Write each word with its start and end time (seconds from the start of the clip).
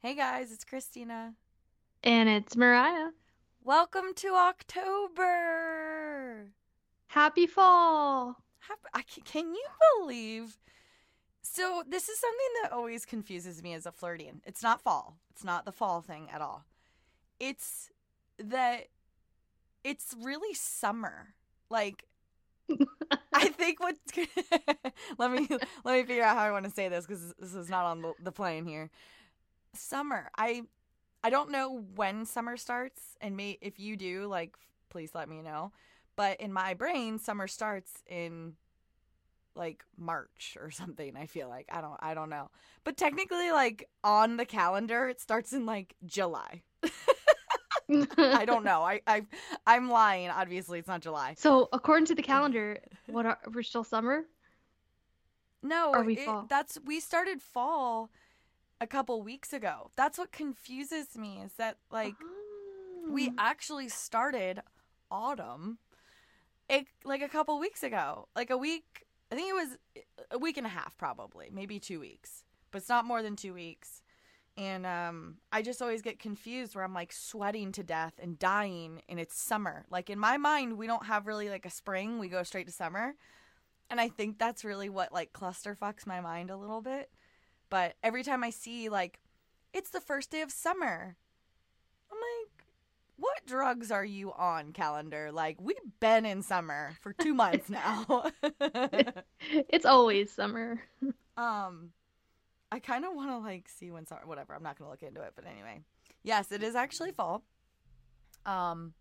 Hey 0.00 0.14
guys, 0.14 0.52
it's 0.52 0.64
Christina. 0.64 1.34
And 2.02 2.28
it's 2.28 2.56
Mariah. 2.56 3.10
Welcome 3.64 4.14
to 4.16 4.28
October. 4.34 5.26
Happy 7.08 7.46
fall. 7.46 8.36
Hap- 8.60 8.86
I 8.94 9.02
ca- 9.02 9.22
Can 9.24 9.54
you 9.54 9.64
believe? 9.98 10.58
So 11.42 11.82
this 11.88 12.08
is 12.08 12.18
something 12.18 12.48
that 12.62 12.72
always 12.72 13.04
confuses 13.04 13.62
me 13.62 13.74
as 13.74 13.86
a 13.86 13.92
Floridian. 13.92 14.40
It's 14.46 14.62
not 14.62 14.80
fall. 14.80 15.18
It's 15.30 15.44
not 15.44 15.64
the 15.64 15.72
fall 15.72 16.00
thing 16.00 16.28
at 16.30 16.40
all. 16.40 16.64
It's 17.40 17.90
that 18.38 18.86
it's 19.84 20.14
really 20.20 20.54
summer. 20.54 21.34
Like 21.70 22.04
I 23.34 23.48
think 23.48 23.80
what's 23.80 24.00
let 25.18 25.30
me 25.30 25.48
let 25.84 25.94
me 25.94 26.04
figure 26.04 26.24
out 26.24 26.36
how 26.36 26.44
I 26.44 26.52
want 26.52 26.64
to 26.66 26.70
say 26.70 26.88
this 26.88 27.06
because 27.06 27.34
this 27.38 27.54
is 27.54 27.68
not 27.68 27.86
on 27.86 28.02
the, 28.02 28.12
the 28.22 28.32
plane 28.32 28.66
here. 28.66 28.90
Summer. 29.74 30.30
I 30.38 30.62
I 31.24 31.30
don't 31.30 31.50
know 31.50 31.84
when 31.96 32.26
summer 32.26 32.56
starts, 32.56 33.02
and 33.20 33.36
may 33.36 33.58
if 33.60 33.80
you 33.80 33.96
do, 33.96 34.26
like, 34.26 34.56
please 34.90 35.12
let 35.14 35.28
me 35.28 35.42
know. 35.42 35.72
But 36.16 36.40
in 36.40 36.52
my 36.52 36.74
brain, 36.74 37.18
summer 37.18 37.48
starts 37.48 38.02
in 38.08 38.54
like 39.54 39.84
March 39.96 40.56
or 40.60 40.70
something. 40.70 41.16
I 41.16 41.26
feel 41.26 41.48
like 41.48 41.66
I 41.70 41.80
don't 41.80 41.96
I 42.00 42.14
don't 42.14 42.30
know, 42.30 42.50
but 42.84 42.96
technically, 42.96 43.50
like 43.52 43.88
on 44.04 44.36
the 44.36 44.44
calendar, 44.46 45.08
it 45.08 45.20
starts 45.20 45.52
in 45.52 45.66
like 45.66 45.94
July. 46.04 46.62
I 47.90 48.44
don't 48.44 48.64
know. 48.70 48.82
I 48.82 49.00
I 49.06 49.22
I'm 49.66 49.88
lying. 49.90 50.28
Obviously, 50.30 50.78
it's 50.78 50.88
not 50.88 51.00
July. 51.00 51.34
So, 51.38 51.68
according 51.72 52.06
to 52.06 52.14
the 52.14 52.22
calendar, 52.22 52.78
what 53.06 53.26
are 53.26 53.38
we're 53.52 53.62
still 53.62 53.84
summer? 53.84 54.24
No, 55.62 55.92
Are 55.92 56.04
we 56.04 56.16
it- 56.16 56.24
fall? 56.24 56.46
that's 56.48 56.78
we 56.84 57.00
started 57.00 57.42
fall 57.42 58.10
a 58.80 58.86
couple 58.86 59.20
weeks 59.22 59.52
ago. 59.52 59.90
That's 59.96 60.18
what 60.18 60.30
confuses 60.32 61.16
me 61.16 61.40
is 61.44 61.52
that 61.54 61.78
like 61.90 62.14
we 63.08 63.28
Oh. 63.30 63.34
actually 63.38 63.88
started 63.88 64.60
autumn 65.10 65.78
it, 66.68 66.86
like 67.04 67.22
a 67.22 67.28
couple 67.28 67.58
weeks 67.58 67.82
ago. 67.82 68.28
Like 68.36 68.50
a 68.50 68.58
week, 68.58 69.06
I 69.32 69.34
think 69.34 69.48
it 69.48 69.54
was 69.54 69.78
a 70.30 70.38
week 70.38 70.58
and 70.58 70.66
a 70.66 70.70
half 70.70 70.96
probably, 70.98 71.48
maybe 71.50 71.80
2 71.80 71.98
weeks. 71.98 72.44
But 72.70 72.78
it's 72.82 72.88
not 72.90 73.06
more 73.06 73.22
than 73.22 73.34
2 73.36 73.54
weeks. 73.54 74.02
And 74.58 74.84
um 74.84 75.36
I 75.52 75.62
just 75.62 75.80
always 75.80 76.02
get 76.02 76.18
confused 76.18 76.74
where 76.74 76.84
I'm 76.84 76.92
like 76.92 77.12
sweating 77.12 77.70
to 77.72 77.84
death 77.84 78.14
and 78.20 78.38
dying 78.38 79.02
and 79.08 79.20
it's 79.20 79.40
summer. 79.40 79.86
Like 79.88 80.10
in 80.10 80.18
my 80.18 80.36
mind, 80.36 80.76
we 80.76 80.88
don't 80.88 81.06
have 81.06 81.28
really 81.28 81.48
like 81.48 81.64
a 81.64 81.70
spring, 81.70 82.18
we 82.18 82.28
go 82.28 82.42
straight 82.42 82.66
to 82.66 82.72
summer. 82.72 83.14
And 83.88 84.00
I 84.00 84.08
think 84.08 84.38
that's 84.38 84.64
really 84.64 84.88
what 84.88 85.12
like 85.12 85.32
cluster 85.32 85.76
fucks 85.80 86.06
my 86.06 86.20
mind 86.20 86.50
a 86.50 86.56
little 86.56 86.82
bit. 86.82 87.08
But 87.70 87.94
every 88.02 88.24
time 88.24 88.42
I 88.42 88.50
see 88.50 88.88
like 88.88 89.20
it's 89.72 89.90
the 89.90 90.00
first 90.00 90.30
day 90.32 90.40
of 90.42 90.50
summer, 90.50 91.16
I'm 92.10 92.18
like, 92.18 92.64
what 93.16 93.46
drugs 93.46 93.92
are 93.92 94.04
you 94.04 94.32
on, 94.32 94.72
calendar? 94.72 95.30
Like 95.30 95.60
we've 95.60 95.76
been 96.00 96.26
in 96.26 96.42
summer 96.42 96.96
for 97.00 97.12
two 97.12 97.32
months 97.34 97.70
now. 97.70 98.24
It's 99.50 99.86
always 99.86 100.32
summer. 100.32 100.82
um, 101.36 101.90
I 102.70 102.78
kind 102.80 103.04
of 103.04 103.14
want 103.14 103.30
to 103.30 103.38
like 103.38 103.68
see 103.68 103.90
when 103.90 104.06
summer. 104.06 104.22
Whatever. 104.24 104.54
I'm 104.54 104.62
not 104.62 104.78
gonna 104.78 104.90
look 104.90 105.02
into 105.02 105.20
it. 105.22 105.32
But 105.34 105.46
anyway, 105.46 105.80
yes, 106.22 106.52
it 106.52 106.62
is 106.62 106.74
actually 106.74 107.12
fall. 107.12 107.42
Um, 108.46 108.94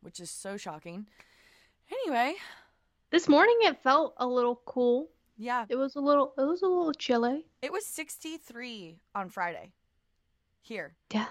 which 0.00 0.20
is 0.20 0.30
so 0.30 0.56
shocking. 0.56 1.06
Anyway, 1.90 2.34
This 3.10 3.28
morning 3.28 3.56
it 3.62 3.82
felt 3.82 4.14
a 4.18 4.26
little 4.26 4.60
cool. 4.66 5.08
yeah, 5.36 5.64
It 5.68 5.76
was 5.76 5.96
a 5.96 6.00
little 6.00 6.32
it 6.36 6.42
was 6.42 6.62
a 6.62 6.66
little 6.66 6.92
chilly. 6.92 7.46
it 7.62 7.72
was 7.72 7.86
63 7.86 8.98
on 9.14 9.30
Friday. 9.30 9.72
Here, 10.60 10.94
Yeah. 11.12 11.26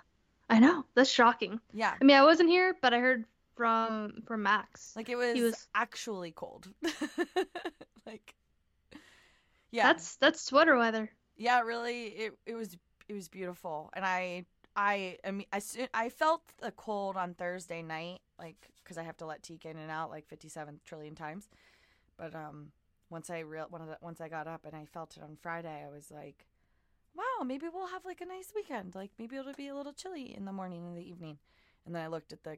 I 0.50 0.59
know. 0.59 0.85
That's 0.95 1.09
shocking. 1.09 1.59
yeah. 1.73 1.94
I 2.00 2.03
mean, 2.03 2.16
I 2.17 2.23
wasn't 2.23 2.50
here, 2.50 2.75
but 2.81 2.94
I 2.94 3.00
heard 3.00 3.25
from 3.56 4.23
from 4.25 4.44
Max. 4.44 4.94
Like 4.95 5.09
it 5.09 5.16
was, 5.16 5.34
he 5.35 5.41
was- 5.44 5.67
actually 5.75 6.31
cold. 6.31 6.67
like 8.06 8.34
yeah. 9.72 9.84
That's 9.91 10.16
that's 10.16 10.41
sweater 10.41 10.78
weather. 10.78 11.09
Yeah, 11.37 11.61
really 11.61 12.07
it 12.07 12.33
it 12.45 12.55
was 12.55 12.77
it 13.07 13.13
was 13.13 13.29
beautiful. 13.29 13.89
And 13.93 14.05
I 14.05 14.45
I 14.75 15.17
I 15.23 15.31
mean 15.31 15.47
I 15.53 15.61
I 15.93 16.09
felt 16.09 16.41
the 16.59 16.71
cold 16.71 17.15
on 17.15 17.33
Thursday 17.33 17.81
night 17.81 18.19
like 18.39 18.69
cuz 18.83 18.97
I 18.97 19.03
have 19.03 19.17
to 19.17 19.25
let 19.25 19.43
teak 19.43 19.65
in 19.65 19.77
and 19.77 19.91
out 19.91 20.09
like 20.09 20.27
57 20.27 20.81
trillion 20.85 21.15
times. 21.15 21.47
But 22.17 22.35
um 22.35 22.71
once 23.09 23.29
I 23.29 23.39
real 23.39 23.67
once 24.01 24.19
I 24.19 24.27
got 24.27 24.47
up 24.47 24.65
and 24.65 24.75
I 24.75 24.85
felt 24.85 25.15
it 25.17 25.23
on 25.23 25.37
Friday, 25.41 25.85
I 25.85 25.89
was 25.89 26.11
like 26.11 26.47
wow, 27.15 27.43
maybe 27.43 27.67
we'll 27.67 27.87
have 27.87 28.05
like 28.05 28.21
a 28.21 28.25
nice 28.25 28.53
weekend. 28.55 28.93
Like 28.95 29.11
maybe 29.17 29.37
it'll 29.37 29.53
be 29.53 29.67
a 29.67 29.75
little 29.75 29.93
chilly 29.93 30.35
in 30.35 30.45
the 30.45 30.53
morning 30.53 30.85
and 30.85 30.97
the 30.97 31.09
evening. 31.09 31.39
And 31.85 31.95
then 31.95 32.03
I 32.03 32.07
looked 32.07 32.31
at 32.31 32.43
the 32.43 32.57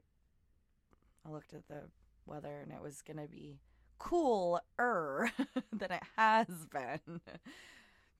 I 1.25 1.31
looked 1.31 1.53
at 1.53 1.67
the 1.67 1.89
weather 2.25 2.59
and 2.61 2.71
it 2.71 2.81
was 2.81 3.01
to 3.01 3.27
be 3.27 3.59
cooler 3.97 4.61
than 5.73 5.91
it 5.91 6.03
has 6.17 6.47
been. 6.71 7.21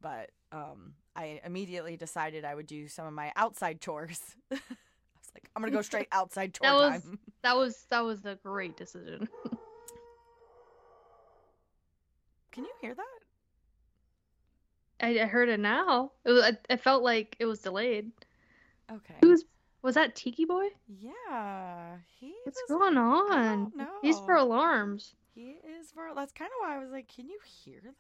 But 0.02 0.32
um 0.52 0.94
I 1.16 1.42
immediately 1.44 1.98
decided 1.98 2.46
I 2.46 2.56
would 2.56 2.68
do 2.68 2.88
some 2.88 3.06
of 3.06 3.14
my 3.14 3.32
outside 3.36 3.82
chores. 3.82 4.20
I 4.52 4.56
was 4.56 5.32
like, 5.36 5.50
I'm 5.56 5.62
going 5.62 5.72
to 5.72 5.78
go 5.78 5.82
straight 5.82 6.08
outside 6.14 6.54
chore 6.54 6.70
That 6.70 6.76
was- 6.76 7.04
time. 7.04 7.20
That 7.42 7.56
was 7.56 7.86
that 7.90 8.02
was 8.02 8.26
a 8.26 8.36
great 8.44 8.76
decision. 8.78 9.28
Can 12.52 12.66
you 12.66 12.72
hear 12.82 12.94
that? 12.96 13.06
I, 15.02 15.22
I 15.22 15.26
heard 15.26 15.48
it 15.50 15.60
now. 15.60 16.12
It 16.26 16.32
was, 16.32 16.44
I, 16.44 16.58
it 16.70 16.82
felt 16.82 17.04
like 17.04 17.36
it 17.40 17.46
was 17.46 17.60
delayed. 17.60 18.12
Okay. 18.92 19.16
Who 19.22 19.30
was 19.30 19.46
was 19.82 19.96
that 19.96 20.16
Tiki 20.16 20.44
Boy? 20.44 20.68
Yeah, 20.88 21.96
he 22.20 22.34
What's 22.44 22.62
was- 22.68 22.78
going 22.78 22.98
on? 22.98 23.72
don't 23.78 23.90
He's 24.02 24.20
for 24.20 24.36
alarms. 24.36 25.16
He 25.34 25.56
is 25.80 25.92
for. 25.94 26.10
That's 26.16 26.34
kind 26.34 26.50
of 26.50 26.68
why 26.68 26.76
I 26.76 26.80
was 26.80 26.90
like, 26.92 27.08
"Can 27.08 27.30
you 27.30 27.40
hear 27.46 27.80
that?" 27.82 27.94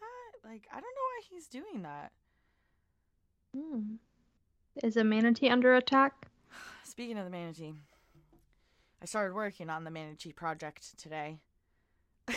Like, 0.44 0.67
I 0.72 0.75
don't 0.75 0.83
know 0.83 0.88
why 1.01 1.22
he's 1.29 1.47
doing 1.47 1.83
that. 1.83 2.11
Hmm. 3.55 3.95
Is 4.83 4.97
a 4.97 5.03
manatee 5.03 5.50
under 5.50 5.75
attack? 5.75 6.27
Speaking 6.83 7.17
of 7.17 7.25
the 7.25 7.31
manatee, 7.31 7.73
I 9.01 9.05
started 9.05 9.33
working 9.33 9.69
on 9.69 9.83
the 9.83 9.91
manatee 9.91 10.33
project 10.33 10.97
today. 10.97 11.39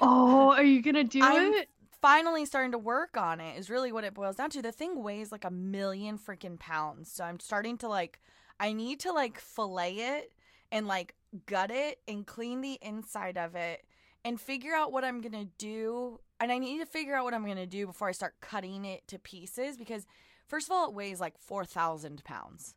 Oh, 0.00 0.52
are 0.52 0.62
you 0.62 0.82
gonna 0.82 1.04
do 1.04 1.20
I'm 1.22 1.52
it? 1.54 1.68
finally 2.00 2.44
starting 2.44 2.72
to 2.72 2.78
work 2.78 3.16
on 3.16 3.40
it. 3.40 3.58
Is 3.58 3.70
really 3.70 3.92
what 3.92 4.04
it 4.04 4.14
boils 4.14 4.36
down 4.36 4.50
to. 4.50 4.62
The 4.62 4.72
thing 4.72 5.02
weighs 5.02 5.32
like 5.32 5.44
a 5.44 5.50
million 5.50 6.18
freaking 6.18 6.58
pounds, 6.58 7.10
so 7.10 7.24
I'm 7.24 7.40
starting 7.40 7.78
to 7.78 7.88
like. 7.88 8.20
I 8.60 8.72
need 8.72 9.00
to 9.00 9.12
like 9.12 9.38
fillet 9.38 9.94
it 9.94 10.32
and 10.72 10.86
like 10.86 11.14
gut 11.46 11.70
it 11.70 11.98
and 12.08 12.26
clean 12.26 12.60
the 12.60 12.78
inside 12.82 13.38
of 13.38 13.54
it 13.54 13.84
and 14.24 14.40
figure 14.40 14.74
out 14.74 14.92
what 14.92 15.04
I'm 15.04 15.20
gonna 15.20 15.46
do. 15.58 16.20
And 16.40 16.52
I 16.52 16.58
need 16.58 16.78
to 16.78 16.86
figure 16.86 17.14
out 17.14 17.24
what 17.24 17.34
I'm 17.34 17.46
gonna 17.46 17.66
do 17.66 17.86
before 17.86 18.08
I 18.08 18.12
start 18.12 18.34
cutting 18.40 18.84
it 18.84 19.06
to 19.08 19.18
pieces 19.18 19.76
because, 19.76 20.06
first 20.46 20.68
of 20.68 20.72
all, 20.72 20.88
it 20.88 20.94
weighs 20.94 21.20
like 21.20 21.38
four 21.38 21.64
thousand 21.64 22.22
pounds, 22.24 22.74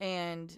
and 0.00 0.56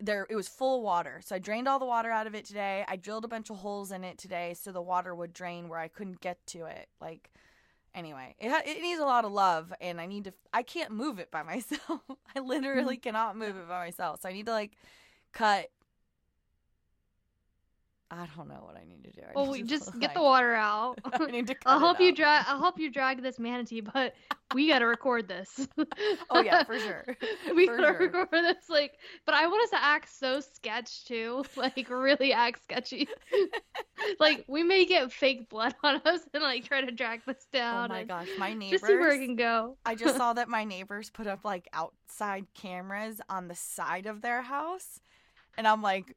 there 0.00 0.26
it 0.30 0.36
was 0.36 0.48
full 0.48 0.78
of 0.78 0.82
water. 0.82 1.20
So 1.24 1.36
I 1.36 1.38
drained 1.38 1.68
all 1.68 1.78
the 1.78 1.86
water 1.86 2.10
out 2.10 2.26
of 2.26 2.34
it 2.34 2.44
today. 2.44 2.84
I 2.88 2.96
drilled 2.96 3.24
a 3.24 3.28
bunch 3.28 3.50
of 3.50 3.56
holes 3.56 3.92
in 3.92 4.02
it 4.02 4.18
today 4.18 4.54
so 4.54 4.72
the 4.72 4.82
water 4.82 5.14
would 5.14 5.32
drain 5.32 5.68
where 5.68 5.78
I 5.78 5.88
couldn't 5.88 6.20
get 6.20 6.44
to 6.48 6.64
it. 6.64 6.88
Like 7.00 7.30
anyway, 7.94 8.34
it 8.38 8.50
ha- 8.50 8.62
it 8.64 8.80
needs 8.80 9.00
a 9.00 9.04
lot 9.04 9.24
of 9.24 9.32
love 9.32 9.72
and 9.80 10.00
I 10.00 10.06
need 10.06 10.24
to 10.24 10.32
I 10.52 10.62
can't 10.62 10.92
move 10.92 11.18
it 11.18 11.30
by 11.30 11.42
myself. 11.44 12.00
I 12.34 12.40
literally 12.40 12.96
mm-hmm. 12.96 13.02
cannot 13.02 13.36
move 13.36 13.56
it 13.56 13.68
by 13.68 13.84
myself. 13.84 14.22
So 14.22 14.28
I 14.28 14.32
need 14.32 14.46
to 14.46 14.52
like 14.52 14.72
cut 15.32 15.70
I 18.12 18.26
don't 18.36 18.48
know 18.48 18.62
what 18.64 18.76
I 18.76 18.84
need 18.84 19.04
to 19.04 19.12
do. 19.12 19.22
I 19.22 19.32
Well, 19.34 19.46
need 19.46 19.52
we 19.52 19.62
just 19.68 19.98
get 20.00 20.14
the 20.14 20.22
water 20.22 20.54
out. 20.54 20.98
I 21.04 21.24
need 21.26 21.46
to 21.46 21.54
I'll 21.66 21.78
it 21.78 21.80
help 21.80 22.00
you 22.00 22.14
drag. 22.14 22.44
I'll 22.48 22.58
help 22.58 22.78
you 22.78 22.90
drag 22.90 23.22
this 23.22 23.38
manatee, 23.38 23.80
but 23.80 24.14
we 24.52 24.66
gotta 24.66 24.86
record 24.86 25.28
this. 25.28 25.68
Oh 26.28 26.40
yeah, 26.42 26.64
for 26.64 26.78
sure. 26.78 27.16
we 27.54 27.68
gotta 27.68 27.82
sure. 27.82 27.98
record 27.98 28.28
this. 28.32 28.68
Like, 28.68 28.98
but 29.26 29.34
I 29.36 29.46
want 29.46 29.62
us 29.62 29.70
to 29.70 29.82
act 29.82 30.12
so 30.12 30.40
sketch 30.40 31.04
too. 31.04 31.44
Like, 31.56 31.88
really 31.88 32.32
act 32.32 32.62
sketchy. 32.64 33.06
like, 34.18 34.44
we 34.48 34.62
may 34.62 34.86
get 34.86 35.12
fake 35.12 35.48
blood 35.48 35.74
on 35.84 36.00
us 36.04 36.20
and 36.34 36.42
like 36.42 36.64
try 36.64 36.80
to 36.80 36.90
drag 36.90 37.24
this 37.26 37.46
oh 37.54 37.58
down. 37.58 37.90
Oh 37.90 37.94
my 37.94 38.04
gosh, 38.04 38.28
my 38.38 38.54
neighbors 38.54 38.80
Just 38.80 38.86
see 38.86 38.96
where 38.96 39.12
it 39.12 39.24
can 39.24 39.36
go. 39.36 39.76
I 39.84 39.94
just 39.94 40.16
saw 40.16 40.32
that 40.32 40.48
my 40.48 40.64
neighbors 40.64 41.10
put 41.10 41.26
up 41.28 41.44
like 41.44 41.68
outside 41.72 42.46
cameras 42.54 43.20
on 43.28 43.46
the 43.46 43.54
side 43.54 44.06
of 44.06 44.20
their 44.20 44.42
house. 44.42 45.00
And 45.56 45.66
I'm 45.68 45.82
like, 45.82 46.16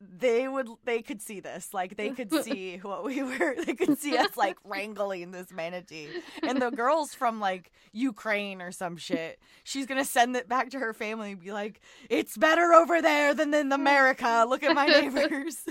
they 0.00 0.48
would 0.48 0.68
they 0.84 1.02
could 1.02 1.22
see 1.22 1.40
this. 1.40 1.72
Like 1.72 1.96
they 1.96 2.10
could 2.10 2.32
see 2.44 2.78
what 2.78 3.04
we 3.04 3.22
were 3.22 3.54
they 3.64 3.74
could 3.74 3.98
see 3.98 4.16
us 4.16 4.36
like 4.36 4.56
wrangling 4.64 5.30
this 5.30 5.52
manatee. 5.52 6.08
And 6.42 6.60
the 6.60 6.70
girls 6.70 7.14
from 7.14 7.40
like 7.40 7.72
ukraine 7.92 8.60
or 8.60 8.72
some 8.72 8.96
shit 8.96 9.38
she's 9.62 9.86
gonna 9.86 10.04
send 10.04 10.36
it 10.36 10.48
back 10.48 10.70
to 10.70 10.78
her 10.78 10.92
family 10.92 11.32
and 11.32 11.40
be 11.40 11.52
like 11.52 11.80
it's 12.10 12.36
better 12.36 12.72
over 12.72 13.00
there 13.00 13.34
than 13.34 13.54
in 13.54 13.72
america. 13.72 14.44
Look 14.48 14.62
at 14.62 14.74
my 14.74 14.86
neighbors. 14.86 15.64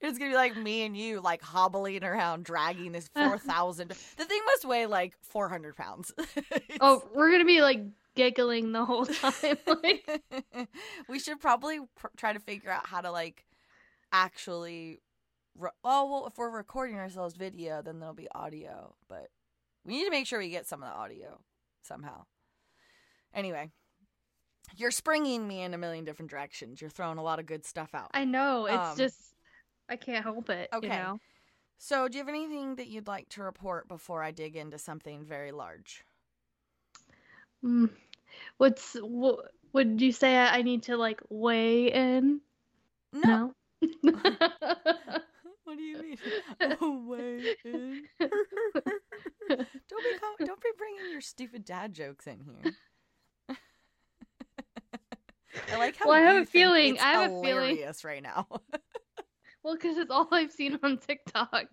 It's 0.00 0.18
gonna 0.18 0.30
be 0.30 0.36
like 0.36 0.56
me 0.56 0.86
and 0.86 0.96
you 0.96 1.20
like 1.20 1.42
hobbling 1.42 2.02
around 2.02 2.44
dragging 2.44 2.92
this 2.92 3.08
4000 3.08 3.88
the 3.88 4.24
thing 4.24 4.40
must 4.46 4.64
weigh 4.64 4.86
like 4.86 5.14
400 5.22 5.76
pounds. 5.76 6.12
Oh 6.80 7.02
we're 7.14 7.30
gonna 7.30 7.44
be 7.44 7.60
like 7.60 7.82
giggling 8.16 8.72
the 8.72 8.84
whole 8.84 9.06
time. 9.06 9.32
like, 9.82 10.22
we 11.08 11.18
should 11.20 11.40
probably 11.40 11.78
pr- 11.96 12.08
try 12.16 12.32
to 12.32 12.40
figure 12.40 12.70
out 12.70 12.86
how 12.86 13.00
to 13.00 13.10
like 13.12 13.46
actually. 14.12 15.00
Re- 15.58 15.70
oh 15.84 16.10
well, 16.10 16.26
if 16.26 16.36
we're 16.36 16.50
recording 16.50 16.96
ourselves 16.96 17.34
video, 17.36 17.80
then 17.82 18.00
there'll 18.00 18.14
be 18.14 18.28
audio. 18.34 18.94
But 19.08 19.28
we 19.84 19.94
need 19.94 20.04
to 20.04 20.10
make 20.10 20.26
sure 20.26 20.38
we 20.40 20.50
get 20.50 20.66
some 20.66 20.82
of 20.82 20.88
the 20.88 20.94
audio 20.94 21.38
somehow. 21.82 22.24
Anyway, 23.32 23.70
you're 24.76 24.90
springing 24.90 25.46
me 25.46 25.62
in 25.62 25.72
a 25.74 25.78
million 25.78 26.04
different 26.04 26.30
directions. 26.30 26.80
You're 26.80 26.90
throwing 26.90 27.18
a 27.18 27.22
lot 27.22 27.38
of 27.38 27.46
good 27.46 27.64
stuff 27.64 27.94
out. 27.94 28.10
I 28.12 28.24
know. 28.24 28.66
It's 28.66 28.76
Um, 28.76 28.96
just 28.96 29.18
I 29.88 29.96
can't 29.96 30.24
help 30.24 30.50
it. 30.50 30.68
okay. 30.74 30.86
You 30.88 30.92
know? 30.92 31.18
So, 31.78 32.08
do 32.08 32.16
you 32.16 32.24
have 32.24 32.28
anything 32.28 32.76
that 32.76 32.88
you'd 32.88 33.06
like 33.06 33.28
to 33.30 33.42
report 33.42 33.86
before 33.86 34.22
I 34.22 34.30
dig 34.30 34.56
into 34.56 34.78
something 34.78 35.24
very 35.24 35.52
large? 35.52 36.04
Mm. 37.64 37.90
What's 38.58 38.94
what? 39.00 39.50
Would 39.72 40.00
you 40.00 40.12
say 40.12 40.36
I 40.36 40.62
need 40.62 40.84
to 40.84 40.96
like 40.96 41.20
weigh 41.28 41.92
in? 41.92 42.40
No. 43.12 43.52
No. 44.02 44.12
What 45.64 45.76
do 45.78 45.82
you 45.82 45.98
mean? 46.00 46.18
Oh, 46.80 47.02
wait. 47.08 47.56
don't 47.64 47.80
be 49.48 49.58
com- 50.20 50.46
don't 50.46 50.62
be 50.62 50.68
bringing 50.78 51.10
your 51.10 51.20
stupid 51.20 51.64
dad 51.64 51.92
jokes 51.92 52.28
in 52.28 52.38
here. 52.38 52.72
I 55.72 55.76
like 55.76 55.96
how 55.96 56.06
Well, 56.08 56.14
I 56.16 56.20
have 56.20 56.42
a 56.42 56.46
feeling- 56.46 57.00
I 57.00 57.12
have 57.14 57.32
a 57.32 57.42
feeling- 57.42 57.84
right 58.04 58.22
now. 58.22 58.46
Well, 59.66 59.74
because 59.74 59.98
it's 59.98 60.12
all 60.12 60.28
I've 60.30 60.52
seen 60.52 60.78
on 60.84 60.96
TikTok. 60.96 61.66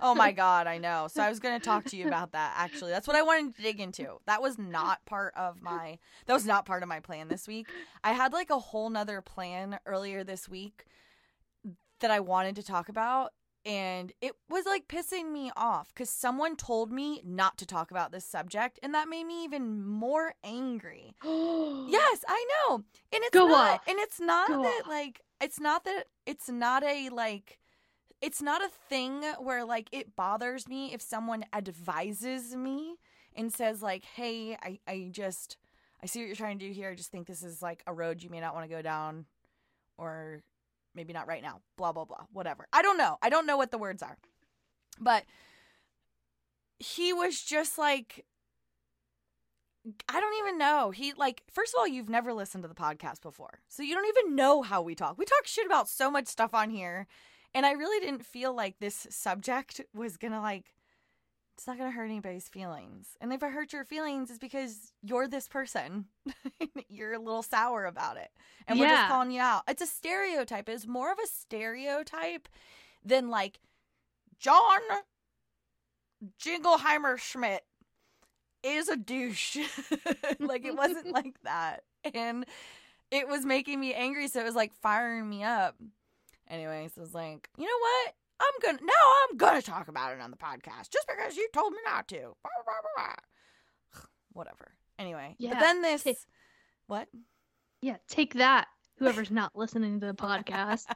oh 0.00 0.16
my 0.16 0.32
god, 0.44 0.66
I 0.66 0.78
know. 0.78 1.06
So 1.08 1.22
I 1.22 1.28
was 1.28 1.38
going 1.38 1.58
to 1.58 1.64
talk 1.64 1.84
to 1.84 1.96
you 1.96 2.08
about 2.08 2.32
that 2.32 2.54
actually. 2.56 2.90
That's 2.90 3.06
what 3.06 3.16
I 3.16 3.22
wanted 3.22 3.54
to 3.54 3.62
dig 3.62 3.78
into. 3.78 4.16
That 4.26 4.42
was 4.42 4.58
not 4.58 5.06
part 5.06 5.32
of 5.36 5.62
my 5.62 5.98
that 6.26 6.32
was 6.32 6.44
not 6.44 6.66
part 6.66 6.82
of 6.82 6.88
my 6.88 6.98
plan 6.98 7.28
this 7.28 7.46
week. 7.46 7.68
I 8.02 8.14
had 8.14 8.32
like 8.32 8.50
a 8.50 8.58
whole 8.58 8.90
nother 8.90 9.20
plan 9.20 9.78
earlier 9.86 10.24
this 10.24 10.48
week 10.48 10.86
that 12.00 12.10
I 12.10 12.18
wanted 12.18 12.56
to 12.56 12.64
talk 12.64 12.88
about 12.88 13.32
and 13.66 14.12
it 14.22 14.32
was 14.48 14.64
like 14.64 14.86
pissing 14.88 15.30
me 15.32 15.50
off 15.56 15.92
cuz 15.94 16.08
someone 16.08 16.56
told 16.56 16.90
me 16.92 17.20
not 17.24 17.58
to 17.58 17.66
talk 17.66 17.90
about 17.90 18.12
this 18.12 18.24
subject 18.24 18.78
and 18.82 18.94
that 18.94 19.08
made 19.08 19.24
me 19.24 19.44
even 19.44 19.84
more 19.86 20.34
angry. 20.44 21.14
Yes, 21.88 22.24
I 22.28 22.46
know. 22.68 22.76
And 23.12 23.22
it's 23.24 23.30
Go 23.30 23.48
not 23.48 23.74
off. 23.80 23.88
and 23.88 23.98
it's 23.98 24.20
not 24.20 24.48
Go 24.48 24.62
that 24.62 24.82
off. 24.82 24.88
like 24.88 25.20
it's 25.40 25.60
not 25.60 25.84
that 25.84 26.06
it's 26.24 26.48
not 26.48 26.82
a 26.84 27.08
like 27.10 27.58
it's 28.22 28.40
not 28.40 28.62
a 28.64 28.68
thing 28.88 29.22
where 29.40 29.64
like 29.64 29.88
it 29.92 30.16
bothers 30.16 30.66
me 30.68 30.92
if 30.94 31.02
someone 31.02 31.44
advises 31.52 32.56
me 32.56 32.96
and 33.34 33.52
says 33.52 33.82
like, 33.82 34.04
"Hey, 34.04 34.56
I 34.62 34.80
I 34.88 35.08
just 35.10 35.58
I 36.02 36.06
see 36.06 36.20
what 36.20 36.26
you're 36.26 36.36
trying 36.36 36.58
to 36.58 36.66
do 36.66 36.72
here. 36.72 36.90
I 36.90 36.94
just 36.94 37.10
think 37.10 37.26
this 37.26 37.42
is 37.42 37.60
like 37.62 37.82
a 37.86 37.92
road 37.92 38.22
you 38.22 38.30
may 38.30 38.40
not 38.40 38.54
want 38.54 38.64
to 38.68 38.74
go 38.74 38.80
down 38.82 39.26
or 39.98 40.40
maybe 40.96 41.12
not 41.12 41.28
right 41.28 41.42
now. 41.42 41.60
Blah 41.76 41.92
blah 41.92 42.04
blah. 42.04 42.24
Whatever. 42.32 42.66
I 42.72 42.82
don't 42.82 42.98
know. 42.98 43.18
I 43.22 43.28
don't 43.28 43.46
know 43.46 43.56
what 43.56 43.70
the 43.70 43.78
words 43.78 44.02
are. 44.02 44.16
But 44.98 45.24
he 46.78 47.12
was 47.12 47.40
just 47.40 47.78
like 47.78 48.24
I 50.08 50.20
don't 50.20 50.38
even 50.40 50.58
know. 50.58 50.90
He 50.90 51.12
like 51.12 51.42
first 51.52 51.74
of 51.74 51.78
all, 51.78 51.86
you've 51.86 52.08
never 52.08 52.32
listened 52.32 52.64
to 52.64 52.68
the 52.68 52.74
podcast 52.74 53.22
before. 53.22 53.60
So 53.68 53.82
you 53.82 53.94
don't 53.94 54.08
even 54.08 54.34
know 54.34 54.62
how 54.62 54.82
we 54.82 54.94
talk. 54.94 55.16
We 55.18 55.24
talk 55.24 55.46
shit 55.46 55.66
about 55.66 55.88
so 55.88 56.10
much 56.10 56.26
stuff 56.26 56.54
on 56.54 56.70
here. 56.70 57.06
And 57.54 57.64
I 57.64 57.72
really 57.72 58.04
didn't 58.04 58.26
feel 58.26 58.54
like 58.54 58.78
this 58.78 59.06
subject 59.10 59.80
was 59.94 60.16
going 60.16 60.32
to 60.32 60.40
like 60.40 60.74
it's 61.56 61.66
not 61.66 61.78
going 61.78 61.90
to 61.90 61.96
hurt 61.96 62.04
anybody's 62.04 62.48
feelings. 62.48 63.16
And 63.18 63.32
if 63.32 63.42
it 63.42 63.50
hurt 63.50 63.72
your 63.72 63.84
feelings 63.84 64.28
it's 64.28 64.38
because 64.38 64.92
you're 65.02 65.26
this 65.26 65.48
person. 65.48 66.06
you're 66.88 67.14
a 67.14 67.18
little 67.18 67.42
sour 67.42 67.86
about 67.86 68.18
it. 68.18 68.28
And 68.68 68.78
we're 68.78 68.88
just 68.88 69.08
calling 69.08 69.30
you 69.30 69.40
out. 69.40 69.62
It's 69.66 69.80
a 69.80 69.86
stereotype. 69.86 70.68
It's 70.68 70.86
more 70.86 71.10
of 71.10 71.18
a 71.18 71.26
stereotype 71.26 72.48
than 73.04 73.30
like 73.30 73.58
John 74.38 74.80
Jingleheimer 76.38 77.18
Schmidt 77.18 77.64
is 78.62 78.88
a 78.88 78.96
douche. 78.96 79.56
like 80.38 80.66
it 80.66 80.76
wasn't 80.76 81.06
like 81.12 81.36
that. 81.44 81.84
And 82.14 82.44
it 83.10 83.28
was 83.28 83.46
making 83.46 83.80
me 83.80 83.94
angry, 83.94 84.28
so 84.28 84.40
it 84.40 84.44
was 84.44 84.54
like 84.54 84.74
firing 84.74 85.28
me 85.28 85.42
up. 85.42 85.76
Anyways, 86.48 86.92
I 86.98 87.00
was 87.00 87.14
like, 87.14 87.48
you 87.56 87.64
know 87.64 87.78
what? 87.80 88.14
I'm 88.40 88.52
gonna 88.62 88.78
now 88.82 88.92
I'm 89.30 89.36
gonna 89.36 89.62
talk 89.62 89.88
about 89.88 90.12
it 90.14 90.20
on 90.20 90.30
the 90.30 90.36
podcast 90.36 90.90
just 90.90 91.06
because 91.08 91.36
you 91.36 91.48
told 91.52 91.72
me 91.72 91.78
not 91.84 92.06
to. 92.08 92.34
Whatever. 94.32 94.72
Anyway. 94.98 95.34
yeah, 95.38 95.50
But 95.54 95.60
then 95.60 95.82
this 95.82 96.02
ta- 96.04 96.12
what? 96.86 97.08
yeah, 97.82 97.96
take 98.08 98.34
that. 98.34 98.68
Whoever's 98.98 99.30
not 99.30 99.54
listening 99.56 100.00
to 100.00 100.06
the 100.06 100.14
podcast. 100.14 100.84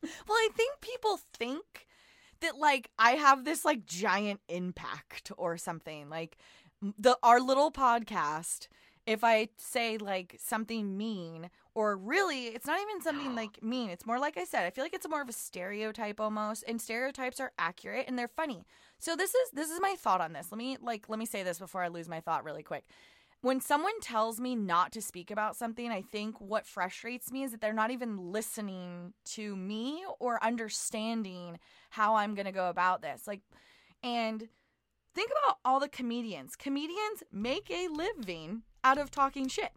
Well, 0.00 0.36
I 0.36 0.48
think 0.56 0.80
people 0.80 1.18
think 1.36 1.88
that 2.40 2.56
like 2.56 2.88
I 3.00 3.12
have 3.12 3.44
this 3.44 3.64
like 3.64 3.84
giant 3.84 4.40
impact 4.48 5.32
or 5.36 5.58
something. 5.58 6.08
Like 6.08 6.38
the 6.80 7.18
our 7.24 7.40
little 7.40 7.72
podcast, 7.72 8.68
if 9.06 9.24
I 9.24 9.48
say 9.58 9.98
like 9.98 10.36
something 10.38 10.96
mean 10.96 11.50
or 11.78 11.96
really 11.96 12.46
it's 12.46 12.66
not 12.66 12.80
even 12.80 13.00
something 13.00 13.36
like 13.36 13.62
mean. 13.62 13.88
It's 13.88 14.04
more 14.04 14.18
like 14.18 14.36
I 14.36 14.42
said, 14.42 14.64
I 14.66 14.70
feel 14.70 14.84
like 14.84 14.94
it's 14.94 15.08
more 15.08 15.22
of 15.22 15.28
a 15.28 15.32
stereotype 15.32 16.18
almost 16.18 16.64
and 16.66 16.82
stereotypes 16.82 17.38
are 17.38 17.52
accurate 17.56 18.06
and 18.08 18.18
they're 18.18 18.26
funny. 18.26 18.64
So 18.98 19.14
this 19.14 19.32
is 19.32 19.50
this 19.52 19.70
is 19.70 19.80
my 19.80 19.94
thought 19.96 20.20
on 20.20 20.32
this. 20.32 20.48
Let 20.50 20.58
me 20.58 20.76
like 20.82 21.08
let 21.08 21.20
me 21.20 21.24
say 21.24 21.44
this 21.44 21.60
before 21.60 21.84
I 21.84 21.86
lose 21.86 22.08
my 22.08 22.18
thought 22.18 22.42
really 22.42 22.64
quick 22.64 22.82
when 23.42 23.60
someone 23.60 24.00
tells 24.00 24.40
me 24.40 24.56
not 24.56 24.90
to 24.90 25.00
speak 25.00 25.30
about 25.30 25.54
something, 25.54 25.92
I 25.92 26.02
think 26.02 26.40
what 26.40 26.66
frustrates 26.66 27.30
me 27.30 27.44
is 27.44 27.52
that 27.52 27.60
they're 27.60 27.72
not 27.72 27.92
even 27.92 28.32
listening 28.32 29.12
to 29.36 29.54
me 29.54 30.04
or 30.18 30.42
understanding 30.42 31.60
how 31.90 32.16
I'm 32.16 32.34
going 32.34 32.46
to 32.46 32.52
go 32.52 32.68
about 32.68 33.00
this. 33.00 33.28
Like, 33.28 33.42
and 34.02 34.48
think 35.14 35.30
about 35.44 35.58
all 35.64 35.78
the 35.78 35.88
comedians. 35.88 36.56
Comedians 36.56 37.22
make 37.30 37.70
a 37.70 37.86
living 37.86 38.62
out 38.82 38.98
of 38.98 39.12
talking 39.12 39.46
shit 39.46 39.70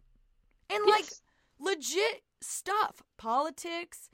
and 0.68 0.84
like 0.86 1.04
Yes. 1.04 1.21
Legit 1.62 2.22
stuff, 2.40 3.02
politics, 3.16 4.08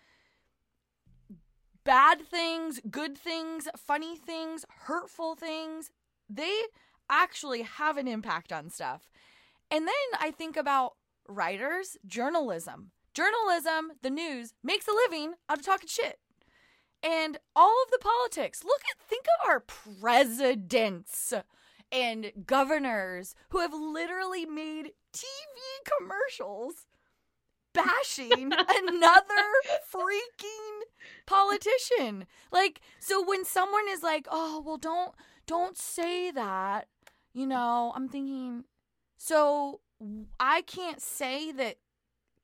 bad 1.85 2.21
things, 2.21 2.81
good 2.91 3.17
things, 3.17 3.69
funny 3.77 4.17
things, 4.17 4.65
hurtful 4.85 5.35
things. 5.35 5.91
They 6.29 6.65
actually 7.09 7.63
have 7.63 7.97
an 7.97 8.07
impact 8.07 8.53
on 8.53 8.71
stuff. 8.71 9.09
And 9.71 9.87
then 9.87 10.21
I 10.21 10.31
think 10.31 10.57
about 10.57 10.93
writers, 11.29 11.97
journalism. 12.07 12.91
Journalism, 13.15 13.93
the 14.03 14.11
news, 14.11 14.53
makes 14.63 14.87
a 14.87 14.93
living 14.93 15.35
out 15.49 15.59
of 15.59 15.65
talking 15.65 15.89
shit. 15.89 16.19
And 17.03 17.39
all 17.57 17.75
of 17.85 17.91
the 17.91 17.99
politics. 17.99 18.65
Look 18.65 18.83
at, 18.91 19.01
think 19.01 19.25
of 19.41 19.49
our 19.49 19.61
presidents 19.61 21.33
and 21.91 22.33
governors 22.45 23.35
who 23.51 23.61
have 23.61 23.73
literally 23.73 24.45
made 24.45 24.93
TV 25.13 25.25
commercials 25.99 26.87
bashing 27.79 28.53
another 28.53 29.45
freaking 29.93 30.81
politician. 31.27 32.27
Like, 32.51 32.81
so 32.99 33.25
when 33.25 33.45
someone 33.45 33.89
is 33.89 34.03
like, 34.03 34.27
"Oh, 34.31 34.63
well, 34.65 34.79
don't 34.79 35.15
don't 35.47 35.77
say 35.77 36.31
that," 36.31 36.89
you 37.33 37.47
know, 37.47 37.93
I'm 37.95 38.09
thinking, 38.09 38.65
so 39.17 39.81
I 40.39 40.63
can't 40.63 41.01
say 41.01 41.53
that 41.53 41.77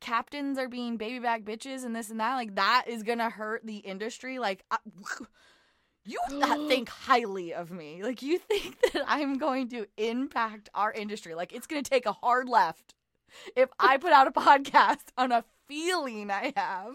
captains 0.01 0.59
are 0.59 0.69
being 0.69 0.97
baby 0.97 1.19
back 1.19 1.43
bitches 1.43 1.85
and 1.85 1.97
this 1.97 2.11
and 2.11 2.21
that. 2.21 2.35
Like, 2.35 2.55
that 2.57 2.85
is 2.89 3.03
gonna 3.03 3.31
hurt 3.31 3.65
the 3.65 3.79
industry. 3.79 4.39
Like, 4.39 4.65
I, 4.71 4.79
you 6.05 6.19
not 6.31 6.69
think 6.69 6.89
highly 7.07 7.55
of 7.55 7.71
me. 7.71 8.03
Like, 8.03 8.23
you 8.23 8.39
think 8.39 8.81
that 8.93 9.05
I'm 9.07 9.39
going 9.39 9.69
to 9.71 9.87
impact 9.97 10.69
our 10.75 10.93
industry. 10.93 11.35
Like, 11.35 11.53
it's 11.53 11.67
gonna 11.67 11.83
take 11.83 12.07
a 12.07 12.13
hard 12.13 12.49
left 12.49 12.95
if 13.57 13.71
I 13.79 13.97
put 13.97 14.13
out 14.13 14.27
a 14.27 14.33
podcast 14.33 15.07
on 15.17 15.33
a 15.33 15.45
feeling 15.69 16.31
I 16.31 16.53
have 16.57 16.95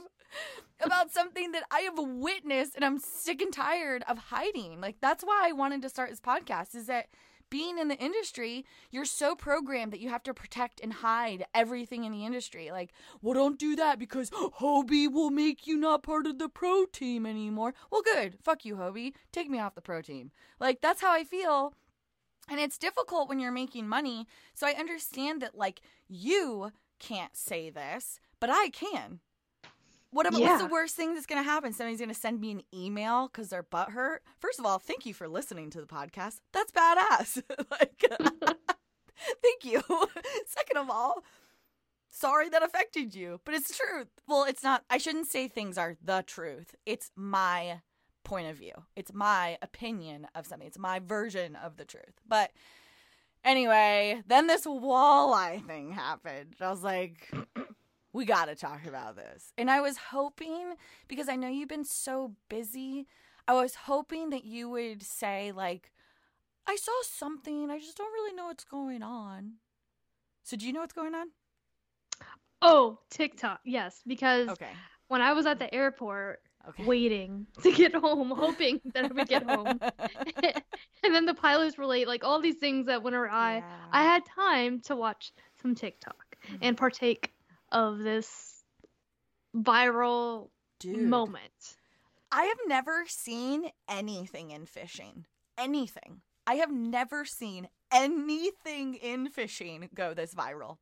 about 0.81 1.11
something 1.11 1.51
that 1.51 1.63
I 1.71 1.81
have 1.81 1.97
witnessed 1.97 2.75
and 2.75 2.85
I'm 2.85 2.99
sick 2.99 3.41
and 3.41 3.51
tired 3.51 4.03
of 4.07 4.17
hiding. 4.17 4.79
Like 4.79 4.97
that's 5.01 5.23
why 5.23 5.47
I 5.47 5.51
wanted 5.51 5.81
to 5.81 5.89
start 5.89 6.09
this 6.09 6.21
podcast 6.21 6.75
is 6.75 6.87
that 6.87 7.07
being 7.49 7.79
in 7.79 7.87
the 7.87 7.97
industry, 7.97 8.65
you're 8.91 9.05
so 9.05 9.35
programmed 9.35 9.91
that 9.91 9.99
you 9.99 10.09
have 10.09 10.23
to 10.23 10.33
protect 10.33 10.79
and 10.81 10.93
hide 10.93 11.45
everything 11.53 12.03
in 12.03 12.11
the 12.11 12.25
industry. 12.25 12.69
Like, 12.71 12.91
well, 13.21 13.33
don't 13.33 13.59
do 13.59 13.75
that 13.75 13.97
because 13.97 14.29
Hobie 14.29 15.11
will 15.11 15.31
make 15.31 15.65
you 15.65 15.77
not 15.77 16.03
part 16.03 16.27
of 16.27 16.37
the 16.37 16.49
pro 16.49 16.85
team 16.85 17.25
anymore. 17.25 17.73
Well, 17.91 18.03
good. 18.03 18.37
Fuck 18.43 18.65
you, 18.65 18.75
Hobie. 18.75 19.13
Take 19.31 19.49
me 19.49 19.59
off 19.59 19.75
the 19.75 19.81
pro 19.81 20.01
team. 20.01 20.31
Like, 20.59 20.81
that's 20.81 21.01
how 21.01 21.11
I 21.11 21.23
feel. 21.23 21.73
And 22.49 22.59
it's 22.59 22.77
difficult 22.77 23.29
when 23.29 23.39
you're 23.39 23.51
making 23.51 23.87
money. 23.87 24.27
So 24.53 24.67
I 24.67 24.71
understand 24.71 25.41
that, 25.41 25.55
like, 25.55 25.81
you 26.07 26.71
can't 26.99 27.35
say 27.35 27.69
this, 27.69 28.19
but 28.39 28.49
I 28.49 28.69
can. 28.69 29.19
What 30.11 30.25
about 30.25 30.41
what's 30.41 30.61
the 30.63 30.67
worst 30.67 30.95
thing 30.95 31.13
that's 31.13 31.27
gonna 31.27 31.43
happen? 31.43 31.71
Somebody's 31.71 31.99
gonna 31.99 32.15
send 32.15 32.41
me 32.41 32.51
an 32.51 32.63
email 32.73 33.27
because 33.27 33.49
their 33.49 33.61
butt 33.61 33.91
hurt. 33.91 34.23
First 34.39 34.59
of 34.59 34.65
all, 34.65 34.79
thank 34.79 35.05
you 35.05 35.13
for 35.13 35.27
listening 35.27 35.69
to 35.71 35.81
the 35.81 35.87
podcast. 35.87 36.39
That's 36.51 36.71
badass. 36.71 37.43
like, 37.71 38.03
thank 39.43 39.63
you. 39.63 39.81
Second 40.47 40.77
of 40.77 40.89
all, 40.89 41.23
sorry 42.09 42.49
that 42.49 42.63
affected 42.63 43.13
you, 43.13 43.39
but 43.45 43.53
it's 43.53 43.77
truth. 43.77 44.07
Well, 44.27 44.45
it's 44.45 44.63
not. 44.63 44.83
I 44.89 44.97
shouldn't 44.97 45.27
say 45.27 45.47
things 45.47 45.77
are 45.77 45.95
the 46.03 46.23
truth. 46.25 46.73
It's 46.87 47.11
my 47.15 47.81
point 48.23 48.49
of 48.49 48.57
view. 48.57 48.73
It's 48.95 49.13
my 49.13 49.57
opinion 49.61 50.27
of 50.35 50.45
something. 50.45 50.67
It's 50.67 50.77
my 50.79 50.99
version 50.99 51.55
of 51.55 51.77
the 51.77 51.85
truth. 51.85 52.19
But 52.27 52.51
anyway, 53.43 54.21
then 54.27 54.47
this 54.47 54.65
walleye 54.65 55.65
thing 55.65 55.91
happened. 55.91 56.55
I 56.61 56.69
was 56.69 56.83
like, 56.83 57.31
we 58.13 58.25
got 58.25 58.45
to 58.45 58.55
talk 58.55 58.85
about 58.85 59.15
this. 59.15 59.53
And 59.57 59.69
I 59.69 59.81
was 59.81 59.97
hoping, 59.97 60.75
because 61.07 61.29
I 61.29 61.35
know 61.35 61.47
you've 61.47 61.69
been 61.69 61.85
so 61.85 62.35
busy, 62.49 63.07
I 63.47 63.53
was 63.53 63.75
hoping 63.75 64.29
that 64.29 64.45
you 64.45 64.69
would 64.69 65.01
say, 65.03 65.51
like, 65.51 65.91
I 66.67 66.75
saw 66.75 66.91
something. 67.03 67.71
I 67.71 67.79
just 67.79 67.97
don't 67.97 68.13
really 68.13 68.35
know 68.35 68.45
what's 68.45 68.63
going 68.65 69.01
on. 69.01 69.53
So, 70.43 70.55
do 70.55 70.67
you 70.67 70.73
know 70.73 70.81
what's 70.81 70.93
going 70.93 71.15
on? 71.15 71.27
Oh, 72.61 72.99
TikTok. 73.09 73.61
Yes, 73.63 74.01
because 74.05 74.49
Okay. 74.49 74.71
when 75.07 75.21
I 75.21 75.33
was 75.33 75.45
at 75.45 75.59
the 75.59 75.73
airport 75.73 76.41
Okay. 76.69 76.83
waiting 76.85 77.47
to 77.63 77.71
get 77.71 77.93
home, 77.95 78.29
hoping 78.35 78.79
that 78.93 79.05
I 79.05 79.07
would 79.07 79.27
get 79.27 79.43
home, 79.43 79.79
and 80.43 81.13
then 81.15 81.25
the 81.25 81.33
pilots 81.33 81.77
were 81.77 81.85
late, 81.85 82.07
like 82.07 82.23
all 82.23 82.39
these 82.41 82.57
things 82.57 82.85
that 82.87 83.03
went 83.03 83.15
awry, 83.15 83.63
I 83.91 84.03
had 84.03 84.23
time 84.25 84.79
to 84.81 84.95
watch 84.95 85.31
some 85.61 85.75
TikTok 85.75 86.15
Mm-hmm. 86.47 86.55
and 86.61 86.77
partake 86.77 87.33
of 87.71 87.99
this 87.99 88.63
viral 89.55 90.49
Dude. 90.79 90.97
moment. 91.09 91.75
I 92.31 92.43
have 92.43 92.57
never 92.67 93.03
seen 93.07 93.69
anything 93.89 94.51
in 94.51 94.65
fishing. 94.65 95.25
Anything. 95.57 96.21
I 96.47 96.55
have 96.55 96.71
never 96.71 97.25
seen 97.25 97.67
anything 97.91 98.93
in 98.95 99.29
fishing 99.29 99.89
go 99.93 100.13
this 100.13 100.33
viral. 100.33 100.77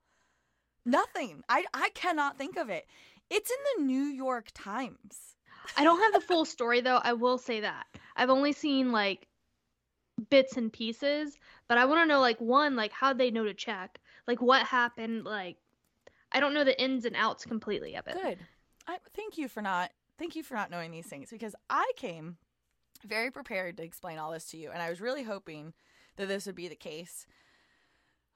Nothing. 0.86 1.42
I 1.50 1.66
I 1.74 1.90
cannot 1.96 2.38
think 2.38 2.56
of 2.58 2.70
it. 2.70 2.86
It's 3.30 3.50
in 3.50 3.58
the 3.78 3.84
New 3.92 4.04
York 4.04 4.50
Times. 4.54 5.37
I 5.76 5.84
don't 5.84 6.00
have 6.00 6.14
the 6.14 6.26
full 6.26 6.46
story 6.46 6.82
though. 6.82 7.00
I 7.04 7.14
will 7.14 7.38
say 7.38 7.62
that. 7.62 7.86
I've 8.16 8.30
only 8.30 8.54
seen 8.54 8.92
like 8.92 9.28
bits 10.30 10.58
and 10.58 10.72
pieces, 10.72 11.38
but 11.68 11.78
I 11.78 11.86
want 11.86 12.02
to 12.02 12.06
know 12.06 12.20
like 12.20 12.40
one, 12.40 12.76
like 12.76 12.92
how 12.92 13.14
they 13.14 13.32
know 13.32 13.44
to 13.44 13.54
check, 13.54 14.00
like 14.28 14.42
what 14.42 14.66
happened, 14.66 15.26
like 15.26 15.58
I 16.32 16.40
don't 16.40 16.54
know 16.54 16.64
the 16.64 16.80
ins 16.82 17.06
and 17.06 17.16
outs 17.16 17.46
completely 17.46 17.96
of 17.96 18.08
it. 18.08 18.18
Good. 18.22 18.40
I 18.88 18.98
thank 19.16 19.38
you 19.38 19.48
for 19.48 19.62
not 19.62 19.92
thank 20.18 20.36
you 20.36 20.44
for 20.44 20.56
not 20.56 20.72
knowing 20.72 20.92
these 20.92 21.06
things 21.06 21.30
because 21.30 21.56
I 21.70 21.92
came 21.96 22.38
very 23.06 23.30
prepared 23.30 23.78
to 23.78 23.84
explain 23.84 24.18
all 24.18 24.32
this 24.32 24.50
to 24.52 24.58
you 24.58 24.72
and 24.72 24.82
I 24.82 24.90
was 24.90 25.02
really 25.02 25.24
hoping 25.24 25.74
that 26.16 26.28
this 26.28 26.46
would 26.46 26.56
be 26.56 26.68
the 26.68 26.76
case. 26.76 27.28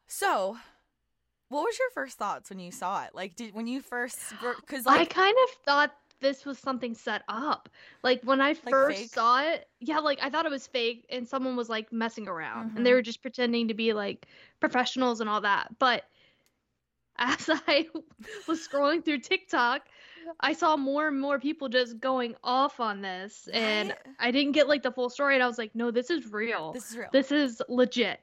So, 0.08 0.58
what 1.50 1.64
was 1.64 1.80
your 1.80 1.90
first 1.92 2.18
thoughts 2.18 2.50
when 2.50 2.60
you 2.60 2.72
saw 2.72 3.04
it? 3.06 3.16
Like 3.16 3.36
did 3.36 3.54
when 3.56 3.68
you 3.68 3.82
first 3.82 4.20
cuz 4.68 4.86
I 4.86 5.06
kind 5.06 5.36
of 5.44 5.50
thought 5.66 5.96
this 6.22 6.46
was 6.46 6.58
something 6.60 6.94
set 6.94 7.24
up. 7.28 7.68
Like 8.04 8.22
when 8.24 8.40
I 8.40 8.54
first 8.54 9.12
saw 9.14 9.42
it, 9.42 9.68
yeah, 9.80 10.00
like 10.00 10.20
I 10.22 10.30
thought 10.30 10.46
it 10.46 10.52
was 10.52 10.68
fake 10.68 11.06
and 11.10 11.28
someone 11.28 11.56
was 11.56 11.68
like 11.70 11.92
messing 11.92 12.28
around 12.28 12.78
and 12.78 12.86
they 12.86 12.92
Mhm. 12.92 12.96
were 12.96 13.02
just 13.02 13.22
pretending 13.22 13.68
to 13.68 13.74
be 13.74 13.92
like 13.94 14.28
professionals 14.60 15.20
and 15.20 15.30
all 15.30 15.42
that. 15.42 15.78
But 15.80 16.06
as 17.18 17.50
I 17.68 17.88
was 18.48 18.66
scrolling 18.68 19.04
through 19.04 19.20
TikTok, 19.20 19.88
I 20.40 20.54
saw 20.54 20.78
more 20.78 21.08
and 21.08 21.20
more 21.20 21.40
people 21.40 21.68
just 21.70 22.00
going 22.00 22.36
off 22.44 22.80
on 22.80 23.02
this 23.02 23.48
and 23.52 23.90
Right? 23.90 23.98
I 24.20 24.32
didn't 24.32 24.54
get 24.54 24.68
like 24.68 24.84
the 24.84 24.92
full 24.92 25.10
story 25.10 25.34
and 25.36 25.44
I 25.44 25.48
was 25.48 25.58
like, 25.58 25.76
"No, 25.76 25.92
this 25.92 26.10
is 26.10 26.32
real. 26.32 26.72
this 26.72 26.92
is 26.92 26.98
real. 26.98 27.10
This 27.12 27.32
is 27.32 27.62
legit. 27.68 28.20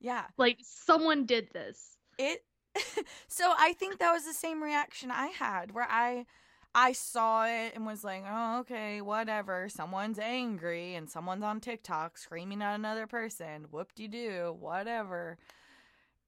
yeah. 0.00 0.24
Like 0.36 0.58
someone 0.62 1.26
did 1.26 1.50
this." 1.52 1.96
it 2.18 2.44
so 3.28 3.52
i 3.56 3.72
think 3.74 3.98
that 3.98 4.12
was 4.12 4.24
the 4.24 4.32
same 4.34 4.62
reaction 4.62 5.10
i 5.10 5.28
had 5.28 5.72
where 5.72 5.86
i 5.88 6.26
i 6.74 6.92
saw 6.92 7.44
it 7.46 7.72
and 7.74 7.86
was 7.86 8.04
like 8.04 8.22
oh 8.28 8.60
okay 8.60 9.00
whatever 9.00 9.68
someone's 9.68 10.18
angry 10.18 10.94
and 10.94 11.08
someone's 11.10 11.42
on 11.42 11.60
tiktok 11.60 12.18
screaming 12.18 12.62
at 12.62 12.74
another 12.74 13.06
person 13.06 13.66
whoop-de-doo 13.70 14.56
whatever 14.58 15.38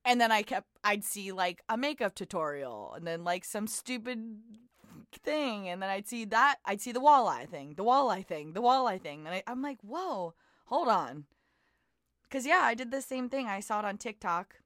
and 0.05 0.21
then 0.21 0.33
i 0.33 0.43
kept 0.43 0.67
i'd 0.85 1.05
see 1.05 1.33
like 1.33 1.63
a 1.69 1.77
makeup 1.77 2.15
tutorial 2.15 2.93
and 2.97 3.07
then 3.07 3.25
like 3.25 3.45
some 3.45 3.67
stupid 3.67 4.39
thing 5.23 5.69
and 5.69 5.83
then 5.83 5.91
i'd 5.91 6.07
see 6.09 6.25
that 6.25 6.57
i'd 6.67 6.81
see 6.81 6.93
the 6.93 7.01
walleye 7.01 7.49
thing 7.49 7.75
the 7.77 7.85
walleye 7.85 8.25
thing 8.25 8.53
the 8.53 8.63
walleye 8.63 9.01
thing 9.01 9.27
and 9.27 9.35
I, 9.35 9.43
i'm 9.47 9.61
like 9.61 9.79
whoa 9.83 10.35
hold 10.67 10.89
on 10.89 11.25
because 12.25 12.47
yeah 12.47 12.61
i 12.63 12.75
did 12.75 12.91
the 12.91 13.03
same 13.03 13.29
thing 13.29 13.47
i 13.47 13.61
saw 13.61 13.81
it 13.81 13.85
on 13.85 13.99
tiktok 13.99 14.57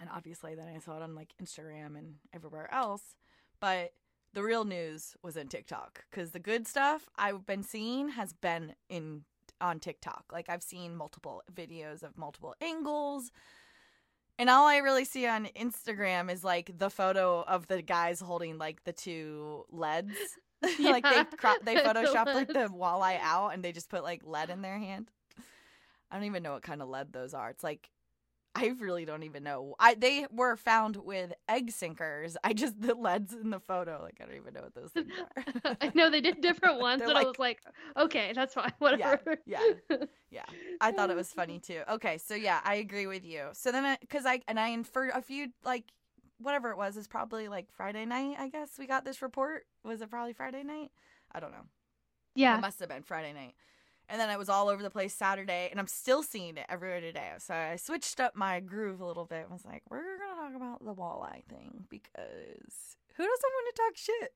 and 0.00 0.10
obviously 0.14 0.54
then 0.54 0.68
I 0.74 0.78
saw 0.78 0.96
it 0.96 1.02
on 1.02 1.14
like 1.14 1.34
Instagram 1.42 1.96
and 1.96 2.14
everywhere 2.32 2.72
else. 2.72 3.16
But 3.60 3.92
the 4.34 4.42
real 4.42 4.64
news 4.64 5.16
was 5.22 5.36
in 5.36 5.48
TikTok 5.48 6.04
because 6.10 6.32
the 6.32 6.38
good 6.38 6.66
stuff 6.66 7.08
I've 7.16 7.46
been 7.46 7.62
seeing 7.62 8.10
has 8.10 8.32
been 8.32 8.74
in 8.88 9.22
on 9.60 9.80
TikTok. 9.80 10.24
Like 10.32 10.48
I've 10.48 10.62
seen 10.62 10.96
multiple 10.96 11.42
videos 11.52 12.02
of 12.02 12.18
multiple 12.18 12.54
angles. 12.60 13.30
And 14.38 14.50
all 14.50 14.66
I 14.66 14.78
really 14.78 15.04
see 15.04 15.26
on 15.26 15.46
Instagram 15.56 16.30
is 16.30 16.42
like 16.42 16.76
the 16.76 16.90
photo 16.90 17.42
of 17.42 17.68
the 17.68 17.82
guys 17.82 18.20
holding 18.20 18.58
like 18.58 18.82
the 18.84 18.92
two 18.92 19.64
leads. 19.70 20.14
like 20.80 21.04
they 21.04 21.24
crop 21.36 21.58
they 21.62 21.74
the 21.74 21.80
photoshopped 21.82 22.34
like 22.34 22.48
the 22.48 22.68
walleye 22.68 23.18
out 23.20 23.50
and 23.50 23.62
they 23.62 23.70
just 23.70 23.90
put 23.90 24.02
like 24.02 24.22
lead 24.24 24.50
in 24.50 24.62
their 24.62 24.78
hand. 24.78 25.10
I 26.10 26.16
don't 26.16 26.24
even 26.24 26.42
know 26.42 26.52
what 26.52 26.62
kind 26.62 26.80
of 26.80 26.88
lead 26.88 27.12
those 27.12 27.34
are. 27.34 27.50
It's 27.50 27.64
like 27.64 27.90
I 28.56 28.72
really 28.78 29.04
don't 29.04 29.24
even 29.24 29.42
know. 29.42 29.74
I 29.80 29.94
they 29.94 30.26
were 30.30 30.56
found 30.56 30.96
with 30.96 31.32
egg 31.48 31.72
sinkers. 31.72 32.36
I 32.44 32.52
just 32.52 32.80
the 32.80 32.94
leads 32.94 33.32
in 33.32 33.50
the 33.50 33.58
photo. 33.58 34.00
Like 34.02 34.18
I 34.20 34.26
don't 34.26 34.36
even 34.36 34.54
know 34.54 34.62
what 34.62 34.74
those 34.74 34.90
things 34.90 35.12
are. 35.64 35.76
I 35.80 35.90
know 35.94 36.08
they 36.08 36.20
did 36.20 36.40
different 36.40 36.80
ones, 36.80 37.02
but 37.04 37.16
I 37.16 37.24
was 37.24 37.38
like, 37.38 37.60
okay, 37.96 38.32
that's 38.34 38.54
fine, 38.54 38.72
whatever. 38.78 39.38
yeah, 39.44 39.58
yeah. 40.30 40.44
I 40.80 40.92
thought 40.92 41.10
it 41.10 41.16
was 41.16 41.32
funny 41.32 41.58
too. 41.58 41.82
Okay, 41.90 42.18
so 42.18 42.34
yeah, 42.34 42.60
I 42.64 42.76
agree 42.76 43.06
with 43.06 43.24
you. 43.24 43.48
So 43.52 43.72
then, 43.72 43.84
uh, 43.84 43.96
because 44.00 44.24
I 44.24 44.40
and 44.46 44.60
I 44.60 44.68
inferred 44.68 45.10
a 45.14 45.22
few 45.22 45.48
like 45.64 45.84
whatever 46.38 46.70
it 46.70 46.76
was 46.76 46.96
is 46.96 47.08
probably 47.08 47.48
like 47.48 47.66
Friday 47.72 48.04
night. 48.04 48.36
I 48.38 48.48
guess 48.48 48.70
we 48.78 48.86
got 48.86 49.04
this 49.04 49.20
report. 49.20 49.66
Was 49.82 50.00
it 50.00 50.10
probably 50.10 50.32
Friday 50.32 50.62
night? 50.62 50.92
I 51.32 51.40
don't 51.40 51.52
know. 51.52 51.66
Yeah. 52.34 52.58
It 52.58 52.60
must 52.60 52.80
have 52.80 52.88
been 52.88 53.02
Friday 53.02 53.32
night. 53.32 53.54
And 54.08 54.20
then 54.20 54.28
it 54.30 54.38
was 54.38 54.48
all 54.50 54.68
over 54.68 54.82
the 54.82 54.90
place 54.90 55.14
Saturday, 55.14 55.68
and 55.70 55.80
I'm 55.80 55.86
still 55.86 56.22
seeing 56.22 56.56
it 56.58 56.66
everywhere 56.68 57.00
today. 57.00 57.30
So 57.38 57.54
I 57.54 57.76
switched 57.76 58.20
up 58.20 58.36
my 58.36 58.60
groove 58.60 59.00
a 59.00 59.06
little 59.06 59.24
bit 59.24 59.42
and 59.42 59.50
was 59.50 59.64
like, 59.64 59.82
we're 59.88 60.02
going 60.02 60.18
to 60.18 60.42
talk 60.42 60.54
about 60.54 60.84
the 60.84 60.94
walleye 60.94 61.42
thing 61.48 61.84
because 61.88 62.96
who 63.16 63.22
doesn't 63.24 63.52
want 63.54 63.74
to 63.74 63.82
talk 63.82 63.96
shit 63.96 64.34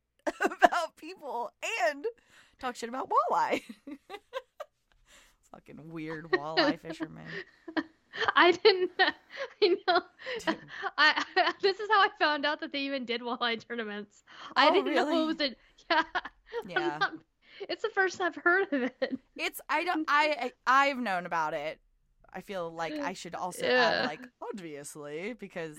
about 0.72 0.96
people 0.96 1.52
and 1.90 2.06
talk 2.58 2.76
shit 2.76 2.88
about 2.88 3.10
walleye? 3.10 3.60
Fucking 5.52 5.90
weird 5.90 6.30
walleye 6.30 6.80
fisherman. 6.87 7.25
I 8.37 8.52
didn't. 8.52 8.90
I 8.98 9.76
know. 9.87 10.00
Dude. 10.46 10.56
I, 10.96 11.25
this 11.62 11.78
is 11.78 11.88
how 11.90 12.00
I 12.00 12.08
found 12.18 12.44
out 12.44 12.60
that 12.60 12.72
they 12.72 12.80
even 12.80 13.04
did 13.04 13.20
walleye 13.20 13.66
tournaments. 13.66 14.25
I 14.56 14.68
Oh, 14.68 14.72
didn't 14.75 14.94
know 14.94 15.22
it 15.22 15.26
was 15.26 15.40
a. 15.40 15.54
Yeah. 15.90 16.02
I'm 16.64 16.70
Yeah. 16.70 16.98
not- 16.98 17.12
it's 17.60 17.82
the 17.82 17.90
first 17.90 18.20
I've 18.20 18.36
heard 18.36 18.72
of 18.72 18.82
it. 19.00 19.18
It's 19.36 19.60
I 19.68 19.84
don't 19.84 20.04
I, 20.08 20.52
I 20.66 20.88
I've 20.88 20.98
known 20.98 21.26
about 21.26 21.54
it. 21.54 21.80
I 22.32 22.40
feel 22.40 22.70
like 22.70 22.92
I 22.92 23.14
should 23.14 23.34
also 23.34 23.66
add 23.66 24.06
like 24.06 24.20
obviously 24.42 25.34
because 25.38 25.76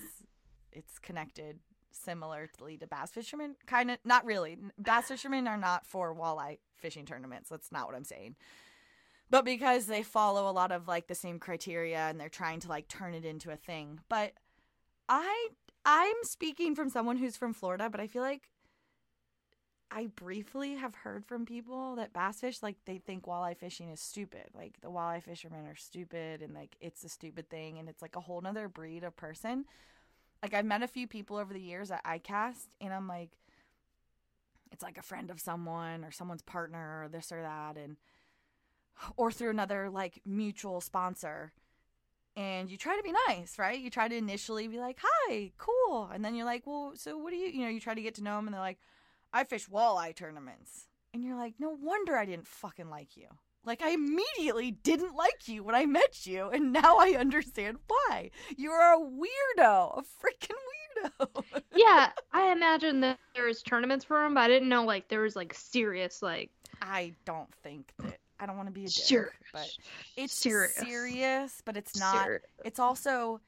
it's 0.72 0.98
connected 0.98 1.58
similarly 1.92 2.76
to 2.78 2.86
bass 2.86 3.10
fishermen. 3.10 3.56
Kind 3.66 3.90
of 3.90 3.98
not 4.04 4.24
really. 4.24 4.58
Bass 4.78 5.08
fishermen 5.08 5.46
are 5.46 5.56
not 5.56 5.86
for 5.86 6.14
walleye 6.14 6.58
fishing 6.76 7.04
tournaments. 7.04 7.48
That's 7.48 7.72
not 7.72 7.86
what 7.86 7.96
I'm 7.96 8.04
saying. 8.04 8.36
But 9.30 9.44
because 9.44 9.86
they 9.86 10.02
follow 10.02 10.50
a 10.50 10.52
lot 10.52 10.72
of 10.72 10.88
like 10.88 11.06
the 11.06 11.14
same 11.14 11.38
criteria 11.38 11.98
and 11.98 12.18
they're 12.18 12.28
trying 12.28 12.60
to 12.60 12.68
like 12.68 12.88
turn 12.88 13.14
it 13.14 13.24
into 13.24 13.50
a 13.50 13.56
thing. 13.56 14.00
But 14.08 14.32
I 15.08 15.48
I'm 15.84 16.16
speaking 16.22 16.74
from 16.74 16.90
someone 16.90 17.16
who's 17.16 17.36
from 17.36 17.52
Florida, 17.52 17.88
but 17.88 18.00
I 18.00 18.06
feel 18.06 18.22
like 18.22 18.50
I 19.92 20.06
briefly 20.06 20.76
have 20.76 20.94
heard 20.94 21.26
from 21.26 21.44
people 21.44 21.96
that 21.96 22.12
bass 22.12 22.40
fish 22.40 22.62
like 22.62 22.76
they 22.84 22.98
think 22.98 23.24
walleye 23.24 23.56
fishing 23.56 23.90
is 23.90 24.00
stupid. 24.00 24.44
Like 24.54 24.80
the 24.80 24.90
walleye 24.90 25.22
fishermen 25.22 25.66
are 25.66 25.76
stupid 25.76 26.42
and 26.42 26.54
like 26.54 26.76
it's 26.80 27.02
a 27.02 27.08
stupid 27.08 27.50
thing 27.50 27.78
and 27.78 27.88
it's 27.88 28.00
like 28.00 28.14
a 28.14 28.20
whole 28.20 28.40
nother 28.40 28.68
breed 28.68 29.02
of 29.02 29.16
person. 29.16 29.64
Like 30.42 30.54
I've 30.54 30.64
met 30.64 30.84
a 30.84 30.88
few 30.88 31.08
people 31.08 31.36
over 31.36 31.52
the 31.52 31.60
years 31.60 31.90
at 31.90 32.04
ICAST 32.04 32.68
and 32.80 32.94
I'm 32.94 33.08
like 33.08 33.30
it's 34.70 34.84
like 34.84 34.96
a 34.96 35.02
friend 35.02 35.28
of 35.28 35.40
someone 35.40 36.04
or 36.04 36.12
someone's 36.12 36.42
partner 36.42 37.02
or 37.02 37.08
this 37.08 37.32
or 37.32 37.42
that 37.42 37.76
and 37.76 37.96
or 39.16 39.32
through 39.32 39.50
another 39.50 39.90
like 39.90 40.20
mutual 40.24 40.80
sponsor 40.80 41.52
and 42.36 42.70
you 42.70 42.76
try 42.76 42.96
to 42.96 43.02
be 43.02 43.12
nice, 43.28 43.58
right? 43.58 43.78
You 43.78 43.90
try 43.90 44.06
to 44.06 44.16
initially 44.16 44.68
be 44.68 44.78
like, 44.78 45.00
"Hi, 45.02 45.50
cool," 45.58 46.08
and 46.14 46.24
then 46.24 46.36
you're 46.36 46.46
like, 46.46 46.64
"Well, 46.64 46.92
so 46.94 47.18
what 47.18 47.30
do 47.30 47.36
you?" 47.36 47.48
You 47.48 47.62
know, 47.62 47.68
you 47.68 47.80
try 47.80 47.92
to 47.92 48.00
get 48.00 48.14
to 48.14 48.22
know 48.22 48.36
them, 48.36 48.46
and 48.46 48.54
they're 48.54 48.60
like, 48.60 48.78
"I 49.32 49.44
fish 49.44 49.68
walleye 49.68 50.14
tournaments," 50.14 50.88
and 51.14 51.22
you're 51.24 51.36
like, 51.36 51.54
"No 51.58 51.70
wonder 51.70 52.16
I 52.16 52.24
didn't 52.24 52.46
fucking 52.46 52.88
like 52.90 53.16
you." 53.16 53.26
Like 53.64 53.82
I 53.82 53.90
immediately 53.90 54.70
didn't 54.70 55.14
like 55.14 55.46
you 55.46 55.62
when 55.62 55.74
I 55.74 55.84
met 55.84 56.26
you, 56.26 56.48
and 56.48 56.72
now 56.72 56.96
I 56.98 57.16
understand 57.18 57.78
why. 57.86 58.30
You're 58.56 58.80
a 58.80 58.96
weirdo, 58.98 59.98
a 59.98 60.02
freaking 60.02 60.56
weirdo. 61.20 61.62
yeah, 61.74 62.10
I 62.32 62.52
imagine 62.52 63.00
that 63.00 63.18
there 63.34 63.44
was 63.44 63.62
tournaments 63.62 64.04
for 64.04 64.24
him, 64.24 64.32
but 64.34 64.40
I 64.40 64.48
didn't 64.48 64.70
know 64.70 64.84
like 64.84 65.08
there 65.08 65.20
was 65.20 65.36
like 65.36 65.52
serious 65.54 66.22
like. 66.22 66.50
I 66.82 67.12
don't 67.26 67.52
think 67.62 67.92
that 67.98 68.18
I 68.38 68.46
don't 68.46 68.56
want 68.56 68.68
to 68.68 68.72
be 68.72 68.84
a 68.84 68.88
dick, 68.88 68.94
Serious. 68.94 69.32
but 69.52 69.68
it's 70.16 70.32
Serious. 70.32 70.74
serious, 70.76 71.62
but 71.66 71.76
it's 71.76 71.98
not. 72.00 72.24
Serious. 72.24 72.42
It's 72.64 72.78
also 72.78 73.40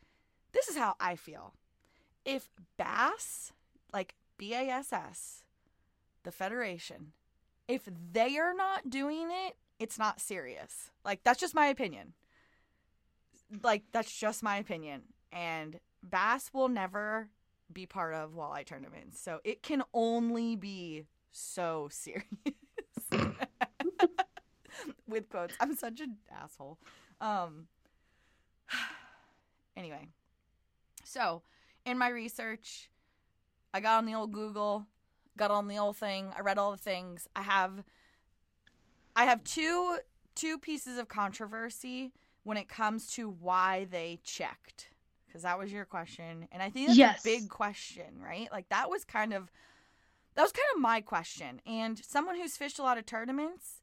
this 0.52 0.68
is 0.68 0.76
how 0.76 0.94
I 1.00 1.16
feel. 1.16 1.54
If 2.26 2.46
Bass, 2.76 3.52
like 3.94 4.14
B 4.36 4.52
A 4.52 4.68
S 4.68 4.92
S, 4.92 5.41
the 6.24 6.32
Federation, 6.32 7.12
if 7.68 7.88
they 8.12 8.38
are 8.38 8.54
not 8.54 8.90
doing 8.90 9.28
it, 9.30 9.56
it's 9.78 9.98
not 9.98 10.20
serious. 10.20 10.90
Like 11.04 11.20
that's 11.24 11.40
just 11.40 11.54
my 11.54 11.66
opinion. 11.66 12.14
Like 13.62 13.84
that's 13.92 14.12
just 14.12 14.42
my 14.42 14.56
opinion. 14.56 15.02
And 15.32 15.78
Bass 16.02 16.50
will 16.52 16.68
never 16.68 17.28
be 17.72 17.86
part 17.86 18.14
of 18.14 18.32
walleye 18.32 18.66
tournaments. 18.66 19.20
So 19.20 19.40
it 19.44 19.62
can 19.62 19.82
only 19.94 20.56
be 20.56 21.06
so 21.30 21.88
serious. 21.90 22.24
With 25.08 25.28
quotes. 25.28 25.54
I'm 25.60 25.74
such 25.76 26.00
an 26.00 26.16
asshole. 26.30 26.78
Um 27.20 27.66
anyway. 29.76 30.08
So, 31.04 31.42
in 31.84 31.98
my 31.98 32.08
research, 32.08 32.88
I 33.74 33.80
got 33.80 33.98
on 33.98 34.06
the 34.06 34.14
old 34.14 34.32
Google, 34.32 34.86
got 35.36 35.50
on 35.50 35.68
the 35.68 35.78
old 35.78 35.96
thing, 35.96 36.32
I 36.36 36.40
read 36.40 36.58
all 36.58 36.70
the 36.70 36.76
things. 36.76 37.28
I 37.34 37.42
have 37.42 37.82
I 39.14 39.24
have 39.24 39.44
two 39.44 39.98
two 40.34 40.58
pieces 40.58 40.98
of 40.98 41.08
controversy 41.08 42.12
when 42.44 42.56
it 42.56 42.68
comes 42.68 43.10
to 43.12 43.28
why 43.28 43.86
they 43.90 44.20
checked. 44.24 44.88
Because 45.26 45.42
that 45.42 45.58
was 45.58 45.72
your 45.72 45.84
question. 45.86 46.48
And 46.52 46.62
I 46.62 46.68
think 46.70 46.88
that's 46.88 46.98
Yes. 46.98 47.20
a 47.20 47.24
big 47.24 47.48
question, 47.48 48.20
right? 48.22 48.50
Like 48.52 48.68
that 48.68 48.90
was 48.90 49.04
kind 49.04 49.32
of 49.32 49.50
that 50.34 50.42
was 50.42 50.52
kind 50.52 50.66
of 50.74 50.80
my 50.80 51.00
question. 51.00 51.60
And 51.66 51.98
someone 52.04 52.36
who's 52.36 52.56
fished 52.56 52.78
a 52.78 52.82
lot 52.82 52.98
of 52.98 53.06
tournaments, 53.06 53.80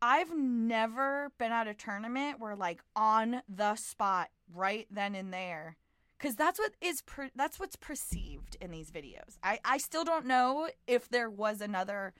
I've 0.00 0.34
never 0.36 1.32
been 1.38 1.52
at 1.52 1.68
a 1.68 1.74
tournament 1.74 2.40
where 2.40 2.56
like 2.56 2.82
on 2.96 3.42
the 3.48 3.76
spot 3.76 4.30
right 4.52 4.86
then 4.90 5.14
and 5.14 5.32
there 5.32 5.76
because 6.22 6.36
that's 6.36 6.58
what 6.58 6.72
is 6.80 7.02
per- 7.02 7.30
that's 7.34 7.58
what's 7.58 7.74
perceived 7.74 8.56
in 8.60 8.70
these 8.70 8.90
videos. 8.92 9.38
I 9.42 9.58
I 9.64 9.78
still 9.78 10.04
don't 10.04 10.26
know 10.26 10.68
if 10.86 11.08
there 11.08 11.28
was 11.28 11.60
another 11.60 12.14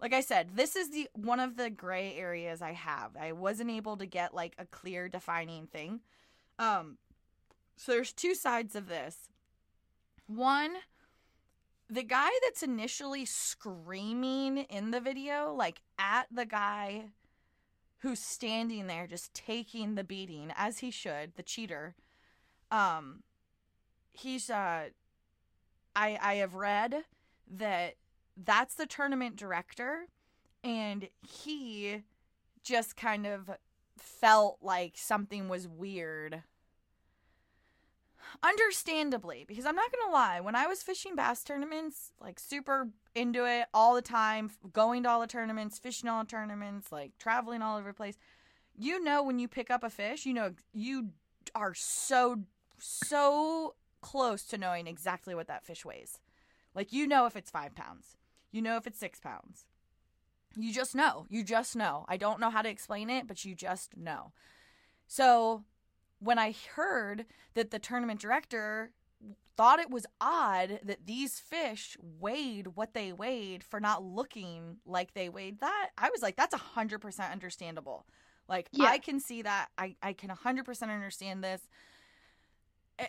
like 0.00 0.12
I 0.12 0.22
said, 0.22 0.56
this 0.56 0.74
is 0.74 0.90
the 0.90 1.08
one 1.14 1.38
of 1.38 1.56
the 1.56 1.70
gray 1.70 2.14
areas 2.16 2.60
I 2.60 2.72
have. 2.72 3.12
I 3.18 3.30
wasn't 3.32 3.70
able 3.70 3.96
to 3.98 4.06
get 4.06 4.34
like 4.34 4.54
a 4.58 4.66
clear 4.66 5.08
defining 5.08 5.68
thing. 5.68 6.00
Um 6.58 6.98
so 7.76 7.92
there's 7.92 8.12
two 8.12 8.34
sides 8.34 8.74
of 8.74 8.88
this. 8.88 9.28
One, 10.26 10.74
the 11.88 12.02
guy 12.02 12.30
that's 12.42 12.62
initially 12.62 13.24
screaming 13.24 14.58
in 14.58 14.90
the 14.90 15.00
video 15.00 15.54
like 15.54 15.80
at 15.96 16.26
the 16.30 16.46
guy 16.46 17.10
who's 17.98 18.18
standing 18.18 18.88
there 18.88 19.06
just 19.06 19.32
taking 19.32 19.94
the 19.94 20.04
beating 20.04 20.52
as 20.56 20.80
he 20.80 20.90
should, 20.90 21.36
the 21.36 21.42
cheater. 21.44 21.94
Um 22.72 23.22
he's 24.14 24.48
uh 24.48 24.88
I 25.94 26.18
I 26.20 26.34
have 26.36 26.54
read 26.54 27.04
that 27.50 27.96
that's 28.36 28.74
the 28.74 28.86
tournament 28.86 29.36
director 29.36 30.06
and 30.62 31.08
he 31.22 32.02
just 32.62 32.96
kind 32.96 33.26
of 33.26 33.50
felt 33.98 34.58
like 34.62 34.94
something 34.96 35.48
was 35.48 35.68
weird. 35.68 36.42
Understandably 38.42 39.44
because 39.46 39.66
i'm 39.66 39.76
not 39.76 39.92
gonna 39.92 40.12
lie 40.12 40.40
when 40.40 40.56
i 40.56 40.66
was 40.66 40.82
fishing 40.82 41.14
bass 41.14 41.44
tournaments 41.44 42.10
like 42.20 42.40
super 42.40 42.88
into 43.14 43.44
it 43.44 43.66
all 43.72 43.94
the 43.94 44.02
time 44.02 44.50
going 44.72 45.02
to 45.02 45.08
all 45.08 45.20
the 45.20 45.26
tournaments 45.26 45.78
fishing 45.78 46.08
all 46.08 46.24
the 46.24 46.30
tournaments 46.30 46.90
like 46.90 47.12
traveling 47.18 47.62
all 47.62 47.78
over 47.78 47.90
the 47.90 47.94
place 47.94 48.16
you 48.76 49.02
know 49.04 49.22
when 49.22 49.38
you 49.38 49.46
pick 49.46 49.70
up 49.70 49.84
a 49.84 49.90
fish 49.90 50.26
you 50.26 50.34
know 50.34 50.52
you 50.72 51.10
are 51.54 51.74
so 51.74 52.40
so 52.78 53.74
close 54.04 54.42
to 54.44 54.58
knowing 54.58 54.86
exactly 54.86 55.34
what 55.34 55.46
that 55.48 55.64
fish 55.64 55.84
weighs 55.84 56.20
like 56.74 56.92
you 56.92 57.06
know 57.06 57.26
if 57.26 57.36
it's 57.36 57.50
five 57.50 57.74
pounds 57.74 58.16
you 58.52 58.60
know 58.62 58.76
if 58.76 58.86
it's 58.86 58.98
six 58.98 59.20
pounds 59.20 59.64
you 60.56 60.72
just 60.72 60.94
know 60.94 61.26
you 61.28 61.42
just 61.42 61.74
know 61.74 62.04
i 62.08 62.16
don't 62.16 62.40
know 62.40 62.50
how 62.50 62.62
to 62.62 62.68
explain 62.68 63.10
it 63.10 63.26
but 63.26 63.44
you 63.44 63.54
just 63.54 63.96
know 63.96 64.32
so 65.06 65.64
when 66.24 66.38
I 66.38 66.54
heard 66.74 67.26
that 67.54 67.70
the 67.70 67.78
tournament 67.78 68.20
director 68.20 68.90
thought 69.56 69.78
it 69.78 69.90
was 69.90 70.06
odd 70.20 70.80
that 70.82 71.06
these 71.06 71.38
fish 71.38 71.96
weighed 72.00 72.68
what 72.68 72.94
they 72.94 73.12
weighed 73.12 73.62
for 73.62 73.78
not 73.78 74.02
looking 74.02 74.78
like 74.84 75.14
they 75.14 75.28
weighed 75.28 75.60
that, 75.60 75.90
I 75.96 76.10
was 76.10 76.22
like, 76.22 76.36
that's 76.36 76.54
100% 76.54 77.30
understandable. 77.30 78.06
Like, 78.48 78.68
Yeah. 78.72 78.86
I 78.86 78.98
can 78.98 79.20
see 79.20 79.42
that. 79.42 79.68
I, 79.78 79.96
I 80.02 80.12
can 80.12 80.30
100% 80.30 80.82
understand 80.82 81.44
this. 81.44 81.62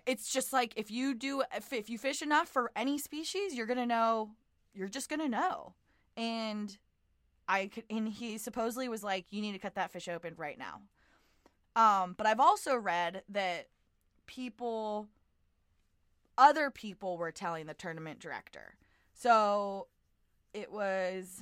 It's 0.05 0.31
just 0.31 0.51
like 0.51 0.73
if 0.75 0.89
you 0.89 1.13
do, 1.13 1.43
if, 1.55 1.71
if 1.71 1.89
you 1.89 1.97
fish 1.97 2.21
enough 2.21 2.47
for 2.47 2.71
any 2.75 2.97
species, 2.97 3.53
you're 3.53 3.67
to 3.77 3.85
know, 3.85 4.31
you're 4.73 4.87
just 4.87 5.09
to 5.21 5.29
know. 5.29 5.73
And 6.17 6.75
I 7.47 7.67
could, 7.67 7.83
and 7.89 8.09
he 8.09 8.37
supposedly 8.37 8.89
was 8.89 9.03
like, 9.03 9.25
you 9.29 9.41
need 9.41 9.51
to 9.51 9.59
cut 9.59 9.75
that 9.75 9.91
fish 9.91 10.07
open 10.07 10.33
right 10.37 10.57
now. 10.57 10.81
Um, 11.75 12.15
but 12.17 12.25
I've 12.25 12.39
also 12.39 12.75
read 12.75 13.21
that 13.29 13.67
people, 14.25 15.07
other 16.37 16.71
people 16.71 17.17
were 17.17 17.31
telling 17.31 17.67
the 17.67 17.73
tournament 17.73 18.19
director. 18.19 18.75
So 19.13 19.87
it 20.53 20.71
was, 20.71 21.41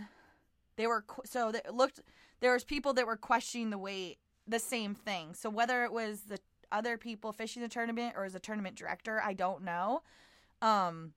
they 0.75 0.87
were, 0.87 1.05
so 1.23 1.49
it 1.49 1.73
looked, 1.73 2.01
there 2.41 2.51
was 2.51 2.65
people 2.65 2.93
that 2.93 3.07
were 3.07 3.15
questioning 3.15 3.69
the 3.69 3.77
weight, 3.77 4.17
the 4.45 4.59
same 4.59 4.95
thing. 4.95 5.33
So 5.33 5.49
whether 5.49 5.85
it 5.85 5.93
was 5.93 6.23
the 6.23 6.39
other 6.73 6.97
people 6.97 7.31
fishing 7.31 7.61
the 7.61 7.69
tournament 7.69 8.15
or 8.17 8.25
as 8.25 8.35
a 8.35 8.39
tournament 8.39 8.75
director, 8.75 9.21
I 9.23 9.33
don't 9.33 9.63
know. 9.63 10.01
Um, 10.61 11.13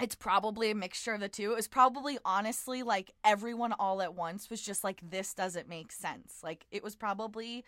it's 0.00 0.14
probably 0.14 0.70
a 0.70 0.74
mixture 0.74 1.14
of 1.14 1.20
the 1.20 1.28
two. 1.28 1.52
It 1.52 1.56
was 1.56 1.68
probably 1.68 2.18
honestly 2.24 2.82
like 2.82 3.12
everyone 3.24 3.72
all 3.72 4.02
at 4.02 4.14
once 4.14 4.50
was 4.50 4.60
just 4.60 4.82
like, 4.82 5.00
this 5.02 5.34
doesn't 5.34 5.68
make 5.68 5.92
sense. 5.92 6.40
Like 6.42 6.66
it 6.70 6.82
was 6.82 6.96
probably 6.96 7.64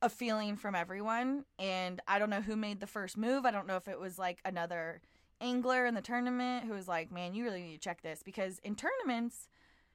a 0.00 0.08
feeling 0.08 0.56
from 0.56 0.74
everyone. 0.74 1.44
And 1.58 2.00
I 2.08 2.18
don't 2.18 2.30
know 2.30 2.40
who 2.40 2.56
made 2.56 2.80
the 2.80 2.86
first 2.86 3.16
move. 3.16 3.44
I 3.44 3.50
don't 3.50 3.66
know 3.66 3.76
if 3.76 3.88
it 3.88 4.00
was 4.00 4.18
like 4.18 4.38
another 4.44 5.02
angler 5.40 5.86
in 5.86 5.94
the 5.94 6.00
tournament 6.00 6.66
who 6.66 6.72
was 6.72 6.88
like, 6.88 7.10
man, 7.12 7.34
you 7.34 7.44
really 7.44 7.62
need 7.62 7.74
to 7.74 7.80
check 7.80 8.02
this. 8.02 8.22
Because 8.22 8.58
in 8.60 8.76
tournaments, 8.76 9.48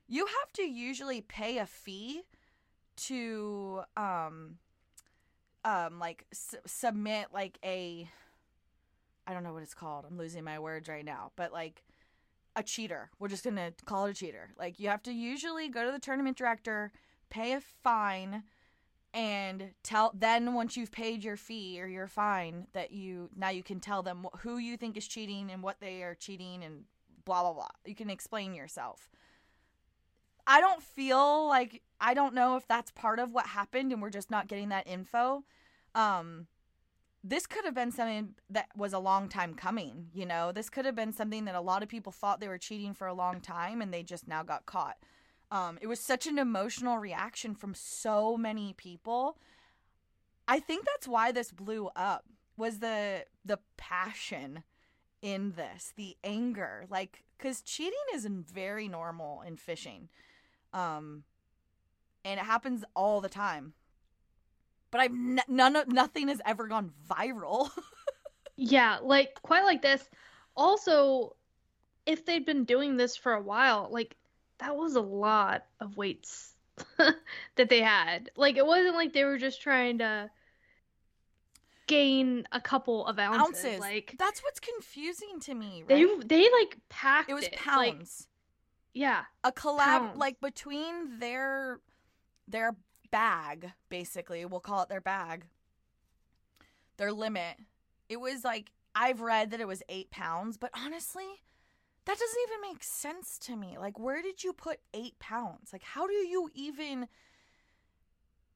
you 0.08 0.26
have 0.26 0.54
to 0.54 0.64
usually 0.64 1.22
pay 1.22 1.58
a 1.58 1.66
fee 1.66 2.24
to, 2.98 3.82
um, 3.98 4.58
um, 5.66 6.00
like 6.00 6.26
submit 6.66 7.28
like 7.34 7.58
a, 7.66 8.08
I 9.28 9.34
don't 9.34 9.44
know 9.44 9.52
what 9.52 9.64
it's 9.64 9.74
called. 9.74 10.06
I'm 10.08 10.18
losing 10.18 10.44
my 10.44 10.60
words 10.60 10.88
right 10.88 11.04
now, 11.04 11.32
but 11.36 11.52
like 11.52 11.84
a 12.56 12.64
cheater. 12.64 13.10
We're 13.20 13.28
just 13.28 13.44
gonna 13.44 13.74
call 13.86 14.06
it 14.06 14.12
a 14.12 14.14
cheater. 14.14 14.52
Like 14.58 14.80
you 14.80 14.88
have 14.90 15.04
to 15.04 15.12
usually 15.12 15.68
go 15.68 15.84
to 15.84 15.92
the 15.92 16.00
tournament 16.00 16.38
director, 16.38 16.92
pay 17.30 17.54
a 17.54 17.62
fine, 17.84 18.44
and 19.14 19.72
tell. 19.84 20.12
Then 20.14 20.54
once 20.54 20.78
you've 20.78 20.92
paid 20.92 21.24
your 21.24 21.36
fee 21.36 21.82
or 21.82 21.88
your 21.88 22.08
fine, 22.08 22.68
that 22.74 22.92
you 22.92 23.30
now 23.36 23.50
you 23.50 23.64
can 23.64 23.80
tell 23.80 24.04
them 24.04 24.26
wh- 24.26 24.40
who 24.40 24.58
you 24.58 24.78
think 24.78 24.96
is 24.96 25.08
cheating 25.08 25.50
and 25.52 25.64
what 25.64 25.82
they 25.82 26.04
are 26.04 26.16
cheating 26.16 26.64
and 26.64 26.84
blah 27.26 27.42
blah 27.42 27.54
blah. 27.54 27.70
You 27.86 27.96
can 27.96 28.12
explain 28.12 28.54
yourself. 28.54 29.10
I 30.48 30.62
don't 30.62 30.84
feel 30.84 31.48
like 31.48 31.82
I 32.00 32.14
don't 32.14 32.34
know 32.34 32.56
if 32.56 32.68
that's 32.68 32.92
part 32.92 33.20
of 33.20 33.32
what 33.34 33.48
happened 33.48 33.92
and 33.92 34.02
we're 34.02 34.10
just 34.10 34.32
not 34.32 34.48
getting 34.48 34.70
that 34.70 34.88
info. 34.88 35.44
Um 35.94 36.48
this 37.28 37.48
could 37.48 37.66
have 37.66 37.74
been 37.74 37.92
something 37.92 38.36
that 38.52 38.68
was 38.78 38.94
a 38.94 39.00
long 39.00 39.28
time 39.30 39.56
coming, 39.56 40.10
you 40.14 40.28
know? 40.28 40.52
This 40.52 40.70
could 40.70 40.86
have 40.86 40.96
been 40.96 41.12
something 41.12 41.46
that 41.46 41.56
a 41.56 41.62
lot 41.62 41.82
of 41.82 41.90
people 41.90 42.12
thought 42.12 42.40
they 42.40 42.48
were 42.48 42.60
cheating 42.60 42.94
for 42.94 43.08
a 43.08 43.16
long 43.16 43.42
time 43.42 43.82
and 43.82 43.92
they 43.92 44.04
just 44.04 44.28
now 44.28 44.44
got 44.44 44.68
caught. 44.68 44.98
Um, 45.50 45.80
it 45.82 45.88
was 45.88 46.00
such 46.00 46.28
an 46.28 46.38
emotional 46.38 47.00
reaction 47.00 47.56
from 47.56 47.74
so 47.74 48.38
many 48.38 48.74
people. 48.74 49.40
I 50.48 50.60
think 50.60 50.86
that's 50.86 51.08
why 51.08 51.32
this 51.32 51.52
blew 51.52 51.90
up 51.96 52.26
was 52.58 52.80
the 52.80 53.26
the 53.44 53.60
passion 53.76 54.64
in 55.22 55.54
this, 55.54 55.94
the 55.96 56.16
anger, 56.24 56.86
like 56.90 57.24
cuz 57.40 57.62
cheating 57.62 58.06
is 58.14 58.26
very 58.28 58.88
normal 58.88 59.42
in 59.42 59.58
fishing. 59.58 60.10
Um 60.76 61.24
and 62.26 62.40
it 62.40 62.44
happens 62.44 62.84
all 62.96 63.22
the 63.22 63.30
time. 63.30 63.74
But 64.92 65.02
I've 65.02 65.12
n- 65.12 65.42
none 65.48 65.76
of 65.76 65.88
nothing 65.88 66.28
has 66.28 66.42
ever 66.46 66.68
gone 66.68 66.92
viral. 67.10 67.70
yeah, 68.56 68.98
like 69.02 69.42
quite 69.42 69.64
like 69.64 69.82
this. 69.82 70.10
Also, 70.56 71.36
if 72.06 72.26
they'd 72.26 72.46
been 72.46 72.66
doing 72.66 72.98
this 72.98 73.16
for 73.16 73.34
a 73.34 73.42
while, 73.42 73.90
like 73.92 74.16
that 74.60 74.76
was 74.76 74.96
a 74.96 75.02
lot 75.02 75.66
of 75.80 75.98
weights 75.98 76.56
that 76.98 77.70
they 77.70 77.82
had. 77.82 78.32
Like 78.36 78.58
it 78.58 78.66
wasn't 78.66 78.96
like 78.96 79.14
they 79.14 79.24
were 79.24 79.38
just 79.38 79.62
trying 79.62 80.00
to 80.00 80.30
gain 81.88 82.48
a 82.52 82.62
couple 82.62 83.06
of 83.06 83.20
ounces. 83.20 83.66
ounces. 83.66 83.80
Like 83.80 84.16
that's 84.18 84.42
what's 84.44 84.60
confusing 84.60 85.40
to 85.42 85.54
me. 85.54 85.84
Right? 85.88 86.08
They 86.22 86.40
they 86.40 86.52
like 86.52 86.78
packed. 86.90 87.30
It 87.30 87.34
was 87.34 87.46
it. 87.46 87.56
pounds. 87.56 88.28
Like, 88.28 88.35
yeah, 88.96 89.26
a 89.44 89.52
collab 89.52 89.78
pounds. 89.78 90.18
like 90.18 90.40
between 90.40 91.20
their 91.20 91.80
their 92.48 92.76
bag, 93.12 93.74
basically, 93.90 94.46
we'll 94.46 94.62
call 94.62 94.82
it 94.84 94.90
their 94.90 95.02
bag, 95.02 95.46
their 96.98 97.12
limit. 97.12 97.58
It 98.08 98.22
was 98.22 98.44
like 98.46 98.72
I've 98.96 99.20
read 99.20 99.52
that 99.52 99.60
it 99.60 99.68
was 99.68 99.84
eight 99.90 100.10
pounds, 100.10 100.58
but 100.58 100.72
honestly, 100.74 101.44
that 102.06 102.18
doesn't 102.18 102.42
even 102.48 102.72
make 102.72 102.84
sense 102.84 103.38
to 103.40 103.58
me. 103.58 103.78
Like, 103.78 104.00
where 104.00 104.22
did 104.22 104.46
you 104.46 104.54
put 104.54 104.80
eight 104.94 105.20
pounds? 105.20 105.74
Like, 105.74 105.84
how 105.84 106.08
do 106.08 106.14
you 106.14 106.50
even 106.54 107.10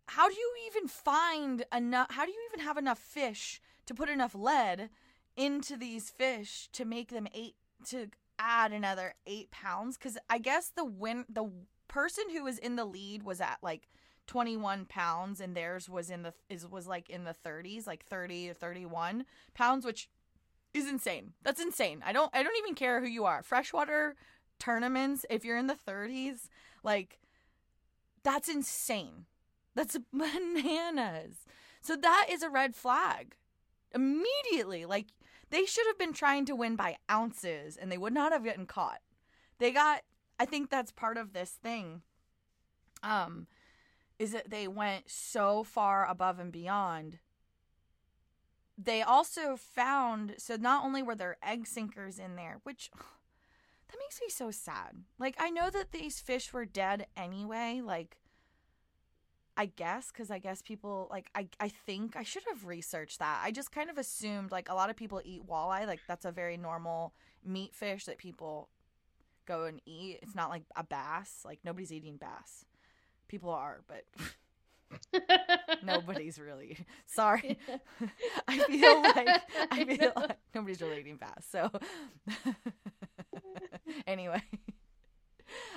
how 0.07 0.29
do 0.29 0.35
you 0.35 0.53
even 0.67 0.87
find 0.87 1.65
enough 1.75 2.07
how 2.11 2.25
do 2.25 2.31
you 2.31 2.49
even 2.51 2.65
have 2.65 2.77
enough 2.77 2.97
fish 2.97 3.61
to 3.85 3.93
put 3.93 4.09
enough 4.09 4.33
lead 4.33 4.89
into 5.35 5.75
these 5.75 6.09
fish 6.09 6.69
to 6.71 6.85
make 6.85 7.09
them 7.09 7.27
eight 7.33 7.55
to 7.89 8.07
add 8.39 8.71
another 8.71 9.13
eight 9.27 9.51
pounds 9.51 9.97
because 9.97 10.17
i 10.29 10.37
guess 10.37 10.71
the 10.75 10.85
win 10.85 11.25
the 11.29 11.51
person 11.87 12.23
who 12.31 12.43
was 12.43 12.57
in 12.57 12.75
the 12.75 12.85
lead 12.85 13.23
was 13.23 13.41
at 13.41 13.57
like 13.61 13.87
21 14.27 14.85
pounds 14.85 15.41
and 15.41 15.55
theirs 15.55 15.89
was 15.89 16.09
in 16.09 16.23
the 16.23 16.33
is 16.49 16.65
was 16.67 16.87
like 16.87 17.09
in 17.09 17.23
the 17.23 17.35
30s 17.45 17.85
like 17.85 18.05
30 18.05 18.47
to 18.47 18.53
31 18.53 19.25
pounds 19.53 19.85
which 19.85 20.09
is 20.73 20.87
insane 20.87 21.33
that's 21.43 21.61
insane 21.61 22.01
i 22.05 22.11
don't 22.11 22.33
i 22.33 22.43
don't 22.43 22.57
even 22.57 22.75
care 22.75 23.01
who 23.01 23.07
you 23.07 23.25
are 23.25 23.43
freshwater 23.43 24.15
tournaments 24.59 25.25
if 25.29 25.43
you're 25.43 25.57
in 25.57 25.67
the 25.67 25.77
30s 25.87 26.47
like 26.83 27.19
that's 28.23 28.49
insane 28.49 29.25
that's 29.79 29.97
bananas. 30.13 31.45
So 31.81 31.95
that 31.95 32.27
is 32.29 32.43
a 32.43 32.49
red 32.49 32.75
flag. 32.75 33.35
Immediately, 33.95 34.85
like 34.85 35.07
they 35.49 35.65
should 35.65 35.87
have 35.87 35.97
been 35.97 36.13
trying 36.13 36.45
to 36.45 36.55
win 36.55 36.75
by 36.75 36.97
ounces 37.09 37.77
and 37.77 37.91
they 37.91 37.97
would 37.97 38.13
not 38.13 38.31
have 38.31 38.43
gotten 38.43 38.65
caught. 38.65 38.99
They 39.57 39.71
got 39.71 40.01
I 40.39 40.45
think 40.45 40.69
that's 40.69 40.91
part 40.91 41.17
of 41.17 41.33
this 41.33 41.51
thing. 41.51 42.01
Um 43.03 43.47
is 44.17 44.31
that 44.33 44.49
they 44.49 44.67
went 44.67 45.09
so 45.09 45.63
far 45.63 46.05
above 46.05 46.39
and 46.39 46.51
beyond. 46.51 47.19
They 48.77 49.01
also 49.01 49.55
found 49.55 50.35
so 50.37 50.55
not 50.55 50.85
only 50.85 51.01
were 51.01 51.15
there 51.15 51.37
egg 51.43 51.67
sinkers 51.67 52.19
in 52.19 52.35
there, 52.35 52.59
which 52.63 52.91
that 53.87 53.97
makes 53.99 54.21
me 54.21 54.29
so 54.29 54.51
sad. 54.51 55.03
Like 55.17 55.35
I 55.39 55.49
know 55.49 55.69
that 55.69 55.91
these 55.91 56.19
fish 56.19 56.53
were 56.53 56.65
dead 56.65 57.07
anyway, 57.17 57.81
like 57.83 58.17
I 59.59 59.65
guess 59.65 60.09
because 60.09 60.31
I 60.31 60.39
guess 60.39 60.61
people 60.61 61.09
like 61.11 61.29
I 61.35 61.49
I 61.59 61.67
think 61.67 62.15
I 62.15 62.23
should 62.23 62.43
have 62.47 62.65
researched 62.65 63.19
that. 63.19 63.41
I 63.43 63.51
just 63.51 63.73
kind 63.73 63.89
of 63.89 63.97
assumed 63.97 64.51
like 64.53 64.69
a 64.69 64.73
lot 64.73 64.89
of 64.89 64.95
people 64.95 65.21
eat 65.25 65.45
walleye, 65.45 65.85
like 65.85 65.99
that's 66.07 66.23
a 66.23 66.31
very 66.31 66.55
normal 66.55 67.13
meat 67.45 67.75
fish 67.75 68.05
that 68.05 68.17
people 68.17 68.69
go 69.45 69.65
and 69.65 69.81
eat. 69.85 70.19
It's 70.21 70.33
not 70.33 70.49
like 70.49 70.63
a 70.77 70.85
bass. 70.85 71.41
Like 71.43 71.59
nobody's 71.65 71.91
eating 71.91 72.15
bass. 72.15 72.63
People 73.27 73.49
are, 73.49 73.81
but 73.85 74.05
nobody's 75.83 76.39
really. 76.39 76.77
Sorry. 77.05 77.59
I 78.47 78.59
feel 78.59 79.01
like 79.03 79.41
I 79.71 79.83
feel 79.83 80.13
like 80.15 80.37
nobody's 80.55 80.81
really 80.81 81.01
eating 81.01 81.17
bass. 81.17 81.45
So 81.51 81.69
anyway, 84.07 84.41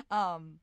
um 0.08 0.60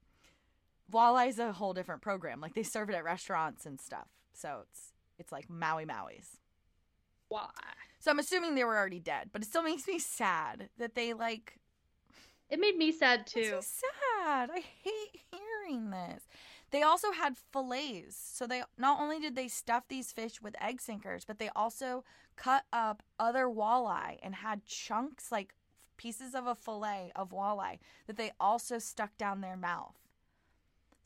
Walleye's 0.91 1.39
a 1.39 1.51
whole 1.53 1.73
different 1.73 2.01
program. 2.01 2.41
Like 2.41 2.53
they 2.53 2.63
serve 2.63 2.89
it 2.89 2.95
at 2.95 3.03
restaurants 3.03 3.65
and 3.65 3.79
stuff. 3.79 4.07
So 4.33 4.63
it's 4.69 4.93
it's 5.17 5.31
like 5.31 5.49
Mahi 5.49 5.85
Mahi's. 5.85 6.37
Why? 7.27 7.49
So 7.99 8.11
I'm 8.11 8.19
assuming 8.19 8.55
they 8.55 8.63
were 8.63 8.77
already 8.77 8.99
dead, 8.99 9.29
but 9.31 9.41
it 9.41 9.45
still 9.45 9.63
makes 9.71 9.87
me 9.87 9.99
sad 9.99 10.69
that 10.77 10.95
they 10.95 11.13
like. 11.13 11.59
It 12.49 12.59
made 12.59 12.77
me 12.77 12.91
sad 12.91 13.27
too. 13.27 13.59
Sad. 13.61 14.49
I 14.51 14.63
hate 14.83 15.21
hearing 15.31 15.91
this. 15.91 16.23
They 16.71 16.81
also 16.81 17.11
had 17.11 17.35
fillets. 17.37 18.15
So 18.15 18.47
they 18.47 18.63
not 18.77 18.99
only 18.99 19.19
did 19.19 19.35
they 19.35 19.47
stuff 19.47 19.83
these 19.87 20.11
fish 20.11 20.41
with 20.41 20.55
egg 20.61 20.81
sinkers, 20.81 21.25
but 21.25 21.37
they 21.37 21.49
also 21.55 22.03
cut 22.35 22.63
up 22.73 23.03
other 23.19 23.45
walleye 23.45 24.17
and 24.23 24.35
had 24.35 24.65
chunks 24.65 25.31
like 25.31 25.53
pieces 25.97 26.33
of 26.33 26.47
a 26.47 26.55
fillet 26.55 27.11
of 27.15 27.31
walleye 27.31 27.77
that 28.07 28.17
they 28.17 28.31
also 28.39 28.79
stuck 28.79 29.15
down 29.17 29.41
their 29.41 29.57
mouth. 29.57 29.95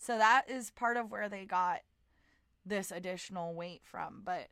So 0.03 0.17
that 0.17 0.49
is 0.49 0.69
part 0.69 0.97
of 0.97 1.11
where 1.11 1.29
they 1.29 1.45
got 1.45 1.79
this 2.65 2.91
additional 2.91 3.53
weight 3.53 3.83
from. 3.85 4.21
But 4.25 4.49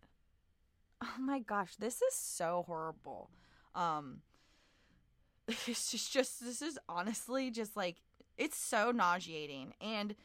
oh 1.03 1.19
my 1.19 1.39
gosh, 1.39 1.75
this 1.75 2.01
is 2.01 2.13
so 2.13 2.63
horrible. 2.65 3.29
Um 3.75 4.21
it's 5.47 5.91
just, 5.91 6.13
just 6.13 6.39
this 6.39 6.61
is 6.61 6.79
honestly 6.87 7.51
just 7.51 7.75
like 7.75 7.97
it's 8.37 8.55
so 8.55 8.91
nauseating. 8.91 9.73
And 9.81 10.15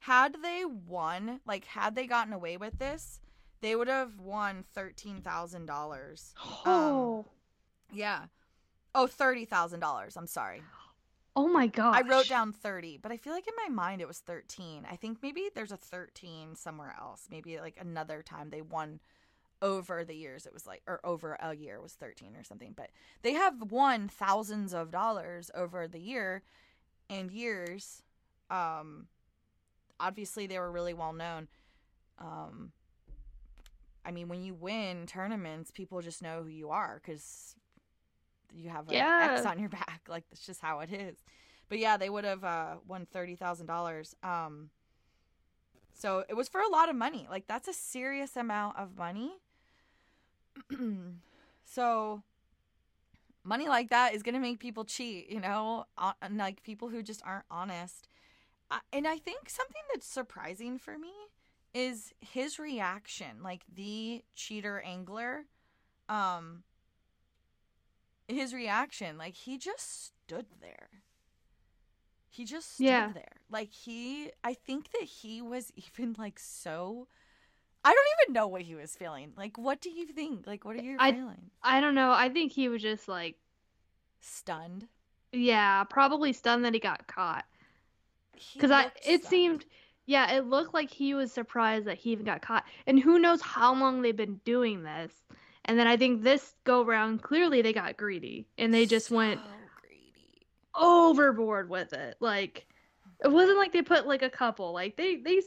had 0.00 0.36
they 0.42 0.66
won, 0.66 1.40
like 1.46 1.64
had 1.64 1.94
they 1.94 2.06
gotten 2.06 2.34
away 2.34 2.58
with 2.58 2.78
this, 2.78 3.20
they 3.62 3.74
would 3.74 3.88
have 3.88 4.20
won 4.20 4.64
thirteen 4.74 5.22
thousand 5.22 5.64
dollars. 5.64 6.34
Oh, 6.66 7.20
um, 7.90 7.96
yeah. 7.96 8.24
Oh, 8.94 9.06
thirty 9.06 9.46
thousand 9.46 9.80
dollars. 9.80 10.14
I'm 10.18 10.26
sorry. 10.26 10.62
Oh 11.36 11.48
my 11.48 11.66
god. 11.66 11.96
I 11.96 12.08
wrote 12.08 12.28
down 12.28 12.52
30, 12.52 12.98
but 13.02 13.10
I 13.10 13.16
feel 13.16 13.32
like 13.32 13.48
in 13.48 13.54
my 13.56 13.74
mind 13.74 14.00
it 14.00 14.08
was 14.08 14.20
13. 14.20 14.86
I 14.88 14.96
think 14.96 15.18
maybe 15.22 15.50
there's 15.54 15.72
a 15.72 15.76
13 15.76 16.54
somewhere 16.54 16.94
else. 16.98 17.26
Maybe 17.30 17.58
like 17.58 17.76
another 17.80 18.22
time 18.22 18.50
they 18.50 18.62
won 18.62 19.00
over 19.62 20.04
the 20.04 20.14
years 20.14 20.44
it 20.44 20.52
was 20.52 20.66
like 20.66 20.82
or 20.86 21.00
over 21.04 21.38
a 21.40 21.54
year 21.56 21.80
was 21.80 21.94
13 21.94 22.36
or 22.36 22.44
something. 22.44 22.74
But 22.76 22.90
they 23.22 23.32
have 23.32 23.72
won 23.72 24.08
thousands 24.08 24.74
of 24.74 24.90
dollars 24.90 25.50
over 25.54 25.88
the 25.88 25.98
year 25.98 26.42
and 27.08 27.30
years. 27.32 28.02
Um 28.50 29.06
obviously 29.98 30.46
they 30.46 30.58
were 30.58 30.70
really 30.70 30.94
well 30.94 31.12
known. 31.12 31.48
Um 32.18 32.72
I 34.04 34.10
mean, 34.10 34.28
when 34.28 34.42
you 34.42 34.52
win 34.52 35.06
tournaments, 35.06 35.70
people 35.70 36.02
just 36.02 36.22
know 36.22 36.42
who 36.42 36.50
you 36.50 36.68
are 36.68 37.00
because 37.02 37.56
you 38.56 38.70
have 38.70 38.88
an 38.88 38.94
yeah. 38.94 39.34
X 39.36 39.46
on 39.46 39.58
your 39.58 39.68
back. 39.80 40.02
Like 40.08 40.24
that's 40.30 40.46
just 40.46 40.60
how 40.60 40.80
it 40.80 40.92
is. 40.92 41.16
But 41.68 41.78
yeah, 41.78 41.96
they 41.96 42.10
would 42.10 42.24
have 42.24 42.44
uh, 42.44 42.76
won 42.86 43.06
thirty 43.06 43.36
thousand 43.36 43.66
dollars. 43.66 44.14
Um, 44.22 44.70
so 45.92 46.24
it 46.28 46.34
was 46.34 46.48
for 46.48 46.60
a 46.60 46.68
lot 46.68 46.88
of 46.88 46.96
money. 46.96 47.26
Like 47.30 47.46
that's 47.46 47.68
a 47.68 47.72
serious 47.72 48.36
amount 48.36 48.78
of 48.78 48.96
money. 48.96 49.32
so 51.64 52.22
money 53.42 53.68
like 53.68 53.90
that 53.90 54.14
is 54.14 54.22
gonna 54.22 54.40
make 54.40 54.60
people 54.60 54.84
cheat. 54.84 55.30
You 55.30 55.40
know, 55.40 55.86
and 56.22 56.36
like 56.36 56.62
people 56.62 56.88
who 56.88 57.02
just 57.02 57.22
aren't 57.24 57.46
honest. 57.50 58.08
and 58.92 59.06
I 59.06 59.18
think 59.18 59.48
something 59.48 59.82
that's 59.92 60.06
surprising 60.06 60.78
for 60.78 60.98
me 60.98 61.12
is 61.72 62.12
his 62.20 62.58
reaction. 62.58 63.42
Like 63.42 63.62
the 63.72 64.22
cheater 64.34 64.80
angler. 64.80 65.46
Um, 66.08 66.62
his 68.28 68.54
reaction. 68.54 69.18
Like 69.18 69.34
he 69.34 69.58
just 69.58 70.06
stood 70.06 70.46
there. 70.60 70.88
He 72.28 72.44
just 72.44 72.74
stood 72.74 72.86
yeah. 72.86 73.10
there. 73.12 73.36
Like 73.50 73.70
he 73.70 74.30
I 74.42 74.54
think 74.54 74.90
that 74.92 75.04
he 75.04 75.42
was 75.42 75.72
even 75.76 76.14
like 76.18 76.38
so 76.38 77.08
I 77.86 77.92
don't 77.92 78.06
even 78.22 78.32
know 78.32 78.46
what 78.46 78.62
he 78.62 78.74
was 78.74 78.96
feeling. 78.96 79.32
Like 79.36 79.58
what 79.58 79.80
do 79.80 79.90
you 79.90 80.06
think? 80.06 80.46
Like 80.46 80.64
what 80.64 80.76
are 80.76 80.82
your 80.82 80.96
I, 80.98 81.12
feelings? 81.12 81.50
I 81.62 81.80
don't 81.80 81.94
know. 81.94 82.12
I 82.12 82.28
think 82.28 82.52
he 82.52 82.68
was 82.68 82.82
just 82.82 83.08
like 83.08 83.36
stunned. 84.20 84.88
Yeah, 85.32 85.84
probably 85.84 86.32
stunned 86.32 86.64
that 86.64 86.74
he 86.74 86.80
got 86.80 87.06
caught. 87.06 87.44
Cuz 88.58 88.70
I 88.70 88.90
it 89.06 89.20
stunned. 89.20 89.24
seemed 89.24 89.64
yeah, 90.06 90.32
it 90.32 90.46
looked 90.46 90.74
like 90.74 90.90
he 90.90 91.14
was 91.14 91.32
surprised 91.32 91.86
that 91.86 91.96
he 91.96 92.12
even 92.12 92.26
got 92.26 92.42
caught. 92.42 92.64
And 92.86 93.00
who 93.00 93.18
knows 93.18 93.40
how 93.40 93.74
long 93.74 94.02
they've 94.02 94.14
been 94.14 94.40
doing 94.44 94.82
this 94.82 95.12
And 95.66 95.78
then 95.78 95.86
I 95.86 95.96
think 95.96 96.22
this 96.22 96.54
go 96.64 96.84
round 96.84 97.22
clearly 97.22 97.62
they 97.62 97.72
got 97.72 97.96
greedy 97.96 98.46
and 98.58 98.72
they 98.72 98.84
just 98.86 99.10
went 99.10 99.40
greedy. 99.80 100.46
overboard 100.74 101.68
with 101.70 101.92
it. 101.92 102.16
Like 102.20 102.66
it 103.24 103.28
wasn't 103.28 103.56
like 103.58 103.72
they 103.72 103.82
put 103.82 104.06
like 104.06 104.22
a 104.22 104.28
couple. 104.30 104.72
Like 104.72 104.96
they 104.96 105.16
they 105.16 105.40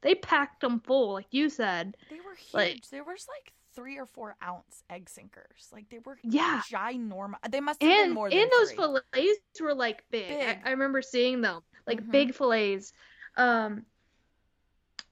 they 0.00 0.14
packed 0.16 0.60
them 0.60 0.80
full, 0.80 1.12
like 1.12 1.28
you 1.30 1.48
said. 1.48 1.96
They 2.08 2.16
were 2.16 2.34
huge. 2.34 2.54
Like- 2.54 2.88
there 2.90 3.04
was 3.04 3.26
like 3.28 3.52
three 3.72 3.98
or 3.98 4.06
four 4.06 4.34
ounce 4.42 4.82
egg 4.90 5.08
sinkers. 5.08 5.68
Like 5.72 5.88
they 5.90 6.00
were 6.04 6.18
Yeah. 6.24 6.60
ginormous. 6.68 7.36
They 7.48 7.60
must 7.60 7.80
have 7.80 7.88
been 7.88 8.04
And 8.06 8.12
more 8.14 8.28
than 8.28 8.40
and 8.40 8.50
those 8.50 8.70
three. 8.72 8.76
fillets 8.78 9.60
were 9.60 9.74
like 9.74 10.02
big. 10.10 10.28
Big. 10.28 10.42
I, 10.42 10.60
I 10.66 10.70
remember 10.72 11.00
seeing 11.02 11.40
them 11.40 11.62
like 11.86 12.02
Mhm. 12.02 12.10
big 12.10 12.34
fillets. 12.34 12.92
Um, 13.36 13.86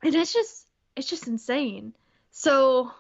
and 0.03 0.15
it's 0.15 0.33
just 0.33 0.67
it's 0.97 1.09
just 1.09 1.29
insane. 1.29 1.95
So 2.33 2.91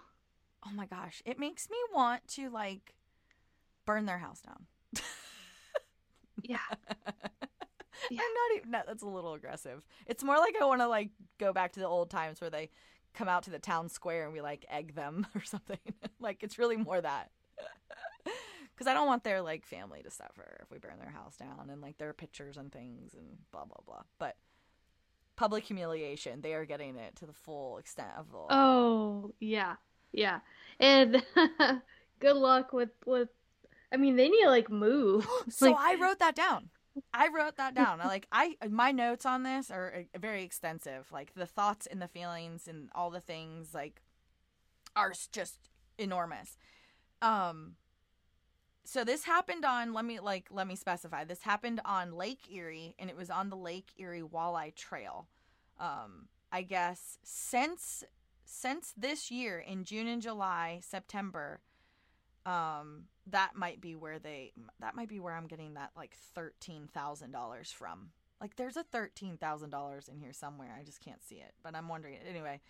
Oh 0.66 0.72
my 0.74 0.86
gosh, 0.86 1.22
it 1.24 1.38
makes 1.38 1.70
me 1.70 1.76
want 1.94 2.26
to 2.28 2.50
like 2.50 2.94
burn 3.86 4.06
their 4.06 4.18
house 4.18 4.40
down. 4.40 4.66
yeah, 6.42 6.58
Yeah. 8.10 8.20
I'm 8.22 8.34
not 8.34 8.56
even. 8.56 8.70
No, 8.70 8.80
that's 8.86 9.02
a 9.02 9.06
little 9.06 9.34
aggressive. 9.34 9.82
It's 10.06 10.24
more 10.24 10.38
like 10.38 10.54
I 10.60 10.64
want 10.64 10.80
to 10.80 10.88
like 10.88 11.10
go 11.38 11.52
back 11.52 11.72
to 11.72 11.80
the 11.80 11.86
old 11.86 12.10
times 12.10 12.40
where 12.40 12.50
they 12.50 12.70
come 13.14 13.28
out 13.28 13.42
to 13.44 13.50
the 13.50 13.58
town 13.58 13.88
square 13.88 14.24
and 14.24 14.32
we 14.32 14.40
like 14.40 14.64
egg 14.70 14.94
them 14.94 15.26
or 15.34 15.42
something. 15.42 15.78
like 16.20 16.42
it's 16.42 16.58
really 16.58 16.76
more 16.76 17.00
that. 17.00 17.30
Because 18.74 18.86
I 18.86 18.94
don't 18.94 19.08
want 19.08 19.24
their 19.24 19.42
like 19.42 19.66
family 19.66 20.02
to 20.04 20.10
suffer 20.10 20.58
if 20.62 20.70
we 20.70 20.78
burn 20.78 20.98
their 21.00 21.10
house 21.10 21.36
down 21.36 21.68
and 21.70 21.80
like 21.80 21.98
their 21.98 22.12
pictures 22.12 22.56
and 22.56 22.72
things 22.72 23.14
and 23.14 23.26
blah 23.50 23.64
blah 23.64 23.82
blah. 23.84 24.02
But 24.18 24.36
public 25.34 25.64
humiliation, 25.64 26.40
they 26.42 26.54
are 26.54 26.64
getting 26.64 26.96
it 26.96 27.16
to 27.16 27.26
the 27.26 27.32
full 27.32 27.78
extent 27.78 28.10
of 28.16 28.30
the. 28.30 28.38
Oh, 28.50 29.32
yeah. 29.40 29.74
Yeah. 30.12 30.40
And 30.80 31.22
good 32.20 32.36
luck 32.36 32.72
with 32.72 32.90
with 33.06 33.28
I 33.92 33.96
mean, 33.96 34.16
they 34.16 34.28
need 34.28 34.42
to 34.42 34.48
like 34.50 34.70
move. 34.70 35.26
so 35.48 35.66
like- 35.72 35.76
I 35.78 35.94
wrote 36.00 36.18
that 36.18 36.34
down. 36.34 36.70
I 37.14 37.28
wrote 37.28 37.56
that 37.56 37.74
down. 37.74 38.00
I 38.00 38.06
like 38.06 38.26
I 38.32 38.56
my 38.70 38.92
notes 38.92 39.24
on 39.24 39.42
this 39.42 39.70
are 39.70 40.04
uh, 40.14 40.18
very 40.18 40.42
extensive. 40.42 41.06
Like 41.12 41.34
the 41.34 41.46
thoughts 41.46 41.86
and 41.86 42.02
the 42.02 42.08
feelings 42.08 42.68
and 42.68 42.88
all 42.94 43.10
the 43.10 43.20
things 43.20 43.74
like 43.74 44.02
are 44.96 45.12
just 45.32 45.58
enormous. 45.96 46.56
Um 47.22 47.74
so 48.84 49.04
this 49.04 49.24
happened 49.24 49.64
on 49.64 49.92
let 49.92 50.04
me 50.04 50.18
like 50.20 50.48
let 50.50 50.66
me 50.66 50.76
specify. 50.76 51.24
This 51.24 51.42
happened 51.42 51.80
on 51.84 52.12
Lake 52.12 52.50
Erie 52.50 52.94
and 52.98 53.10
it 53.10 53.16
was 53.16 53.30
on 53.30 53.48
the 53.50 53.56
Lake 53.56 53.90
Erie 53.96 54.22
Walleye 54.22 54.74
Trail. 54.74 55.28
Um 55.78 56.26
I 56.50 56.62
guess 56.62 57.18
since 57.22 58.02
since 58.48 58.94
this 58.96 59.30
year 59.30 59.58
in 59.58 59.84
June 59.84 60.08
and 60.08 60.22
July, 60.22 60.80
September, 60.82 61.60
um 62.46 63.04
that 63.26 63.54
might 63.54 63.78
be 63.78 63.94
where 63.94 64.18
they 64.18 64.52
that 64.80 64.94
might 64.94 65.08
be 65.08 65.20
where 65.20 65.34
i'm 65.34 65.46
getting 65.46 65.74
that 65.74 65.90
like 65.94 66.16
$13000 66.34 67.74
from. 67.74 68.10
Like 68.40 68.56
there's 68.56 68.76
a 68.76 68.84
$13000 68.84 70.08
in 70.08 70.18
here 70.18 70.32
somewhere. 70.32 70.76
I 70.80 70.84
just 70.84 71.04
can't 71.04 71.22
see 71.22 71.36
it 71.36 71.52
but 71.62 71.74
i'm 71.74 71.88
wondering. 71.88 72.16
Anyway 72.26 72.60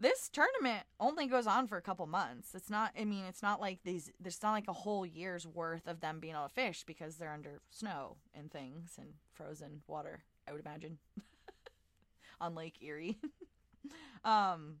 this 0.00 0.28
tournament 0.28 0.84
only 1.00 1.26
goes 1.26 1.48
on 1.48 1.66
for 1.66 1.76
a 1.76 1.82
couple 1.82 2.06
months. 2.06 2.54
It's 2.54 2.70
not 2.70 2.92
i 2.98 3.04
mean 3.04 3.24
it's 3.26 3.42
not 3.42 3.60
like 3.60 3.80
these 3.84 4.10
there's 4.18 4.42
not 4.42 4.52
like 4.52 4.68
a 4.68 4.72
whole 4.72 5.04
year's 5.04 5.46
worth 5.46 5.86
of 5.86 6.00
them 6.00 6.18
being 6.18 6.34
able 6.34 6.48
to 6.48 6.54
fish 6.54 6.84
because 6.86 7.16
they're 7.16 7.34
under 7.34 7.60
snow 7.70 8.16
and 8.32 8.50
things 8.50 8.92
and 8.98 9.08
frozen 9.34 9.82
water 9.86 10.24
i 10.48 10.52
would 10.52 10.62
imagine 10.62 10.98
on 12.40 12.54
lake 12.54 12.78
erie 12.80 13.18
um 14.24 14.76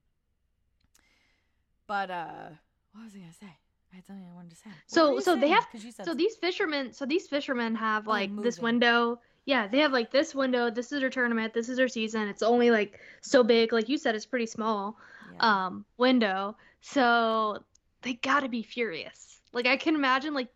but 1.86 2.10
uh 2.10 2.48
what 2.92 3.04
was 3.04 3.14
i 3.14 3.18
gonna 3.18 3.32
say 3.32 3.46
I 3.90 3.96
had 3.96 4.04
something 4.06 4.26
I 4.30 4.34
wanted 4.34 4.50
to 4.50 4.56
say. 4.56 4.68
What 4.68 4.76
So- 4.86 5.18
so 5.20 5.34
they 5.34 5.48
have- 5.48 5.66
'Cause 5.72 5.82
you 5.82 5.90
said 5.92 6.04
So 6.04 6.10
something. 6.10 6.22
these 6.26 6.36
fishermen, 6.36 6.92
so 6.92 7.06
these 7.06 7.26
fishermen 7.26 7.74
have 7.76 8.06
Oh, 8.06 8.10
like 8.10 8.30
this 8.42 8.58
window. 8.60 9.18
Yeah, 9.46 9.66
they 9.66 9.78
have 9.78 9.92
like 9.92 10.10
this 10.10 10.34
window. 10.34 10.68
This 10.68 10.92
is 10.92 11.00
their 11.00 11.08
tournament. 11.08 11.54
This 11.54 11.70
is 11.70 11.78
their 11.78 11.88
season. 11.88 12.28
It's 12.28 12.42
only 12.42 12.70
like 12.70 13.00
so 13.22 13.42
big. 13.42 13.72
Like 13.72 13.88
you 13.88 13.96
said, 13.96 14.14
it's 14.14 14.26
pretty 14.26 14.44
small. 14.46 14.98
Yeah. 15.32 15.64
um 15.64 15.84
window 15.96 16.56
so 16.82 17.62
they 18.02 18.12
gotta 18.14 18.48
be 18.48 18.62
furious 18.62 19.40
like 19.52 19.66
i 19.66 19.76
can 19.76 19.94
imagine 19.94 20.32
like 20.32 20.48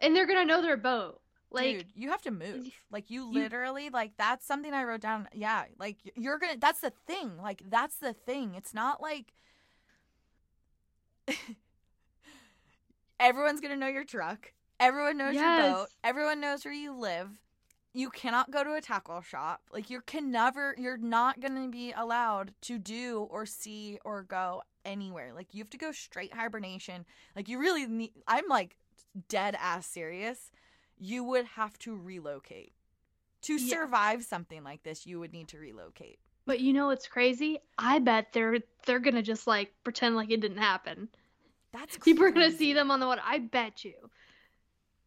and 0.00 0.14
they're 0.14 0.26
gonna 0.26 0.44
know 0.44 0.60
their 0.62 0.76
boat 0.76 1.20
like 1.54 1.78
Dude, 1.78 1.86
you 1.94 2.10
have 2.10 2.22
to 2.22 2.30
move. 2.30 2.68
Like 2.90 3.10
you 3.10 3.26
you- 3.30 3.40
literally 3.40 3.90
like 3.90 4.12
that's 4.16 4.46
something 4.46 4.72
I 4.72 4.84
wrote 4.84 5.00
down. 5.00 5.28
Yeah, 5.32 5.64
like 5.78 5.96
you're 6.16 6.38
gonna. 6.38 6.56
That's 6.58 6.80
the 6.80 6.92
thing. 7.06 7.38
Like 7.40 7.62
that's 7.68 7.96
the 7.96 8.12
thing. 8.12 8.54
It's 8.54 8.74
not 8.74 9.00
like 9.00 9.32
everyone's 13.20 13.60
gonna 13.60 13.76
know 13.76 13.88
your 13.88 14.04
truck. 14.04 14.52
Everyone 14.80 15.16
knows 15.16 15.34
your 15.34 15.72
boat. 15.72 15.88
Everyone 16.02 16.40
knows 16.40 16.64
where 16.64 16.74
you 16.74 16.92
live. 16.92 17.28
You 17.92 18.10
cannot 18.10 18.50
go 18.50 18.64
to 18.64 18.74
a 18.74 18.80
tackle 18.80 19.20
shop. 19.22 19.62
Like 19.72 19.88
you 19.88 20.00
can 20.00 20.30
never. 20.30 20.74
You're 20.76 20.96
not 20.96 21.40
gonna 21.40 21.68
be 21.68 21.92
allowed 21.96 22.52
to 22.62 22.78
do 22.78 23.28
or 23.30 23.46
see 23.46 23.98
or 24.04 24.22
go 24.22 24.62
anywhere. 24.84 25.32
Like 25.34 25.48
you 25.54 25.62
have 25.62 25.70
to 25.70 25.78
go 25.78 25.92
straight 25.92 26.34
hibernation. 26.34 27.04
Like 27.36 27.48
you 27.48 27.58
really 27.58 27.86
need. 27.86 28.12
I'm 28.26 28.48
like 28.48 28.76
dead 29.28 29.56
ass 29.60 29.86
serious 29.86 30.50
you 30.98 31.24
would 31.24 31.44
have 31.46 31.78
to 31.80 31.96
relocate. 31.96 32.72
To 33.42 33.58
Yeah. 33.58 33.74
survive 33.76 34.24
something 34.24 34.64
like 34.64 34.82
this, 34.84 35.06
you 35.06 35.20
would 35.20 35.32
need 35.32 35.48
to 35.48 35.58
relocate. 35.58 36.18
but 36.46 36.60
you 36.60 36.72
know 36.74 36.86
what's 36.88 37.06
crazy 37.08 37.58
i 37.78 37.98
bet 37.98 38.32
they're 38.32 38.58
they're 38.86 38.98
gonna 39.00 39.22
just 39.22 39.46
like 39.46 39.72
pretend 39.82 40.14
like 40.16 40.30
it 40.30 40.40
didn't 40.40 40.58
happen 40.58 41.08
That's 41.72 41.96
people 41.98 42.24
are 42.24 42.30
gonna 42.30 42.50
see 42.52 42.72
them 42.74 42.90
on 42.90 43.00
the 43.00 43.06
water 43.06 43.22
i 43.24 43.38
bet 43.38 43.82
you 43.84 43.94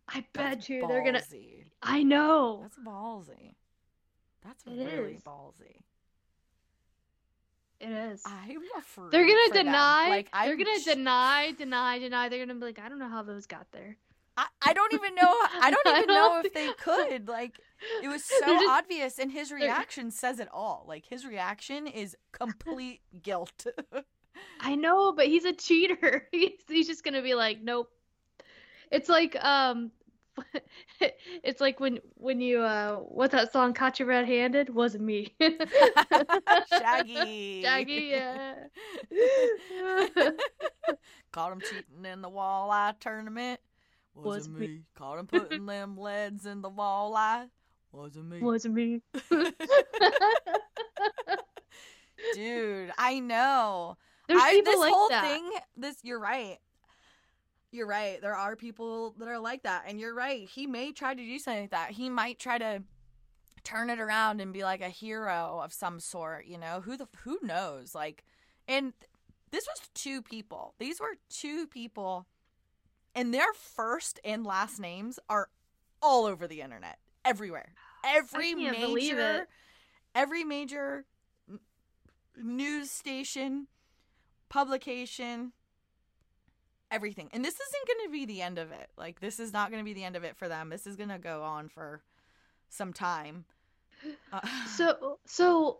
i 0.07 0.21
bet 0.33 0.57
That's 0.57 0.69
you 0.69 0.87
they're 0.87 1.03
gonna 1.03 1.21
i 1.83 2.01
know 2.03 2.59
That's 2.63 2.77
ballsy. 2.79 3.53
That's 4.43 4.63
It 4.65 4.85
really 4.85 5.13
is. 5.15 5.21
ballsy. 5.21 5.81
it 7.79 7.89
is 7.91 8.23
I'm 8.25 8.61
afraid. 8.77 9.11
they're 9.11 9.27
gonna 9.27 9.47
for 9.49 9.53
them. 9.53 9.65
deny 9.65 10.09
Like 10.09 10.31
they're 10.31 10.51
I'm 10.53 10.57
gonna 10.57 10.79
sh- 10.79 10.85
deny 10.85 11.51
deny 11.57 11.99
deny 11.99 12.29
they're 12.29 12.45
gonna 12.45 12.59
be 12.59 12.65
like 12.65 12.79
i 12.79 12.89
don't 12.89 12.99
know 12.99 13.09
how 13.09 13.21
those 13.23 13.45
got 13.45 13.67
there 13.71 13.97
I, 14.37 14.45
I 14.61 14.73
don't 14.73 14.93
even 14.93 15.15
know. 15.15 15.33
I 15.61 15.71
don't 15.71 15.97
even 15.97 16.07
know 16.07 16.29
don't- 16.29 16.45
if 16.45 16.53
they 16.53 16.71
could. 16.73 17.27
Like 17.27 17.59
it 18.03 18.07
was 18.07 18.23
so 18.23 18.45
just- 18.45 18.67
obvious, 18.69 19.17
and 19.19 19.31
his 19.31 19.51
reaction 19.51 20.11
says 20.11 20.39
it 20.39 20.47
all. 20.53 20.85
Like 20.87 21.05
his 21.05 21.25
reaction 21.25 21.87
is 21.87 22.15
complete 22.31 23.01
guilt. 23.23 23.65
I 24.61 24.75
know, 24.75 25.13
but 25.13 25.25
he's 25.27 25.45
a 25.45 25.53
cheater. 25.53 26.27
He's 26.31 26.51
he's 26.67 26.85
just 26.87 27.03
gonna 27.03 27.23
be 27.23 27.33
like, 27.33 27.61
nope. 27.63 27.89
It's 28.91 29.09
like 29.09 29.35
um, 29.43 29.89
it's 31.43 31.59
like 31.59 31.79
when 31.79 31.97
when 32.13 32.39
you 32.39 32.61
uh, 32.61 32.97
what's 32.97 33.31
that 33.31 33.51
song? 33.51 33.73
Caught 33.73 33.99
you 33.99 34.05
red-handed? 34.05 34.69
Wasn't 34.73 35.03
me. 35.03 35.33
Shaggy. 36.69 37.63
Shaggy, 37.63 38.09
yeah. 38.11 38.53
Caught 41.31 41.51
him 41.53 41.61
cheating 41.61 42.05
in 42.05 42.21
the 42.21 42.29
walleye 42.29 42.99
tournament. 42.99 43.59
Wasn't, 44.17 44.53
Wasn't 44.55 44.59
me. 44.59 44.67
me. 44.67 44.81
Caught 44.95 45.19
him 45.19 45.27
putting 45.27 45.65
them 45.65 45.97
leads 45.97 46.45
in 46.45 46.61
the 46.61 46.69
walleye. 46.69 47.49
Wasn't 47.91 48.27
me. 48.27 48.39
Wasn't 48.41 48.73
me. 48.73 49.01
Dude, 52.33 52.91
I 52.97 53.19
know. 53.19 53.97
There's 54.27 54.41
I, 54.41 54.51
people 54.55 54.73
this 54.73 54.79
like 54.79 54.93
whole 54.93 55.09
that. 55.09 55.23
thing, 55.23 55.49
this 55.77 55.97
you're 56.03 56.19
right. 56.19 56.57
You're 57.71 57.87
right. 57.87 58.19
There 58.21 58.35
are 58.35 58.55
people 58.55 59.13
that 59.19 59.27
are 59.27 59.39
like 59.39 59.63
that, 59.63 59.83
and 59.87 59.99
you're 59.99 60.13
right. 60.13 60.47
He 60.47 60.67
may 60.67 60.91
try 60.91 61.13
to 61.13 61.21
do 61.21 61.39
something 61.39 61.63
like 61.63 61.71
that. 61.71 61.91
He 61.91 62.09
might 62.09 62.39
try 62.39 62.57
to 62.57 62.83
turn 63.63 63.89
it 63.89 63.99
around 63.99 64.41
and 64.41 64.53
be 64.53 64.63
like 64.63 64.81
a 64.81 64.89
hero 64.89 65.61
of 65.63 65.71
some 65.73 65.99
sort. 65.99 66.45
You 66.45 66.57
know, 66.57 66.81
who 66.83 66.97
the 66.97 67.07
who 67.23 67.37
knows? 67.41 67.93
Like, 67.93 68.23
and 68.67 68.93
this 69.51 69.65
was 69.67 69.89
two 69.93 70.21
people. 70.21 70.73
These 70.79 70.99
were 70.99 71.15
two 71.29 71.67
people, 71.67 72.25
and 73.15 73.33
their 73.33 73.53
first 73.53 74.19
and 74.23 74.45
last 74.45 74.79
names 74.79 75.19
are 75.29 75.49
all 76.01 76.25
over 76.25 76.47
the 76.47 76.61
internet, 76.61 76.99
everywhere. 77.25 77.73
Every 78.05 78.53
major, 78.53 79.47
every 80.13 80.43
major 80.43 81.05
news 82.41 82.91
station, 82.91 83.67
publication, 84.49 85.51
everything. 86.91 87.29
And 87.33 87.43
this 87.43 87.53
isn't 87.53 87.87
going 87.87 88.07
to 88.07 88.11
be 88.11 88.25
the 88.25 88.41
end 88.41 88.57
of 88.57 88.71
it. 88.71 88.89
Like 88.97 89.19
this 89.19 89.39
is 89.39 89.53
not 89.53 89.71
going 89.71 89.81
to 89.81 89.85
be 89.85 89.93
the 89.93 90.03
end 90.03 90.15
of 90.15 90.23
it 90.23 90.37
for 90.37 90.47
them. 90.47 90.69
This 90.69 90.87
is 90.87 90.95
going 90.95 91.09
to 91.09 91.17
go 91.17 91.43
on 91.43 91.69
for 91.69 92.01
some 92.69 92.93
time. 92.93 93.45
Uh, 94.31 94.41
So 94.67 95.17
so, 95.25 95.79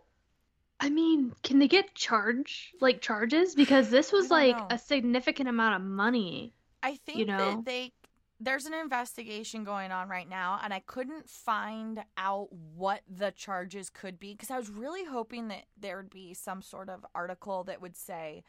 I 0.80 0.90
mean, 0.90 1.32
can 1.44 1.60
they 1.60 1.68
get 1.68 1.94
charge 1.94 2.72
like 2.80 3.00
charges 3.00 3.54
because 3.54 3.90
this 3.90 4.10
was 4.10 4.28
like 4.28 4.56
know. 4.56 4.66
a 4.70 4.78
significant 4.78 5.48
amount 5.48 5.76
of 5.76 5.82
money. 5.82 6.52
I 6.88 6.96
think 6.96 7.18
you 7.18 7.26
know? 7.26 7.36
that 7.56 7.64
they 7.64 7.92
there's 8.40 8.66
an 8.66 8.74
investigation 8.74 9.64
going 9.64 9.90
on 9.90 10.08
right 10.08 10.28
now 10.28 10.60
and 10.62 10.72
I 10.72 10.78
couldn't 10.78 11.28
find 11.28 12.04
out 12.16 12.48
what 12.52 13.00
the 13.08 13.30
charges 13.32 13.90
could 13.90 14.18
be 14.18 14.32
because 14.32 14.50
I 14.50 14.56
was 14.58 14.70
really 14.70 15.04
hoping 15.04 15.48
that 15.48 15.64
there 15.76 15.96
would 15.96 16.10
be 16.10 16.34
some 16.34 16.62
sort 16.62 16.88
of 16.88 17.04
article 17.14 17.64
that 17.64 17.82
would 17.82 17.96
say 17.96 18.44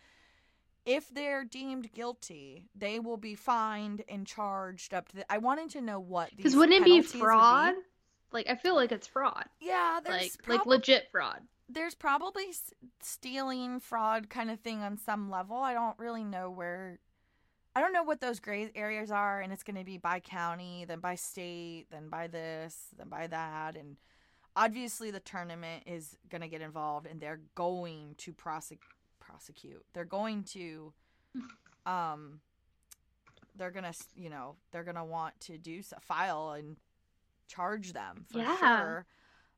if 0.85 1.09
they're 1.09 1.43
deemed 1.43 1.91
guilty, 1.93 2.65
they 2.73 2.99
will 2.99 3.17
be 3.17 3.35
fined 3.35 4.03
and 4.07 4.25
charged 4.25 4.93
up 4.93 5.09
to 5.09 5.17
the. 5.17 5.31
I 5.31 5.37
wanted 5.37 5.69
to 5.71 5.81
know 5.81 5.99
what 5.99 6.29
Because 6.35 6.55
wouldn't 6.55 6.81
it 6.81 6.85
be 6.85 7.01
fraud? 7.01 7.75
Like 8.31 8.47
I 8.49 8.55
feel 8.55 8.75
like 8.75 8.91
it's 8.91 9.07
fraud. 9.07 9.45
Yeah, 9.59 9.99
there's 10.03 10.21
Like 10.21 10.43
prob- 10.43 10.57
like 10.59 10.65
legit 10.67 11.07
fraud. 11.11 11.41
there's 11.67 11.95
probably 11.95 12.45
s- 12.49 12.73
stealing, 13.01 13.79
fraud 13.79 14.29
kind 14.29 14.49
of 14.49 14.59
thing 14.61 14.81
on 14.81 14.97
some 14.97 15.29
level. 15.29 15.57
I 15.57 15.73
don't 15.73 15.97
really 15.99 16.23
know 16.23 16.49
where. 16.49 16.99
I 17.79 17.81
don't 17.81 17.93
know 17.93 18.03
what 18.03 18.19
those 18.19 18.41
gray 18.41 18.69
areas 18.75 19.09
are, 19.09 19.39
and 19.39 19.53
it's 19.53 19.63
going 19.63 19.77
to 19.77 19.85
be 19.85 19.97
by 19.97 20.19
county, 20.19 20.83
then 20.85 20.99
by 20.99 21.15
state, 21.15 21.85
then 21.89 22.09
by 22.09 22.27
this, 22.27 22.87
then 22.97 23.07
by 23.07 23.27
that, 23.27 23.77
and 23.77 23.95
obviously 24.53 25.11
the 25.11 25.21
tournament 25.21 25.83
is 25.85 26.17
going 26.27 26.41
to 26.41 26.49
get 26.49 26.59
involved, 26.59 27.07
and 27.07 27.21
they're 27.21 27.39
going 27.55 28.15
to 28.17 28.33
prosec- 28.33 28.79
prosecute. 29.21 29.81
They're 29.93 30.03
going 30.03 30.43
to, 30.55 30.91
um, 31.85 32.41
they're 33.55 33.71
gonna, 33.71 33.93
you 34.13 34.29
know, 34.29 34.57
they're 34.71 34.83
gonna 34.83 35.05
want 35.05 35.39
to 35.41 35.57
do 35.57 35.81
so, 35.81 35.95
file 36.01 36.51
and 36.51 36.75
charge 37.47 37.93
them 37.93 38.25
for 38.29 38.39
Yeah. 38.39 38.57
sure. 38.57 39.05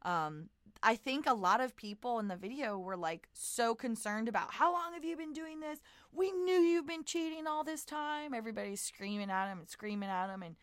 Um, 0.04 0.50
I 0.84 0.96
think 0.96 1.28
a 1.28 1.34
lot 1.34 1.62
of 1.62 1.76
people 1.76 2.20
in 2.20 2.28
the 2.28 2.36
video 2.36 2.78
were 2.78 2.98
like 2.98 3.28
so 3.34 3.76
concerned 3.76 4.28
about 4.28 4.52
how 4.54 4.74
long 4.74 4.94
have 4.94 5.06
you 5.06 5.16
been 5.16 5.34
doing 5.34 5.60
this? 5.60 5.80
We 6.12 6.32
knew 6.32 6.60
you've 6.60 6.88
been 6.88 7.04
cheating 7.04 7.46
all 7.48 7.64
this 7.64 7.86
time. 7.86 8.34
Everybody's 8.34 8.82
screaming 8.82 9.30
at 9.30 9.52
him 9.52 9.60
and 9.60 9.70
screaming 9.70 10.10
at 10.10 10.30
him 10.34 10.42
and 10.42 10.56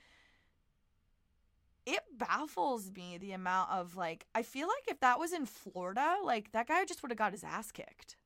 it 1.87 2.01
baffles 2.19 2.91
me 2.95 3.17
the 3.19 3.33
amount 3.33 3.71
of 3.71 3.97
like 3.97 4.27
I 4.35 4.43
feel 4.43 4.67
like 4.69 4.89
if 4.89 5.01
that 5.01 5.19
was 5.19 5.33
in 5.33 5.47
Florida, 5.47 6.17
like 6.25 6.53
that 6.53 6.69
guy 6.69 6.85
just 6.85 7.03
would 7.03 7.11
have 7.11 7.19
got 7.19 7.33
his 7.33 7.45
ass 7.45 7.71
kicked. 7.71 8.17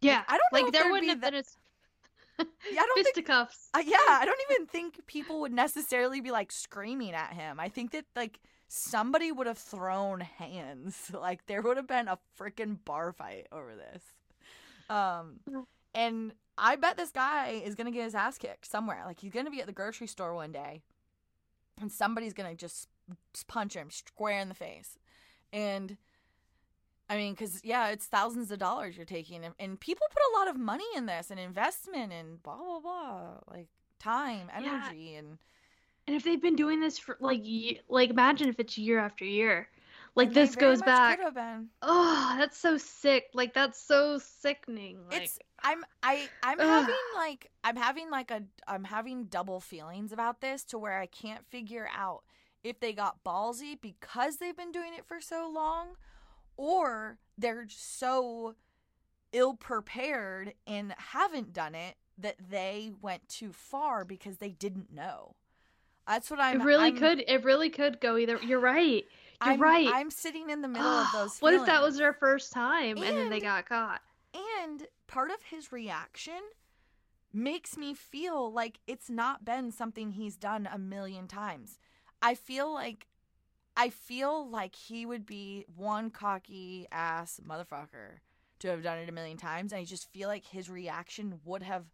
Yeah. 0.00 0.22
I 0.26 0.32
don't 0.38 0.40
know 0.52 0.64
like 0.64 0.72
there 0.72 0.82
there'd 0.82 0.92
wouldn't 0.92 1.06
be 1.06 1.08
have 1.10 1.20
that- 1.20 1.32
been 2.38 2.46
a 2.46 2.46
Yeah, 2.72 2.80
I 2.82 2.86
don't 2.86 2.94
think 2.96 3.06
fisticuffs. 3.14 3.68
uh, 3.74 3.82
yeah, 3.84 3.98
I 4.00 4.24
don't 4.24 4.40
even 4.50 4.66
think 4.66 5.06
people 5.06 5.40
would 5.42 5.52
necessarily 5.52 6.20
be 6.20 6.30
like 6.32 6.50
screaming 6.50 7.12
at 7.12 7.32
him. 7.32 7.60
I 7.60 7.68
think 7.68 7.92
that 7.92 8.06
like 8.16 8.40
somebody 8.68 9.30
would 9.32 9.46
have 9.46 9.58
thrown 9.58 10.20
hands. 10.20 11.10
Like 11.14 11.46
there 11.46 11.62
would 11.62 11.76
have 11.76 11.86
been 11.86 12.08
a 12.08 12.18
freaking 12.38 12.78
bar 12.84 13.12
fight 13.12 13.46
over 13.52 13.74
this. 13.76 14.02
Um 14.90 15.40
and 15.94 16.32
I 16.58 16.76
bet 16.76 16.96
this 16.96 17.10
guy 17.10 17.62
is 17.64 17.74
going 17.74 17.86
to 17.86 17.90
get 17.90 18.04
his 18.04 18.14
ass 18.14 18.38
kicked 18.38 18.66
somewhere. 18.66 19.02
Like 19.04 19.18
he's 19.20 19.32
going 19.32 19.44
to 19.46 19.50
be 19.50 19.60
at 19.60 19.66
the 19.66 19.72
grocery 19.72 20.06
store 20.06 20.34
one 20.34 20.52
day 20.52 20.82
and 21.80 21.90
somebody's 21.90 22.32
going 22.32 22.50
to 22.50 22.56
just 22.56 22.88
punch 23.48 23.74
him 23.74 23.90
square 23.90 24.38
in 24.38 24.48
the 24.48 24.54
face. 24.54 24.98
And 25.52 25.96
I 27.08 27.16
mean, 27.16 27.32
because, 27.34 27.60
yeah, 27.64 27.88
it's 27.88 28.06
thousands 28.06 28.50
of 28.50 28.58
dollars 28.58 28.96
you're 28.96 29.04
taking. 29.04 29.44
And, 29.44 29.54
and 29.58 29.78
people 29.78 30.06
put 30.10 30.22
a 30.34 30.38
lot 30.38 30.48
of 30.48 30.56
money 30.60 30.84
in 30.96 31.06
this 31.06 31.30
and 31.30 31.38
investment 31.38 32.12
and 32.12 32.42
blah, 32.42 32.56
blah, 32.56 32.80
blah. 32.80 33.30
Like 33.50 33.68
time, 33.98 34.48
Yeah. 34.60 34.84
energy. 34.86 35.14
And 35.16 35.38
And 36.06 36.14
if 36.14 36.22
they've 36.22 36.40
been 36.40 36.56
doing 36.56 36.80
this 36.80 36.98
for 36.98 37.16
like 37.20 37.42
like 37.88 38.10
imagine 38.10 38.48
if 38.48 38.60
it's 38.60 38.76
year 38.76 38.98
after 38.98 39.24
year. 39.24 39.68
Like 40.16 40.28
and 40.28 40.36
this 40.36 40.54
goes 40.54 40.80
back. 40.80 41.18
Could 41.18 41.24
have 41.24 41.34
been. 41.34 41.68
Oh, 41.82 42.34
that's 42.38 42.58
so 42.58 42.78
sick. 42.78 43.26
Like 43.34 43.52
that's 43.52 43.80
so 43.80 44.18
sickening. 44.18 44.98
Like 45.10 45.22
it's 45.22 45.38
I'm 45.62 45.84
I 46.02 46.28
I'm 46.42 46.60
Ugh. 46.60 46.66
having 46.66 46.94
like 47.16 47.50
I'm 47.64 47.76
having 47.76 48.10
like 48.10 48.30
a 48.30 48.42
I'm 48.68 48.84
having 48.84 49.24
double 49.24 49.60
feelings 49.60 50.12
about 50.12 50.40
this 50.40 50.62
to 50.64 50.78
where 50.78 50.98
I 50.98 51.06
can't 51.06 51.44
figure 51.46 51.88
out 51.96 52.22
if 52.62 52.80
they 52.80 52.92
got 52.92 53.24
ballsy 53.24 53.78
because 53.80 54.36
they've 54.36 54.56
been 54.56 54.72
doing 54.72 54.94
it 54.96 55.04
for 55.04 55.20
so 55.20 55.50
long 55.52 55.96
or 56.56 57.18
they're 57.36 57.66
so 57.68 58.54
ill 59.32 59.54
prepared 59.54 60.54
and 60.66 60.94
haven't 60.96 61.52
done 61.52 61.74
it 61.74 61.96
that 62.16 62.36
they 62.50 62.92
went 63.02 63.28
too 63.28 63.52
far 63.52 64.04
because 64.04 64.36
they 64.36 64.50
didn't 64.50 64.92
know. 64.92 65.34
That's 66.06 66.30
what 66.30 66.40
I'm 66.40 66.60
it 66.60 66.64
really 66.64 66.84
I'm- 66.84 66.96
could 66.98 67.24
it 67.26 67.44
really 67.44 67.70
could 67.70 68.00
go 68.00 68.16
either. 68.16 68.38
You're 68.42 68.60
right. 68.60 69.04
You're 69.44 69.54
I'm, 69.54 69.60
right. 69.60 69.88
I'm 69.92 70.10
sitting 70.10 70.50
in 70.50 70.62
the 70.62 70.68
middle 70.68 70.86
of 70.86 71.08
those 71.12 71.38
what 71.40 71.54
if 71.54 71.66
that 71.66 71.82
was 71.82 71.96
their 71.96 72.12
first 72.12 72.52
time 72.52 72.98
and, 72.98 73.16
then 73.16 73.30
they 73.30 73.40
got 73.40 73.68
caught? 73.68 74.00
And 74.60 74.86
part 75.06 75.30
of 75.30 75.42
his 75.42 75.72
reaction 75.72 76.40
makes 77.32 77.76
me 77.76 77.94
feel 77.94 78.52
like 78.52 78.78
it's 78.86 79.10
not 79.10 79.44
been 79.44 79.70
something 79.72 80.12
he's 80.12 80.36
done 80.36 80.68
a 80.72 80.78
million 80.78 81.26
times. 81.26 81.78
I 82.22 82.34
feel 82.34 82.72
like 82.72 83.06
I 83.76 83.90
feel 83.90 84.48
like 84.48 84.74
he 84.76 85.04
would 85.04 85.26
be 85.26 85.64
one 85.74 86.10
cocky 86.10 86.86
ass 86.92 87.40
motherfucker 87.46 88.18
to 88.60 88.68
have 88.68 88.82
done 88.82 88.98
it 88.98 89.08
a 89.08 89.12
million 89.12 89.36
times 89.36 89.72
and 89.72 89.80
I 89.80 89.84
just 89.84 90.10
feel 90.12 90.28
like 90.28 90.44
his 90.46 90.70
reaction 90.70 91.40
would 91.44 91.62
have 91.64 91.84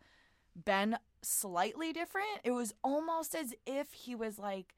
been 0.54 0.96
slightly 1.22 1.92
different. 1.92 2.40
It 2.44 2.52
was 2.52 2.74
almost 2.82 3.34
as 3.34 3.54
if 3.66 3.92
he 3.92 4.14
was 4.14 4.38
like 4.38 4.74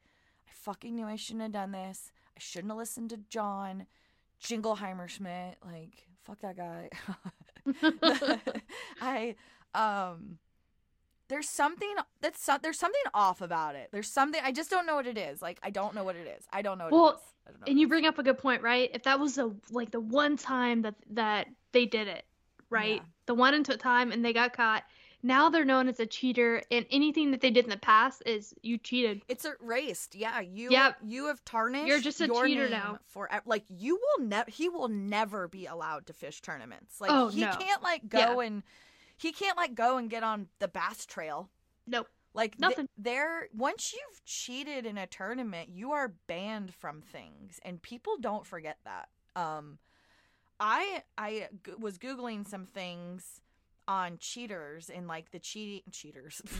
I 0.47 0.51
fucking 0.53 0.95
knew 0.95 1.05
I 1.05 1.15
shouldn't 1.15 1.43
have 1.43 1.51
done 1.51 1.71
this. 1.71 2.11
I 2.35 2.39
shouldn't 2.39 2.71
have 2.71 2.77
listened 2.77 3.09
to 3.11 3.17
John 3.29 3.85
Jingleheimer 4.43 5.07
Schmidt. 5.07 5.57
Like, 5.65 6.07
fuck 6.23 6.39
that 6.41 6.57
guy. 6.57 6.89
I 9.01 9.35
um 9.73 10.37
there's 11.29 11.49
something 11.49 11.95
that's 12.21 12.47
there's 12.61 12.77
something 12.79 13.01
off 13.13 13.41
about 13.41 13.75
it. 13.75 13.89
There's 13.91 14.09
something 14.09 14.39
I 14.43 14.51
just 14.51 14.69
don't 14.69 14.85
know 14.85 14.95
what 14.95 15.07
it 15.07 15.17
is. 15.17 15.41
Like 15.41 15.59
I 15.63 15.69
don't 15.69 15.95
know 15.95 16.03
what 16.03 16.15
it 16.15 16.27
is. 16.27 16.45
I 16.51 16.61
don't 16.61 16.77
know 16.77 16.85
what 16.85 16.93
Well, 16.93 17.09
it 17.09 17.15
is. 17.15 17.21
I 17.47 17.51
don't 17.51 17.59
know. 17.61 17.65
And 17.71 17.79
you 17.79 17.87
bring 17.87 18.05
up 18.05 18.19
a 18.19 18.23
good 18.23 18.37
point, 18.37 18.61
right? 18.61 18.89
If 18.93 19.03
that 19.03 19.19
was 19.19 19.35
the 19.35 19.55
like 19.71 19.91
the 19.91 19.99
one 19.99 20.37
time 20.37 20.83
that 20.83 20.95
that 21.11 21.47
they 21.71 21.85
did 21.85 22.07
it, 22.07 22.25
right? 22.69 22.97
Yeah. 22.97 23.07
The 23.25 23.33
one 23.33 23.53
and 23.53 23.65
time 23.79 24.11
and 24.11 24.23
they 24.23 24.33
got 24.33 24.53
caught. 24.53 24.83
Now 25.25 25.49
they're 25.49 25.63
known 25.63 25.87
as 25.87 26.01
a 26.01 26.05
cheater, 26.05 26.61
and 26.69 26.85
anything 26.91 27.31
that 27.31 27.39
they 27.39 27.49
did 27.49 27.63
in 27.63 27.69
the 27.71 27.77
past 27.77 28.21
is 28.25 28.53
you 28.61 28.77
cheated. 28.77 29.21
it's 29.29 29.45
erased. 29.45 30.15
Yeah, 30.15 30.41
you 30.41 30.69
Yep. 30.69 30.97
you 31.05 31.27
have 31.27 31.43
tarnished. 31.45 31.87
You're 31.87 32.01
just 32.01 32.19
a 32.19 32.25
your 32.27 32.45
cheater 32.45 32.67
now. 32.69 32.99
For 33.07 33.29
like 33.45 33.63
you 33.69 33.95
will 33.95 34.25
never 34.27 34.51
he 34.51 34.67
will 34.67 34.89
never 34.89 35.47
be 35.47 35.65
allowed 35.65 36.07
to 36.07 36.13
fish 36.13 36.41
tournaments. 36.41 36.99
Like 36.99 37.09
Oh, 37.11 37.29
he 37.29 37.41
no. 37.41 37.55
can't 37.55 37.81
like 37.81 38.09
go 38.09 38.41
Yeah. 38.41 38.47
and 38.47 38.63
he 39.17 39.31
can't 39.31 39.55
like 39.55 39.75
go 39.75 39.97
and 39.97 40.09
get 40.09 40.23
on 40.23 40.49
the 40.59 40.67
bass 40.67 41.05
trail 41.05 41.49
Nope. 41.87 42.07
Like 42.33 42.53
th- 42.53 42.59
Nothing. 42.59 42.89
there 42.97 43.47
once 43.55 43.93
you've 43.93 44.25
cheated 44.25 44.85
in 44.85 44.97
a 44.97 45.07
tournament, 45.07 45.69
you 45.69 45.91
are 45.93 46.09
banned 46.27 46.73
from 46.73 47.01
things 47.01 47.59
and 47.63 47.81
people 47.81 48.17
don't 48.19 48.45
forget 48.45 48.77
that. 48.83 49.07
Um 49.37 49.77
I 50.59 51.03
I 51.17 51.47
g- 51.65 51.73
was 51.79 51.97
googling 51.97 52.45
some 52.47 52.65
things 52.65 53.39
on 53.87 54.17
cheaters 54.19 54.89
and 54.89 55.07
like 55.07 55.31
the 55.31 55.39
cheating 55.39 55.83
cheaters. 55.91 56.41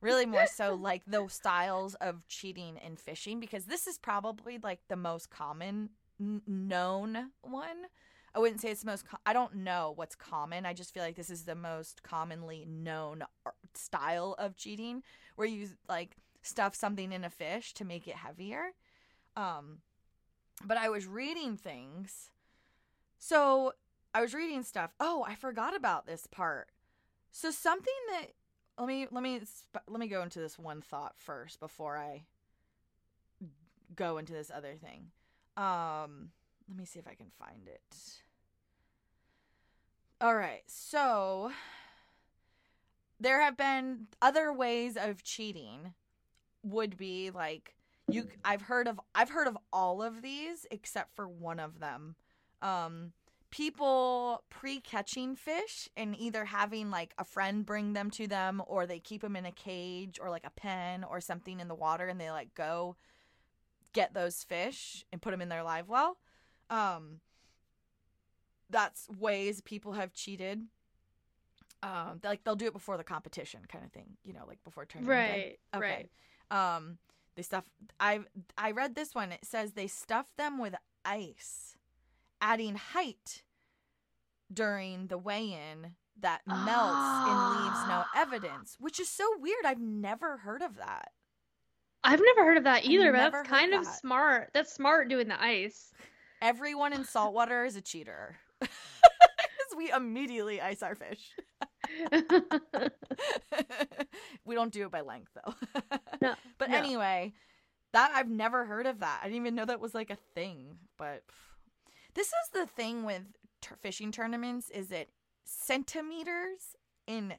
really 0.00 0.26
more 0.26 0.46
so 0.46 0.74
like 0.80 1.02
those 1.06 1.32
styles 1.32 1.94
of 1.96 2.26
cheating 2.28 2.78
and 2.84 2.98
fishing 2.98 3.40
because 3.40 3.64
this 3.64 3.86
is 3.86 3.98
probably 3.98 4.58
like 4.62 4.80
the 4.88 4.96
most 4.96 5.30
common 5.30 5.90
n- 6.20 6.42
known 6.46 7.30
one. 7.42 7.86
I 8.34 8.40
wouldn't 8.40 8.60
say 8.60 8.70
it's 8.70 8.82
the 8.82 8.90
most. 8.90 9.08
Co- 9.08 9.18
I 9.26 9.32
don't 9.32 9.56
know 9.56 9.92
what's 9.96 10.14
common. 10.14 10.66
I 10.66 10.74
just 10.74 10.92
feel 10.92 11.02
like 11.02 11.16
this 11.16 11.30
is 11.30 11.44
the 11.44 11.54
most 11.54 12.02
commonly 12.02 12.64
known 12.68 13.24
ar- 13.44 13.54
style 13.74 14.36
of 14.38 14.56
cheating, 14.56 15.02
where 15.36 15.48
you 15.48 15.68
like 15.88 16.16
stuff 16.42 16.74
something 16.74 17.10
in 17.12 17.24
a 17.24 17.30
fish 17.30 17.72
to 17.74 17.84
make 17.84 18.06
it 18.06 18.16
heavier. 18.16 18.72
Um, 19.34 19.78
but 20.64 20.76
I 20.76 20.88
was 20.88 21.06
reading 21.06 21.56
things, 21.56 22.30
so 23.18 23.72
I 24.14 24.20
was 24.20 24.34
reading 24.34 24.62
stuff. 24.62 24.92
Oh, 24.98 25.24
I 25.26 25.34
forgot 25.34 25.76
about 25.76 26.06
this 26.06 26.26
part. 26.26 26.68
So 27.30 27.50
something 27.50 27.94
that 28.10 28.32
let 28.78 28.88
me 28.88 29.06
let 29.10 29.22
me 29.22 29.40
let 29.88 30.00
me 30.00 30.08
go 30.08 30.22
into 30.22 30.38
this 30.38 30.58
one 30.58 30.80
thought 30.80 31.14
first 31.16 31.60
before 31.60 31.96
I 31.96 32.24
go 33.94 34.18
into 34.18 34.32
this 34.32 34.50
other 34.54 34.74
thing. 34.74 35.10
Um, 35.56 36.30
let 36.68 36.78
me 36.78 36.84
see 36.84 36.98
if 36.98 37.08
I 37.08 37.14
can 37.14 37.30
find 37.38 37.66
it. 37.66 38.20
All 40.20 40.34
right, 40.34 40.62
so 40.66 41.52
there 43.20 43.40
have 43.40 43.56
been 43.56 44.06
other 44.20 44.52
ways 44.52 44.96
of 44.96 45.22
cheating. 45.22 45.94
Would 46.64 46.96
be 46.96 47.30
like 47.30 47.76
you. 48.08 48.28
I've 48.44 48.62
heard 48.62 48.88
of. 48.88 49.00
I've 49.14 49.30
heard 49.30 49.46
of 49.46 49.56
all 49.72 50.02
of 50.02 50.22
these 50.22 50.66
except 50.70 51.14
for 51.14 51.28
one 51.28 51.60
of 51.60 51.78
them. 51.78 52.16
Um, 52.62 53.12
people 53.50 54.42
pre-catching 54.50 55.34
fish 55.36 55.88
and 55.96 56.14
either 56.18 56.44
having 56.44 56.90
like 56.90 57.14
a 57.18 57.24
friend 57.24 57.64
bring 57.64 57.92
them 57.92 58.10
to 58.10 58.26
them, 58.26 58.62
or 58.66 58.86
they 58.86 58.98
keep 58.98 59.22
them 59.22 59.36
in 59.36 59.46
a 59.46 59.52
cage 59.52 60.18
or 60.20 60.30
like 60.30 60.46
a 60.46 60.50
pen 60.50 61.04
or 61.04 61.20
something 61.20 61.60
in 61.60 61.68
the 61.68 61.74
water, 61.74 62.08
and 62.08 62.20
they 62.20 62.30
like 62.30 62.54
go 62.54 62.96
get 63.92 64.14
those 64.14 64.44
fish 64.44 65.04
and 65.12 65.22
put 65.22 65.30
them 65.30 65.40
in 65.40 65.48
their 65.48 65.62
live 65.62 65.88
well. 65.88 66.18
Um, 66.70 67.20
that's 68.70 69.08
ways 69.18 69.60
people 69.62 69.92
have 69.92 70.12
cheated. 70.12 70.62
Um, 71.82 72.20
like 72.24 72.44
they'll 72.44 72.56
do 72.56 72.66
it 72.66 72.72
before 72.72 72.96
the 72.96 73.04
competition, 73.04 73.60
kind 73.68 73.84
of 73.84 73.92
thing. 73.92 74.16
You 74.24 74.32
know, 74.32 74.44
like 74.46 74.62
before 74.64 74.84
tournament 74.84 75.26
day. 75.26 75.58
Right. 75.72 75.80
Okay. 75.80 76.08
Right. 76.50 76.76
Um, 76.76 76.98
they 77.36 77.42
stuff. 77.42 77.64
I 78.00 78.20
I 78.58 78.72
read 78.72 78.94
this 78.94 79.14
one. 79.14 79.32
It 79.32 79.44
says 79.44 79.72
they 79.72 79.86
stuff 79.86 80.26
them 80.36 80.58
with 80.58 80.74
ice, 81.04 81.77
adding 82.40 82.74
height 82.76 83.42
during 84.52 85.06
the 85.08 85.18
weigh-in 85.18 85.94
that 86.20 86.40
melts 86.46 87.28
and 87.28 87.64
leaves 87.64 87.86
no 87.86 88.02
ah. 88.04 88.08
evidence, 88.16 88.76
which 88.80 88.98
is 88.98 89.08
so 89.08 89.24
weird. 89.38 89.64
I've 89.64 89.80
never 89.80 90.38
heard 90.38 90.62
of 90.62 90.76
that. 90.76 91.10
I've 92.04 92.20
never 92.22 92.44
heard 92.44 92.56
of 92.56 92.64
that 92.64 92.84
either, 92.84 93.12
but 93.12 93.32
that's 93.32 93.48
kind 93.48 93.74
of 93.74 93.84
that. 93.84 93.98
smart. 93.98 94.50
That's 94.54 94.72
smart 94.72 95.08
doing 95.08 95.28
the 95.28 95.40
ice. 95.42 95.92
Everyone 96.40 96.92
in 96.92 97.04
saltwater 97.04 97.64
is 97.64 97.76
a 97.76 97.80
cheater. 97.80 98.36
'Cause 98.60 99.76
we 99.76 99.90
immediately 99.90 100.60
ice 100.60 100.82
our 100.82 100.94
fish. 100.94 101.34
we 104.44 104.54
don't 104.54 104.72
do 104.72 104.84
it 104.86 104.90
by 104.90 105.00
length 105.00 105.32
though. 105.34 105.54
No, 106.22 106.34
But 106.58 106.70
no. 106.70 106.76
anyway, 106.78 107.34
that 107.92 108.12
I've 108.14 108.28
never 108.30 108.64
heard 108.64 108.86
of 108.86 109.00
that. 109.00 109.20
I 109.22 109.26
didn't 109.26 109.40
even 109.42 109.54
know 109.54 109.64
that 109.64 109.80
was 109.80 109.94
like 109.94 110.10
a 110.10 110.18
thing. 110.34 110.78
But 110.96 111.22
this 112.18 112.26
is 112.26 112.50
the 112.52 112.66
thing 112.66 113.04
with 113.04 113.22
t- 113.62 113.76
fishing 113.80 114.10
tournaments 114.10 114.70
is 114.70 114.90
it 114.90 115.08
centimeters 115.44 116.74
in 117.06 117.34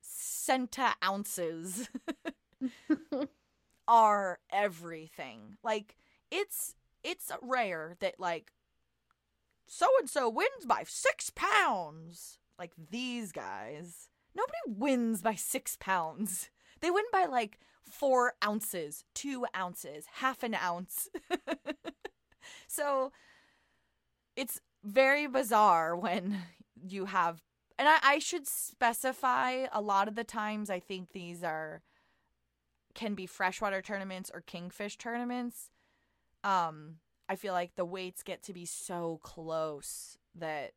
centa 0.00 0.92
ounces 1.04 1.88
are 3.88 4.38
everything. 4.52 5.56
Like 5.64 5.96
it's 6.30 6.76
it's 7.02 7.32
rare 7.42 7.96
that 7.98 8.20
like 8.20 8.52
so 9.66 9.88
and 9.98 10.08
so 10.08 10.28
wins 10.28 10.64
by 10.64 10.84
six 10.86 11.30
pounds. 11.34 12.38
Like 12.56 12.70
these 12.90 13.32
guys, 13.32 14.10
nobody 14.32 14.58
wins 14.68 15.22
by 15.22 15.34
six 15.34 15.76
pounds. 15.78 16.50
They 16.82 16.90
win 16.90 17.04
by 17.12 17.26
like 17.26 17.58
four 17.84 18.32
ounces, 18.42 19.04
two 19.12 19.44
ounces, 19.54 20.06
half 20.14 20.42
an 20.42 20.54
ounce. 20.54 21.10
so 22.66 23.12
it's 24.36 24.60
very 24.84 25.26
bizarre 25.26 25.96
when 25.96 26.38
you 26.82 27.06
have, 27.06 27.42
and 27.78 27.88
I, 27.88 27.98
I 28.02 28.18
should 28.18 28.46
specify 28.46 29.66
a 29.72 29.80
lot 29.80 30.08
of 30.08 30.14
the 30.14 30.24
times 30.24 30.70
I 30.70 30.80
think 30.80 31.12
these 31.12 31.42
are 31.42 31.82
can 32.94 33.14
be 33.14 33.26
freshwater 33.26 33.80
tournaments 33.80 34.30
or 34.34 34.40
kingfish 34.40 34.98
tournaments. 34.98 35.70
Um, 36.42 36.96
I 37.28 37.36
feel 37.36 37.52
like 37.52 37.76
the 37.76 37.84
weights 37.84 38.24
get 38.24 38.42
to 38.44 38.52
be 38.52 38.64
so 38.64 39.20
close 39.22 40.18
that 40.34 40.72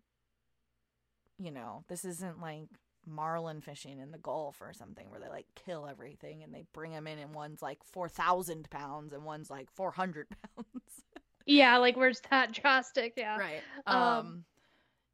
you 1.40 1.52
know 1.52 1.84
this 1.88 2.06
isn't 2.06 2.40
like 2.40 2.68
marlin 3.06 3.60
fishing 3.60 4.00
in 4.00 4.12
the 4.12 4.18
Gulf 4.18 4.62
or 4.62 4.72
something 4.72 5.10
where 5.10 5.20
they 5.20 5.30
like 5.30 5.48
kill 5.56 5.88
everything 5.88 6.44
and 6.44 6.54
they 6.54 6.64
bring 6.74 6.92
them 6.92 7.08
in 7.08 7.20
and 7.20 7.34
one's 7.34 7.62
like 7.62 7.84
four 7.84 8.08
thousand 8.08 8.70
pounds 8.70 9.14
and 9.14 9.26
one's 9.26 9.50
like 9.50 9.70
four 9.72 9.92
hundred 9.92 10.28
pounds. 10.56 11.04
Yeah, 11.46 11.78
like 11.78 11.98
where's 11.98 12.22
that 12.30 12.52
drastic? 12.54 13.14
Yeah. 13.18 13.38
right. 13.38 13.62
Um, 13.86 13.98
Um. 13.98 14.46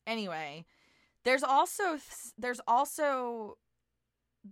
Anyway, 0.08 0.66
there's 1.24 1.44
also 1.44 1.98
there's 2.38 2.62
also 2.68 3.58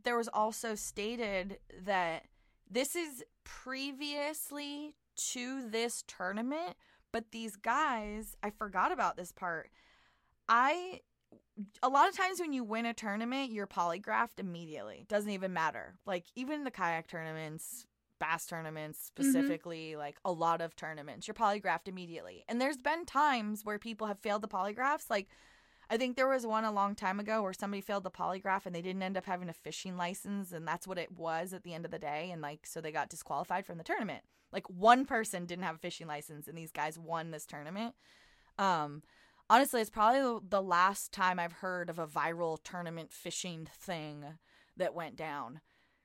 there 0.04 0.18
was 0.18 0.28
also 0.28 0.76
stated 0.76 1.60
that 1.84 2.26
this 2.70 2.96
is 2.96 3.24
previously 3.44 4.96
to 5.32 5.68
this 5.70 6.04
tournament, 6.08 6.76
but 7.12 7.32
these 7.32 7.56
guys, 7.56 8.36
I 8.44 8.50
forgot 8.50 8.92
about 8.92 9.18
this 9.18 9.32
part. 9.32 9.72
I 10.50 11.02
a 11.82 11.90
lot 11.90 12.08
of 12.08 12.16
times 12.16 12.40
when 12.40 12.54
you 12.54 12.64
win 12.64 12.86
a 12.86 12.94
tournament, 12.94 13.52
you're 13.52 13.68
polygraphed 13.68 14.40
immediately. 14.40 15.06
Doesn't 15.08 15.32
even 15.32 15.54
matter. 15.54 15.96
Like 16.06 16.26
even 16.36 16.64
the 16.64 16.72
kayak 16.72 17.08
tournaments, 17.08 17.88
bass 18.20 18.46
tournaments 18.46 19.00
specifically, 19.04 19.96
like 19.96 20.18
a 20.26 20.32
lot 20.32 20.62
of 20.62 20.76
tournaments, 20.76 21.28
you're 21.28 21.36
polygraphed 21.36 21.88
immediately. 21.88 22.44
And 22.48 22.60
there's 22.60 22.78
been 22.78 23.06
times 23.06 23.64
where 23.64 23.80
people 23.80 24.08
have 24.08 24.20
failed 24.20 24.42
the 24.42 24.48
polygraphs. 24.48 25.10
Like 25.10 25.28
I 25.90 25.98
think 25.98 26.16
there 26.16 26.28
was 26.28 26.46
one 26.46 26.66
a 26.66 26.72
long 26.72 26.96
time 26.96 27.20
ago 27.20 27.42
where 27.42 27.54
somebody 27.54 27.82
failed 27.82 28.04
the 28.04 28.12
polygraph 28.12 28.66
and 28.66 28.76
they 28.76 28.82
didn't 28.82 29.04
end 29.04 29.18
up 29.18 29.26
having 29.26 29.48
a 29.48 29.54
fishing 29.54 29.96
license 29.96 30.52
and 30.52 30.68
that's 30.68 30.88
what 30.88 30.98
it 30.98 31.12
was 31.12 31.54
at 31.54 31.64
the 31.64 31.74
end 31.74 31.86
of 31.86 31.92
the 31.92 32.00
day 32.00 32.30
and 32.32 32.42
like 32.42 32.66
so 32.66 32.82
they 32.82 32.92
got 32.92 33.10
disqualified 33.10 33.66
from 33.66 33.78
the 33.78 33.84
tournament. 33.84 34.24
Like 34.52 34.68
one 34.70 35.06
person 35.06 35.46
didn't 35.46 35.64
have 35.64 35.76
a 35.76 35.80
fishing 35.80 36.08
license 36.08 36.48
and 36.48 36.58
these 36.58 36.72
guys 36.72 37.00
won 37.00 37.32
this 37.32 37.46
tournament. 37.46 37.96
Um 38.60 39.04
honestly, 39.50 39.80
it's 39.80 39.90
probably 39.90 40.42
the 40.50 40.62
last 40.62 41.14
time 41.14 41.40
I've 41.40 41.54
heard 41.54 41.90
of 41.90 42.00
a 42.00 42.08
viral 42.08 42.58
tournament 42.64 43.14
fishing 43.14 43.70
thing 43.80 44.26
that 44.76 44.94
went 44.94 45.16
down 45.16 45.62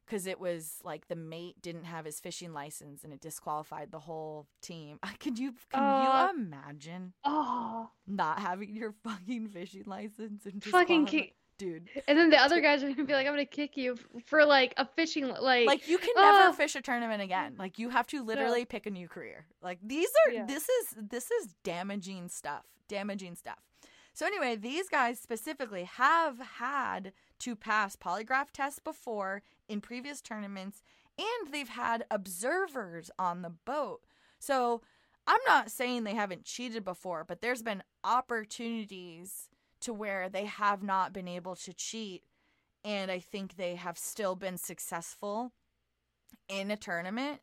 because 0.07 0.27
it 0.27 0.41
was 0.41 0.79
like 0.85 1.09
the 1.09 1.17
mate 1.17 1.61
didn't 1.63 1.85
have 1.85 2.05
his 2.05 2.21
fishing 2.21 2.53
license 2.53 3.05
and 3.05 3.13
it 3.13 3.21
disqualified 3.21 3.91
the 3.91 3.99
whole 4.01 4.47
team. 4.61 4.99
Could 5.21 5.39
you 5.39 5.55
can 5.71 5.83
Uh, 5.83 6.29
you 6.35 6.41
imagine 6.43 7.13
Oh, 7.25 7.91
not 8.07 8.39
having 8.41 8.75
your 8.75 8.93
fucking 9.05 9.49
fishing 9.49 9.85
license 9.87 10.45
and 10.47 10.63
fucking 10.65 11.07
kick. 11.07 11.35
dude? 11.59 11.89
And 12.09 12.19
then 12.19 12.31
the 12.31 12.39
other 12.41 12.61
guys 12.67 12.83
are 12.83 12.89
gonna 12.89 13.05
be 13.05 13.13
like, 13.13 13.27
"I'm 13.27 13.33
gonna 13.33 13.45
kick 13.45 13.77
you 13.77 13.97
for 14.27 14.45
like 14.45 14.75
a 14.77 14.87
fishing 14.87 15.29
like." 15.29 15.67
Like 15.67 15.89
you 15.89 15.99
can 15.99 16.15
never 16.17 16.49
oh. 16.49 16.53
fish 16.53 16.75
a 16.75 16.83
tournament 16.83 17.23
again. 17.23 17.55
Like 17.59 17.79
you 17.79 17.91
have 17.91 18.07
to 18.09 18.23
literally 18.25 18.65
pick 18.65 18.87
a 18.87 18.91
new 18.91 19.09
career. 19.09 19.47
Like 19.63 19.79
these 19.83 20.11
are 20.27 20.33
Yeah. 20.33 20.47
this 20.47 20.69
is 20.69 20.95
this 20.97 21.31
is 21.31 21.55
damaging 21.63 22.29
stuff. 22.29 22.65
Damaging 22.89 23.37
stuff. 23.37 23.59
So 24.15 24.27
anyway, 24.27 24.57
these 24.57 24.91
guys 24.91 25.19
specifically 25.19 25.85
have 25.85 26.39
had 26.39 27.13
to 27.43 27.57
pass 27.57 27.97
polygraph 27.97 28.51
tests 28.53 28.79
before 28.79 29.43
in 29.69 29.81
previous 29.81 30.21
tournaments 30.21 30.83
and 31.19 31.53
they've 31.53 31.69
had 31.69 32.05
observers 32.11 33.11
on 33.19 33.43
the 33.43 33.51
boat. 33.51 34.01
So 34.39 34.83
I'm 35.27 35.41
not 35.47 35.71
saying 35.71 36.05
they 36.05 36.15
haven't 36.15 36.45
cheated 36.45 36.85
before, 36.85 37.25
but 37.25 37.41
there's 37.41 37.63
been 37.63 37.83
opportunities 38.03 39.49
to 39.81 39.93
where 39.93 40.29
they 40.29 40.47
have 40.47 40.83
not 40.83 41.13
been 41.13 41.29
able 41.29 41.57
to 41.57 41.73
cheat 41.73 42.25
and 42.85 43.11
I 43.11 43.21
think 43.21 43.57
they 43.57 43.77
have 43.77 43.97
still 43.97 44.35
been 44.35 44.57
successful 44.57 45.53
in 46.49 46.71
a 46.71 46.77
tournament. 46.77 47.41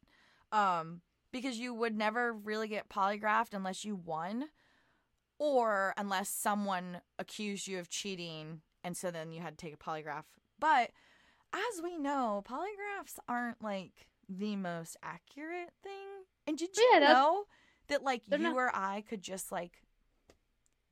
Um, 0.52 1.02
because 1.32 1.60
you 1.60 1.74
would 1.74 1.95
never 1.95 2.34
really 2.34 2.68
get 2.68 2.89
polygraphed 2.89 3.54
unless 3.54 3.86
you 3.86 3.95
won, 3.95 4.45
or 5.38 5.93
unless 5.97 6.30
someone 6.30 7.02
accused 7.18 7.68
you 7.68 7.80
of 7.80 7.89
cheating, 7.89 8.62
and 8.84 8.95
so 8.97 9.11
then 9.11 9.32
you 9.32 9.41
had 9.41 9.57
to 9.57 9.65
take 9.65 9.73
a 9.73 9.77
polygraph. 9.77 10.23
But 10.59 10.91
as 11.53 11.82
we 11.84 11.97
know, 11.97 12.43
polygraphs 12.47 13.17
aren't 13.27 13.61
like 13.63 14.07
the 14.27 14.55
most 14.55 14.97
accurate 15.03 15.71
thing. 15.84 16.07
And 16.47 16.57
did 16.57 16.75
you 16.77 16.89
Yeah, 16.93 16.99
know 16.99 17.43
that 17.88 18.03
like 18.03 18.23
you 18.27 18.38
not- 18.38 18.55
or 18.55 18.71
I 18.73 19.01
could 19.07 19.21
just 19.21 19.51
like 19.51 19.82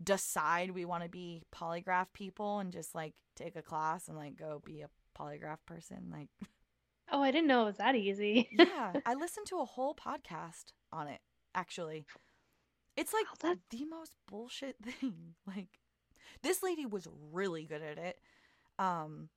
decide 0.04 0.72
we 0.72 0.86
want 0.86 1.04
to 1.04 1.10
be 1.10 1.44
polygraph 1.56 2.08
people 2.14 2.60
and 2.60 2.72
just 2.72 2.94
like 2.94 3.14
take 3.36 3.56
a 3.56 3.62
class 3.62 4.08
and 4.08 4.18
like 4.18 4.36
go 4.36 4.62
be 4.64 4.82
a 4.82 4.90
polygraph 5.20 5.58
person 5.66 6.10
like 6.12 6.30
oh, 7.12 7.22
I 7.22 7.32
didn't 7.32 7.48
know 7.48 7.64
it 7.64 7.66
was 7.66 7.78
that 7.78 7.96
easy. 7.96 8.48
yeah 8.58 8.94
i 9.06 9.14
listened 9.16 9.48
to 9.48 9.58
a 9.60 9.66
whole 9.66 9.96
podcast 9.96 10.66
on 10.92 11.08
it 11.08 11.20
actually 11.56 12.06
it's 12.96 13.12
like 13.14 13.26
that- 13.40 13.58
the 13.72 13.86
most 13.86 14.16
bullshit 14.28 14.76
thing 14.84 15.34
like 15.48 15.80
this 16.42 16.62
lady 16.64 16.86
was 16.86 17.08
really 17.32 17.64
good 17.66 17.82
at 17.82 17.98
it 17.98 18.20
um 18.80 19.30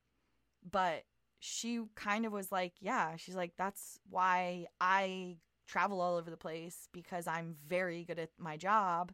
but 0.69 1.03
she 1.39 1.81
kind 1.95 2.25
of 2.25 2.31
was 2.31 2.51
like 2.51 2.73
yeah 2.79 3.15
she's 3.15 3.35
like 3.35 3.53
that's 3.57 3.99
why 4.09 4.65
i 4.79 5.37
travel 5.67 6.01
all 6.01 6.17
over 6.17 6.29
the 6.29 6.37
place 6.37 6.87
because 6.91 7.27
i'm 7.27 7.55
very 7.67 8.03
good 8.03 8.19
at 8.19 8.29
my 8.37 8.57
job 8.57 9.11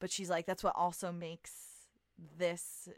but 0.00 0.10
she's 0.10 0.30
like 0.30 0.46
that's 0.46 0.64
what 0.64 0.74
also 0.76 1.12
makes 1.12 1.52
this 2.38 2.88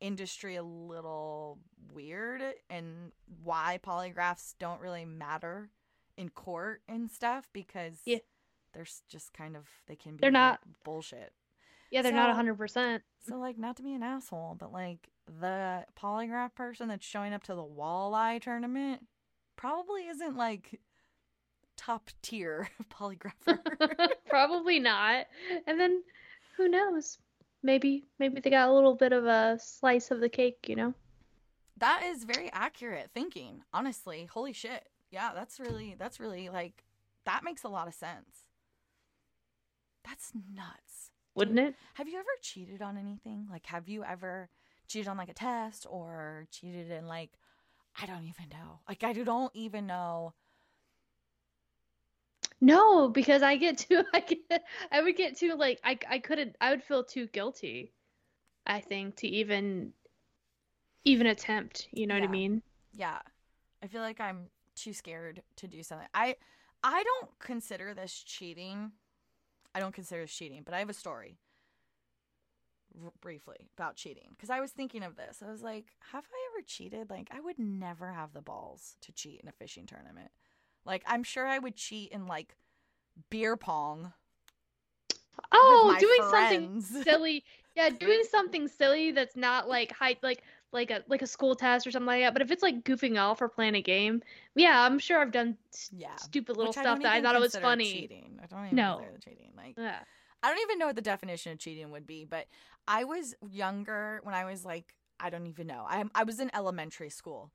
industry 0.00 0.56
a 0.56 0.62
little 0.62 1.58
weird 1.92 2.40
and 2.70 3.12
why 3.42 3.78
polygraphs 3.82 4.54
don't 4.58 4.80
really 4.80 5.04
matter 5.04 5.68
in 6.16 6.28
court 6.28 6.80
and 6.88 7.10
stuff 7.10 7.48
because 7.52 8.00
Yeah. 8.06 8.18
they're 8.72 8.86
just 9.08 9.32
kind 9.34 9.56
of 9.56 9.68
they 9.86 9.96
can 9.96 10.12
be 10.16 10.20
They're 10.20 10.30
not- 10.30 10.60
bullshit 10.84 11.32
yeah, 11.90 12.02
they're 12.02 12.12
not 12.12 12.30
So- 12.30 12.34
hundred 12.36 12.56
percent. 12.56 13.02
so 13.26 13.36
like 13.36 13.58
not 13.58 13.76
to 13.76 13.82
be 13.82 13.92
an 13.94 14.02
asshole 14.02 14.56
but 14.58 14.72
like 14.72 15.08
the 15.40 15.84
polygraph 16.00 16.54
person 16.54 16.88
that's 16.88 17.06
showing 17.06 17.32
up 17.32 17.42
to 17.44 17.54
the 17.54 17.62
walleye 17.64 18.40
tournament 18.42 19.06
probably 19.56 20.06
isn't 20.08 20.36
like 20.36 20.80
top 21.76 22.10
tier 22.22 22.68
polygrapher 22.90 23.58
Probably 24.28 24.78
not. 24.80 25.26
And 25.66 25.78
then 25.80 26.02
who 26.56 26.68
knows? 26.68 27.18
Maybe 27.62 28.04
maybe 28.18 28.40
they 28.40 28.50
got 28.50 28.68
a 28.68 28.72
little 28.72 28.94
bit 28.94 29.12
of 29.12 29.24
a 29.26 29.58
slice 29.60 30.10
of 30.10 30.20
the 30.20 30.28
cake, 30.28 30.66
you 30.68 30.76
know? 30.76 30.94
That 31.78 32.02
is 32.04 32.24
very 32.24 32.50
accurate 32.52 33.10
thinking, 33.14 33.62
honestly. 33.72 34.28
Holy 34.32 34.52
shit. 34.52 34.88
Yeah, 35.10 35.30
that's 35.34 35.58
really 35.60 35.94
that's 35.98 36.20
really 36.20 36.48
like 36.48 36.84
that 37.26 37.42
makes 37.44 37.64
a 37.64 37.68
lot 37.68 37.88
of 37.88 37.94
sense. 37.94 38.44
That's 40.04 40.32
nuts. 40.54 41.10
Wouldn't 41.34 41.58
it? 41.58 41.74
Have 41.94 42.08
you 42.08 42.18
ever 42.18 42.28
cheated 42.42 42.82
on 42.82 42.96
anything? 42.96 43.46
Like 43.50 43.66
have 43.66 43.88
you 43.88 44.04
ever 44.04 44.48
cheated 44.88 45.08
on 45.08 45.16
like 45.16 45.28
a 45.28 45.34
test 45.34 45.86
or 45.88 46.46
cheated 46.50 46.90
in 46.90 47.06
like 47.06 47.30
I 48.00 48.06
don't 48.06 48.24
even 48.24 48.48
know. 48.50 48.80
Like 48.88 49.04
I 49.04 49.12
don't 49.12 49.50
even 49.54 49.86
know. 49.86 50.34
No, 52.60 53.08
because 53.08 53.42
I 53.42 53.56
get 53.56 53.78
too 53.78 54.02
I 54.14 54.20
get 54.20 54.64
I 54.92 55.02
would 55.02 55.16
get 55.16 55.36
too 55.36 55.54
like 55.54 55.80
I 55.84 55.98
I 56.08 56.18
couldn't 56.18 56.56
I 56.60 56.70
would 56.70 56.82
feel 56.82 57.04
too 57.04 57.26
guilty. 57.26 57.92
I 58.66 58.80
think 58.80 59.16
to 59.16 59.28
even 59.28 59.92
even 61.04 61.26
attempt. 61.26 61.88
You 61.92 62.06
know 62.06 62.14
what 62.14 62.24
I 62.24 62.28
mean? 62.28 62.62
Yeah. 62.92 63.18
I 63.82 63.86
feel 63.86 64.02
like 64.02 64.20
I'm 64.20 64.46
too 64.74 64.92
scared 64.92 65.42
to 65.56 65.66
do 65.66 65.82
something. 65.82 66.08
I 66.14 66.36
I 66.82 67.02
don't 67.02 67.30
consider 67.38 67.94
this 67.94 68.12
cheating. 68.12 68.92
I 69.74 69.80
don't 69.80 69.94
consider 69.94 70.22
this 70.22 70.34
cheating, 70.34 70.62
but 70.64 70.74
I 70.74 70.78
have 70.80 70.90
a 70.90 70.94
story 70.94 71.38
r- 73.02 73.12
briefly 73.20 73.68
about 73.76 73.96
cheating 73.96 74.28
because 74.30 74.50
I 74.50 74.60
was 74.60 74.70
thinking 74.70 75.02
of 75.02 75.16
this. 75.16 75.42
I 75.46 75.50
was 75.50 75.62
like, 75.62 75.86
have 76.12 76.24
I 76.24 76.50
ever 76.52 76.64
cheated? 76.66 77.10
Like 77.10 77.28
I 77.32 77.40
would 77.40 77.58
never 77.58 78.12
have 78.12 78.32
the 78.32 78.42
balls 78.42 78.96
to 79.02 79.12
cheat 79.12 79.40
in 79.42 79.48
a 79.48 79.52
fishing 79.52 79.86
tournament. 79.86 80.30
Like 80.84 81.02
I'm 81.06 81.22
sure 81.22 81.46
I 81.46 81.58
would 81.58 81.76
cheat 81.76 82.12
in 82.12 82.26
like 82.26 82.56
beer 83.30 83.56
pong. 83.56 84.12
Oh, 85.52 85.96
doing 85.98 86.22
something 86.30 86.82
silly. 87.04 87.44
Yeah, 87.76 87.90
doing 87.90 88.22
something 88.30 88.68
silly 88.68 89.12
that's 89.12 89.36
not 89.36 89.68
like 89.68 89.92
high, 89.92 90.16
like 90.22 90.42
like 90.72 90.90
a 90.90 91.02
like 91.08 91.22
a 91.22 91.26
school 91.26 91.54
test 91.54 91.86
or 91.86 91.90
something 91.90 92.06
like 92.06 92.22
that. 92.22 92.32
But 92.32 92.42
if 92.42 92.50
it's 92.50 92.62
like 92.62 92.84
goofing 92.84 93.20
off 93.20 93.42
or 93.42 93.48
playing 93.48 93.74
a 93.74 93.82
game, 93.82 94.22
yeah, 94.54 94.80
I'm 94.84 94.98
sure 94.98 95.18
I've 95.20 95.32
done 95.32 95.56
s- 95.72 95.90
Yeah. 95.92 96.14
stupid 96.16 96.56
little 96.56 96.70
Which 96.70 96.74
stuff 96.74 96.84
don't 96.84 97.02
that 97.02 97.12
I 97.14 97.22
thought 97.22 97.34
it 97.34 97.40
was 97.40 97.56
funny. 97.56 97.92
Cheating. 97.92 98.38
I 98.42 98.46
don't 98.46 98.66
even 98.66 98.76
No. 98.76 98.98
consider 98.98 99.18
cheating. 99.18 99.52
Like 99.56 99.74
Yeah. 99.76 100.00
I 100.42 100.48
don't 100.48 100.60
even 100.62 100.78
know 100.78 100.86
what 100.86 100.96
the 100.96 101.02
definition 101.02 101.52
of 101.52 101.58
cheating 101.58 101.90
would 101.90 102.06
be, 102.06 102.24
but 102.24 102.46
I 102.88 103.04
was 103.04 103.34
younger 103.50 104.20
when 104.22 104.34
I 104.34 104.44
was 104.44 104.64
like, 104.64 104.94
I 105.18 105.28
don't 105.28 105.46
even 105.46 105.66
know. 105.66 105.84
I 105.88 106.04
I 106.14 106.24
was 106.24 106.40
in 106.40 106.50
elementary 106.54 107.10
school. 107.10 107.52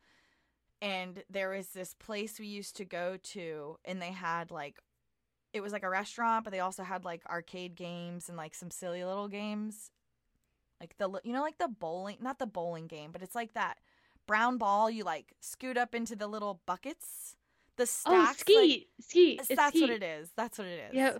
And 0.81 1.23
there 1.29 1.49
was 1.49 1.69
this 1.69 1.93
place 1.93 2.39
we 2.39 2.47
used 2.47 2.75
to 2.77 2.85
go 2.85 3.17
to 3.17 3.77
and 3.85 4.01
they 4.01 4.11
had 4.11 4.51
like 4.51 4.79
it 5.53 5.61
was 5.61 5.71
like 5.71 5.83
a 5.83 5.89
restaurant, 5.89 6.43
but 6.43 6.51
they 6.51 6.59
also 6.59 6.83
had 6.83 7.05
like 7.05 7.25
arcade 7.29 7.75
games 7.75 8.27
and 8.27 8.37
like 8.37 8.53
some 8.53 8.69
silly 8.69 9.05
little 9.05 9.29
games. 9.29 9.89
Like 10.79 10.97
the 10.97 11.09
you 11.23 11.33
know 11.33 11.41
like 11.41 11.57
the 11.57 11.67
bowling, 11.67 12.17
not 12.21 12.39
the 12.39 12.45
bowling 12.45 12.87
game, 12.87 13.11
but 13.11 13.21
it's 13.21 13.35
like 13.35 13.53
that 13.53 13.77
brown 14.27 14.57
ball 14.57 14.89
you 14.89 15.03
like 15.03 15.33
scoot 15.39 15.77
up 15.77 15.95
into 15.95 16.15
the 16.15 16.27
little 16.27 16.61
buckets. 16.65 17.35
The 17.77 17.83
oh, 17.83 17.85
stacks 17.85 18.05
Oh, 18.07 18.19
like- 18.19 18.37
skeet, 18.39 18.87
skeet. 19.01 19.39
It's 19.41 19.55
that's 19.55 19.79
what 19.79 19.89
it 19.89 20.03
is. 20.03 20.31
That's 20.35 20.57
what 20.57 20.67
it 20.67 20.79
is. 20.89 20.93
Yeah. 20.93 21.17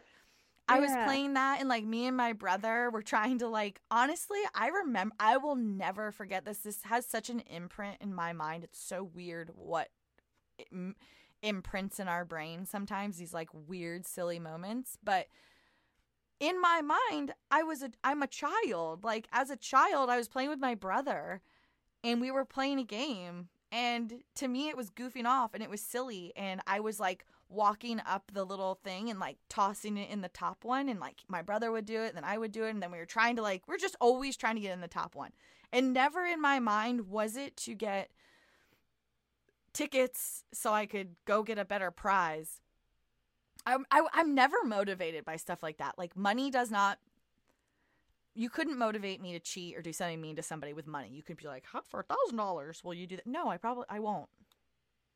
I 0.67 0.79
was 0.79 0.89
playing 1.05 1.35
that 1.35 1.59
and 1.59 1.69
like 1.69 1.85
me 1.85 2.07
and 2.07 2.17
my 2.17 2.33
brother 2.33 2.89
were 2.89 3.03
trying 3.03 3.37
to 3.39 3.47
like 3.47 3.81
honestly, 3.91 4.39
I 4.55 4.69
remember 4.69 5.15
I 5.19 5.37
will 5.37 5.55
never 5.55 6.11
forget 6.11 6.43
this. 6.43 6.59
This 6.59 6.81
has 6.83 7.05
such 7.05 7.29
an 7.29 7.41
imprint 7.41 7.97
in 8.01 8.15
my 8.15 8.33
mind. 8.33 8.63
It's 8.63 8.79
so 8.79 9.03
weird 9.03 9.51
what 9.53 9.89
im- 10.71 10.95
imprints 11.43 11.99
in 11.99 12.07
our 12.07 12.25
brain 12.25 12.65
sometimes 12.65 13.17
these 13.17 13.33
like 13.33 13.49
weird 13.53 14.07
silly 14.07 14.39
moments, 14.39 14.97
but 15.03 15.27
in 16.39 16.59
my 16.59 16.81
mind, 16.81 17.33
I 17.49 17.63
was 17.63 17.81
a 17.81 17.91
I'm 18.03 18.21
a 18.21 18.27
child. 18.27 19.03
Like 19.03 19.27
as 19.31 19.49
a 19.49 19.55
child, 19.55 20.09
I 20.09 20.17
was 20.17 20.27
playing 20.27 20.49
with 20.49 20.59
my 20.59 20.75
brother 20.75 21.41
and 22.03 22.21
we 22.21 22.31
were 22.31 22.45
playing 22.45 22.79
a 22.79 22.83
game 22.83 23.49
and 23.71 24.21
to 24.35 24.47
me 24.47 24.69
it 24.69 24.77
was 24.77 24.89
goofing 24.89 25.25
off 25.25 25.53
and 25.53 25.63
it 25.63 25.69
was 25.69 25.81
silly 25.81 26.31
and 26.35 26.61
I 26.67 26.79
was 26.79 26.99
like 26.99 27.25
walking 27.49 28.01
up 28.05 28.31
the 28.33 28.43
little 28.43 28.79
thing 28.83 29.09
and 29.09 29.19
like 29.19 29.37
tossing 29.49 29.97
it 29.97 30.09
in 30.09 30.21
the 30.21 30.29
top 30.29 30.63
one 30.63 30.89
and 30.89 30.99
like 30.99 31.17
my 31.27 31.41
brother 31.41 31.71
would 31.71 31.85
do 31.85 32.01
it 32.01 32.09
and 32.09 32.17
then 32.17 32.23
I 32.23 32.37
would 32.37 32.51
do 32.51 32.63
it 32.65 32.71
and 32.71 32.81
then 32.81 32.91
we 32.91 32.97
were 32.97 33.05
trying 33.05 33.35
to 33.35 33.41
like 33.41 33.67
we're 33.67 33.77
just 33.77 33.95
always 33.99 34.37
trying 34.37 34.55
to 34.55 34.61
get 34.61 34.71
in 34.71 34.81
the 34.81 34.87
top 34.87 35.15
one. 35.15 35.31
And 35.71 35.93
never 35.93 36.25
in 36.25 36.41
my 36.41 36.59
mind 36.59 37.09
was 37.09 37.35
it 37.35 37.57
to 37.57 37.73
get 37.73 38.11
tickets 39.73 40.45
so 40.53 40.71
I 40.71 40.85
could 40.85 41.15
go 41.25 41.43
get 41.43 41.57
a 41.57 41.65
better 41.65 41.91
prize. 41.91 42.61
I'm 43.65 43.85
I, 43.91 44.05
I'm 44.13 44.35
never 44.35 44.57
motivated 44.63 45.25
by 45.25 45.37
stuff 45.37 45.63
like 45.63 45.77
that. 45.77 45.95
Like 45.97 46.15
money 46.15 46.51
does 46.51 46.71
not. 46.71 46.99
You 48.37 48.49
couldn't 48.49 48.77
motivate 48.77 49.21
me 49.21 49.31
to 49.31 49.39
cheat 49.39 49.77
or 49.77 49.81
do 49.81 49.93
something 49.93 50.19
mean 50.19 50.35
to 50.35 50.43
somebody 50.43 50.73
with 50.73 50.87
money. 50.87 51.09
You 51.11 51.23
could 51.23 51.37
be 51.37 51.47
like, 51.47 51.63
"Huh, 51.71 51.81
for 51.87 52.01
a 52.01 52.03
thousand 52.03 52.37
dollars, 52.37 52.83
will 52.83 52.93
you 52.93 53.07
do 53.07 53.15
that?" 53.15 53.27
No, 53.27 53.49
I 53.49 53.57
probably 53.57 53.85
I 53.89 53.99
won't. 53.99 54.29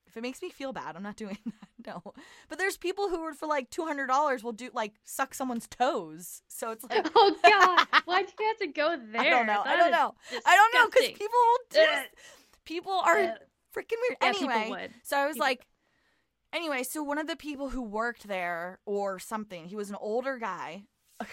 If 0.07 0.17
it 0.17 0.21
makes 0.21 0.41
me 0.41 0.49
feel 0.49 0.73
bad, 0.73 0.95
I'm 0.95 1.03
not 1.03 1.17
doing 1.17 1.37
that. 1.45 1.69
No, 1.85 2.13
but 2.49 2.57
there's 2.57 2.77
people 2.77 3.09
who 3.09 3.21
are 3.21 3.33
for 3.33 3.45
like 3.45 3.69
two 3.69 3.85
hundred 3.85 4.07
dollars 4.07 4.43
will 4.43 4.53
do 4.53 4.69
like 4.73 4.93
suck 5.03 5.33
someone's 5.33 5.67
toes. 5.67 6.41
So 6.47 6.71
it's 6.71 6.83
like, 6.83 7.07
Oh 7.15 7.35
God, 7.43 7.87
why'd 8.05 8.25
you 8.39 8.47
have 8.47 8.57
to 8.57 8.67
go 8.67 8.97
there? 9.11 9.21
I 9.21 9.29
don't 9.29 9.45
know. 9.45 9.61
I 9.65 9.75
don't 9.75 9.91
know. 9.91 10.15
I 10.45 10.55
don't 10.55 10.73
know 10.73 10.89
because 10.89 11.07
people 11.09 11.27
will 11.29 11.59
just 11.71 11.87
uh, 11.89 12.17
people 12.65 12.91
are 12.93 13.17
uh, 13.17 13.33
freaking 13.75 13.97
weird. 14.01 14.17
Yeah, 14.21 14.27
anyway, 14.27 14.89
so 15.03 15.17
I 15.17 15.27
was 15.27 15.35
People 15.35 15.45
like, 15.45 15.65
anyway, 16.53 16.83
so 16.83 17.03
one 17.03 17.17
of 17.17 17.27
the 17.27 17.35
people 17.35 17.69
who 17.69 17.81
worked 17.81 18.27
there 18.27 18.79
or 18.85 19.19
something, 19.19 19.65
he 19.65 19.75
was 19.75 19.89
an 19.89 19.97
older 19.99 20.37
guy. 20.37 20.83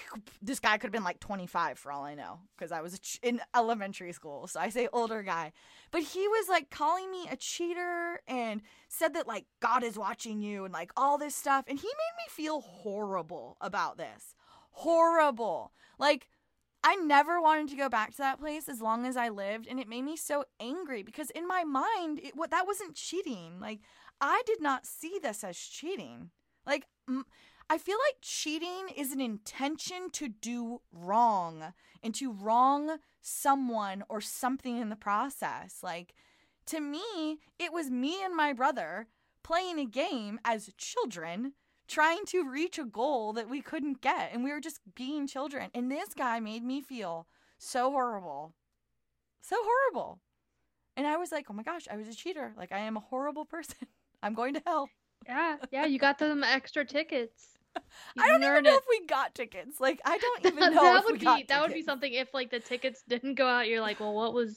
This 0.43 0.61
guy 0.61 0.77
could 0.79 0.89
have 0.89 0.93
been 0.93 1.05
like 1.05 1.21
25 1.21 1.79
for 1.79 1.91
all 1.91 2.05
I 2.05 2.14
know 2.14 2.41
because 2.57 2.71
I 2.71 2.81
was 2.81 3.01
in 3.23 3.41
elementary 3.55 4.12
school. 4.12 4.47
So 4.47 4.61
I 4.61 4.69
say 4.69 4.89
older 4.93 5.23
guy. 5.23 5.53
But 5.91 6.03
he 6.03 6.27
was 6.29 6.49
like 6.49 6.71
calling 6.71 7.11
me 7.11 7.27
a 7.31 7.37
cheater 7.37 8.21
and 8.29 8.62
said 8.89 9.14
that 9.14 9.27
like 9.27 9.47
God 9.61 9.83
is 9.83 9.99
watching 9.99 10.41
you 10.41 10.64
and 10.64 10.73
like 10.73 10.93
all 10.97 11.19
this 11.19 11.35
stuff. 11.35 11.64
And 11.69 11.79
he 11.79 11.87
made 11.87 12.17
me 12.19 12.31
feel 12.31 12.61
horrible 12.61 13.57
about 13.61 13.97
this. 13.97 14.35
Horrible. 14.71 15.73
Like, 15.99 16.29
I 16.89 16.95
never 16.95 17.41
wanted 17.41 17.69
to 17.71 17.77
go 17.77 17.89
back 17.89 18.12
to 18.12 18.19
that 18.19 18.39
place 18.39 18.69
as 18.69 18.81
long 18.81 19.07
as 19.07 19.17
I 19.17 19.29
lived, 19.29 19.67
and 19.67 19.81
it 19.81 19.89
made 19.89 20.05
me 20.05 20.17
so 20.17 20.45
angry 20.61 21.03
because 21.03 21.31
in 21.31 21.49
my 21.49 21.64
mind, 21.64 22.21
it, 22.23 22.37
what 22.37 22.53
that 22.53 22.64
wasn't 22.64 22.95
cheating. 22.95 23.59
Like 23.59 23.81
I 24.21 24.43
did 24.47 24.61
not 24.61 24.87
see 24.87 25.19
this 25.23 25.45
as 25.45 25.57
cheating. 25.57 26.31
Like 26.67 26.87
I 27.69 27.79
feel 27.79 27.99
like 28.09 28.17
cheating 28.23 28.89
is 28.97 29.12
an 29.12 29.21
intention 29.21 30.11
to 30.12 30.29
do 30.29 30.81
wrong 30.93 31.75
and 32.03 32.14
to 32.17 32.33
wrong 32.33 32.99
someone 33.21 34.05
or 34.09 34.21
something 34.21 34.79
in 34.79 34.89
the 34.89 34.97
process. 34.97 35.79
Like 35.83 36.14
to 36.67 36.81
me, 36.81 37.39
it 37.59 37.73
was 37.73 37.91
me 37.91 38.25
and 38.25 38.35
my 38.35 38.53
brother 38.53 39.09
playing 39.43 39.79
a 39.79 39.85
game 39.85 40.41
as 40.45 40.71
children 40.77 41.53
trying 41.89 42.25
to 42.27 42.49
reach 42.49 42.79
a 42.79 42.85
goal 42.85 43.33
that 43.33 43.49
we 43.49 43.61
couldn't 43.61 44.01
get 44.01 44.31
and 44.33 44.43
we 44.43 44.51
were 44.51 44.61
just 44.61 44.81
being 44.95 45.27
children. 45.27 45.71
And 45.75 45.91
this 45.91 46.14
guy 46.14 46.41
made 46.41 46.64
me 46.64 46.81
feel 46.81 47.27
so 47.59 47.91
horrible. 47.91 48.55
So 49.41 49.57
horrible. 49.61 50.21
And 50.97 51.07
i 51.07 51.17
was 51.17 51.31
like 51.31 51.47
oh 51.51 51.55
my 51.55 51.62
gosh 51.62 51.87
i 51.91 51.97
was 51.97 52.09
a 52.09 52.14
cheater. 52.14 52.55
Like 52.57 52.73
i 52.73 52.79
am 52.79 52.97
a 52.97 53.01
horrible 53.01 53.45
person 53.57 53.87
i'm 54.27 54.35
going 54.35 54.55
to 54.55 54.62
hell 54.66 54.89
Yeah, 55.27 55.57
yeah, 55.72 55.87
you 55.87 55.99
got 55.99 56.18
them 56.18 56.45
extra 56.45 56.85
tickets. 56.85 57.49
You 58.14 58.22
i 58.22 58.27
don't 58.29 58.43
even 58.43 58.64
know 58.64 58.70
it. 58.70 58.79
if 58.79 58.85
we 58.89 59.07
got 59.07 59.35
tickets 59.35 59.81
like 59.81 60.01
i 60.05 60.16
don't 60.18 60.43
even 60.53 60.74
that 60.74 60.74
know 60.74 60.97
if 60.99 61.05
would 61.05 61.12
we 61.14 61.18
be 61.18 61.24
got 61.24 61.49
that 61.49 61.61
would 61.62 61.72
be 61.74 61.83
something 61.83 62.12
if 62.12 62.33
like 62.35 62.51
the 62.51 62.61
tickets 62.61 63.03
didn't 63.07 63.35
go 63.35 63.47
out. 63.47 63.68
You're 63.68 63.81
like, 63.83 64.01
well, 64.01 64.14
what 64.14 64.33
was? 64.35 64.57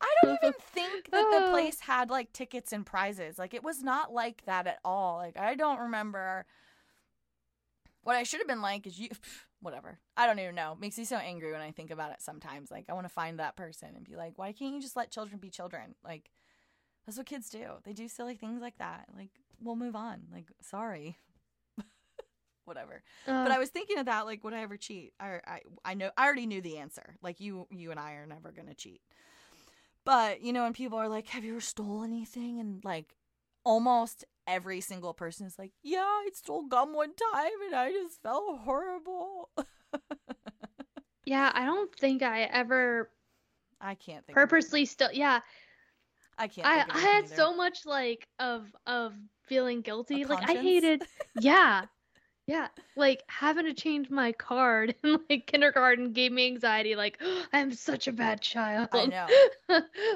i 0.00 0.06
don't 0.22 0.38
even 0.42 0.52
think 0.72 1.10
that 1.10 1.30
the 1.30 1.42
Oh. 1.42 1.50
place 1.50 1.80
had 1.80 2.10
like 2.10 2.32
tickets 2.32 2.72
and 2.72 2.84
prizes 2.86 3.38
like 3.38 3.54
it 3.54 3.62
was 3.62 3.82
not 3.82 4.12
like 4.12 4.44
that 4.46 4.66
at 4.66 4.78
all 4.84 5.16
like 5.18 5.38
i 5.38 5.54
don't 5.54 5.78
remember 5.78 6.44
what 8.02 8.16
i 8.16 8.22
should 8.22 8.40
have 8.40 8.48
been 8.48 8.62
like 8.62 8.86
is 8.86 8.98
you 8.98 9.08
whatever 9.60 9.98
i 10.16 10.26
don't 10.26 10.38
even 10.38 10.54
know 10.54 10.76
makes 10.78 10.98
me 10.98 11.04
so 11.04 11.16
angry 11.16 11.52
when 11.52 11.60
i 11.62 11.70
think 11.70 11.90
about 11.90 12.12
it 12.12 12.20
sometimes 12.20 12.70
like 12.70 12.84
i 12.88 12.92
want 12.92 13.06
to 13.06 13.12
find 13.12 13.38
that 13.38 13.56
person 13.56 13.90
and 13.96 14.04
be 14.04 14.16
like 14.16 14.32
why 14.36 14.52
can't 14.52 14.74
you 14.74 14.80
just 14.80 14.96
let 14.96 15.10
children 15.10 15.38
be 15.38 15.48
children 15.48 15.94
like 16.04 16.30
that's 17.06 17.18
what 17.18 17.26
kids 17.26 17.48
do. 17.48 17.64
They 17.84 17.92
do 17.92 18.08
silly 18.08 18.34
things 18.36 18.60
like 18.62 18.78
that. 18.78 19.06
Like 19.16 19.30
we'll 19.60 19.76
move 19.76 19.96
on. 19.96 20.22
Like 20.32 20.46
sorry. 20.60 21.18
Whatever. 22.64 23.02
But 23.42 23.52
Uh, 23.52 23.52
i 23.52 23.58
was 23.58 23.70
thinking 23.70 23.98
of 23.98 24.06
that 24.06 24.26
like 24.26 24.42
would 24.44 24.54
i 24.54 24.62
ever 24.62 24.76
cheat? 24.76 25.12
I, 25.20 25.40
I 25.46 25.60
i 25.84 25.94
know 25.94 26.10
i 26.16 26.24
already 26.24 26.46
knew 26.46 26.60
the 26.62 26.78
answer. 26.78 27.16
Like 27.22 27.40
you 27.40 27.66
you 27.70 27.90
and 27.90 28.00
i 28.00 28.12
are 28.12 28.26
never 28.26 28.52
gonna 28.52 28.74
cheat. 28.74 29.00
But 30.04 30.42
you 30.42 30.52
know 30.52 30.64
when 30.64 30.72
people 30.72 30.98
are 30.98 31.08
like 31.08 31.28
have 31.28 31.44
you 31.44 31.52
ever 31.52 31.60
stole 31.60 32.02
anything? 32.04 32.60
And 32.60 32.84
like 32.84 33.14
almost 33.64 34.24
every 34.46 34.80
single 34.80 35.14
person 35.14 35.46
is 35.46 35.58
like 35.58 35.72
yeah 35.82 36.00
i 36.02 36.28
stole 36.34 36.64
gum 36.66 36.92
one 36.94 37.14
time 37.32 37.52
and 37.66 37.74
i 37.74 37.90
just 37.90 38.20
felt 38.22 38.60
horrible. 38.60 39.50
Yeah, 41.26 41.50
I 41.54 41.64
don't 41.64 41.94
think 41.94 42.22
I 42.22 42.42
ever 42.42 43.10
i 43.80 43.94
can't 43.94 44.24
think 44.26 44.34
purposely 44.36 44.84
still. 44.84 45.10
Yeah. 45.12 45.40
I 46.38 46.48
can't 46.48 46.66
I 46.66 46.84
I 46.90 46.98
had 46.98 47.24
either. 47.26 47.34
so 47.34 47.54
much 47.54 47.86
like 47.86 48.26
of 48.38 48.74
of 48.86 49.14
feeling 49.46 49.80
guilty. 49.82 50.22
A 50.24 50.28
Like 50.28 50.48
I 50.48 50.54
hated. 50.54 51.02
Yeah. 51.34 51.86
Yeah, 52.46 52.68
like 52.94 53.22
having 53.28 53.64
to 53.64 53.72
change 53.72 54.10
my 54.10 54.32
card 54.32 54.94
in 55.02 55.18
like 55.30 55.46
kindergarten 55.46 56.12
gave 56.12 56.30
me 56.30 56.46
anxiety. 56.46 56.94
Like 56.94 57.20
I'm 57.52 57.72
such 57.72 58.06
a 58.06 58.12
bad 58.12 58.42
child. 58.42 58.88
I 58.92 59.06
know. 59.06 59.26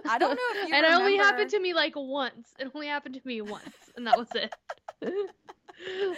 I 0.07 0.19
don't 0.19 0.37
know 0.37 0.43
if 0.51 0.63
you 0.69 0.75
and 0.75 0.85
it 0.85 0.93
only 0.93 1.17
happened 1.17 1.51
to 1.51 1.59
me 1.61 1.73
like 1.73 1.95
once. 1.97 2.55
It 2.59 2.71
only 2.75 2.87
happened 2.87 3.15
to 3.15 3.23
me 3.25 3.41
once, 3.41 3.91
and 3.97 4.07
that 4.07 4.19
was 4.19 4.35
it. 4.35 4.55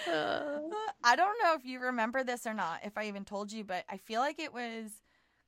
Uh, 0.06 0.58
I 1.04 1.16
don't 1.16 1.36
know 1.42 1.54
if 1.54 1.64
you 1.64 1.80
remember 1.80 2.24
this 2.24 2.46
or 2.46 2.54
not, 2.54 2.80
if 2.84 2.96
I 2.96 3.06
even 3.08 3.24
told 3.24 3.52
you, 3.52 3.64
but 3.64 3.84
I 3.88 3.98
feel 3.98 4.20
like 4.20 4.38
it 4.38 4.52
was 4.52 5.02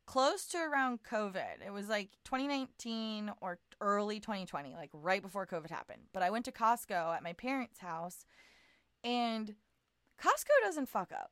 close 0.07 0.47
to 0.47 0.59
around 0.59 1.03
COVID. 1.03 1.65
It 1.65 1.73
was 1.73 1.89
like 1.89 2.11
2019 2.25 3.33
or 3.41 3.59
early 3.81 4.21
2020, 4.21 4.75
like 4.75 4.91
right 4.93 5.23
before 5.23 5.47
COVID 5.47 5.71
happened. 5.71 6.03
But 6.13 6.23
I 6.23 6.31
went 6.31 6.45
to 6.47 6.53
Costco 6.53 7.15
at 7.15 7.23
my 7.23 7.33
parents' 7.33 7.81
house, 7.81 8.25
and 9.05 9.55
Costco 10.21 10.65
doesn't 10.65 10.89
fuck 10.89 11.13
up. 11.13 11.31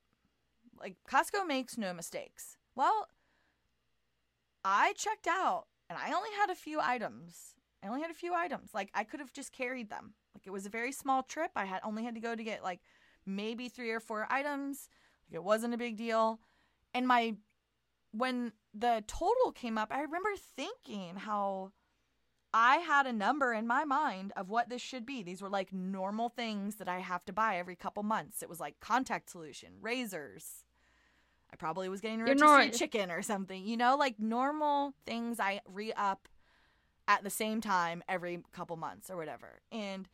Like, 0.78 0.96
Costco 1.08 1.46
makes 1.46 1.76
no 1.76 1.92
mistakes. 1.92 2.56
Well, 2.74 3.08
I 4.64 4.92
checked 4.94 5.26
out 5.26 5.66
and 5.88 5.98
I 5.98 6.12
only 6.12 6.30
had 6.38 6.50
a 6.50 6.54
few 6.54 6.80
items. 6.80 7.54
I 7.82 7.88
only 7.88 8.00
had 8.00 8.10
a 8.10 8.14
few 8.14 8.34
items. 8.34 8.70
Like 8.74 8.90
I 8.94 9.04
could 9.04 9.20
have 9.20 9.32
just 9.32 9.52
carried 9.52 9.90
them. 9.90 10.14
Like 10.34 10.46
it 10.46 10.50
was 10.50 10.66
a 10.66 10.70
very 10.70 10.92
small 10.92 11.22
trip. 11.22 11.50
I 11.56 11.64
had 11.64 11.80
only 11.82 12.04
had 12.04 12.14
to 12.14 12.20
go 12.20 12.34
to 12.34 12.44
get 12.44 12.62
like 12.62 12.80
maybe 13.26 13.68
3 13.68 13.90
or 13.90 14.00
4 14.00 14.26
items. 14.30 14.88
Like 15.28 15.36
it 15.36 15.44
wasn't 15.44 15.74
a 15.74 15.78
big 15.78 15.96
deal. 15.96 16.40
And 16.94 17.06
my 17.06 17.36
when 18.12 18.52
the 18.74 19.04
total 19.06 19.52
came 19.52 19.78
up, 19.78 19.88
I 19.90 20.02
remember 20.02 20.30
thinking 20.56 21.16
how 21.16 21.72
I 22.52 22.76
had 22.76 23.06
a 23.06 23.12
number 23.12 23.52
in 23.52 23.66
my 23.66 23.84
mind 23.84 24.32
of 24.36 24.48
what 24.48 24.68
this 24.68 24.82
should 24.82 25.06
be. 25.06 25.22
These 25.22 25.42
were 25.42 25.48
like 25.48 25.72
normal 25.72 26.28
things 26.28 26.76
that 26.76 26.88
I 26.88 26.98
have 26.98 27.24
to 27.26 27.32
buy 27.32 27.58
every 27.58 27.76
couple 27.76 28.02
months. 28.02 28.42
It 28.42 28.48
was 28.48 28.60
like 28.60 28.80
contact 28.80 29.30
solution, 29.30 29.70
razors. 29.80 30.64
I 31.52 31.56
probably 31.56 31.88
was 31.88 32.00
getting 32.00 32.20
rotisserie 32.20 32.66
nor- 32.66 32.68
chicken 32.70 33.10
or 33.10 33.22
something, 33.22 33.64
you 33.64 33.76
know, 33.76 33.96
like 33.96 34.18
normal 34.18 34.94
things 35.04 35.40
I 35.40 35.60
re 35.66 35.92
up 35.92 36.28
at 37.08 37.24
the 37.24 37.30
same 37.30 37.60
time 37.60 38.02
every 38.08 38.40
couple 38.52 38.76
months 38.76 39.10
or 39.10 39.16
whatever. 39.16 39.60
And 39.72 40.08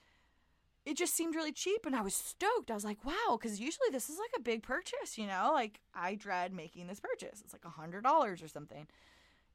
it 0.87 0.97
just 0.97 1.15
seemed 1.17 1.35
really 1.35 1.53
cheap 1.53 1.85
and 1.85 1.97
I 1.97 2.01
was 2.01 2.15
stoked. 2.15 2.71
I 2.71 2.75
was 2.75 2.85
like, 2.85 3.05
wow, 3.05 3.37
because 3.37 3.61
usually 3.61 3.89
this 3.91 4.09
is 4.09 4.19
like 4.19 4.31
a 4.37 4.43
big 4.43 4.63
purchase, 4.63 5.19
you 5.19 5.27
know? 5.27 5.51
Like 5.53 5.81
I 5.93 6.15
dread 6.15 6.55
making 6.55 6.87
this 6.87 7.01
purchase. 7.01 7.43
It's 7.45 7.53
like 7.53 7.65
a 7.65 7.71
hundred 7.71 8.05
dollars 8.05 8.41
or 8.41 8.47
something. 8.47 8.87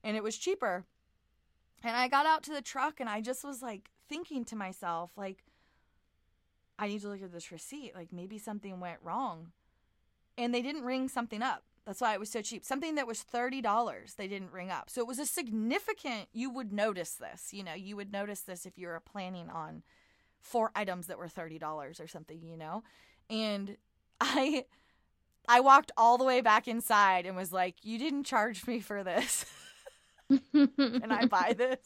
And 0.03 0.17
it 0.17 0.23
was 0.23 0.37
cheaper. 0.37 0.83
And 1.83 1.95
I 1.95 2.09
got 2.09 2.25
out 2.25 2.43
to 2.43 2.53
the 2.53 2.61
truck 2.61 2.99
and 2.99 3.09
I 3.09 3.21
just 3.21 3.45
was 3.45 3.61
like 3.61 3.91
thinking 4.09 4.43
to 4.45 4.57
myself, 4.57 5.11
like, 5.15 5.45
I 6.77 6.89
need 6.89 7.01
to 7.01 7.07
look 7.07 7.23
at 7.23 7.31
this 7.31 7.49
receipt. 7.49 7.95
Like 7.95 8.11
maybe 8.11 8.37
something 8.37 8.81
went 8.81 8.99
wrong. 9.01 9.53
And 10.37 10.53
they 10.53 10.61
didn't 10.61 10.83
ring 10.83 11.07
something 11.07 11.41
up. 11.41 11.63
That's 11.85 12.01
why 12.01 12.13
it 12.13 12.19
was 12.19 12.29
so 12.29 12.41
cheap. 12.41 12.65
Something 12.65 12.95
that 12.95 13.07
was 13.07 13.23
$30, 13.23 14.15
they 14.17 14.27
didn't 14.27 14.51
ring 14.51 14.69
up. 14.69 14.89
So 14.89 14.99
it 14.99 15.07
was 15.07 15.17
a 15.17 15.25
significant, 15.25 16.27
you 16.33 16.49
would 16.49 16.73
notice 16.73 17.13
this. 17.13 17.53
You 17.53 17.63
know, 17.63 17.73
you 17.73 17.95
would 17.95 18.11
notice 18.11 18.41
this 18.41 18.65
if 18.65 18.77
you 18.77 18.87
were 18.87 18.99
planning 18.99 19.49
on 19.49 19.83
four 20.41 20.71
items 20.75 21.07
that 21.07 21.17
were 21.17 21.27
$30 21.27 22.01
or 22.01 22.07
something, 22.07 22.41
you 22.45 22.57
know? 22.57 22.83
And 23.29 23.77
I 24.21 24.65
I 25.47 25.59
walked 25.61 25.91
all 25.97 26.17
the 26.17 26.23
way 26.23 26.41
back 26.41 26.67
inside 26.67 27.25
and 27.25 27.35
was 27.35 27.51
like, 27.51 27.75
"You 27.83 27.97
didn't 27.97 28.25
charge 28.25 28.67
me 28.67 28.79
for 28.79 29.03
this." 29.03 29.45
and 30.53 31.11
I 31.11 31.25
buy 31.25 31.53
this. 31.57 31.79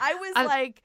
I 0.00 0.14
was 0.14 0.32
I- 0.36 0.44
like, 0.46 0.82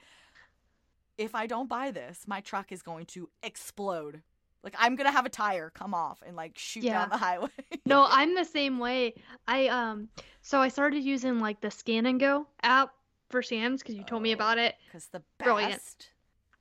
if 1.17 1.35
I 1.35 1.47
don't 1.47 1.69
buy 1.69 1.91
this, 1.91 2.23
my 2.27 2.41
truck 2.41 2.71
is 2.71 2.81
going 2.81 3.05
to 3.07 3.29
explode. 3.43 4.21
Like 4.63 4.75
I'm 4.77 4.95
gonna 4.97 5.11
have 5.11 5.25
a 5.25 5.29
tire 5.29 5.69
come 5.69 5.93
off 5.93 6.21
and 6.25 6.35
like 6.35 6.57
shoot 6.57 6.83
Yeah. 6.83 6.99
down 6.99 7.09
the 7.09 7.17
highway. 7.17 7.49
No, 7.85 8.05
I'm 8.09 8.35
the 8.35 8.43
same 8.43 8.77
way. 8.79 9.13
I 9.47 9.67
um 9.67 10.09
so 10.41 10.59
I 10.59 10.67
started 10.67 11.01
using 11.03 11.39
like 11.39 11.61
the 11.61 11.71
Scan 11.71 12.05
and 12.05 12.19
Go 12.19 12.45
app 12.61 12.91
for 13.29 13.41
Sam's 13.41 13.81
because 13.81 13.95
you 13.95 14.03
told 14.03 14.23
me 14.23 14.31
Oh. 14.31 14.35
about 14.35 14.57
it. 14.57 14.75
Because 14.85 15.07
the 15.07 15.21
Brilliant. 15.39 15.73
best. 15.73 16.09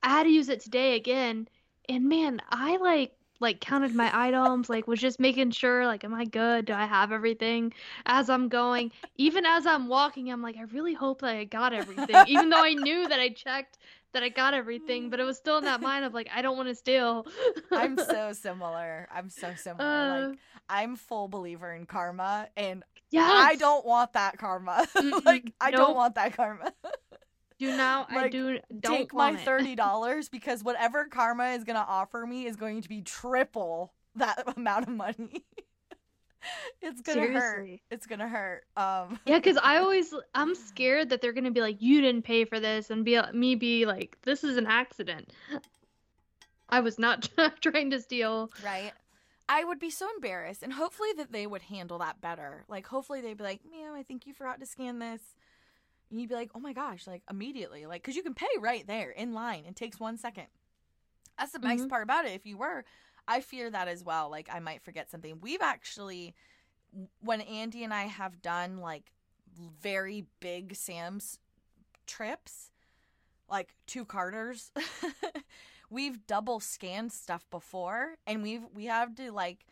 I 0.02 0.10
had 0.10 0.22
to 0.24 0.30
use 0.30 0.48
it 0.48 0.60
today 0.60 0.94
again, 0.94 1.48
and 1.88 2.08
man, 2.08 2.40
I 2.50 2.76
like 2.76 3.12
like 3.40 3.60
counted 3.60 3.94
my 3.94 4.10
items, 4.12 4.68
like 4.68 4.86
was 4.86 5.00
just 5.00 5.20
making 5.20 5.50
sure 5.50 5.86
like 5.86 6.04
am 6.04 6.14
I 6.14 6.24
good? 6.24 6.66
Do 6.66 6.72
I 6.72 6.86
have 6.86 7.12
everything 7.12 7.72
as 8.06 8.28
I'm 8.28 8.48
going? 8.48 8.92
Even 9.16 9.46
as 9.46 9.66
I'm 9.66 9.88
walking, 9.88 10.30
I'm 10.30 10.42
like 10.42 10.56
I 10.56 10.62
really 10.72 10.94
hope 10.94 11.20
that 11.20 11.36
I 11.36 11.44
got 11.44 11.72
everything. 11.72 12.16
Even 12.26 12.50
though 12.50 12.64
I 12.64 12.74
knew 12.74 13.08
that 13.08 13.20
I 13.20 13.28
checked 13.30 13.78
that 14.12 14.22
I 14.22 14.28
got 14.28 14.54
everything, 14.54 15.10
but 15.10 15.20
it 15.20 15.24
was 15.24 15.36
still 15.36 15.58
in 15.58 15.64
that 15.64 15.80
mind 15.80 16.04
of 16.04 16.14
like 16.14 16.28
I 16.34 16.42
don't 16.42 16.56
want 16.56 16.68
to 16.68 16.74
steal. 16.74 17.26
I'm 17.70 17.96
so 17.98 18.32
similar. 18.32 19.08
I'm 19.14 19.28
so 19.28 19.54
similar. 19.56 19.84
Uh, 19.84 20.28
like 20.28 20.38
I'm 20.68 20.96
full 20.96 21.28
believer 21.28 21.72
in 21.72 21.86
karma, 21.86 22.48
and 22.56 22.82
yes. 23.10 23.30
I 23.32 23.56
don't 23.56 23.86
want 23.86 24.14
that 24.14 24.38
karma. 24.38 24.86
Like 25.24 25.52
I 25.60 25.70
don't 25.70 25.94
want 25.94 26.14
that 26.16 26.36
karma. 26.36 26.72
Do 27.58 27.76
now 27.76 28.06
I 28.08 28.28
do 28.28 28.58
don't 28.80 28.98
Take 28.98 29.14
my 29.14 29.36
thirty 29.36 29.74
dollars 29.76 30.28
because 30.28 30.62
whatever 30.62 31.06
karma 31.06 31.50
is 31.50 31.64
gonna 31.64 31.84
offer 31.86 32.26
me 32.26 32.46
is 32.46 32.56
going 32.56 32.82
to 32.82 32.88
be 32.88 33.02
triple 33.02 33.92
that 34.16 34.42
amount 34.56 34.88
of 34.88 34.94
money. 34.94 35.44
it's 36.82 37.00
gonna 37.00 37.26
hurt. 37.26 37.68
It's 37.90 38.06
gonna 38.06 38.28
hurt. 38.28 38.64
Um, 38.76 39.18
Yeah, 39.26 39.38
because 39.38 39.58
I 39.62 39.78
always 39.78 40.14
I'm 40.34 40.54
scared 40.54 41.10
that 41.10 41.20
they're 41.20 41.32
gonna 41.32 41.50
be 41.50 41.60
like, 41.60 41.80
you 41.80 42.00
didn't 42.00 42.22
pay 42.22 42.44
for 42.44 42.60
this, 42.60 42.90
and 42.90 43.04
be 43.04 43.20
me 43.32 43.54
be 43.54 43.86
like, 43.86 44.16
this 44.22 44.44
is 44.44 44.56
an 44.56 44.66
accident. 44.66 45.32
I 46.68 46.80
was 46.80 46.98
not 46.98 47.28
trying 47.60 47.90
to 47.90 48.00
steal. 48.00 48.50
right. 48.64 48.92
I 49.50 49.64
would 49.64 49.78
be 49.78 49.88
so 49.88 50.06
embarrassed, 50.14 50.62
and 50.62 50.70
hopefully 50.74 51.08
that 51.16 51.32
they 51.32 51.46
would 51.46 51.62
handle 51.62 51.98
that 52.00 52.20
better. 52.20 52.66
Like, 52.68 52.86
hopefully 52.86 53.22
they'd 53.22 53.38
be 53.38 53.44
like, 53.44 53.60
"Ma'am, 53.64 53.94
I 53.94 54.02
think 54.02 54.26
you 54.26 54.34
forgot 54.34 54.60
to 54.60 54.66
scan 54.66 54.98
this." 54.98 55.22
And 56.10 56.20
you'd 56.20 56.28
be 56.30 56.34
like, 56.34 56.50
"Oh 56.54 56.60
my 56.60 56.72
gosh!" 56.72 57.06
Like 57.06 57.22
immediately, 57.30 57.86
like 57.86 58.02
because 58.02 58.16
you 58.16 58.22
can 58.22 58.34
pay 58.34 58.48
right 58.58 58.86
there 58.86 59.10
in 59.10 59.32
line. 59.34 59.64
It 59.66 59.76
takes 59.76 60.00
one 60.00 60.16
second. 60.16 60.46
That's 61.38 61.52
the 61.52 61.58
nice 61.58 61.82
Mhm. 61.82 61.88
part 61.88 62.02
about 62.02 62.24
it. 62.24 62.32
If 62.32 62.46
you 62.46 62.56
were, 62.56 62.84
I 63.26 63.40
fear 63.40 63.70
that 63.70 63.88
as 63.88 64.02
well. 64.02 64.28
Like 64.30 64.48
I 64.52 64.58
might 64.58 64.82
forget 64.82 65.10
something. 65.10 65.38
We've 65.40 65.60
actually, 65.62 66.34
when 67.20 67.40
Andy 67.42 67.84
and 67.84 67.92
I 67.92 68.04
have 68.04 68.40
done 68.42 68.78
like 68.78 69.12
very 69.54 70.26
big 70.40 70.74
Sam's 70.74 71.38
trips, 72.06 72.70
like 73.50 73.74
two 73.86 74.04
Carters, 74.04 74.72
we've 75.90 76.26
double 76.26 76.58
scanned 76.60 77.12
stuff 77.12 77.48
before, 77.50 78.16
and 78.26 78.42
we've 78.42 78.64
we 78.74 78.86
have 78.86 79.14
to 79.16 79.30
like. 79.30 79.64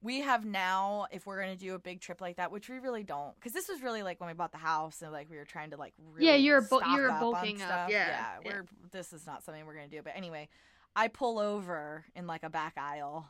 We 0.00 0.20
have 0.20 0.44
now, 0.44 1.06
if 1.10 1.26
we're 1.26 1.40
gonna 1.40 1.56
do 1.56 1.74
a 1.74 1.78
big 1.78 2.00
trip 2.00 2.20
like 2.20 2.36
that, 2.36 2.52
which 2.52 2.68
we 2.68 2.78
really 2.78 3.02
don't, 3.02 3.34
because 3.34 3.52
this 3.52 3.68
was 3.68 3.82
really 3.82 4.02
like 4.04 4.20
when 4.20 4.28
we 4.28 4.34
bought 4.34 4.52
the 4.52 4.58
house 4.58 5.02
and 5.02 5.12
like 5.12 5.28
we 5.28 5.36
were 5.36 5.44
trying 5.44 5.70
to 5.70 5.76
like 5.76 5.92
really 6.12 6.28
Yeah, 6.28 6.36
you're 6.36 6.60
bu- 6.60 6.78
stock 6.78 6.96
you're 6.96 7.10
up 7.10 7.22
on 7.22 7.32
bulking 7.32 7.62
up, 7.62 7.90
yeah, 7.90 8.06
yeah, 8.08 8.26
yeah. 8.44 8.52
we're 8.52 8.64
this 8.92 9.12
is 9.12 9.26
not 9.26 9.42
something 9.42 9.66
we're 9.66 9.74
gonna 9.74 9.88
do. 9.88 10.00
But 10.02 10.12
anyway, 10.16 10.48
I 10.94 11.08
pull 11.08 11.38
over 11.40 12.04
in 12.14 12.26
like 12.28 12.44
a 12.44 12.50
back 12.50 12.74
aisle 12.78 13.28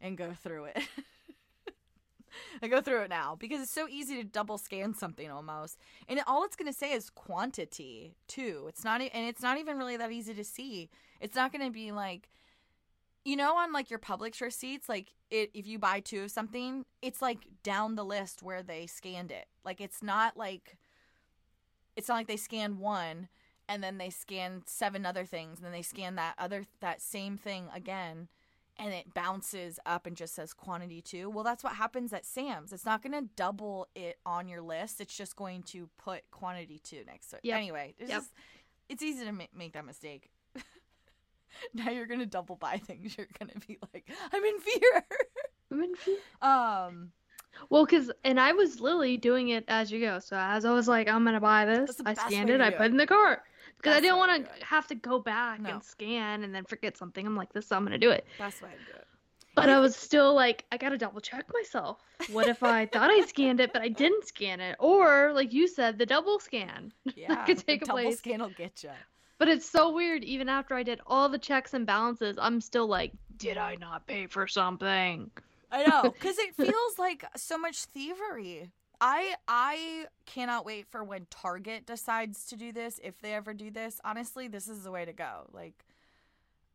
and 0.00 0.18
go 0.18 0.32
through 0.42 0.64
it. 0.66 0.78
I 2.62 2.68
go 2.68 2.80
through 2.80 3.02
it 3.02 3.10
now 3.10 3.36
because 3.38 3.60
it's 3.60 3.72
so 3.72 3.86
easy 3.88 4.16
to 4.16 4.24
double 4.24 4.56
scan 4.56 4.94
something 4.94 5.30
almost, 5.30 5.78
and 6.08 6.18
it, 6.18 6.24
all 6.26 6.44
it's 6.44 6.56
going 6.56 6.70
to 6.70 6.78
say 6.78 6.92
is 6.92 7.10
quantity 7.10 8.16
too. 8.26 8.64
It's 8.68 8.84
not, 8.84 9.02
e- 9.02 9.10
and 9.12 9.26
it's 9.26 9.42
not 9.42 9.58
even 9.58 9.76
really 9.76 9.96
that 9.98 10.10
easy 10.12 10.32
to 10.34 10.44
see. 10.44 10.88
It's 11.20 11.36
not 11.36 11.52
going 11.52 11.64
to 11.64 11.70
be 11.70 11.92
like, 11.92 12.30
you 13.24 13.36
know, 13.36 13.56
on 13.56 13.72
like 13.72 13.90
your 13.90 13.98
Publix 13.98 14.40
receipts, 14.40 14.88
like 14.88 15.12
it 15.30 15.50
if 15.54 15.66
you 15.66 15.78
buy 15.78 16.00
two 16.00 16.24
of 16.24 16.30
something, 16.30 16.84
it's 17.00 17.22
like 17.22 17.46
down 17.62 17.94
the 17.94 18.04
list 18.04 18.42
where 18.42 18.62
they 18.62 18.86
scanned 18.86 19.30
it. 19.30 19.46
Like 19.64 19.80
it's 19.80 20.02
not 20.02 20.36
like, 20.36 20.76
it's 21.96 22.08
not 22.08 22.16
like 22.16 22.26
they 22.28 22.36
scan 22.36 22.78
one 22.78 23.28
and 23.68 23.82
then 23.82 23.98
they 23.98 24.10
scan 24.10 24.62
seven 24.66 25.06
other 25.06 25.24
things 25.24 25.58
and 25.58 25.64
then 25.66 25.72
they 25.72 25.82
scan 25.82 26.16
that 26.16 26.34
other 26.38 26.64
that 26.80 27.00
same 27.00 27.36
thing 27.36 27.66
again 27.74 28.28
and 28.78 28.92
it 28.92 29.12
bounces 29.14 29.78
up 29.84 30.06
and 30.06 30.16
just 30.16 30.34
says 30.34 30.52
quantity 30.54 31.00
two. 31.02 31.28
Well, 31.30 31.44
that's 31.44 31.62
what 31.62 31.74
happens 31.74 32.12
at 32.12 32.24
Sam's. 32.24 32.72
It's 32.72 32.86
not 32.86 33.02
going 33.02 33.12
to 33.12 33.28
double 33.36 33.86
it 33.94 34.16
on 34.24 34.48
your 34.48 34.62
list. 34.62 35.00
It's 35.00 35.14
just 35.16 35.36
going 35.36 35.62
to 35.64 35.88
put 36.02 36.22
quantity 36.30 36.80
two 36.82 37.04
next 37.06 37.28
to 37.28 37.36
it. 37.36 37.42
Yep. 37.44 37.56
Anyway, 37.56 37.94
it's 37.98 38.10
Yep. 38.10 38.18
just 38.18 38.32
it's 38.88 39.02
easy 39.02 39.24
to 39.26 39.32
ma- 39.32 39.44
make 39.56 39.74
that 39.74 39.84
mistake. 39.84 40.30
now 41.74 41.90
you're 41.90 42.06
going 42.06 42.20
to 42.20 42.26
double 42.26 42.56
buy 42.56 42.78
things. 42.78 43.16
You're 43.16 43.28
going 43.38 43.50
to 43.58 43.66
be 43.66 43.78
like, 43.92 44.08
I'm 44.32 44.44
in 44.44 44.58
fear. 44.60 45.04
I'm 45.70 45.82
in 45.82 45.94
fear. 45.96 46.16
um, 46.42 47.10
Well, 47.70 47.86
cause 47.86 48.10
and 48.24 48.38
I 48.40 48.52
was 48.52 48.80
literally 48.80 49.16
doing 49.16 49.50
it 49.50 49.64
as 49.68 49.90
you 49.90 50.00
go. 50.00 50.18
So 50.18 50.36
as 50.36 50.64
I 50.64 50.72
was 50.72 50.88
like, 50.88 51.08
I'm 51.08 51.24
gonna 51.24 51.40
buy 51.40 51.64
this, 51.66 52.00
I 52.04 52.14
scanned 52.14 52.50
it, 52.50 52.60
I 52.60 52.70
put 52.70 52.86
it. 52.86 52.90
in 52.92 52.96
the 52.96 53.06
cart 53.06 53.40
because 53.76 53.96
I 53.96 54.00
didn't 54.00 54.16
want 54.16 54.46
to 54.46 54.64
have 54.64 54.86
to 54.88 54.94
go 54.94 55.18
back 55.20 55.60
No. 55.60 55.70
and 55.70 55.84
scan 55.84 56.44
and 56.44 56.54
then 56.54 56.64
forget 56.64 56.96
something. 56.96 57.26
I'm 57.26 57.36
like, 57.36 57.52
this, 57.52 57.70
I'm 57.72 57.84
gonna 57.84 57.98
do 57.98 58.10
it. 58.10 58.26
that's 58.38 58.60
why 58.62 58.68
I 58.68 58.72
do 58.90 58.96
it. 58.96 59.06
But 59.54 59.68
I 59.68 59.80
was 59.80 59.94
still 59.94 60.32
like, 60.34 60.64
I 60.72 60.78
gotta 60.78 60.96
double 60.96 61.20
check 61.20 61.44
myself. 61.52 61.98
What 62.30 62.48
if 62.48 62.62
I 62.62 62.86
thought 62.86 63.10
I 63.10 63.20
scanned 63.26 63.60
it, 63.60 63.74
but 63.74 63.82
I 63.82 63.88
didn't 63.88 64.26
scan 64.26 64.60
it? 64.60 64.76
Or, 64.78 65.32
like 65.34 65.52
you 65.52 65.68
said, 65.68 65.98
the 65.98 66.06
double 66.06 66.38
scan. 66.40 66.90
Yeah, 67.16 67.44
could 67.44 67.58
the 67.58 67.62
take 67.64 67.82
a 67.82 67.84
double 67.84 68.00
place. 68.02 68.16
scan 68.18 68.40
will 68.40 68.48
get 68.48 68.82
you. 68.82 68.90
But 69.42 69.48
it's 69.48 69.68
so 69.68 69.92
weird, 69.92 70.22
even 70.22 70.48
after 70.48 70.76
I 70.76 70.84
did 70.84 71.00
all 71.04 71.28
the 71.28 71.36
checks 71.36 71.74
and 71.74 71.84
balances, 71.84 72.38
I'm 72.40 72.60
still 72.60 72.86
like, 72.86 73.10
did 73.38 73.58
I 73.58 73.74
not 73.74 74.06
pay 74.06 74.28
for 74.28 74.46
something? 74.46 75.32
I 75.68 75.82
know, 75.82 76.02
because 76.12 76.38
it 76.38 76.54
feels 76.54 76.96
like 76.96 77.24
so 77.34 77.58
much 77.58 77.86
thievery. 77.86 78.70
I 79.00 79.34
I 79.48 80.06
cannot 80.26 80.64
wait 80.64 80.86
for 80.86 81.02
when 81.02 81.26
Target 81.28 81.86
decides 81.86 82.46
to 82.50 82.56
do 82.56 82.70
this. 82.70 83.00
If 83.02 83.20
they 83.20 83.34
ever 83.34 83.52
do 83.52 83.72
this, 83.72 84.00
honestly, 84.04 84.46
this 84.46 84.68
is 84.68 84.84
the 84.84 84.92
way 84.92 85.04
to 85.04 85.12
go. 85.12 85.48
Like, 85.52 85.86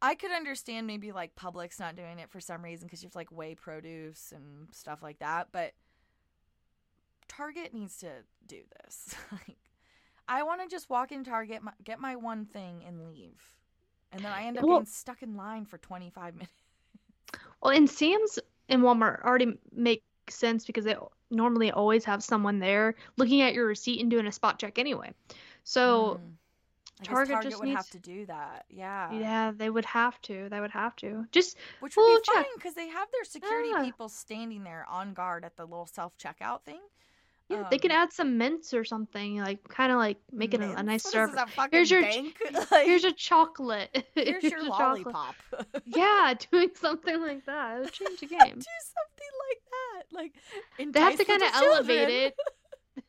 I 0.02 0.16
could 0.16 0.34
understand 0.34 0.88
maybe 0.88 1.14
like 1.14 1.38
Publix 1.38 1.80
not 1.80 1.96
doing 1.96 2.20
it 2.20 2.30
for 2.30 2.42
some 2.42 2.62
reason 2.62 2.88
because 2.88 3.02
you 3.02 3.06
have 3.08 3.14
to 3.14 3.18
like 3.18 3.32
weigh 3.32 3.56
produce 3.56 4.34
and 4.36 4.68
stuff 4.74 5.02
like 5.02 5.20
that, 5.20 5.54
but 5.54 5.72
Target 7.30 7.74
needs 7.74 7.96
to 8.00 8.10
do 8.46 8.60
this. 8.84 9.16
like, 9.32 9.56
I 10.28 10.44
want 10.44 10.62
to 10.62 10.68
just 10.68 10.90
walk 10.90 11.12
in 11.12 11.24
Target, 11.24 11.62
my, 11.64 11.72
get 11.84 12.00
my 12.00 12.16
one 12.16 12.46
thing, 12.46 12.84
and 12.86 13.08
leave, 13.08 13.42
and 14.12 14.24
then 14.24 14.32
I 14.32 14.44
end 14.44 14.58
up 14.58 14.64
Well- 14.64 14.80
getting 14.80 14.92
stuck 14.92 15.24
in 15.24 15.36
line 15.36 15.66
for 15.66 15.78
twenty 15.78 16.10
five 16.10 16.34
minutes. 16.36 16.54
Well, 17.62 17.74
and 17.76 17.90
Sam's 17.90 18.40
and 18.70 18.82
Walmart 18.84 19.24
already 19.24 19.58
make 19.72 20.04
sense 20.30 20.66
because 20.66 20.86
they 20.86 20.96
normally 21.32 21.72
always 21.72 22.06
have 22.06 22.24
someone 22.24 22.60
there 22.60 22.96
looking 23.18 23.42
at 23.42 23.54
your 23.54 23.66
receipt 23.66 24.00
and 24.02 24.10
doing 24.12 24.28
a 24.28 24.32
spot 24.32 24.60
check 24.60 24.78
anyway. 24.80 25.14
So 25.64 26.20
Mm. 26.22 26.34
Target 27.04 27.34
Target 27.34 27.52
just 27.52 27.62
would 27.64 27.70
have 27.76 27.90
to 27.92 28.00
do 28.00 28.26
that. 28.26 28.66
Yeah. 28.70 29.12
yeah, 29.12 29.52
they 29.56 29.70
would 29.70 29.86
have 29.86 30.20
to. 30.24 30.50
They 30.50 30.60
would 30.60 30.72
have 30.72 30.96
to. 30.98 31.28
Just 31.32 31.58
Which 31.80 31.96
would 31.96 32.04
Full 32.04 32.16
be 32.20 32.24
fine 32.26 32.44
check. 32.44 32.54
because 32.56 32.74
they 32.74 32.88
have 32.88 33.08
their 33.12 33.24
security 33.24 33.70
Yeah. 33.70 33.84
people 33.84 34.10
standing 34.10 34.64
there 34.64 34.86
on 34.90 35.14
guard 35.14 35.46
at 35.46 35.56
the 35.58 35.66
little 35.66 35.86
self 35.86 36.18
checkout 36.18 36.64
thing. 36.64 36.82
Yeah, 37.50 37.68
they 37.70 37.78
can 37.78 37.92
Um, 37.92 37.98
add 37.98 38.14
some 38.14 38.38
mints 38.38 38.74
or 38.74 38.84
something, 38.84 39.38
like 39.40 39.68
kind 39.68 39.92
of 39.92 39.98
like 39.98 40.18
make 40.32 40.54
it 40.54 40.62
a, 40.62 40.78
a 40.78 40.84
nice 40.84 41.06
What 41.06 41.10
is 41.10 41.12
serve. 41.12 41.32
this, 41.34 41.68
Here's 41.72 41.92
your? 41.92 42.02
Like, 42.02 42.34
Here's 42.86 43.04
your 43.04 43.14
chocolate. 43.14 44.06
here's 44.16 44.44
your 44.44 44.60
a 44.60 44.64
lollipop. 44.70 45.36
Yeah, 45.86 46.34
doing 46.52 46.70
something 46.76 47.22
like 47.22 47.46
that. 47.46 47.78
It 47.78 47.80
would 47.82 47.92
change 47.94 48.20
the 48.20 48.26
game. 48.28 48.40
Do 48.40 48.66
something 48.96 49.34
like 49.50 49.62
that. 49.72 50.04
Like 50.12 50.94
They 50.94 51.00
have 51.00 51.18
to 51.18 51.26
kind 51.26 51.42
of 51.44 51.50
elevate 51.54 52.10
it. 52.10 52.36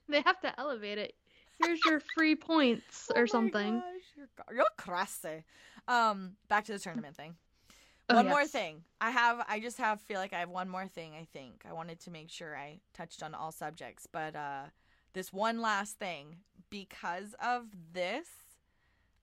They 0.09 0.21
have 0.23 0.41
to 0.41 0.59
elevate 0.61 0.99
it. 0.99 1.15
Here's 1.63 1.81
your 1.85 2.01
free 2.17 2.37
points 2.37 3.11
Oh 3.15 3.21
or 3.21 3.27
something. 3.27 3.81
gosh, 3.81 3.85
you're, 4.17 4.57
you're 4.57 4.65
crazy. 4.77 5.45
Um, 5.89 6.33
back 6.49 6.65
to 6.67 6.73
the 6.73 6.79
tournament 6.79 7.17
thing. 7.17 7.35
Oh, 8.11 8.17
one 8.17 8.29
more 8.29 8.47
thing. 8.47 8.85
I 9.01 9.11
have. 9.11 9.45
I 9.49 9.61
just 9.61 9.79
have 9.79 10.01
feel 10.01 10.19
like 10.19 10.33
I 10.33 10.41
have 10.41 10.49
one 10.49 10.69
more 10.69 10.87
thing. 10.87 11.13
I 11.15 11.27
think 11.33 11.65
I 11.69 11.73
wanted 11.73 12.01
to 12.01 12.11
make 12.11 12.31
sure 12.31 12.57
I 12.57 12.81
touched 12.95 13.23
on 13.23 13.35
all 13.35 13.53
subjects, 13.53 14.07
but 14.11 14.35
uh, 14.35 14.65
this 15.13 15.33
one 15.33 15.61
last 15.61 15.99
thing 15.99 16.37
because 16.71 17.35
of 17.43 17.67
this. 17.93 18.29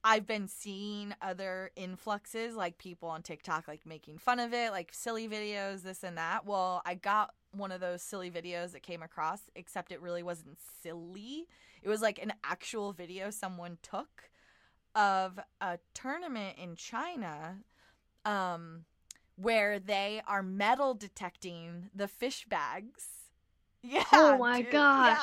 I've 0.07 0.27
been 0.27 0.47
seeing 0.47 1.15
other 1.19 1.71
influxes, 1.75 2.55
like 2.55 2.77
people 2.77 3.09
on 3.09 3.23
TikTok, 3.23 3.67
like 3.67 3.87
making 3.87 4.19
fun 4.19 4.39
of 4.39 4.53
it, 4.53 4.69
like 4.69 4.91
silly 4.93 5.27
videos, 5.27 5.81
this 5.81 6.03
and 6.03 6.15
that. 6.19 6.45
Well, 6.45 6.83
I 6.85 6.93
got 6.93 7.33
one 7.53 7.71
of 7.71 7.81
those 7.81 8.03
silly 8.03 8.29
videos 8.29 8.73
that 8.73 8.83
came 8.83 9.01
across, 9.01 9.41
except 9.55 9.91
it 9.91 9.99
really 9.99 10.21
wasn't 10.21 10.59
silly. 10.83 11.47
It 11.81 11.89
was 11.89 12.03
like 12.03 12.19
an 12.21 12.33
actual 12.43 12.93
video 12.93 13.31
someone 13.31 13.79
took 13.81 14.29
of 14.93 15.39
a 15.59 15.79
tournament 15.95 16.59
in 16.59 16.75
China 16.75 17.57
um, 18.25 18.85
where 19.35 19.79
they 19.79 20.21
are 20.27 20.41
metal 20.43 20.93
detecting 20.93 21.89
the 21.95 22.07
fish 22.07 22.45
bags. 22.49 23.05
Yeah. 23.87 24.03
oh 24.13 24.39
my 24.39 24.63
dude, 24.63 24.71
gosh. 24.71 25.19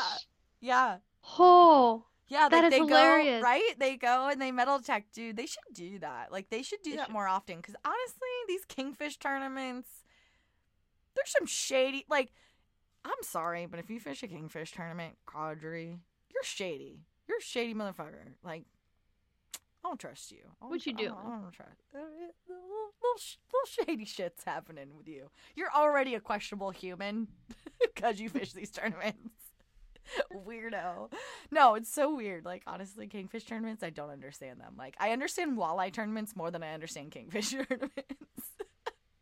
Yeah. 0.61 0.77
Yeah. 0.93 0.97
Oh, 1.37 2.05
Yeah, 2.29 2.49
That 2.49 2.59
like 2.63 2.65
is 2.67 2.71
they 2.71 2.79
hilarious. 2.79 3.41
go 3.41 3.45
right. 3.45 3.75
They 3.77 3.97
go 3.97 4.29
and 4.29 4.41
they 4.41 4.53
metal 4.53 4.79
detect, 4.79 5.13
dude. 5.15 5.37
They 5.37 5.47
should 5.47 5.65
do 5.75 5.99
that. 5.99 6.31
Like 6.31 6.49
they 6.49 6.63
should 6.63 6.81
do 6.83 6.91
They 6.93 6.97
that 6.99 7.07
should. 7.07 7.13
more 7.13 7.27
often. 7.27 7.57
Because 7.57 7.75
honestly, 7.85 8.29
these 8.47 8.65
kingfish 8.65 9.17
tournaments, 9.19 9.89
there's 11.17 11.31
some 11.37 11.47
shady. 11.47 12.05
Like, 12.09 12.33
I'm 13.05 13.23
sorry, 13.23 13.67
but 13.67 13.81
if 13.81 13.91
you 13.91 13.99
fish 13.99 14.23
a 14.23 14.29
kingfish 14.29 14.71
tournament, 14.71 15.17
Caudry, 15.27 15.99
you're 16.33 16.45
shady. 16.45 17.01
You're 17.27 17.39
a 17.39 17.43
shady 17.43 17.75
motherfucker. 17.75 18.35
Like, 18.45 18.63
I 19.85 19.89
don't 19.89 19.99
trust 19.99 20.31
you. 20.31 20.39
Don't 20.61 20.71
What 20.71 20.87
you 20.87 20.93
tr- 20.95 21.01
I 21.01 21.05
don't- 21.05 21.15
doing? 21.15 21.27
I 21.33 21.41
don't 21.43 21.53
trust. 21.53 21.81
Little, 21.93 22.09
little, 22.49 23.19
sh- 23.19 23.37
little 23.53 23.87
shady 23.87 24.05
shit's 24.05 24.45
happening 24.45 24.97
with 24.97 25.09
you. 25.09 25.31
You're 25.57 25.73
already 25.75 26.15
a 26.15 26.21
questionable 26.21 26.71
human 26.71 27.29
because 27.81 28.21
you 28.21 28.29
fish 28.29 28.53
these 28.53 28.71
tournaments. 28.71 29.19
Weirdo. 30.33 31.13
No, 31.51 31.75
it's 31.75 31.93
so 31.93 32.15
weird. 32.15 32.45
Like 32.45 32.63
honestly, 32.67 33.07
kingfish 33.07 33.45
tournaments, 33.45 33.83
I 33.83 33.91
don't 33.91 34.11
understand 34.11 34.61
them. 34.61 34.75
Like 34.79 34.97
I 35.01 35.11
understand 35.13 35.57
walleye 35.59 35.93
tournaments 35.93 36.35
more 36.37 36.51
than 36.51 36.63
I 36.63 36.75
understand 36.75 37.11
kingfish 37.13 37.51
tournaments. 37.69 37.95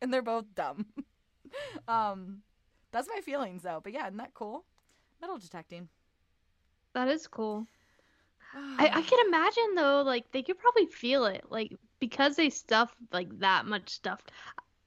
and 0.02 0.12
they're 0.12 0.22
both 0.22 0.46
dumb. 0.54 0.86
um 1.88 2.42
that's 2.92 3.08
my 3.14 3.20
feelings 3.22 3.62
though. 3.62 3.80
But 3.82 3.92
yeah, 3.92 4.06
isn't 4.06 4.16
that 4.18 4.34
cool? 4.34 4.64
Metal 5.20 5.38
detecting. 5.38 5.88
that 6.94 7.08
is 7.08 7.26
cool. 7.26 7.66
I, 8.54 8.90
I 8.94 9.02
can 9.02 9.18
imagine 9.28 9.74
though, 9.74 10.02
like 10.02 10.30
they 10.32 10.42
could 10.42 10.58
probably 10.58 10.86
feel 10.86 11.24
it, 11.26 11.44
like 11.50 11.72
because 11.98 12.36
they 12.36 12.50
stuff 12.50 12.94
like 13.12 13.38
that 13.40 13.66
much 13.66 13.90
stuff 13.90 14.22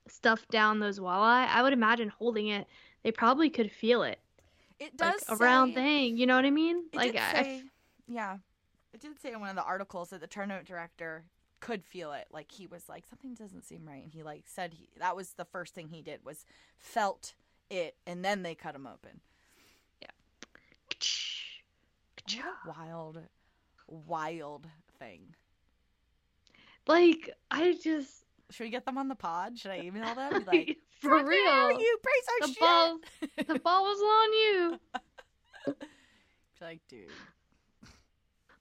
stuff 0.07 0.47
down 0.49 0.80
those 0.80 0.99
walleye. 0.99 1.47
I 1.47 1.61
would 1.61 1.74
imagine 1.74 2.09
holding 2.09 2.47
it, 2.47 2.68
they 3.03 3.11
probably 3.11 3.49
could 3.49 3.72
feel 3.72 4.03
it, 4.03 4.20
it 4.80 4.99
like 4.99 5.14
does 5.14 5.24
a 5.30 5.36
round 5.38 5.74
say- 5.74 5.76
thing. 5.76 6.18
You 6.18 6.26
know 6.28 6.36
what 6.36 6.45
I 6.45 6.51
mean? 6.51 6.84
Like 6.93 7.16
I, 7.16 7.43
say, 7.43 7.64
yeah, 8.07 8.38
it 8.93 9.01
did 9.01 9.20
say 9.20 9.32
in 9.32 9.39
one 9.39 9.49
of 9.49 9.55
the 9.55 9.64
articles 9.64 10.09
that 10.09 10.22
the 10.22 10.28
tournament 10.28 10.68
director 10.68 11.24
could 11.59 11.84
feel 11.86 12.11
it. 12.11 12.28
Like 12.32 12.51
he 12.51 12.68
was 12.68 12.89
like 12.89 13.05
something 13.07 13.34
doesn't 13.34 13.64
seem 13.64 13.86
right, 13.88 14.03
and 14.03 14.11
he 14.14 14.24
like 14.24 14.43
said 14.45 14.74
he 14.74 14.89
that 14.99 15.16
was 15.16 15.32
the 15.34 15.45
first 15.45 15.74
thing 15.74 15.88
he 15.88 16.01
did 16.01 16.26
was 16.26 16.45
felt 16.78 17.34
it, 17.70 17.95
and 18.05 18.24
then 18.26 18.43
they 18.43 18.55
cut 18.55 18.76
him 18.76 18.86
open. 18.88 19.22
What 22.26 22.45
a 22.45 22.80
wild, 22.80 23.20
wild 23.88 24.68
thing. 25.00 25.36
like 26.88 27.30
I 27.52 27.74
just 27.82 28.26
Should 28.52 28.64
we 28.66 28.70
get 28.70 28.86
them 28.86 28.98
on 28.98 29.08
the 29.08 29.16
pod? 29.16 29.58
Should 29.58 29.72
I 29.72 29.80
email 29.82 30.14
them? 30.16 30.44
Be 30.44 30.46
like, 30.58 30.78
for 31.02 31.24
real. 31.26 31.72
you 31.80 31.98
piece 32.06 32.28
of 32.42 32.48
The 32.48 32.54
shit. 32.54 32.60
ball, 32.60 32.98
the 33.48 33.60
ball 33.64 33.84
was 33.84 34.00
on 34.02 34.34
you. 34.34 34.80
Like, 36.62 36.82
dude. 36.88 37.10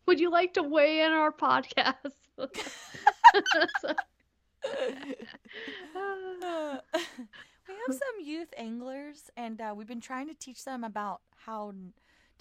Would 0.06 0.18
you 0.18 0.30
like 0.30 0.54
to 0.54 0.62
weigh 0.64 1.00
in 1.02 1.12
our 1.12 1.30
podcast? 1.30 1.94
We 7.68 7.74
have 7.86 7.96
some 7.96 8.24
youth 8.26 8.52
anglers, 8.56 9.30
and 9.36 9.60
uh, 9.60 9.72
we've 9.76 9.86
been 9.86 10.00
trying 10.00 10.28
to 10.28 10.34
teach 10.34 10.64
them 10.64 10.84
about 10.84 11.20
how 11.36 11.72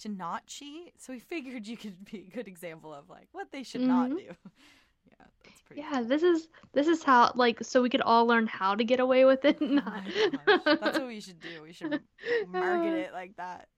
to 0.02 0.08
not 0.08 0.46
cheat. 0.46 0.92
So 0.98 1.12
we 1.12 1.18
figured 1.32 1.66
you 1.66 1.76
could 1.76 2.04
be 2.04 2.26
a 2.30 2.34
good 2.34 2.46
example 2.48 2.92
of 2.94 3.08
like 3.10 3.28
what 3.32 3.50
they 3.52 3.62
should 3.62 3.80
not 3.82 4.10
Mhm. 4.10 4.16
do. 4.18 4.24
Yeah, 5.10 5.26
that's 5.44 5.60
pretty. 5.62 5.82
yeah, 5.82 5.90
cool. 5.98 6.04
this 6.04 6.22
is 6.22 6.48
this 6.72 6.86
is 6.86 7.02
how 7.02 7.32
like 7.34 7.58
so 7.62 7.82
we 7.82 7.90
could 7.90 8.00
all 8.00 8.26
learn 8.26 8.46
how 8.46 8.74
to 8.74 8.84
get 8.84 9.00
away 9.00 9.24
with 9.24 9.44
it. 9.44 9.60
Not 9.60 10.02
That's 10.64 10.98
what 10.98 11.06
we 11.06 11.20
should 11.20 11.40
do. 11.40 11.62
We 11.62 11.72
should 11.72 12.00
market 12.48 12.94
it 12.94 13.12
like 13.12 13.36
that. 13.36 13.68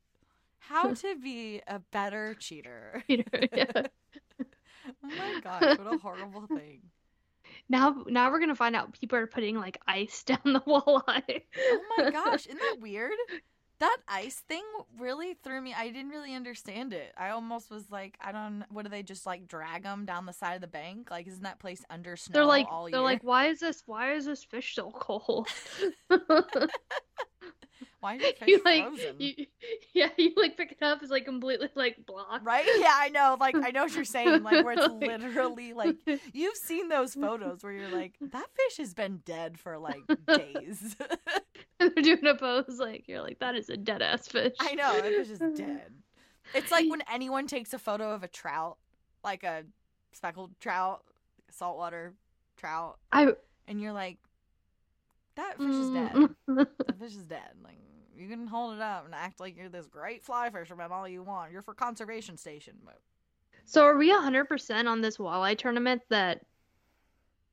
How 0.58 0.92
to 0.94 1.16
be 1.16 1.60
a 1.66 1.78
better 1.92 2.34
cheater. 2.38 3.02
Peter, 3.06 3.24
yeah. 3.52 3.82
oh 4.40 4.44
my 5.02 5.40
gosh, 5.42 5.78
what 5.78 5.92
a 5.94 5.98
horrible 5.98 6.46
thing. 6.46 6.80
Now 7.68 8.04
now 8.06 8.30
we're 8.30 8.40
gonna 8.40 8.54
find 8.54 8.76
out 8.76 8.92
people 8.98 9.18
are 9.18 9.26
putting 9.26 9.56
like 9.56 9.78
ice 9.86 10.22
down 10.24 10.40
the 10.44 10.60
walleye. 10.60 11.42
Oh 11.58 11.80
my 11.98 12.10
gosh, 12.10 12.46
isn't 12.46 12.58
that 12.60 12.76
weird? 12.80 13.12
That 13.80 13.96
ice 14.08 14.42
thing 14.48 14.62
really 14.98 15.34
threw 15.34 15.60
me. 15.60 15.74
I 15.76 15.88
didn't 15.88 16.10
really 16.10 16.34
understand 16.34 16.92
it. 16.92 17.12
I 17.16 17.30
almost 17.30 17.70
was 17.70 17.90
like, 17.90 18.16
I 18.20 18.32
don't. 18.32 18.64
What 18.70 18.84
do 18.84 18.88
they 18.88 19.02
just 19.02 19.26
like 19.26 19.48
drag 19.48 19.82
them 19.82 20.04
down 20.06 20.26
the 20.26 20.32
side 20.32 20.54
of 20.54 20.60
the 20.60 20.68
bank? 20.68 21.10
Like, 21.10 21.26
isn't 21.26 21.42
that 21.42 21.58
place 21.58 21.84
under 21.90 22.16
snow 22.16 22.32
They're 22.34 22.44
like 22.46 22.68
they're 22.90 23.00
year? 23.00 23.02
like, 23.02 23.24
why 23.24 23.46
is 23.48 23.60
this 23.60 23.82
why 23.86 24.12
is 24.14 24.26
this 24.26 24.44
fish 24.44 24.74
so 24.74 24.90
cold? 24.92 25.48
Why 28.04 28.16
is 28.16 28.20
the 28.20 28.34
fish 28.38 28.48
you 28.48 28.60
like 28.66 28.86
frozen? 28.86 29.16
you, 29.18 29.46
yeah, 29.94 30.10
you 30.18 30.34
like 30.36 30.58
pick 30.58 30.72
it 30.72 30.82
up, 30.82 31.00
it's 31.00 31.10
like 31.10 31.24
completely 31.24 31.70
like 31.74 32.04
blocked. 32.04 32.44
Right? 32.44 32.66
Yeah, 32.76 32.92
I 32.94 33.08
know. 33.08 33.38
Like, 33.40 33.56
I 33.56 33.70
know 33.70 33.84
what 33.84 33.94
you're 33.94 34.04
saying. 34.04 34.42
Like, 34.42 34.62
where 34.62 34.74
it's 34.74 34.82
Like- 34.92 35.00
literally 35.22 35.72
like 35.72 35.96
you've 36.34 36.56
seen 36.56 36.90
those 36.90 37.14
photos 37.14 37.64
where 37.64 37.72
you're 37.72 37.88
like, 37.88 38.16
that 38.20 38.44
fish 38.54 38.76
has 38.76 38.92
been 38.92 39.22
dead 39.24 39.58
for 39.58 39.78
like 39.78 40.02
days. 40.28 40.96
And 41.80 41.92
they're 41.96 42.04
doing 42.04 42.26
a 42.26 42.34
pose 42.34 42.78
like 42.78 43.08
you're 43.08 43.22
like 43.22 43.38
that 43.38 43.54
is 43.54 43.70
a 43.70 43.76
dead 43.78 44.02
ass 44.02 44.28
fish. 44.28 44.54
I 44.60 44.74
know 44.74 44.92
that 44.94 45.04
fish 45.04 45.30
is 45.30 45.38
dead. 45.56 45.90
It's 46.54 46.70
like 46.70 46.90
when 46.90 47.02
anyone 47.10 47.46
takes 47.46 47.72
a 47.72 47.78
photo 47.78 48.12
of 48.12 48.22
a 48.22 48.28
trout, 48.28 48.76
like 49.24 49.44
a 49.44 49.62
speckled 50.12 50.50
trout, 50.60 51.02
saltwater 51.50 52.12
trout, 52.58 52.98
I 53.10 53.32
and 53.66 53.80
you're 53.80 53.94
like, 53.94 54.18
that 55.36 55.56
fish 55.56 55.74
is 55.74 55.90
dead. 55.90 56.12
Mm. 56.12 56.66
The 56.86 56.92
fish 57.00 57.16
is 57.16 57.24
dead. 57.24 57.50
Like 57.62 57.78
you 58.16 58.28
can 58.28 58.46
hold 58.46 58.74
it 58.74 58.80
up 58.80 59.04
and 59.04 59.14
act 59.14 59.40
like 59.40 59.56
you're 59.56 59.68
this 59.68 59.86
great 59.86 60.22
fly 60.22 60.50
fisherman 60.50 60.92
all 60.92 61.08
you 61.08 61.22
want. 61.22 61.52
You're 61.52 61.62
for 61.62 61.74
conservation 61.74 62.36
station, 62.36 62.74
but 62.84 63.00
So 63.64 63.84
are 63.84 63.96
we 63.96 64.10
hundred 64.10 64.46
percent 64.46 64.88
on 64.88 65.00
this 65.00 65.16
walleye 65.18 65.56
tournament 65.58 66.02
that 66.10 66.44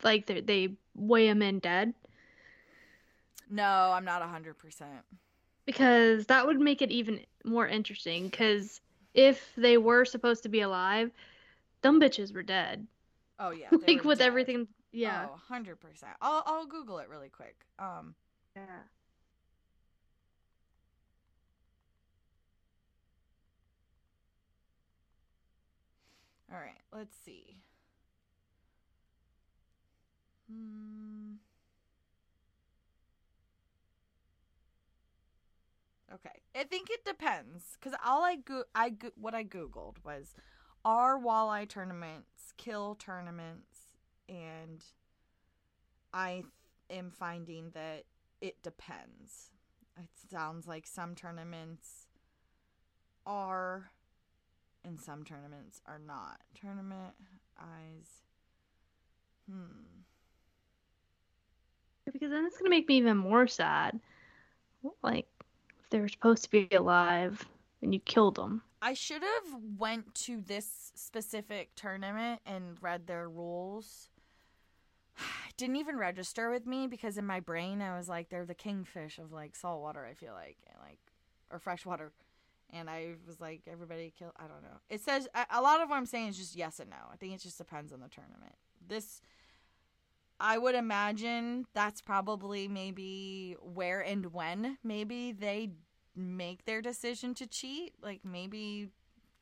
like 0.04 0.26
they 0.26 0.42
they 0.42 0.76
weigh 0.96 1.28
them 1.28 1.42
in 1.42 1.60
dead? 1.60 1.94
no, 3.50 3.92
I'm 3.94 4.06
not 4.06 4.22
hundred 4.22 4.58
percent. 4.58 5.04
Because 5.66 6.26
that 6.28 6.46
would 6.48 6.60
make 6.60 6.82
it 6.82 6.92
even 6.92 7.20
more 7.46 7.68
interesting. 7.68 8.26
Because 8.30 8.82
if 9.14 9.54
they 9.56 9.78
were 9.78 10.06
supposed 10.06 10.44
to 10.44 10.50
be 10.50 10.62
alive, 10.62 11.12
dumb 11.82 12.00
bitches 12.00 12.34
were 12.34 12.44
dead. 12.44 12.88
Oh 13.40 13.52
yeah, 13.52 13.70
like 13.88 14.04
with 14.04 14.20
dead. 14.20 14.28
everything, 14.28 14.68
yeah. 14.92 15.28
Oh, 15.30 15.36
hundred 15.48 15.80
percent. 15.80 16.14
I'll 16.22 16.44
I'll 16.46 16.66
Google 16.66 17.00
it 17.00 17.10
really 17.10 17.30
quick. 17.30 17.56
Um, 17.80 18.16
Yeah. 18.56 18.66
All 26.52 26.58
right, 26.60 26.82
let's 26.94 27.16
see. 27.26 27.58
Hmm. 30.48 31.38
Okay. 36.14 36.42
I 36.56 36.64
think 36.66 36.90
it 36.90 37.06
depends 37.06 37.78
cuz 37.82 37.94
all 38.04 38.24
I 38.24 38.36
go 38.36 38.66
I 38.76 38.90
go- 38.90 39.12
what 39.16 39.34
I 39.34 39.44
googled 39.44 40.04
was 40.04 40.36
are 40.84 41.18
walleye 41.18 41.68
tournaments 41.70 42.54
kill 42.58 42.96
tournaments 42.96 43.96
and 44.28 44.84
I 46.14 46.44
th- 46.44 47.00
am 47.00 47.12
finding 47.12 47.72
that 47.72 48.06
it 48.42 48.62
depends. 48.64 49.52
It 49.98 50.10
sounds 50.30 50.68
like 50.68 50.88
some 50.88 51.16
tournaments 51.16 52.08
are 53.26 53.92
and 54.86 55.00
some 55.00 55.24
tournaments 55.24 55.82
are 55.86 56.00
not. 56.00 56.42
Tournament 56.60 57.14
eyes. 57.60 58.08
Hmm. 59.50 60.02
Because 62.12 62.32
then 62.32 62.46
it's 62.46 62.58
gonna 62.58 62.70
make 62.70 62.88
me 62.88 62.98
even 62.98 63.18
more 63.18 63.48
sad. 63.48 64.00
Like, 65.04 65.28
if 65.84 65.90
they 65.90 66.00
were 66.00 66.10
supposed 66.10 66.44
to 66.44 66.50
be 66.50 66.68
alive 66.72 67.46
and 67.82 67.94
you 67.94 68.00
killed 68.00 68.36
them. 68.36 68.64
I 68.82 68.94
should 68.94 69.22
have 69.22 69.62
went 69.78 70.14
to 70.16 70.42
this 70.42 70.92
specific 70.96 71.76
tournament 71.76 72.42
and 72.46 72.78
read 72.82 73.06
their 73.06 73.30
rules. 73.30 74.10
It 75.18 75.24
didn't 75.58 75.76
even 75.76 75.98
register 75.98 76.50
with 76.50 76.66
me 76.66 76.88
because 76.88 77.18
in 77.18 77.26
my 77.26 77.40
brain 77.40 77.82
I 77.82 77.96
was 77.96 78.10
like 78.10 78.30
they're 78.30 78.46
the 78.46 78.56
kingfish 78.56 79.20
of 79.20 79.32
like 79.32 79.56
saltwater, 79.56 80.06
I 80.06 80.16
feel 80.16 80.34
like, 80.34 80.58
and 80.68 80.78
like 80.82 81.00
or 81.52 81.60
freshwater. 81.60 82.12
And 82.74 82.90
I 82.90 83.16
was 83.28 83.40
like 83.40 83.62
everybody 83.72 84.14
kill 84.18 84.32
I 84.38 84.44
don't 84.44 84.64
know. 84.64 84.80
It 84.90 85.02
says 85.02 85.28
a- 85.34 85.62
lot 85.62 85.82
of 85.82 85.90
what 85.90 85.98
I'm 85.98 86.06
saying 86.06 86.30
is 86.30 86.38
just 86.38 86.56
yes 86.56 86.80
and 86.80 86.90
no. 86.90 86.98
I 87.12 87.18
think 87.18 87.34
it 87.34 87.42
just 87.42 87.58
depends 87.58 87.92
on 87.92 88.00
the 88.00 88.08
tournament. 88.10 88.56
This 88.88 89.22
I 90.40 90.58
would 90.58 90.76
imagine 90.76 91.66
that's 91.74 92.02
probably 92.02 92.68
maybe 92.68 93.56
where 93.62 94.02
and 94.02 94.34
when 94.34 94.78
maybe 94.84 95.32
they 95.32 95.70
make 96.16 96.66
their 96.66 96.82
decision 96.82 97.34
to 97.36 97.48
cheat. 97.48 97.94
Like 98.02 98.22
maybe 98.24 98.90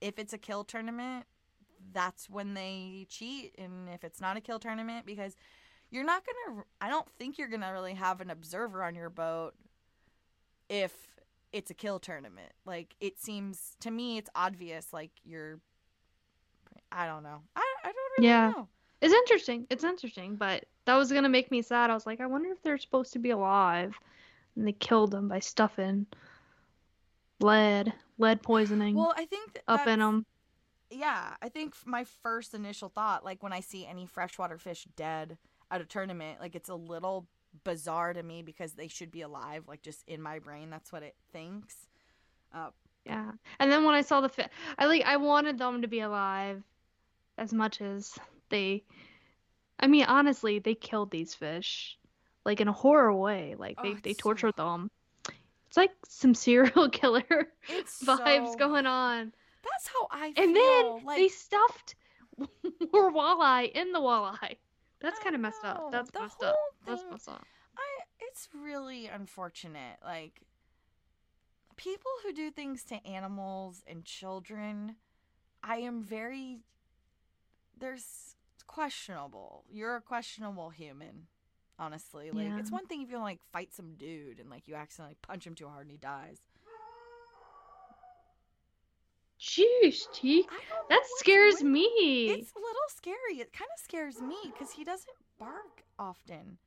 if 0.01 0.19
it's 0.19 0.34
a 0.34 0.38
kill 0.38 0.63
tournament, 0.63 1.25
that's 1.93 2.30
when 2.30 2.53
they 2.53 3.05
cheat, 3.09 3.55
and 3.57 3.89
if 3.89 4.03
it's 4.03 4.21
not 4.21 4.38
a 4.38 4.41
kill 4.41 4.59
tournament, 4.59 5.05
because 5.05 5.36
you're 5.89 6.03
not 6.03 6.23
gonna. 6.25 6.63
I 6.82 6.89
don't 6.89 7.07
think 7.17 7.38
you're 7.38 7.47
gonna 7.47 7.71
really 7.71 7.93
have 7.93 8.21
an 8.21 8.30
observer 8.30 8.84
on 8.84 8.95
your 8.95 9.09
boat 9.09 9.53
if 10.69 10.93
it's 11.52 11.72
a 11.72 11.74
kill 11.74 12.00
tournament. 12.00 12.52
Like 12.66 12.95
it 13.00 13.20
seems 13.20 13.76
to 13.82 13.91
me, 13.91 14.18
it's 14.18 14.30
obvious. 14.36 14.91
Like 14.93 15.12
you're. 15.24 15.60
I 16.91 17.06
don't 17.06 17.24
know. 17.24 17.41
I 17.56 17.74
I 17.84 17.91
don't 17.91 18.12
really 18.18 18.30
Yeah. 18.30 18.50
know. 18.52 18.68
It's 19.02 19.14
interesting. 19.14 19.66
It's 19.70 19.84
interesting, 19.84 20.36
but 20.36 20.66
that 20.86 20.95
was 20.95 21.12
gonna 21.12 21.30
make 21.30 21.52
me 21.52 21.62
sad. 21.62 21.89
I 21.89 21.93
was 21.93 22.06
like, 22.06 22.20
I 22.22 22.26
wonder 22.26 22.50
if 22.52 22.62
they're 22.62 22.78
supposed 22.78 23.14
to 23.14 23.20
be 23.20 23.30
alive, 23.32 23.95
and 24.56 24.68
they 24.68 24.74
killed 24.74 25.12
them 25.12 25.28
by 25.28 25.39
stuffing 25.39 26.06
lead, 27.39 27.93
lead 28.18 28.41
poisoning 28.41 28.95
Well, 28.95 29.14
I 29.16 29.26
think 29.26 29.54
th- 29.54 29.64
up 29.68 29.88
in 29.88 30.00
them. 30.00 30.26
yeah, 30.89 31.36
I 31.41 31.50
think 31.50 31.76
my 31.86 32.04
first 32.04 32.54
initial 32.54 32.89
thought, 32.89 33.24
like 33.24 33.41
when 33.41 33.54
I 33.54 33.60
see 33.62 33.86
any 33.86 34.06
freshwater 34.06 34.58
fish 34.58 34.86
dead 34.95 35.38
at 35.72 35.82
a 35.82 35.86
tournament, 35.86 36.39
like 36.41 36.56
it's 36.56 36.70
a 36.70 36.76
little 36.76 37.28
bizarre 37.64 38.14
to 38.14 38.22
me 38.24 38.41
because 38.41 38.74
they 38.74 38.88
should 38.88 39.12
be 39.12 39.22
alive. 39.22 39.64
Like 39.68 39.82
just 39.82 40.04
in 40.08 40.22
my 40.22 40.39
brain, 40.39 40.70
that's 40.70 40.91
what 40.91 41.04
it 41.04 41.16
thinks. 41.34 41.76
Uh, 42.54 42.70
Yeah. 43.06 43.32
And 43.60 43.72
then 43.72 43.84
when 43.86 43.95
I 43.95 44.02
saw 44.02 44.22
the 44.22 44.30
fi- 44.30 44.50
I 44.78 44.86
like 44.86 45.04
I 45.06 45.18
wanted 45.18 45.58
them 45.58 45.82
to 45.82 45.88
be 45.88 46.00
alive 46.02 46.62
as 47.38 47.54
much 47.54 47.82
as 47.82 48.14
they 48.50 48.84
I 49.80 49.88
mean, 49.88 50.06
honestly, 50.06 50.60
they 50.60 50.76
killed 50.76 51.10
these 51.12 51.34
fish 51.34 51.97
like 52.45 52.62
in 52.62 52.68
a 52.68 52.74
horror 52.74 53.14
way. 53.14 53.56
Like 53.58 53.78
Oh, 53.80 53.84
they 53.84 53.93
they 54.02 54.14
so- 54.14 54.20
tortured 54.20 54.56
them. 54.58 54.91
It's 55.68 55.78
like 55.78 55.91
some 56.08 56.34
serial 56.45 56.89
killer 56.89 57.47
it's 57.68 58.04
vibes 58.04 58.54
so- 58.54 58.58
going 58.58 58.86
on. 58.86 59.32
That's 59.64 59.88
how 59.88 60.08
I 60.12 60.32
feel. 60.34 60.43
And 60.43 60.56
then 60.56 61.06
like 61.06 61.18
they 61.18 61.28
stuffed 61.28 61.95
more 62.38 63.12
walleye 63.20 63.72
in 63.72 63.91
the 63.91 64.00
walleye. 64.00 64.58
That's 65.02 65.18
oh, 65.20 65.24
kind 65.24 65.36
of 65.36 65.41
messed 65.41 65.64
know, 65.64 65.70
up. 65.70 65.91
That's 65.91 66.12
the 66.12 66.20
messed 66.20 66.36
whole 66.39 66.50
up. 66.50 66.56
That's 66.86 67.04
messed 67.10 67.30
up. 67.30 67.45
I 67.78 68.04
it's 68.20 68.50
really 68.54 69.08
unfortunate. 69.08 69.97
Like 70.04 70.41
people 71.78 72.12
who 72.24 72.34
do 72.34 72.52
things 72.52 72.84
to 72.86 73.06
animals 73.06 73.84
and 73.88 74.04
children, 74.04 74.95
I 75.64 75.78
am 75.78 76.04
very 76.04 76.60
there's 77.80 78.36
questionable. 78.68 79.64
You're 79.72 79.95
a 79.95 80.02
questionable 80.02 80.70
human. 80.70 81.28
Honestly, 81.82 82.30
like 82.32 82.60
it's 82.60 82.72
one 82.72 82.86
thing 82.88 83.02
if 83.02 83.10
you 83.10 83.20
like 83.20 83.39
fight 83.54 83.74
some 83.74 83.93
dude 83.93 84.41
and 84.41 84.50
like 84.50 84.68
you 84.68 84.76
accidentally 84.76 85.16
punch 85.22 85.47
him 85.47 85.56
too 85.56 85.70
hard 85.70 85.84
and 85.84 85.91
he 85.91 85.97
dies. 85.97 86.39
Jeez, 89.39 90.11
Teak. 90.13 90.47
I 90.51 90.55
don't 90.69 90.69
know 90.69 90.85
That 90.89 91.03
scares 91.17 91.55
with- 91.55 91.63
me. 91.71 92.29
It's 92.31 92.51
a 92.55 92.59
little 92.59 92.89
scary. 92.89 93.39
It 93.39 93.53
kind 93.53 93.69
of 93.73 93.79
scares 93.79 94.21
me 94.21 94.37
because 94.43 94.71
he 94.71 94.83
doesn't 94.83 95.15
bark 95.37 95.83
often. 95.97 96.57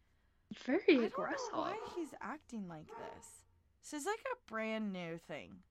Very 0.64 0.82
I 0.88 0.94
don't 0.94 1.04
aggressive. 1.04 1.52
know 1.52 1.60
why 1.60 1.78
he's 1.94 2.14
acting 2.20 2.68
like 2.68 2.86
this. 2.86 3.44
This 3.82 4.00
is 4.00 4.06
like 4.06 4.24
a 4.32 4.50
brand 4.50 4.92
new 4.92 5.18
thing. 5.18 5.62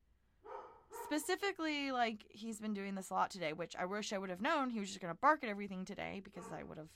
Specifically, 1.05 1.91
like 1.91 2.23
he's 2.29 2.59
been 2.59 2.73
doing 2.73 2.95
this 2.95 3.09
a 3.09 3.13
lot 3.13 3.31
today, 3.31 3.53
which 3.53 3.75
I 3.75 3.85
wish 3.85 4.13
I 4.13 4.17
would 4.17 4.29
have 4.29 4.41
known 4.41 4.69
he 4.69 4.79
was 4.79 4.89
just 4.89 5.01
gonna 5.01 5.15
bark 5.15 5.43
at 5.43 5.49
everything 5.49 5.85
today 5.85 6.21
because 6.23 6.45
I 6.51 6.63
would 6.63 6.77
have 6.77 6.89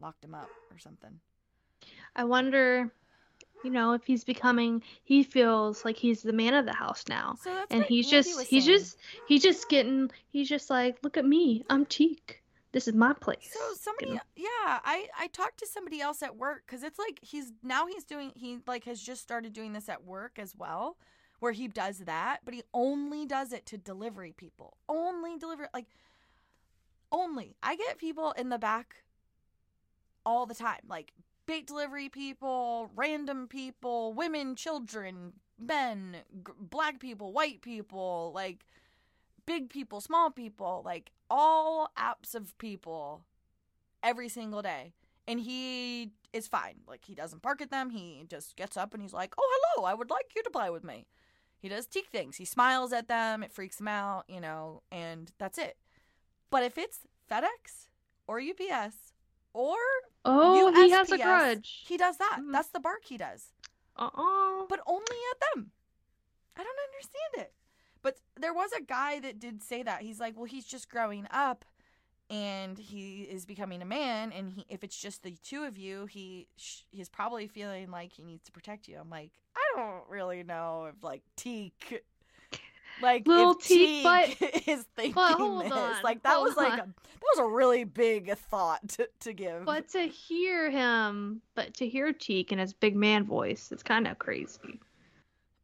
locked 0.00 0.24
him 0.24 0.34
up 0.34 0.48
or 0.70 0.78
something. 0.78 1.20
I 2.16 2.24
wonder, 2.24 2.90
you 3.64 3.70
know, 3.70 3.92
if 3.92 4.04
he's 4.04 4.24
becoming 4.24 4.82
he 5.04 5.22
feels 5.22 5.84
like 5.84 5.96
he's 5.96 6.22
the 6.22 6.32
man 6.32 6.54
of 6.54 6.64
the 6.64 6.72
house 6.72 7.04
now. 7.08 7.36
So 7.42 7.52
that's 7.52 7.72
and 7.72 7.84
he's 7.84 8.06
Andy 8.12 8.16
just 8.16 8.48
he's 8.48 8.64
saying. 8.64 8.78
just 8.78 8.96
he's 9.26 9.42
just 9.42 9.68
getting 9.68 10.10
he's 10.30 10.48
just 10.48 10.70
like, 10.70 10.98
look 11.02 11.16
at 11.16 11.24
me. 11.24 11.64
I'm 11.70 11.86
Teak. 11.86 12.42
This 12.72 12.86
is 12.86 12.94
my 12.94 13.14
place. 13.14 13.50
So 13.50 13.60
somebody, 13.80 14.12
know? 14.12 14.20
yeah, 14.36 14.78
I 14.84 15.08
I 15.18 15.28
talked 15.28 15.58
to 15.60 15.66
somebody 15.66 16.00
else 16.00 16.22
at 16.22 16.36
work 16.36 16.64
because 16.66 16.82
it's 16.82 16.98
like 16.98 17.18
he's 17.22 17.52
now 17.62 17.86
he's 17.86 18.04
doing 18.04 18.32
he 18.34 18.58
like 18.66 18.84
has 18.84 19.00
just 19.00 19.22
started 19.22 19.52
doing 19.52 19.72
this 19.72 19.88
at 19.88 20.04
work 20.04 20.38
as 20.38 20.54
well, 20.56 20.96
where 21.40 21.52
he 21.52 21.68
does 21.68 22.00
that, 22.00 22.40
but 22.44 22.54
he 22.54 22.62
only 22.74 23.24
does 23.24 23.52
it 23.52 23.64
to 23.66 23.78
delivery 23.78 24.34
people, 24.36 24.76
only 24.88 25.38
deliver 25.38 25.68
like, 25.72 25.86
only. 27.10 27.56
I 27.62 27.76
get 27.76 27.98
people 27.98 28.32
in 28.32 28.50
the 28.50 28.58
back 28.58 29.02
all 30.26 30.44
the 30.44 30.54
time, 30.54 30.80
like 30.88 31.12
bait 31.48 31.66
delivery 31.66 32.10
people, 32.10 32.90
random 32.94 33.48
people, 33.48 34.12
women, 34.12 34.54
children, 34.54 35.32
men, 35.58 36.18
g- 36.46 36.52
black 36.60 37.00
people, 37.00 37.32
white 37.32 37.62
people, 37.62 38.30
like 38.34 38.66
big 39.46 39.70
people, 39.70 40.02
small 40.02 40.30
people, 40.30 40.82
like 40.84 41.10
all 41.30 41.90
apps 41.98 42.34
of 42.34 42.56
people 42.58 43.24
every 44.02 44.28
single 44.28 44.60
day. 44.60 44.92
And 45.26 45.40
he 45.40 46.12
is 46.34 46.46
fine. 46.46 46.80
Like 46.86 47.06
he 47.06 47.14
doesn't 47.14 47.40
bark 47.40 47.62
at 47.62 47.70
them. 47.70 47.90
He 47.90 48.24
just 48.28 48.54
gets 48.54 48.76
up 48.76 48.92
and 48.92 49.02
he's 49.02 49.14
like, 49.14 49.34
"Oh, 49.38 49.60
hello. 49.74 49.86
I 49.86 49.94
would 49.94 50.10
like 50.10 50.32
you 50.36 50.42
to 50.42 50.50
play 50.50 50.68
with 50.68 50.84
me." 50.84 51.06
He 51.58 51.68
does 51.68 51.86
teak 51.86 52.08
things. 52.12 52.36
He 52.36 52.44
smiles 52.44 52.92
at 52.92 53.08
them. 53.08 53.42
It 53.42 53.52
freaks 53.52 53.80
him 53.80 53.88
out, 53.88 54.24
you 54.28 54.40
know, 54.40 54.82
and 54.92 55.32
that's 55.38 55.58
it. 55.58 55.76
But 56.50 56.62
if 56.62 56.78
it's 56.78 57.00
FedEx 57.30 57.88
or 58.26 58.38
UPS 58.38 59.12
or 59.54 59.76
oh, 60.24 60.72
he 60.72 60.90
has 60.90 61.10
a 61.10 61.16
USPS, 61.18 61.22
grudge. 61.22 61.84
he 61.86 61.96
does 61.96 62.16
that. 62.18 62.38
Mhm. 62.40 62.52
That's 62.52 62.68
the 62.68 62.80
bark 62.80 63.04
he 63.04 63.16
does 63.16 63.52
Uh-uh. 63.96 64.66
but 64.68 64.80
only 64.86 65.16
at 65.32 65.40
them. 65.54 65.70
I 66.56 66.64
don't 66.64 66.78
understand 66.92 67.46
it. 67.48 67.54
But 68.02 68.18
there 68.36 68.54
was 68.54 68.70
a 68.72 68.82
guy 68.82 69.20
that 69.20 69.38
did 69.40 69.62
say 69.62 69.82
that. 69.82 70.02
He's 70.02 70.20
like, 70.20 70.36
well, 70.36 70.44
he's 70.46 70.64
just 70.66 70.88
growing 70.88 71.26
up 71.30 71.64
and 72.30 72.78
he 72.78 73.22
is 73.22 73.46
becoming 73.46 73.80
a 73.80 73.86
man 73.86 74.32
and 74.32 74.52
he 74.52 74.64
if 74.68 74.84
it's 74.84 75.00
just 75.00 75.22
the 75.22 75.32
two 75.42 75.64
of 75.64 75.78
you, 75.78 76.06
he 76.06 76.46
sh- 76.56 76.82
he's 76.90 77.08
probably 77.08 77.46
feeling 77.48 77.90
like 77.90 78.12
he 78.12 78.22
needs 78.22 78.44
to 78.44 78.52
protect 78.52 78.86
you. 78.86 78.98
I'm 79.00 79.10
like, 79.10 79.30
I 79.56 79.60
don't 79.76 80.08
really 80.08 80.42
know 80.42 80.86
if 80.94 81.02
like 81.02 81.22
Teak 81.36 82.02
like 83.02 83.26
Little 83.26 83.54
Teak, 83.54 84.02
but- 84.04 84.28
is 84.66 84.84
thinking 84.96 85.12
hold 85.14 85.64
this. 85.64 85.72
on, 85.72 86.02
like 86.02 86.22
that 86.22 86.40
was 86.40 86.56
like 86.56 86.72
on. 86.74 86.78
a, 86.80 86.82
that 86.86 87.36
was 87.36 87.38
a 87.40 87.46
really 87.48 87.84
big 87.84 88.36
thought 88.36 88.86
to, 88.90 89.08
to 89.20 89.32
give. 89.32 89.64
But 89.64 89.88
to 89.90 90.00
hear 90.06 90.70
him, 90.70 91.40
but 91.54 91.74
to 91.74 91.88
hear 91.88 92.12
Teak 92.12 92.52
in 92.52 92.58
his 92.58 92.72
big 92.72 92.94
man 92.96 93.24
voice, 93.24 93.70
it's 93.72 93.82
kind 93.82 94.06
of 94.06 94.18
crazy. 94.18 94.80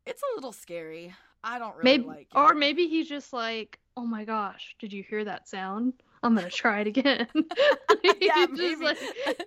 it's 0.06 0.22
a 0.22 0.34
little 0.36 0.52
scary. 0.52 1.14
I 1.42 1.58
don't 1.58 1.76
really 1.76 1.84
maybe, 1.98 2.04
like 2.06 2.28
it. 2.34 2.38
or 2.38 2.54
maybe 2.54 2.86
he's 2.88 3.06
just 3.08 3.32
like, 3.34 3.78
"Oh 3.96 4.06
my 4.06 4.24
gosh, 4.24 4.74
did 4.78 4.92
you 4.92 5.02
hear 5.02 5.24
that 5.24 5.46
sound? 5.46 5.92
I'm 6.22 6.34
gonna 6.34 6.48
try 6.48 6.80
it 6.80 6.86
again." 6.86 7.26
Yeah, 8.20 8.46
He's 8.46 8.58
just 8.58 8.80
maybe. 8.80 8.84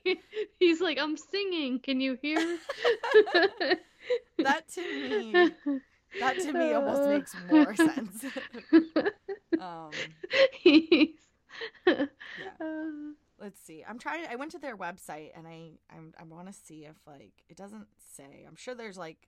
like, 0.06 0.20
he's 0.60 0.80
like, 0.82 0.98
"I'm 1.00 1.18
singing. 1.18 1.80
Can 1.80 2.00
you 2.02 2.18
hear?" 2.22 2.58
that 4.40 4.68
to 4.70 4.82
me 4.82 5.52
that 6.20 6.40
to 6.40 6.54
me 6.54 6.74
almost 6.74 7.02
Uh. 7.02 7.10
makes 7.10 7.36
more 7.50 7.76
sense 7.76 8.26
um 9.60 9.92
Yeah. 10.64 11.06
Uh, 12.60 13.14
let's 13.40 13.60
see 13.62 13.84
i'm 13.88 14.00
trying 14.00 14.26
i 14.30 14.36
went 14.36 14.52
to 14.52 14.60
their 14.60 14.76
website 14.76 15.30
and 15.38 15.48
i 15.48 15.72
I'm, 15.96 16.14
i 16.20 16.24
want 16.24 16.48
to 16.48 16.54
see 16.54 16.86
if 16.86 16.96
like 17.06 17.34
it 17.50 17.56
doesn't 17.58 17.88
say 18.16 18.46
i'm 18.48 18.56
sure 18.56 18.74
there's 18.76 18.98
like 18.98 19.28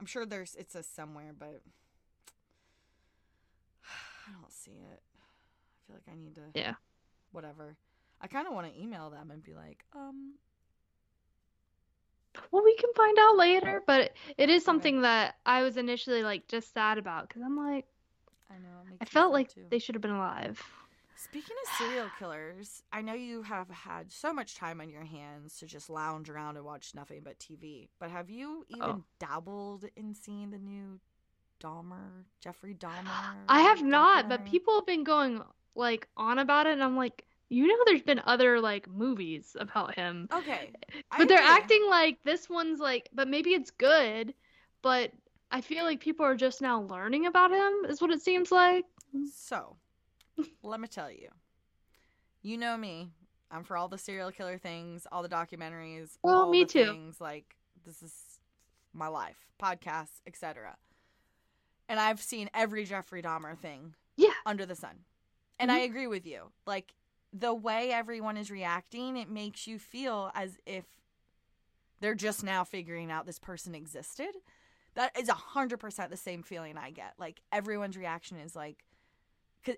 I'm 0.00 0.06
sure 0.06 0.24
there's 0.24 0.54
it's 0.54 0.76
a 0.76 0.84
somewhere, 0.84 1.32
but 1.36 1.60
I 4.28 4.30
don't 4.30 4.52
see 4.52 4.70
it. 4.92 5.02
I 5.16 5.86
feel 5.88 5.96
like 5.96 6.08
I 6.08 6.16
need 6.16 6.36
to. 6.36 6.42
Yeah. 6.54 6.74
Whatever. 7.32 7.76
I 8.20 8.28
kind 8.28 8.46
of 8.46 8.54
want 8.54 8.72
to 8.72 8.80
email 8.80 9.10
them 9.10 9.32
and 9.32 9.42
be 9.42 9.54
like, 9.54 9.84
um, 9.96 10.34
Well, 12.50 12.64
we 12.64 12.74
can 12.76 12.90
find 12.94 13.16
out 13.18 13.36
later, 13.36 13.82
but 13.86 14.12
it 14.36 14.48
is 14.50 14.64
something 14.64 15.02
that 15.02 15.36
I 15.46 15.62
was 15.62 15.76
initially 15.76 16.22
like 16.22 16.48
just 16.48 16.72
sad 16.72 16.98
about 16.98 17.28
because 17.28 17.42
I'm 17.42 17.56
like, 17.56 17.86
I 18.50 18.54
know. 18.54 18.96
I 19.00 19.04
felt 19.04 19.32
like 19.32 19.52
too. 19.54 19.66
they 19.70 19.78
should 19.78 19.94
have 19.94 20.02
been 20.02 20.10
alive. 20.12 20.62
Speaking 21.16 21.56
of 21.64 21.76
serial 21.76 22.10
killers, 22.18 22.82
I 22.92 23.02
know 23.02 23.14
you 23.14 23.42
have 23.42 23.68
had 23.68 24.10
so 24.12 24.32
much 24.32 24.56
time 24.56 24.80
on 24.80 24.88
your 24.88 25.04
hands 25.04 25.58
to 25.58 25.66
just 25.66 25.90
lounge 25.90 26.30
around 26.30 26.56
and 26.56 26.64
watch 26.64 26.94
nothing 26.94 27.20
but 27.24 27.38
TV. 27.38 27.88
But 27.98 28.10
have 28.10 28.30
you 28.30 28.64
even 28.68 28.88
Oh. 28.90 29.04
dabbled 29.18 29.84
in 29.96 30.14
seeing 30.14 30.50
the 30.50 30.58
new 30.58 31.00
Dahmer, 31.60 32.24
Jeffrey 32.40 32.74
Dahmer? 32.74 33.44
I 33.48 33.60
have 33.62 33.82
not, 33.82 34.28
but 34.28 34.46
people 34.46 34.74
have 34.76 34.86
been 34.86 35.04
going 35.04 35.42
like 35.74 36.08
on 36.16 36.38
about 36.38 36.66
it, 36.66 36.72
and 36.72 36.82
I'm 36.82 36.96
like, 36.96 37.24
you 37.50 37.66
know, 37.66 37.76
there's 37.86 38.02
been 38.02 38.20
other 38.24 38.60
like 38.60 38.88
movies 38.88 39.56
about 39.58 39.94
him, 39.94 40.28
Okay, 40.32 40.70
I 41.10 41.18
but 41.18 41.28
they're 41.28 41.38
agree. 41.38 41.50
acting 41.50 41.86
like 41.88 42.22
this 42.24 42.48
one's 42.50 42.80
like, 42.80 43.08
but 43.12 43.28
maybe 43.28 43.50
it's 43.54 43.70
good, 43.70 44.34
but 44.82 45.10
I 45.50 45.60
feel 45.62 45.84
like 45.84 46.00
people 46.00 46.26
are 46.26 46.34
just 46.36 46.60
now 46.60 46.82
learning 46.82 47.26
about 47.26 47.50
him, 47.50 47.90
is 47.90 48.00
what 48.00 48.10
it 48.10 48.20
seems 48.20 48.52
like. 48.52 48.84
So, 49.34 49.76
let 50.62 50.78
me 50.80 50.88
tell 50.88 51.10
you. 51.10 51.28
You 52.42 52.58
know 52.58 52.76
me. 52.76 53.08
I'm 53.50 53.64
for 53.64 53.76
all 53.78 53.88
the 53.88 53.96
serial 53.98 54.30
killer 54.30 54.58
things, 54.58 55.06
all 55.10 55.22
the 55.22 55.28
documentaries, 55.28 56.18
Well, 56.22 56.42
all 56.42 56.50
me 56.50 56.64
the 56.64 56.68
too. 56.70 56.84
things. 56.84 57.20
Like 57.20 57.56
this 57.86 58.02
is 58.02 58.12
my 58.92 59.08
life, 59.08 59.38
podcasts, 59.62 60.20
etc. 60.26 60.76
And 61.88 61.98
I've 61.98 62.20
seen 62.20 62.50
every 62.52 62.84
Jeffrey 62.84 63.22
Dahmer 63.22 63.58
thing 63.58 63.94
Yeah. 64.16 64.34
under 64.44 64.66
the 64.66 64.74
sun. 64.74 64.96
And 65.58 65.72
I 65.72 65.78
mm-hmm. 65.80 65.90
agree 65.90 66.06
with 66.06 66.26
you. 66.26 66.52
Like 66.66 66.92
the 67.32 67.54
way 67.54 67.90
everyone 67.90 68.36
is 68.36 68.50
reacting, 68.50 69.16
it 69.16 69.30
makes 69.30 69.66
you 69.66 69.78
feel 69.78 70.30
as 70.34 70.58
if 70.66 70.84
they're 72.00 72.14
just 72.14 72.42
now 72.44 72.64
figuring 72.64 73.10
out 73.10 73.26
this 73.26 73.38
person 73.38 73.74
existed. 73.74 74.30
That 74.94 75.16
is 75.18 75.28
a 75.28 75.34
hundred 75.34 75.78
percent 75.78 76.10
the 76.10 76.16
same 76.16 76.42
feeling 76.42 76.76
I 76.76 76.90
get. 76.90 77.14
Like 77.18 77.40
everyone's 77.52 77.96
reaction 77.96 78.38
is 78.38 78.56
like, 78.56 78.84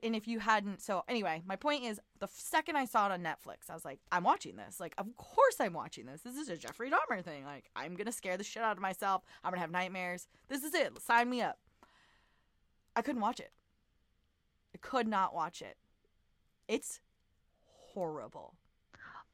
and 0.03 0.15
if 0.15 0.29
you 0.29 0.39
hadn't, 0.39 0.81
so 0.81 1.05
anyway, 1.09 1.43
my 1.47 1.57
point 1.57 1.85
is, 1.85 2.01
the 2.21 2.29
second 2.31 2.77
I 2.77 2.85
saw 2.85 3.07
it 3.07 3.13
on 3.13 3.23
Netflix, 3.23 3.69
I 3.71 3.75
was 3.75 3.85
like, 3.85 3.99
I'm 4.13 4.23
watching 4.23 4.57
this. 4.57 4.79
Like, 4.79 4.95
of 4.99 5.17
course 5.17 5.57
I'm 5.59 5.73
watching 5.73 6.07
this. 6.07 6.21
This 6.21 6.37
is 6.37 6.49
a 6.49 6.57
Jeffrey 6.57 6.91
Dahmer 6.91 7.25
thing. 7.25 7.45
Like, 7.45 7.71
I'm 7.75 7.97
gonna 7.97 8.13
scare 8.13 8.37
the 8.37 8.45
shit 8.45 8.63
out 8.63 8.77
of 8.77 8.83
myself. 8.83 9.23
I'm 9.43 9.51
gonna 9.51 9.61
have 9.61 9.71
nightmares. 9.71 10.29
This 10.49 10.63
is 10.63 10.75
it. 10.75 11.01
Sign 11.01 11.29
me 11.29 11.43
up. 11.43 11.59
I 12.95 13.03
couldn't 13.03 13.23
watch 13.23 13.41
it. 13.41 13.51
I 14.75 14.79
could 14.79 15.09
not 15.09 15.35
watch 15.35 15.63
it. 15.63 15.77
It's 16.69 17.01
horrible. 17.95 18.55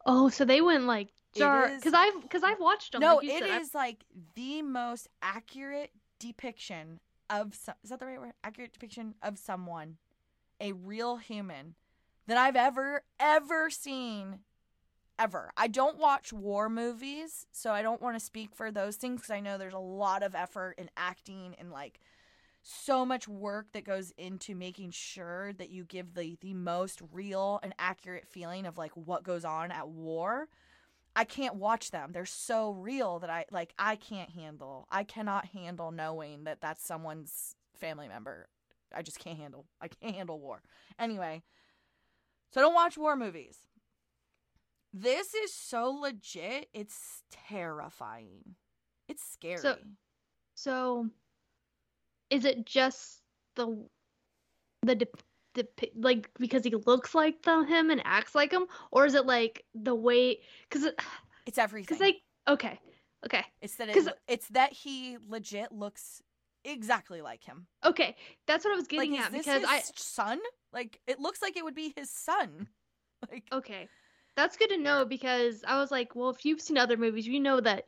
Oh, 0.05 0.29
so 0.29 0.45
they 0.45 0.61
went 0.61 0.85
like 0.85 1.09
dark 1.35 1.73
because 1.77 1.95
I've 1.95 2.21
because 2.23 2.43
I've 2.43 2.61
watched 2.61 2.93
them. 2.93 3.01
No, 3.01 3.17
like 3.17 3.27
it 3.29 3.39
said. 3.41 3.51
I've- 3.51 3.69
like 3.75 4.05
the 4.35 4.63
most 4.63 5.09
accurate 5.23 5.91
depiction 6.19 7.01
of 7.29 7.55
some, 7.55 7.75
is 7.83 7.91
that 7.91 7.99
the 8.01 8.07
right 8.07 8.21
word? 8.21 8.33
Accurate 8.45 8.73
depiction 8.73 9.15
of 9.23 9.39
someone, 9.39 9.97
a 10.61 10.73
real 10.73 11.17
human 11.17 11.75
that 12.27 12.37
I've 12.39 12.57
ever 12.57 13.03
ever 13.19 13.69
seen 13.71 14.41
ever. 15.19 15.51
I 15.57 15.67
don't 15.67 15.99
watch 15.99 16.33
war 16.33 16.69
movies, 16.69 17.47
so 17.51 17.73
I 17.73 17.83
don't 17.83 18.03
want 18.03 18.17
to 18.17 18.25
speak 18.25 18.55
for 18.55 18.71
those 18.71 18.97
things 18.97 19.23
cuz 19.23 19.31
I 19.31 19.41
know 19.41 19.59
there's 19.59 19.75
a 19.75 19.79
lot 19.79 20.23
of 20.23 20.35
effort 20.35 20.75
in 20.79 20.91
acting 20.97 21.55
and 21.59 21.71
like 21.73 22.01
so 22.69 23.07
much 23.07 23.29
work 23.29 23.67
that 23.73 23.85
goes 23.85 24.13
into 24.19 24.57
making 24.57 24.91
sure 24.91 25.53
that 25.53 25.71
you 25.71 25.85
give 25.85 26.15
the 26.15 26.37
the 26.41 26.53
most 26.53 27.01
real 27.13 27.61
and 27.63 27.73
accurate 27.79 28.27
feeling 28.27 28.67
of 28.67 28.77
like 28.77 28.91
what 28.97 29.23
goes 29.23 29.45
on 29.45 29.71
at 29.71 29.89
war. 29.89 30.49
I 31.15 31.25
can't 31.25 31.55
watch 31.55 31.93
them. 31.93 32.11
They're 32.13 32.27
so 32.27 32.73
real 32.73 33.21
that 33.21 33.31
I 33.31 33.45
like 33.53 33.73
I 33.79 33.95
can't 33.95 34.31
handle. 34.31 34.89
I 34.91 35.05
cannot 35.05 35.47
handle 35.47 35.93
knowing 35.93 36.45
that 36.45 36.61
that's 36.61 36.85
someone's 36.85 37.55
family 37.77 38.09
member. 38.09 38.49
I 38.93 39.03
just 39.03 39.21
can't 39.21 39.39
handle. 39.39 39.67
I 39.81 39.87
can't 39.87 40.17
handle 40.17 40.41
war. 40.41 40.63
Anyway, 40.99 41.43
so 42.51 42.61
I 42.61 42.65
don't 42.65 42.75
watch 42.75 42.99
war 42.99 43.15
movies. 43.15 43.59
This 44.93 45.35
is 45.35 45.53
so 45.53 45.91
legit. 45.91 46.69
It's 46.75 47.23
terrifying. 47.31 48.57
It's 49.09 49.23
scary. 49.23 49.59
So, 50.55 51.11
is 52.31 52.45
it 52.45 52.65
just 52.65 53.21
the 53.55 53.87
the 54.83 54.95
dep- 54.95 55.23
like 55.97 56.31
because 56.39 56.65
he 56.65 56.71
looks 56.71 57.15
like 57.15 57.43
the, 57.43 57.65
him 57.65 57.91
and 57.91 58.03
acts 58.05 58.35
like 58.35 58.53
him, 58.53 58.67
or 58.91 59.07
is 59.07 59.15
it 59.15 59.27
like 59.27 59.65
the 59.75 59.95
way? 59.95 60.41
Because 60.69 60.91
it's 61.47 61.59
everything. 61.59 61.87
because 61.87 62.01
like 62.01 62.17
okay, 62.49 62.79
okay, 63.25 63.45
it's 63.61 63.77
that 63.77 63.89
it, 63.89 64.09
it's 64.29 64.49
that 64.49 64.73
he 64.73 65.17
legit 65.29 65.73
looks 65.73 66.23
exactly 66.65 67.23
like 67.23 67.45
him. 67.45 67.67
okay, 67.85 68.17
that's 68.47 68.65
what 68.65 68.75
I 68.75 68.77
was 68.77 68.87
getting 68.87 69.13
like, 69.13 69.21
is 69.21 69.27
at 69.27 69.33
because 69.33 69.61
his 69.63 69.71
I 69.71 69.83
son? 69.97 70.41
Like, 70.73 71.01
it 71.07 71.21
looks 71.21 71.41
like 71.41 71.57
it 71.57 71.65
would 71.65 71.75
be 71.75 71.93
his 71.97 72.11
son. 72.11 72.69
Like, 73.33 73.45
okay, 73.51 73.89
that's 74.37 74.59
good 74.59 74.69
to 74.69 74.77
know 74.77 75.07
because 75.07 75.65
I 75.67 75.81
was 75.81 75.91
like, 75.91 76.15
well, 76.15 76.29
if 76.29 76.45
you've 76.45 76.61
seen 76.61 76.77
other 76.77 76.99
movies, 76.99 77.27
you 77.27 77.41
know 77.41 77.61
that 77.61 77.87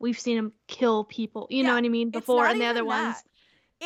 we've 0.00 0.18
seen 0.18 0.38
him 0.38 0.52
kill 0.66 1.04
people. 1.04 1.46
You 1.50 1.62
know 1.62 1.74
what 1.74 1.84
I 1.84 1.88
mean 1.88 2.08
before, 2.08 2.46
and 2.46 2.58
the 2.58 2.64
other 2.64 2.78
even 2.78 2.86
ones. 2.86 3.16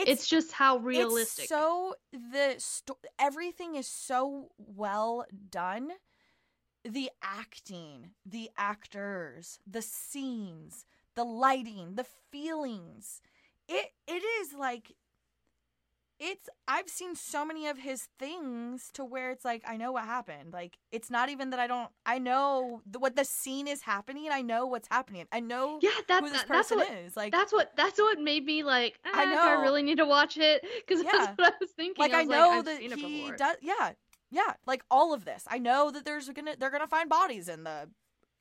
That. 0.04 0.08
It's, 0.08 0.26
just 0.28 0.52
how 0.52 0.78
realistic. 0.78 1.44
It's 1.44 1.48
so 1.48 1.94
the 2.12 2.54
sto- 2.58 2.98
everything 3.18 3.76
is 3.76 3.88
so 3.88 4.50
well 4.58 5.24
done. 5.50 5.90
The 6.84 7.10
acting, 7.22 8.10
the 8.24 8.50
actors, 8.56 9.58
the 9.66 9.82
scenes, 9.82 10.84
the 11.16 11.24
lighting, 11.24 11.94
the 11.96 12.06
feelings. 12.30 13.20
It 13.68 13.86
it 14.06 14.22
is 14.40 14.52
like 14.52 14.94
it's 16.18 16.48
I've 16.66 16.88
seen 16.88 17.14
so 17.14 17.44
many 17.44 17.66
of 17.66 17.78
his 17.78 18.08
things 18.18 18.90
to 18.94 19.04
where 19.04 19.30
it's 19.30 19.44
like 19.44 19.62
I 19.66 19.76
know 19.76 19.92
what 19.92 20.04
happened. 20.04 20.52
Like 20.52 20.78
it's 20.90 21.10
not 21.10 21.28
even 21.28 21.50
that 21.50 21.60
I 21.60 21.66
don't 21.66 21.90
I 22.06 22.18
know 22.18 22.80
the, 22.86 22.98
what 22.98 23.16
the 23.16 23.24
scene 23.24 23.68
is 23.68 23.82
happening. 23.82 24.28
I 24.30 24.40
know 24.42 24.66
what's 24.66 24.88
happening. 24.90 25.26
I 25.30 25.40
know 25.40 25.78
yeah, 25.82 25.90
that, 26.08 26.22
who 26.22 26.30
this 26.30 26.38
that- 26.42 26.48
that's 26.48 26.68
person 26.68 26.78
what 26.78 26.90
is. 26.90 27.16
Like 27.16 27.32
that's 27.32 27.52
what 27.52 27.72
that's 27.76 27.98
what 27.98 28.18
made 28.18 28.44
me 28.46 28.62
like. 28.62 28.98
I 29.04 29.10
"Ah, 29.14 29.20
I 29.52 29.54
know. 29.56 29.62
really 29.62 29.82
need 29.82 29.98
to 29.98 30.06
watch 30.06 30.38
it 30.38 30.64
because 30.86 31.04
Yeah. 31.04 31.10
that's 31.12 31.38
what 31.38 31.52
I 31.52 31.56
was 31.60 31.70
thinking. 31.72 32.02
like 32.02 32.14
I, 32.14 32.20
I, 32.20 32.24
know 32.24 32.50
I've 32.50 32.64
that 32.64 32.80
he 32.80 33.30
does 33.36 33.56
yeah 33.60 33.92
yeah 34.30 34.54
like 34.66 34.82
all 34.90 35.14
of 35.14 35.24
this 35.24 35.44
i 35.48 35.56
know 35.56 35.90
that 35.92 36.04
there's 36.04 36.28
gonna 36.30 36.56
they're 36.58 36.70
gonna 36.70 36.86
find 36.88 37.08
bodies 37.08 37.48
in 37.48 37.62
the 37.62 37.88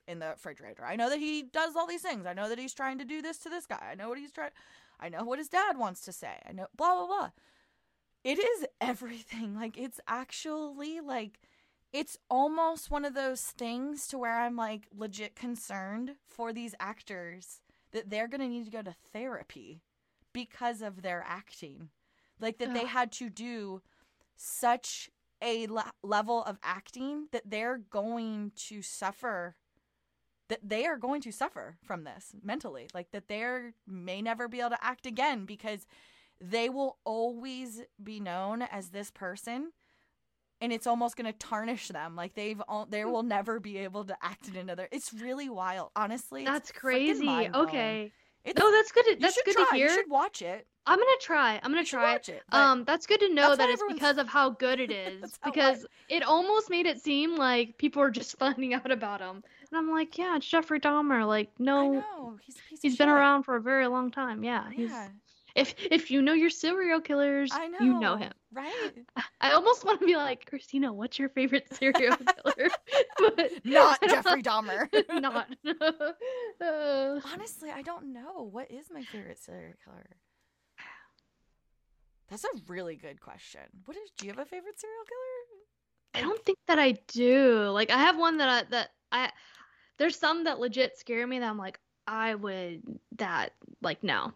in 0.08 0.18
the 0.18 0.30
refrigerator 0.30 0.84
i 0.84 0.96
know 0.96 1.10
that 1.12 1.20
he 1.20 1.44
does 1.44 1.76
all 1.76 1.86
these 1.86 2.02
things 2.02 2.26
i 2.26 2.34
know 2.34 2.50
that 2.50 2.58
he's 2.58 2.74
trying 2.74 2.98
to 2.98 3.06
do 3.06 3.22
this 3.22 3.38
to 3.38 3.50
this 3.50 3.68
guy 3.68 3.90
i 3.92 3.94
know 3.96 4.10
what 4.10 4.18
he's 4.18 4.32
trying 4.32 4.50
i 5.00 5.10
know 5.10 5.24
what 5.24 5.38
his 5.38 5.48
dad 5.48 5.78
wants 5.78 6.02
to 6.02 6.12
say 6.12 6.40
i 6.50 6.52
know 6.52 6.66
blah 6.76 6.96
blah 6.96 7.06
blah 7.06 7.30
it 8.26 8.40
is 8.40 8.66
everything. 8.82 9.56
Like 9.60 9.78
it's 9.78 10.02
actually 10.08 11.00
like 11.00 11.40
it's 11.94 12.18
almost 12.30 12.92
one 12.92 13.06
of 13.06 13.14
those 13.14 13.42
things 13.42 14.08
to 14.08 14.18
where 14.18 14.38
i'm 14.42 14.58
like 14.58 14.88
legit 14.94 15.34
concerned 15.36 16.16
for 16.28 16.52
these 16.52 16.76
actors 16.78 17.62
that 17.94 18.10
they're 18.10 18.28
gonna 18.28 18.50
need 18.50 18.66
to 18.66 18.72
go 18.72 18.82
to 18.82 18.96
therapy 19.14 19.82
because 20.34 20.82
of 20.82 21.02
their 21.02 21.24
acting. 21.26 21.90
Like 22.42 22.58
that 22.58 22.74
they 22.74 22.86
had 22.86 23.14
to 23.14 23.30
do 23.30 23.82
such 24.36 25.10
a 25.42 25.68
le- 25.68 25.94
level 26.04 26.44
of 26.44 26.60
acting 26.62 27.28
that 27.32 27.44
they're 27.50 27.78
going 27.78 28.52
to 28.68 28.82
suffer 28.82 29.56
that 30.50 30.60
they 30.62 30.86
are 30.86 30.98
going 30.98 31.22
to 31.22 31.32
suffer 31.32 31.78
from 31.82 32.04
this 32.04 32.36
mentally. 32.44 32.88
Like 32.94 33.12
that 33.12 33.30
they're 33.30 33.74
may 33.88 34.22
never 34.22 34.50
be 34.50 34.60
able 34.60 34.72
to 34.72 34.86
act 34.86 35.06
again 35.06 35.46
because 35.46 35.88
they 36.42 36.70
will 36.70 36.98
always 37.06 37.82
be 38.04 38.20
known 38.20 38.62
as 38.62 38.90
this 38.90 39.12
person 39.12 39.72
and 40.62 40.72
it's 40.72 40.88
almost 40.88 41.18
going 41.18 41.32
to 41.32 41.38
tarnish 41.38 41.90
them 41.90 42.16
like 42.16 42.34
they've 42.34 42.62
all 42.68 42.86
they 42.90 43.04
will 43.06 43.24
never 43.24 43.60
be 43.60 43.78
able 43.78 44.04
to 44.06 44.16
act 44.22 44.48
in 44.48 44.56
another 44.56 44.88
it's 44.92 45.14
really 45.14 45.50
wild 45.50 45.90
honestly 45.96 46.44
That's 46.46 46.72
crazy. 46.72 47.28
Okay. 47.54 48.12
it's, 48.44 48.58
No, 48.60 48.72
that's 48.72 48.92
good. 48.92 49.06
To, 49.06 49.16
that's 49.20 49.38
good 49.46 49.56
try. 49.56 49.66
to 49.70 49.76
hear. 49.76 49.88
you 49.88 49.94
should 49.94 50.10
watch 50.10 50.42
it 50.42 50.68
I'm 50.88 51.00
gonna 51.00 51.10
try. 51.20 51.56
I'm 51.64 51.72
gonna 51.72 51.82
You 51.82 51.86
try. 51.88 52.12
watch 52.14 52.30
it 52.30 52.44
Um, 52.52 52.84
that's 52.84 53.08
good 53.08 53.20
to 53.22 53.34
know 53.34 53.56
that 53.56 53.70
it's 53.72 53.82
because 53.92 54.20
of 54.20 54.28
how 54.28 54.52
good 54.52 54.80
it 54.80 54.92
is. 54.92 55.32
Because 55.44 55.84
it 56.10 56.22
almost 56.22 56.70
made 56.70 56.86
it 56.86 57.02
seem 57.02 57.36
like 57.36 57.78
people 57.80 58.04
are 58.04 58.12
just 58.12 58.38
finding 58.40 58.74
out 58.76 58.92
about 58.92 59.20
him, 59.20 59.38
and 59.72 59.78
I'm 59.78 59.90
like, 59.90 60.16
yeah, 60.18 60.36
it's 60.38 60.46
Jeffrey 60.48 60.80
Dahmer. 60.80 61.26
Like, 61.26 61.50
no, 61.58 62.38
he's 62.46 62.56
a 62.56 62.60
piece 62.60 62.78
of 62.78 62.80
he's 62.84 62.98
been 62.98 63.08
shit. 63.08 63.16
around 63.16 63.44
for 63.44 63.56
a 63.56 63.62
very 63.62 63.88
long 63.88 64.12
time. 64.12 64.44
Yeah, 64.44 64.70
he's 64.70 64.92
Yeah, 64.92 65.08
If 65.56 65.74
if 65.80 66.12
you 66.12 66.22
know 66.22 66.34
your 66.34 66.50
serial 66.50 67.00
killers, 67.00 67.52
I 67.54 67.68
know. 67.68 67.80
you 67.80 68.00
know 68.00 68.18
him. 68.18 68.34
Right? 68.54 68.92
I 69.42 69.52
almost 69.52 69.86
want 69.86 70.02
to 70.02 70.06
be 70.06 70.16
like, 70.18 70.46
Christina, 70.50 70.92
what's 70.94 71.18
your 71.18 71.30
favorite 71.30 71.74
serial 71.74 72.18
killer? 72.44 72.70
but 73.18 73.52
Not 73.64 74.02
Jeffrey 74.02 74.44
Dahmer. 74.44 74.90
not. 75.22 75.48
Uh, 76.62 77.20
Honestly, 77.34 77.70
I 77.72 77.82
don't 77.82 78.12
know. 78.14 78.50
What 78.52 78.70
is 78.70 78.88
my 78.92 79.04
favorite 79.04 79.40
serial 79.40 79.74
killer? 79.84 80.18
That's 82.30 82.44
a 82.44 82.50
really 82.68 82.96
good 82.96 83.22
question. 83.22 83.62
What 83.86 83.96
is 83.98 84.10
do 84.18 84.26
you 84.26 84.32
have 84.32 84.40
a 84.40 84.46
favorite 84.46 84.80
serial 84.80 85.04
killer? 85.08 85.56
I 86.16 86.22
don't 86.28 86.44
think 86.46 86.58
that 86.68 86.80
I 86.80 86.94
do. 87.08 87.70
Like 87.70 87.92
I 87.92 87.98
have 88.00 88.18
one 88.18 88.38
that 88.38 88.50
I 88.50 88.64
that 88.72 88.90
I 89.12 89.32
there's 89.98 90.18
some 90.18 90.46
that 90.46 90.60
legit 90.60 90.98
scare 90.98 91.26
me 91.28 91.40
that 91.40 91.50
I'm 91.50 91.58
like 91.58 91.80
I 92.08 92.36
would 92.36 92.82
that 93.18 93.54
like 93.82 94.04
no. 94.04 94.34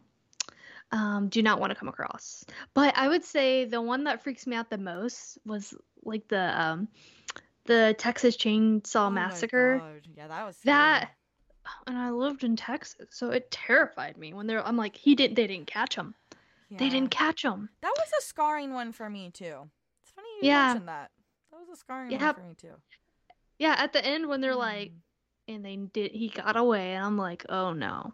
Um 0.91 1.29
do 1.29 1.41
not 1.43 1.59
want 1.59 1.71
to 1.71 1.75
come 1.75 1.87
across. 1.87 2.43
But 2.73 2.97
I 2.97 3.07
would 3.07 3.23
say 3.23 3.65
the 3.65 3.81
one 3.81 4.05
that 4.05 4.23
freaks 4.23 4.47
me 4.47 4.55
out 4.55 4.69
the 4.69 4.77
most 4.77 5.37
was 5.45 5.73
like 6.03 6.27
the 6.27 6.59
um 6.59 6.87
the 7.65 7.95
Texas 7.97 8.35
Chainsaw 8.37 9.07
Oh 9.07 9.09
Massacre. 9.11 9.83
Yeah, 10.15 10.27
that 10.27 10.45
was 10.45 10.57
That 10.63 11.11
and 11.85 11.97
I 11.97 12.09
lived 12.09 12.43
in 12.43 12.55
Texas, 12.55 13.09
so 13.11 13.29
it 13.29 13.51
terrified 13.51 14.17
me 14.17 14.33
when 14.33 14.47
they're 14.47 14.65
I'm 14.65 14.77
like 14.77 14.95
he 14.95 15.13
didn't 15.15 15.35
they 15.35 15.45
didn't 15.47 15.67
catch 15.67 15.95
him. 15.95 16.15
They 16.71 16.89
didn't 16.89 17.11
catch 17.11 17.43
him. 17.43 17.69
That 17.81 17.93
was 17.97 18.07
a 18.19 18.21
scarring 18.25 18.73
one 18.73 18.91
for 18.91 19.09
me 19.09 19.31
too. 19.31 19.69
It's 20.03 20.11
funny 20.11 20.27
you 20.39 20.47
Yeah. 20.47 20.67
mentioned 20.67 20.87
that. 20.87 21.11
That 21.51 21.59
was 21.59 21.69
a 21.69 21.75
scarring 21.75 22.11
Yeah. 22.11 22.25
one 22.27 22.35
for 22.35 22.41
me 22.41 22.53
too. 22.55 22.75
Yeah, 23.57 23.75
at 23.77 23.91
the 23.91 24.03
end 24.05 24.27
when 24.27 24.39
they're 24.41 24.55
like 24.55 24.91
Mm. 24.91 24.99
and 25.49 25.65
they 25.65 25.75
did 25.75 26.11
he 26.11 26.29
got 26.29 26.55
away 26.55 26.93
and 26.93 27.05
I'm 27.05 27.17
like, 27.17 27.45
"Oh 27.49 27.73
no." 27.73 28.13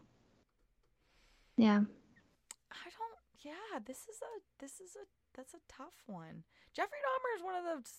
Yeah. 1.57 1.81
I 3.75 3.79
don't. 3.79 3.87
Yeah, 3.87 3.93
this 3.93 4.01
is 4.07 4.21
a 4.21 4.59
this 4.59 4.73
is 4.79 4.95
a 4.95 5.05
that's 5.35 5.53
a 5.53 5.59
tough 5.67 6.03
one. 6.07 6.43
Jeffrey 6.73 6.97
Dahmer 6.99 7.37
is 7.37 7.43
one 7.43 7.55
of 7.55 7.83
the 7.83 7.89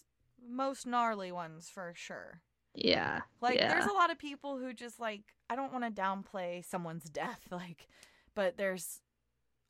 most 0.49 0.87
gnarly 0.87 1.33
ones 1.33 1.69
for 1.69 1.93
sure. 1.95 2.43
Yeah. 2.75 3.23
Like, 3.41 3.57
yeah. 3.57 3.69
there's 3.69 3.87
a 3.87 3.93
lot 3.93 4.11
of 4.11 4.19
people 4.19 4.59
who 4.59 4.73
just 4.73 5.01
like 5.01 5.23
I 5.49 5.57
don't 5.57 5.73
want 5.73 5.85
to 5.85 6.03
downplay 6.03 6.65
someone's 6.65 7.05
death, 7.11 7.49
like, 7.51 7.89
but 8.35 8.57
there's 8.57 9.01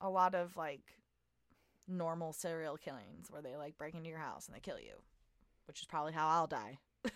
a 0.00 0.10
lot 0.10 0.34
of 0.34 0.56
like 0.56 0.82
normal 1.88 2.32
serial 2.32 2.76
killings 2.76 3.30
where 3.30 3.42
they 3.42 3.56
like 3.56 3.78
break 3.78 3.94
into 3.94 4.08
your 4.08 4.18
house 4.18 4.46
and 4.46 4.56
they 4.56 4.60
kill 4.60 4.78
you, 4.80 4.94
which 5.66 5.80
is 5.80 5.86
probably 5.86 6.12
how 6.12 6.28
I'll 6.28 6.46
die. 6.46 6.78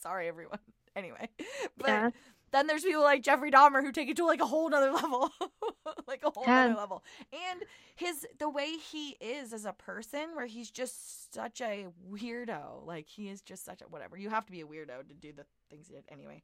Sorry, 0.00 0.28
everyone. 0.28 0.58
Anyway, 0.94 1.30
but 1.78 1.88
Yeah. 1.88 2.10
Then 2.52 2.66
there's 2.66 2.84
people 2.84 3.02
like 3.02 3.22
Jeffrey 3.22 3.50
Dahmer 3.50 3.82
who 3.82 3.92
take 3.92 4.08
it 4.08 4.16
to 4.18 4.24
like 4.26 4.40
a 4.40 4.46
whole 4.46 4.68
nother 4.70 4.92
level, 5.02 5.30
like 6.06 6.22
a 6.24 6.30
whole 6.30 6.44
Yeah. 6.46 6.68
nother 6.68 6.74
level. 6.78 7.04
And 7.50 7.62
his 7.96 8.26
the 8.38 8.48
way 8.50 8.76
he 8.76 9.16
is 9.20 9.52
as 9.52 9.64
a 9.64 9.72
person, 9.72 10.28
where 10.34 10.46
he's 10.46 10.70
just 10.70 11.32
such 11.32 11.60
a 11.60 11.86
weirdo. 12.10 12.86
Like 12.86 13.08
he 13.08 13.28
is 13.28 13.40
just 13.40 13.64
such 13.64 13.80
a 13.82 13.84
whatever. 13.84 14.16
You 14.16 14.30
have 14.30 14.46
to 14.46 14.52
be 14.52 14.60
a 14.60 14.66
weirdo 14.66 15.08
to 15.08 15.14
do 15.14 15.32
the 15.32 15.44
things 15.70 15.88
he 15.88 15.94
did 15.94 16.04
anyway. 16.10 16.42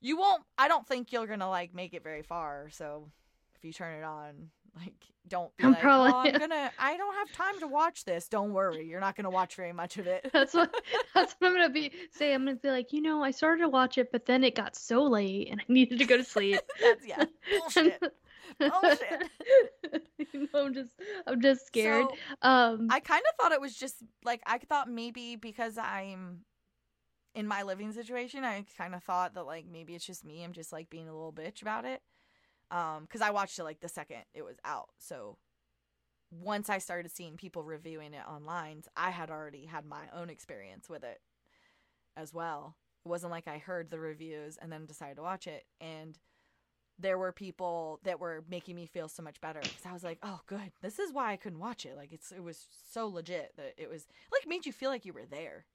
You 0.00 0.18
won't. 0.18 0.42
I 0.58 0.68
don't 0.68 0.86
think 0.86 1.12
you're 1.12 1.26
gonna 1.26 1.48
like 1.48 1.74
make 1.74 1.94
it 1.94 2.02
very 2.02 2.22
far. 2.22 2.68
So 2.70 3.08
if 3.56 3.64
you 3.64 3.72
turn 3.72 3.98
it 3.98 4.04
on, 4.04 4.50
like 4.76 4.94
don't 5.28 5.56
be 5.56 5.64
I'm 5.64 5.72
like, 5.72 5.80
probably- 5.80 6.12
oh, 6.12 6.34
I'm 6.34 6.38
gonna. 6.38 6.70
I 6.78 6.96
don't 6.96 7.14
have 7.14 7.32
time 7.32 7.58
to 7.60 7.66
watch 7.66 8.04
this. 8.04 8.28
Don't 8.28 8.52
worry, 8.52 8.86
you're 8.86 9.00
not 9.00 9.16
gonna 9.16 9.30
watch 9.30 9.56
very 9.56 9.72
much 9.72 9.98
of 9.98 10.06
it. 10.06 10.28
That's 10.32 10.54
what 10.54 10.72
that's 11.14 11.34
what 11.38 11.48
I'm 11.48 11.54
gonna 11.54 11.68
be 11.70 11.90
say. 12.12 12.32
I'm 12.32 12.44
gonna 12.44 12.56
be 12.56 12.70
like, 12.70 12.92
you 12.92 13.02
know, 13.02 13.22
I 13.24 13.30
started 13.32 13.62
to 13.62 13.68
watch 13.68 13.98
it, 13.98 14.12
but 14.12 14.26
then 14.26 14.44
it 14.44 14.54
got 14.54 14.76
so 14.76 15.02
late 15.04 15.48
and 15.50 15.60
I 15.60 15.64
needed 15.68 15.98
to 15.98 16.04
go 16.04 16.16
to 16.16 16.24
sleep. 16.24 16.60
That's 16.80 17.06
yeah, 17.06 17.24
bullshit. 17.58 18.00
Bullshit. 18.58 19.30
You 20.32 20.48
know, 20.52 20.66
I'm 20.66 20.74
just 20.74 20.92
I'm 21.26 21.40
just 21.40 21.66
scared. 21.66 22.06
So, 22.08 22.48
um 22.48 22.88
I 22.90 23.00
kind 23.00 23.22
of 23.28 23.36
thought 23.42 23.52
it 23.52 23.60
was 23.60 23.74
just 23.74 23.96
like 24.24 24.42
I 24.46 24.58
thought 24.58 24.88
maybe 24.88 25.36
because 25.36 25.76
I'm 25.78 26.40
in 27.34 27.46
my 27.46 27.64
living 27.64 27.92
situation, 27.92 28.44
I 28.44 28.64
kind 28.78 28.94
of 28.94 29.02
thought 29.02 29.34
that 29.34 29.44
like 29.44 29.66
maybe 29.70 29.94
it's 29.94 30.06
just 30.06 30.24
me. 30.24 30.42
I'm 30.44 30.52
just 30.52 30.72
like 30.72 30.88
being 30.88 31.08
a 31.08 31.12
little 31.12 31.32
bitch 31.32 31.62
about 31.62 31.84
it. 31.84 32.00
Um, 32.70 33.02
because 33.02 33.20
I 33.20 33.30
watched 33.30 33.58
it 33.58 33.64
like 33.64 33.80
the 33.80 33.88
second 33.88 34.24
it 34.34 34.44
was 34.44 34.56
out. 34.64 34.88
So 34.98 35.38
once 36.30 36.68
I 36.68 36.78
started 36.78 37.10
seeing 37.12 37.36
people 37.36 37.62
reviewing 37.62 38.12
it 38.12 38.26
online, 38.28 38.82
I 38.96 39.10
had 39.10 39.30
already 39.30 39.66
had 39.66 39.84
my 39.84 40.04
own 40.14 40.30
experience 40.30 40.88
with 40.88 41.04
it 41.04 41.20
as 42.16 42.34
well. 42.34 42.76
It 43.04 43.08
wasn't 43.08 43.30
like 43.30 43.46
I 43.46 43.58
heard 43.58 43.90
the 43.90 44.00
reviews 44.00 44.56
and 44.60 44.72
then 44.72 44.86
decided 44.86 45.16
to 45.16 45.22
watch 45.22 45.46
it 45.46 45.64
and 45.80 46.18
there 46.98 47.18
were 47.18 47.32
people 47.32 48.00
that 48.04 48.20
were 48.20 48.44
making 48.48 48.74
me 48.74 48.86
feel 48.86 49.08
so 49.08 49.22
much 49.22 49.40
better 49.40 49.60
because 49.60 49.84
I 49.84 49.92
was 49.92 50.02
like, 50.04 50.18
"Oh, 50.22 50.40
good. 50.46 50.72
This 50.80 50.98
is 50.98 51.12
why 51.12 51.32
I 51.32 51.36
couldn't 51.36 51.58
watch 51.58 51.84
it. 51.84 51.96
Like, 51.96 52.12
it's 52.12 52.32
it 52.32 52.42
was 52.42 52.66
so 52.90 53.06
legit 53.06 53.52
that 53.56 53.74
it 53.76 53.90
was 53.90 54.06
like 54.32 54.46
made 54.46 54.66
you 54.66 54.72
feel 54.72 54.90
like 54.90 55.04
you 55.04 55.12
were 55.12 55.26
there. 55.26 55.66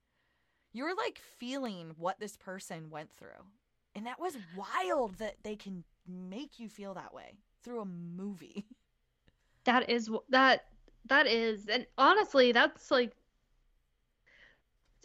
You 0.74 0.84
were 0.86 0.96
like 0.96 1.20
feeling 1.38 1.94
what 1.98 2.20
this 2.20 2.38
person 2.38 2.90
went 2.90 3.12
through, 3.12 3.46
and 3.94 4.06
that 4.08 4.20
was 4.20 4.38
wild 4.56 5.18
that 5.20 5.38
they 5.44 5.56
can 5.56 5.84
make 6.12 6.60
you 6.60 6.70
feel 6.70 6.94
that 6.96 7.14
way 7.14 7.38
through 7.64 7.82
a 7.82 7.86
movie. 7.86 8.66
that 9.66 9.90
is 9.90 10.10
that 10.30 10.66
that 11.08 11.28
is 11.28 11.68
and 11.68 11.86
honestly 11.98 12.52
that's 12.52 12.92
like 12.92 13.14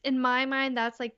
in 0.05 0.21
my 0.21 0.47
mind 0.47 0.77
that's 0.77 0.99
like 1.01 1.17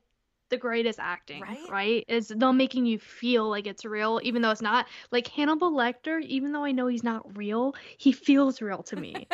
the 0.49 0.57
greatest 0.57 0.99
acting 0.99 1.41
Right? 1.69 2.03
is 2.07 2.29
them 2.29 2.57
making 2.57 2.85
you 2.85 2.97
feel 2.99 3.49
like 3.49 3.67
it's 3.67 3.85
real 3.85 4.19
even 4.23 4.41
though 4.41 4.49
it's 4.51 4.61
not 4.61 4.87
like 5.11 5.27
hannibal 5.27 5.71
lecter 5.71 6.21
even 6.23 6.51
though 6.51 6.63
i 6.63 6.71
know 6.71 6.87
he's 6.87 7.03
not 7.03 7.37
real 7.37 7.75
he 7.97 8.11
feels 8.11 8.61
real 8.61 8.81
to 8.83 8.95
me 8.95 9.27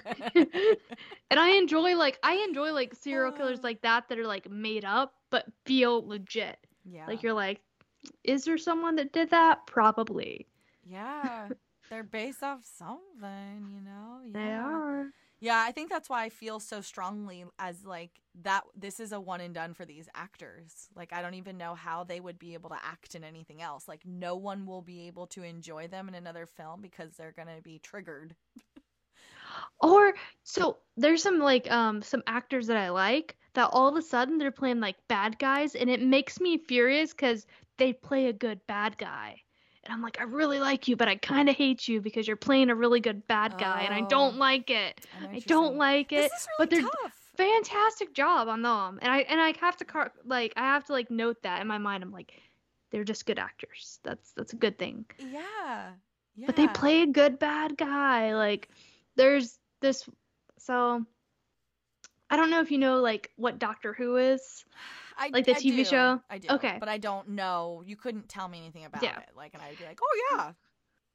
and 0.34 1.38
i 1.40 1.50
enjoy 1.56 1.96
like 1.96 2.18
i 2.22 2.34
enjoy 2.48 2.72
like 2.72 2.94
serial 2.94 3.32
killers 3.32 3.58
Oh. 3.58 3.62
like 3.62 3.80
that 3.82 4.08
that 4.08 4.18
are 4.18 4.26
like 4.26 4.48
made 4.50 4.84
up 4.84 5.14
but 5.30 5.46
feel 5.64 6.06
legit 6.06 6.56
yeah, 6.84 7.06
like 7.06 7.22
you're 7.22 7.32
like 7.32 7.60
is 8.24 8.44
there 8.44 8.58
someone 8.58 8.96
that 8.96 9.12
did 9.12 9.30
that 9.30 9.66
probably 9.66 10.46
yeah, 10.84 11.50
they're 11.90 12.02
based 12.04 12.42
off 12.42 12.64
something, 12.64 13.68
you 13.68 13.80
know. 13.80 14.20
Yeah. 14.24 14.32
they 14.32 14.54
are 14.54 15.12
Yeah, 15.40 15.62
I 15.66 15.72
think 15.72 15.90
that's 15.90 16.08
why 16.08 16.24
I 16.24 16.28
feel 16.30 16.58
so 16.60 16.80
strongly 16.80 17.44
as 17.58 17.84
like 17.84 18.10
that 18.42 18.62
this 18.76 19.00
is 19.00 19.12
a 19.12 19.20
one 19.20 19.40
and 19.40 19.54
done 19.54 19.74
for 19.74 19.84
these 19.84 20.08
actors. 20.14 20.88
Like 20.96 21.12
I 21.12 21.22
don't 21.22 21.34
even 21.34 21.56
know 21.58 21.74
how 21.74 22.04
they 22.04 22.20
would 22.20 22.38
be 22.38 22.54
able 22.54 22.70
to 22.70 22.78
act 22.82 23.14
in 23.14 23.24
anything 23.24 23.60
else. 23.62 23.88
Like 23.88 24.02
no 24.06 24.36
one 24.36 24.66
will 24.66 24.82
be 24.82 25.06
able 25.06 25.26
to 25.28 25.42
enjoy 25.42 25.88
them 25.88 26.08
in 26.08 26.14
another 26.14 26.46
film 26.46 26.80
because 26.80 27.16
they're 27.16 27.32
going 27.32 27.48
to 27.54 27.62
be 27.62 27.78
triggered. 27.78 28.34
Or 29.80 30.14
so 30.42 30.78
there's 30.96 31.22
some 31.22 31.38
like 31.38 31.70
um 31.70 32.02
some 32.02 32.22
actors 32.26 32.66
that 32.68 32.76
I 32.76 32.90
like 32.90 33.36
that 33.54 33.68
all 33.72 33.88
of 33.88 33.96
a 33.96 34.02
sudden 34.02 34.38
they're 34.38 34.50
playing 34.50 34.80
like 34.80 34.96
bad 35.08 35.38
guys 35.38 35.74
and 35.74 35.90
it 35.90 36.00
makes 36.00 36.40
me 36.40 36.56
furious 36.58 37.12
cuz 37.12 37.46
they 37.78 37.92
play 37.92 38.26
a 38.26 38.32
good 38.32 38.60
bad 38.66 38.96
guy. 38.98 39.40
And 39.84 39.92
I'm 39.92 40.00
like 40.02 40.20
I 40.20 40.24
really 40.24 40.60
like 40.60 40.86
you 40.88 40.96
but 40.96 41.08
I 41.08 41.16
kind 41.16 41.48
of 41.48 41.56
hate 41.56 41.88
you 41.88 42.00
because 42.00 42.26
you're 42.28 42.36
playing 42.36 42.70
a 42.70 42.74
really 42.74 43.00
good 43.00 43.26
bad 43.26 43.58
guy 43.58 43.82
and 43.82 43.92
I 43.94 44.00
Oh. 44.02 44.08
don't 44.08 44.36
like 44.36 44.70
it. 44.70 45.00
I, 45.16 45.20
know 45.20 45.26
what 45.26 45.30
I 45.30 45.34
you're 45.34 45.42
don't 45.46 45.76
like 45.76 46.12
it. 46.12 46.30
This 46.30 46.32
is 46.32 46.48
but 46.58 46.70
really 46.70 46.82
they're 46.82 46.90
tough. 47.02 47.12
fantastic 47.36 48.14
job 48.14 48.48
on 48.48 48.62
them. 48.62 48.98
And 49.02 49.10
I 49.12 49.18
and 49.22 49.40
I 49.40 49.54
have 49.60 49.76
to 49.78 49.84
car- 49.84 50.12
like 50.24 50.52
I 50.56 50.60
have 50.62 50.84
to 50.84 50.92
like 50.92 51.10
note 51.10 51.42
that 51.42 51.60
in 51.60 51.66
my 51.66 51.78
mind 51.78 52.04
I'm 52.04 52.12
like 52.12 52.32
they're 52.92 53.02
just 53.04 53.26
good 53.26 53.38
actors. 53.40 53.98
That's 54.04 54.32
that's 54.36 54.52
a 54.52 54.56
good 54.56 54.78
thing. 54.78 55.04
Yeah. 55.18 55.90
Yeah. 56.34 56.46
but 56.46 56.56
they 56.56 56.66
play 56.68 57.02
a 57.02 57.06
good 57.06 57.38
bad 57.38 57.76
guy 57.76 58.34
like 58.34 58.70
there's 59.16 59.58
this 59.82 60.08
so 60.58 61.04
i 62.30 62.36
don't 62.38 62.48
know 62.48 62.60
if 62.62 62.70
you 62.70 62.78
know 62.78 63.00
like 63.02 63.30
what 63.36 63.58
doctor 63.58 63.92
who 63.92 64.16
is 64.16 64.64
I, 65.16 65.28
like 65.32 65.44
the 65.46 65.52
I 65.54 65.60
TV 65.60 65.76
do, 65.78 65.84
show? 65.84 66.20
I 66.30 66.38
do. 66.38 66.48
Okay. 66.50 66.76
But 66.80 66.88
I 66.88 66.98
don't 66.98 67.28
know. 67.30 67.82
You 67.86 67.96
couldn't 67.96 68.28
tell 68.28 68.48
me 68.48 68.58
anything 68.58 68.84
about 68.84 69.02
Yeah. 69.02 69.18
it. 69.18 69.28
Like 69.36 69.54
and 69.54 69.62
I'd 69.62 69.78
be 69.78 69.84
like, 69.84 69.98
"Oh 70.02 70.20
yeah." 70.32 70.52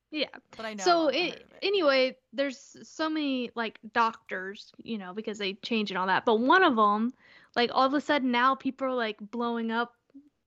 yeah 0.10 0.28
But 0.56 0.66
I 0.66 0.74
know. 0.74 0.84
so 0.84 1.10
I've 1.10 1.16
i 1.16 1.20
heard 1.20 1.34
of 1.34 1.52
it. 1.52 1.60
anyway 1.64 2.16
there's 2.32 2.78
so 2.84 3.10
many 3.10 3.52
like 3.56 3.78
doctors 3.94 4.72
you 4.82 4.98
know 4.98 5.14
because 5.14 5.38
they 5.38 5.54
change 5.56 5.92
and 5.92 5.98
all 5.98 6.08
that 6.08 6.24
but 6.24 6.40
one 6.40 6.64
of 6.64 6.78
them 6.78 7.12
like 7.58 7.72
all 7.74 7.86
of 7.86 7.94
a 7.94 8.00
sudden 8.00 8.32
now 8.32 8.56
people 8.56 8.88
are 8.88 8.94
like 8.94 9.18
blowing 9.20 9.70
up 9.70 9.94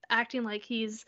acting 0.08 0.44
like 0.44 0.62
he's 0.64 1.04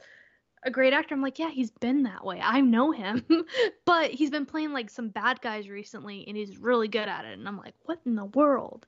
a 0.65 0.71
great 0.71 0.93
actor 0.93 1.15
i'm 1.15 1.23
like 1.23 1.39
yeah 1.39 1.49
he's 1.51 1.71
been 1.71 2.03
that 2.03 2.27
way 2.27 2.41
i 2.43 2.61
know 2.61 2.91
him 2.93 3.25
but 3.87 4.11
he's 4.11 4.31
been 4.31 4.45
playing 4.45 4.73
like 4.75 4.91
some 4.91 5.09
bad 5.09 5.41
guys 5.41 5.67
recently 5.71 6.25
and 6.29 6.37
he's 6.37 6.59
really 6.59 6.89
good 6.89 7.09
at 7.09 7.25
it 7.25 7.39
and 7.39 7.49
i'm 7.49 7.57
like 7.57 7.75
what 7.85 8.01
in 8.05 8.15
the 8.17 8.27
world 8.27 8.87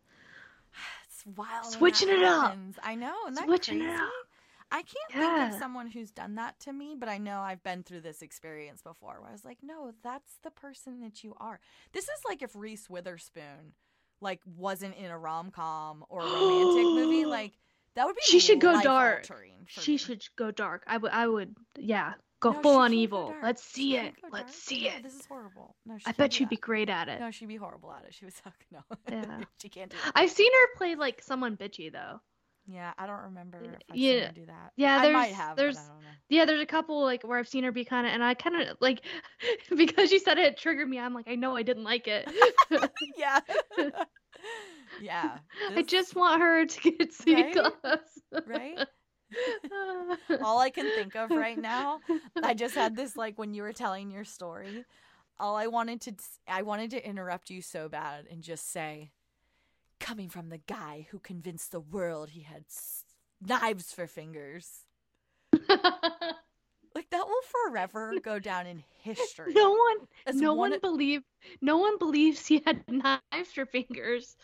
Wild. 1.25 1.67
Switching 1.67 2.09
it 2.09 2.23
up. 2.23 2.57
I 2.83 2.95
know. 2.95 3.15
That 3.33 3.45
Switching 3.45 3.83
it 3.83 3.91
up. 3.91 4.11
I 4.71 4.83
can't 4.83 5.13
think 5.13 5.53
of 5.55 5.59
someone 5.61 5.87
who's 5.89 6.11
done 6.11 6.35
that 6.37 6.59
to 6.61 6.73
me, 6.73 6.97
but 6.99 7.09
I 7.09 7.19
know 7.19 7.39
I've 7.41 7.63
been 7.63 7.83
through 7.85 8.01
this 8.01 8.23
experience 8.23 8.83
before 8.83 9.21
where 9.21 9.29
I 9.29 9.33
was 9.33 9.45
like, 9.45 9.59
no, 9.63 9.93
that's 10.03 10.39
the 10.43 10.51
person 10.51 11.01
that 11.01 11.23
you 11.23 11.35
are. 11.39 11.61
This 11.93 12.05
is 12.05 12.21
like 12.27 12.43
if 12.43 12.57
Reese 12.57 12.91
Witherspoon 12.91 13.75
like 14.21 14.41
wasn't 14.57 14.97
in 14.97 15.11
a 15.11 15.19
rom 15.19 15.51
com 15.51 16.05
or 16.09 16.21
a 16.21 16.25
romantic 16.25 16.85
movie. 16.85 17.25
Like 17.35 17.53
that 17.95 18.07
would 18.07 18.17
be 18.17 18.23
She 18.25 18.41
should 18.41 18.61
go 18.61 18.81
dark. 18.83 19.29
she 19.69 19.93
me. 19.93 19.97
should 19.99 20.23
go 20.37 20.51
dark 20.51 20.83
i 20.87 20.97
would 20.97 21.13
i 21.13 21.27
would 21.27 21.55
yeah 21.79 22.15
Go 22.45 22.53
No, 22.53 22.61
full 22.61 22.77
on 22.77 22.93
evil. 22.93 23.35
Let's 23.43 23.65
see 23.65 23.97
it. 23.97 24.13
Let's 24.31 24.55
see 24.55 24.87
it. 24.87 25.03
This 25.03 25.15
is 25.15 25.25
horrible. 25.25 25.77
No, 25.87 25.97
I 26.05 26.13
bet 26.13 26.35
she'd 26.35 26.51
be 26.51 26.57
great 26.57 26.91
at 26.91 27.09
it. 27.09 27.19
No, 27.19 27.31
she'd 27.31 27.49
be 27.49 27.57
horrible 27.57 27.91
at 27.91 28.05
it. 28.05 28.13
She 28.13 28.27
would 28.27 28.35
suck. 28.35 28.55
No. 28.71 28.81
Yeah. 29.11 29.41
she 29.63 29.71
can't 29.71 29.91
do 29.91 29.97
it. 29.97 30.13
I've 30.15 30.31
seen 30.31 30.53
her 30.53 30.77
play 30.77 30.95
like 30.95 31.23
someone 31.23 31.57
bitchy 31.57 31.91
though. 31.91 32.21
Yeah, 32.67 32.93
I 32.99 33.07
don't 33.07 33.23
remember 33.25 33.63
if 33.63 33.71
I've 33.91 33.97
Yeah. 33.97 34.13
seen 34.13 34.23
her 34.27 34.33
do 34.33 34.47
that. 34.47 34.73
Yeah, 34.77 34.97
I 34.99 35.11
might 35.11 35.23
there's- 35.29 35.37
have, 35.37 35.57
there's- 35.57 35.77
but 35.77 35.83
I 35.83 35.87
don't 35.89 36.03
know. 36.03 36.09
Yeah, 36.29 36.45
there's 36.45 36.61
a 36.61 36.67
couple 36.67 37.03
like 37.03 37.23
where 37.23 37.39
I've 37.39 37.49
seen 37.49 37.65
her 37.65 37.73
be 37.73 37.85
kind 37.87 38.07
of, 38.07 38.13
and 38.13 38.23
I 38.23 38.35
kind 38.35 38.61
of 38.61 38.77
like 38.81 39.01
because 39.75 40.13
you 40.13 40.19
said 40.19 40.37
it, 40.39 40.47
it 40.47 40.57
triggered 40.59 40.89
me. 40.89 40.99
I'm 40.99 41.15
like, 41.15 41.29
I 41.29 41.35
know 41.37 41.57
I 41.57 41.63
didn't 41.63 41.85
like 41.85 42.09
it. 42.09 42.31
yeah. 43.17 43.41
yeah. 45.01 45.39
I 45.75 45.83
just 45.83 46.15
want 46.15 46.41
her 46.43 46.67
to 46.67 46.91
get 46.91 47.13
C 47.13 47.35
Right? 47.35 47.55
class. 47.55 47.99
right? 48.47 48.87
all 50.43 50.59
I 50.61 50.71
can 50.71 50.87
think 50.95 51.15
of 51.17 51.31
right 51.31 51.59
now, 51.59 52.01
I 52.43 52.55
just 52.55 52.75
had 52.75 52.97
this 52.97 53.17
like 53.17 53.39
when 53.39 53.55
you 53.55 53.63
were 53.63 53.73
telling 53.73 54.11
your 54.11 54.25
story. 54.25 54.85
All 55.39 55.57
I 55.57 55.67
wanted 55.67 56.01
to 56.03 56.15
I 56.47 56.63
wanted 56.63 56.91
to 56.93 57.07
interrupt 57.09 57.51
you 57.51 57.61
so 57.63 57.89
bad 57.89 58.27
and 58.31 58.43
just 58.43 58.71
say 58.71 59.11
coming 60.01 60.29
from 60.29 60.49
the 60.51 60.59
guy 60.59 61.07
who 61.11 61.19
convinced 61.19 61.73
the 61.73 61.81
world 61.81 62.31
he 62.31 62.43
had 62.43 62.65
s- 62.69 63.05
knives 63.41 63.93
for 63.93 64.07
fingers. 64.07 64.85
Like 66.95 67.11
that 67.11 67.27
will 67.27 67.71
forever 67.73 68.15
go 68.23 68.39
down 68.39 68.69
in 68.69 68.85
history. 69.03 69.53
no 69.53 69.73
one, 69.73 69.97
as 70.27 70.37
no 70.37 70.55
one 70.55 70.71
one 70.71 70.81
believed, 70.81 71.25
no 71.61 71.77
one 71.79 71.99
believes 71.99 72.47
he 72.47 72.63
had 72.65 72.85
knives 72.89 73.53
for 73.53 73.67
fingers. 73.67 74.37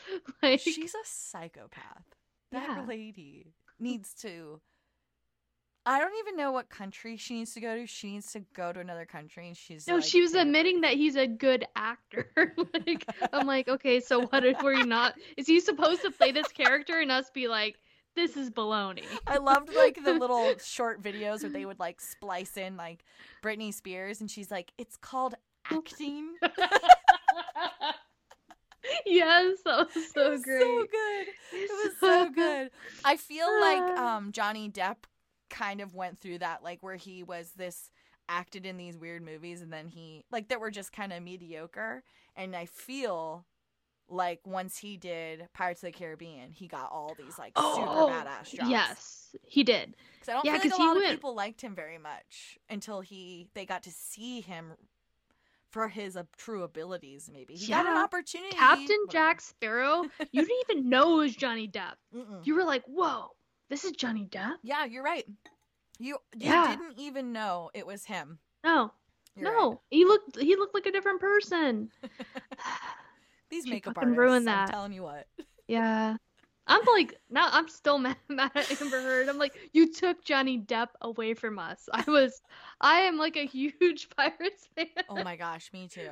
Like, 0.43 0.59
She's 0.61 0.95
a 0.95 0.99
psychopath. 1.05 2.03
That 2.51 2.69
Yeah. 2.79 2.85
lady 2.89 3.55
needs 3.79 4.15
to. 4.23 4.61
I 5.91 5.99
don't 5.99 6.15
even 6.21 6.37
know 6.37 6.53
what 6.53 6.71
country 6.71 7.17
she 7.17 7.35
needs 7.35 7.53
to 7.55 7.61
go 7.61 7.75
to. 7.75 7.85
She 7.85 8.13
needs 8.13 8.31
to 8.35 8.45
go 8.55 8.73
to 8.73 8.79
another 8.79 9.05
country, 9.05 9.49
and 9.49 9.57
she's 9.57 9.89
no, 9.89 9.97
like, 9.97 10.05
she 10.05 10.21
was 10.21 10.35
admitting 10.35 10.83
that 10.83 10.93
he's 10.93 11.17
a 11.17 11.27
good 11.27 11.67
actor. 11.75 12.31
like, 12.87 13.05
I'm 13.33 13.45
like, 13.45 13.67
okay, 13.67 13.99
so 13.99 14.25
what 14.27 14.45
if 14.45 14.63
we're 14.63 14.85
not? 14.85 15.15
Is 15.37 15.49
he 15.49 15.59
supposed 15.59 16.03
to 16.03 16.13
play 16.13 16.31
this 16.31 16.47
character 16.47 17.01
and 17.01 17.11
us 17.11 17.29
be 17.31 17.49
like, 17.49 17.75
this 18.15 18.37
is 18.37 18.51
baloney? 18.51 19.03
I 19.27 19.39
loved 19.39 19.75
like 19.75 19.99
the 20.05 20.13
little 20.21 20.55
short 20.59 21.03
videos 21.03 21.43
where 21.43 21.51
they 21.51 21.67
would 21.67 21.81
like 21.81 22.01
splice 22.01 22.57
in 22.57 22.77
like 22.77 23.05
Britney 23.43 23.75
Spears, 23.75 24.21
and 24.21 24.31
she's 24.31 24.51
like, 24.51 24.73
"It's 24.79 24.97
called 24.97 25.35
acting." 25.71 26.35
yes, 29.07 29.59
that 29.65 29.89
was 29.95 30.13
so 30.13 30.27
it 30.27 30.31
was 30.31 30.43
great. 30.43 30.61
so 30.61 30.87
good. 30.91 31.27
It 31.53 31.71
was 31.85 31.93
so 32.01 32.31
good. 32.31 32.71
I 33.05 33.17
feel 33.17 33.61
like 33.61 33.99
um 33.99 34.33
Johnny 34.33 34.69
Depp 34.69 34.97
kind 35.51 35.81
of 35.81 35.95
went 35.95 36.21
through 36.21 36.39
that, 36.39 36.63
like 36.63 36.83
where 36.83 36.97
he 36.97 37.23
was 37.23 37.53
this 37.53 37.91
acted 38.29 38.65
in 38.65 38.77
these 38.77 38.97
weird 38.97 39.23
movies, 39.23 39.61
and 39.61 39.73
then 39.73 39.89
he 39.89 40.25
like 40.31 40.49
that 40.49 40.61
were 40.61 40.71
just 40.71 40.93
kind 40.93 41.13
of 41.13 41.23
mediocre. 41.23 42.03
And 42.37 42.55
I 42.57 42.67
feel 42.67 43.45
like 44.09 44.41
once 44.45 44.79
he 44.79 44.97
did 44.97 45.49
Pirates 45.53 45.83
of 45.83 45.93
the 45.93 45.99
Caribbean, 45.99 46.53
he 46.53 46.67
got 46.69 46.91
all 46.91 47.15
these 47.15 47.39
like 47.39 47.53
super 47.57 47.87
Oh, 47.87 48.07
badass 48.09 48.55
jobs. 48.55 48.71
Yes, 48.71 49.29
he 49.45 49.63
did. 49.65 49.95
because 50.19 50.29
I 50.29 50.35
don't 50.35 50.45
Yeah, 50.45 50.53
feel 50.59 50.61
like 50.71 50.79
a 50.79 50.83
lot 50.83 50.97
of 50.97 51.03
people 51.05 51.35
liked 51.35 51.61
him 51.61 51.75
very 51.75 51.99
much 51.99 52.59
until 52.69 53.01
he 53.01 53.49
they 53.55 53.67
got 53.67 53.83
to 53.85 53.91
see 53.91 54.41
him 54.41 54.73
for 55.71 55.89
his 55.89 56.17
uh, 56.17 56.25
true 56.37 56.63
abilities. 56.63 57.31
Maybe 57.33 57.55
he 57.55 57.69
got 57.69 57.87
an 57.87 57.97
opportunity. 57.97 58.57
Captain. 58.57 58.97
Jack 59.11 59.41
Sparrow, 59.41 60.05
you 60.33 60.43
didn't 60.47 60.65
even 60.71 60.89
know 60.89 61.15
it 61.15 61.23
was 61.25 61.37
Johnny 61.37 61.69
Depp. 61.69 61.95
Mm-mm. 62.15 62.45
You 62.45 62.55
were 62.57 62.65
like, 62.65 62.83
whoa, 62.87 63.29
this 63.71 63.85
is 63.85 63.93
Johnny 63.93 64.27
Depp? 64.31 64.57
Yeah, 64.63 64.85
you're 64.85 65.05
right. 65.05 65.27
You 65.99 66.19
you 66.35 66.41
Yeah. 66.49 66.67
didn't 66.67 66.99
even 66.99 67.33
know 67.33 67.71
it 67.75 67.87
was 67.87 68.05
him. 68.05 68.39
No, 68.65 68.93
You're 69.37 69.51
no, 69.51 69.71
right. 69.71 69.79
he 69.91 70.05
looked 70.05 70.39
he 70.39 70.57
looked 70.57 70.75
like 70.75 70.87
a 70.87 70.93
different 70.93 71.21
person. 71.21 71.91
These 73.51 73.67
She 73.67 73.71
makeup 73.71 73.97
artists. 73.97 74.19
ruined 74.19 74.47
I'm 74.47 74.49
that. 74.49 74.71
telling 74.71 74.93
you 74.93 75.03
what. 75.03 75.27
yeah. 75.69 76.17
I'm 76.67 76.83
like 76.87 77.15
now 77.31 77.49
I'm 77.53 77.69
still 77.69 77.99
mad, 77.99 78.17
mad 78.29 78.53
at 78.55 78.81
Amber 78.81 79.01
Heard. 79.03 79.29
I'm 79.29 79.39
like, 79.39 79.57
you 79.73 79.93
took 79.93 80.25
Johnny 80.25 80.59
Depp 80.61 80.89
away 81.01 81.35
from 81.35 81.59
us. 81.59 81.89
I 81.93 82.05
was 82.09 82.41
I 82.81 83.01
am 83.01 83.17
like 83.19 83.37
a 83.37 83.47
huge 83.47 84.09
Pirates 84.17 84.69
fan. 84.77 84.87
Oh 85.09 85.21
my 85.21 85.37
gosh, 85.37 85.73
me 85.73 85.89
too. 85.89 86.11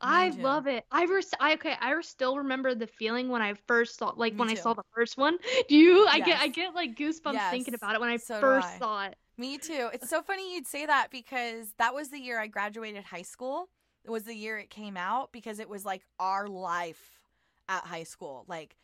I 0.00 0.30
too. 0.30 0.42
love 0.42 0.66
it. 0.66 0.84
I, 0.90 1.04
res- 1.04 1.30
I 1.40 1.54
okay. 1.54 1.74
I 1.80 2.00
still 2.00 2.38
remember 2.38 2.74
the 2.74 2.86
feeling 2.86 3.28
when 3.28 3.42
I 3.42 3.54
first 3.66 3.98
saw, 3.98 4.12
like 4.16 4.34
Me 4.34 4.40
when 4.40 4.48
I 4.50 4.54
saw 4.54 4.74
the 4.74 4.84
first 4.94 5.16
one. 5.16 5.38
Do 5.68 5.76
you? 5.76 6.06
I 6.08 6.20
get, 6.20 6.40
I 6.40 6.48
get 6.48 6.74
like 6.74 6.96
goosebumps 6.96 7.50
thinking 7.50 7.74
about 7.74 7.94
it 7.94 8.00
when 8.00 8.10
I 8.10 8.16
so 8.16 8.40
first 8.40 8.68
I. 8.68 8.78
saw 8.78 9.04
it. 9.06 9.16
Me 9.38 9.58
too. 9.58 9.90
It's 9.92 10.08
so 10.08 10.22
funny 10.22 10.54
you'd 10.54 10.66
say 10.66 10.86
that 10.86 11.08
because 11.10 11.74
that 11.78 11.94
was 11.94 12.08
the 12.08 12.18
year 12.18 12.40
I 12.40 12.46
graduated 12.46 13.04
high 13.04 13.22
school. 13.22 13.68
It 14.04 14.10
was 14.10 14.24
the 14.24 14.34
year 14.34 14.58
it 14.58 14.70
came 14.70 14.96
out 14.96 15.32
because 15.32 15.58
it 15.58 15.68
was 15.68 15.84
like 15.84 16.02
our 16.18 16.46
life 16.46 17.20
at 17.68 17.84
high 17.84 18.04
school. 18.04 18.44
Like 18.48 18.76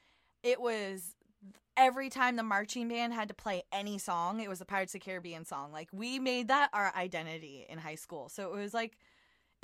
it 0.43 0.61
was 0.61 1.15
every 1.77 2.11
time 2.11 2.37
the 2.37 2.43
marching 2.43 2.89
band 2.89 3.15
had 3.15 3.29
to 3.29 3.35
play 3.35 3.63
any 3.73 3.99
song, 3.99 4.41
it 4.41 4.49
was 4.49 4.61
a 4.61 4.65
Pirates 4.65 4.95
of 4.95 5.01
the 5.01 5.05
Caribbean 5.05 5.45
song. 5.45 5.73
Like 5.73 5.89
we 5.93 6.19
made 6.19 6.49
that 6.49 6.71
our 6.73 6.93
identity 6.97 7.67
in 7.69 7.79
high 7.79 7.95
school. 7.95 8.29
So 8.29 8.53
it 8.53 8.59
was 8.59 8.75
like 8.75 8.99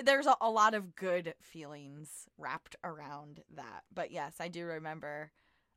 there's 0.03 0.27
a, 0.27 0.37
a 0.41 0.51
lot 0.51 0.75
of 0.75 0.95
good 0.95 1.35
feelings 1.41 2.29
wrapped 2.39 2.77
around 2.85 3.41
that. 3.57 3.85
But 3.95 4.11
yes, 4.11 4.35
I 4.41 4.49
do 4.49 4.65
remember. 4.65 5.31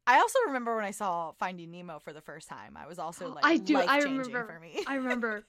I 0.08 0.18
also 0.18 0.40
remember 0.48 0.76
when 0.76 0.86
I 0.86 0.92
saw 0.92 1.32
Finding 1.40 1.72
Nemo 1.72 2.00
for 2.00 2.14
the 2.14 2.22
first 2.22 2.48
time. 2.48 2.78
I 2.78 2.88
was 2.88 3.00
also 3.00 3.30
like 3.36 3.46
I 3.46 3.58
do. 3.58 3.78
I 3.78 4.00
remember. 4.00 4.46
for 4.46 4.60
me. 4.60 4.84
I 4.88 4.96
remember. 4.96 5.44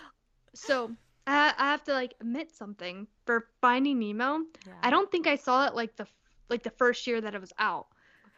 so 0.54 0.90
I, 1.26 1.52
I 1.56 1.70
have 1.70 1.84
to 1.84 1.92
like 1.92 2.14
admit 2.20 2.54
something 2.54 3.06
for 3.24 3.48
Finding 3.60 3.98
Nemo. 3.98 4.40
I 4.82 4.90
don't 4.90 5.10
think 5.10 5.26
I 5.26 5.36
saw 5.36 5.66
it 5.66 5.74
like 5.74 5.96
the 5.96 6.06
like 6.48 6.62
the 6.62 6.70
first 6.70 7.06
year 7.06 7.20
that 7.20 7.34
it 7.34 7.40
was 7.40 7.52
out. 7.58 7.88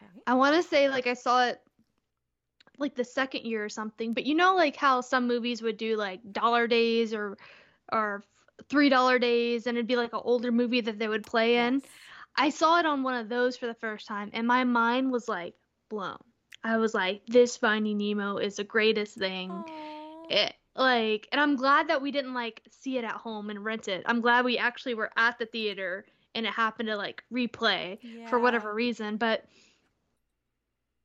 Okay. 0.03 0.11
I 0.27 0.35
want 0.35 0.57
to 0.57 0.69
say 0.69 0.89
like 0.89 1.07
I 1.07 1.15
saw 1.15 1.47
it 1.47 1.61
like 2.79 2.95
the 2.95 3.05
second 3.05 3.45
year 3.45 3.65
or 3.65 3.69
something. 3.69 4.15
But 4.15 4.27
you 4.27 4.35
know 4.35 4.55
like 4.57 4.77
how 4.77 5.01
some 5.01 5.29
movies 5.29 5.63
would 5.63 5.77
do 5.77 5.97
like 5.97 6.21
dollar 6.33 6.67
days 6.67 7.13
or 7.13 7.37
or 7.93 8.25
three 8.68 8.89
dollar 8.89 9.18
days, 9.18 9.66
and 9.66 9.76
it'd 9.76 9.86
be 9.86 9.97
like 9.97 10.12
an 10.12 10.20
older 10.22 10.52
movie 10.52 10.80
that 10.80 10.98
they 10.98 11.09
would 11.09 11.24
play 11.24 11.59
in. 11.59 11.74
Yes. 11.74 11.82
I 12.36 12.51
saw 12.51 12.78
it 12.78 12.86
on 12.86 13.02
one 13.02 13.14
of 13.14 13.28
those 13.28 13.56
for 13.56 13.66
the 13.66 13.74
first 13.74 14.06
time, 14.06 14.30
and 14.32 14.47
my 14.47 14.64
mind 14.64 15.10
was 15.10 15.28
like 15.28 15.55
blown. 15.89 16.18
I 16.64 16.76
was 16.76 16.94
like, 16.94 17.22
"This 17.26 17.56
Finding 17.56 17.98
Nemo 17.98 18.39
is 18.39 18.56
the 18.56 18.64
greatest 18.64 19.16
thing." 19.16 19.64
It 20.30 20.55
like, 20.74 21.28
and 21.32 21.40
I'm 21.40 21.56
glad 21.56 21.89
that 21.89 22.02
we 22.02 22.10
didn't 22.12 22.35
like 22.35 22.62
see 22.70 22.98
it 22.98 23.05
at 23.05 23.12
home 23.12 23.51
and 23.51 23.64
rent 23.64 23.89
it. 23.89 24.05
I'm 24.06 24.20
glad 24.20 24.44
we 24.44 24.59
actually 24.59 24.94
were 24.94 25.10
at 25.16 25.39
the 25.39 25.47
theater 25.47 26.05
and 26.35 26.47
it 26.47 26.52
happened 26.52 26.89
to 26.89 26.97
like 26.97 27.24
replay 27.32 27.98
for 28.28 28.39
whatever 28.39 28.72
reason, 28.72 29.16
but 29.16 29.44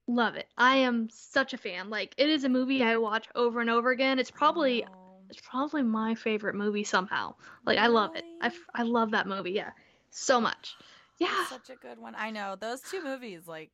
love 0.07 0.35
it. 0.35 0.47
I 0.57 0.77
am 0.77 1.09
such 1.09 1.53
a 1.53 1.57
fan. 1.57 1.89
Like, 1.89 2.13
it 2.17 2.30
is 2.30 2.43
a 2.43 2.49
movie 2.49 2.84
I 2.84 2.97
watch 2.97 3.27
over 3.35 3.61
and 3.61 3.69
over 3.69 3.91
again. 3.91 4.19
It's 4.19 4.31
probably 4.31 4.81
know. 4.81 5.02
It's 5.30 5.41
probably 5.41 5.82
my 5.84 6.16
favorite 6.16 6.56
movie 6.56 6.84
somehow. 6.84 7.36
Like, 7.66 7.78
I 7.78 7.88
love 7.88 8.16
it. 8.16 8.24
I, 8.41 8.48
Really? 8.48 8.60
I 8.76 8.84
love 8.84 9.12
that 9.12 9.28
movie. 9.28 9.52
Yeah, 9.52 9.72
so 10.12 10.40
much. 10.41 10.76
Yeah. 11.20 11.30
It's 11.41 11.50
such 11.50 11.70
a 11.70 11.76
good 11.76 12.00
one. 12.00 12.16
I 12.18 12.32
know 12.32 12.56
those 12.60 12.82
two 12.82 13.04
movies. 13.04 13.48
Like 13.48 13.72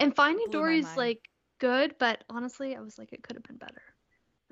And 0.00 0.14
Finding 0.14 0.48
Dory's 0.50 0.96
like 0.96 1.20
good, 1.58 1.94
but 1.98 2.24
honestly, 2.28 2.76
I 2.76 2.80
was 2.80 2.98
like, 2.98 3.12
it 3.12 3.22
could 3.22 3.36
have 3.36 3.42
been 3.44 3.56
better. 3.56 3.82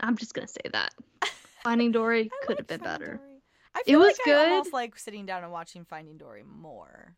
I'm 0.01 0.17
just 0.17 0.35
gonna 0.35 0.49
say 0.49 0.63
that. 0.73 0.93
Finding 1.63 1.93
Dory 1.93 2.31
could 2.47 2.59
have 2.59 2.67
been 2.67 2.81
Finding 2.81 2.99
better. 3.07 3.17
Dory. 3.17 3.31
I 3.77 3.83
It 3.87 3.97
was 3.97 4.07
like 4.07 4.17
I 4.21 4.25
good. 4.31 4.49
almost 4.53 4.73
like 4.73 4.99
sitting 4.99 5.27
down 5.27 5.43
and 5.43 5.53
watching 5.53 5.85
Finding 5.85 6.17
Dory 6.17 6.43
more. 6.45 7.15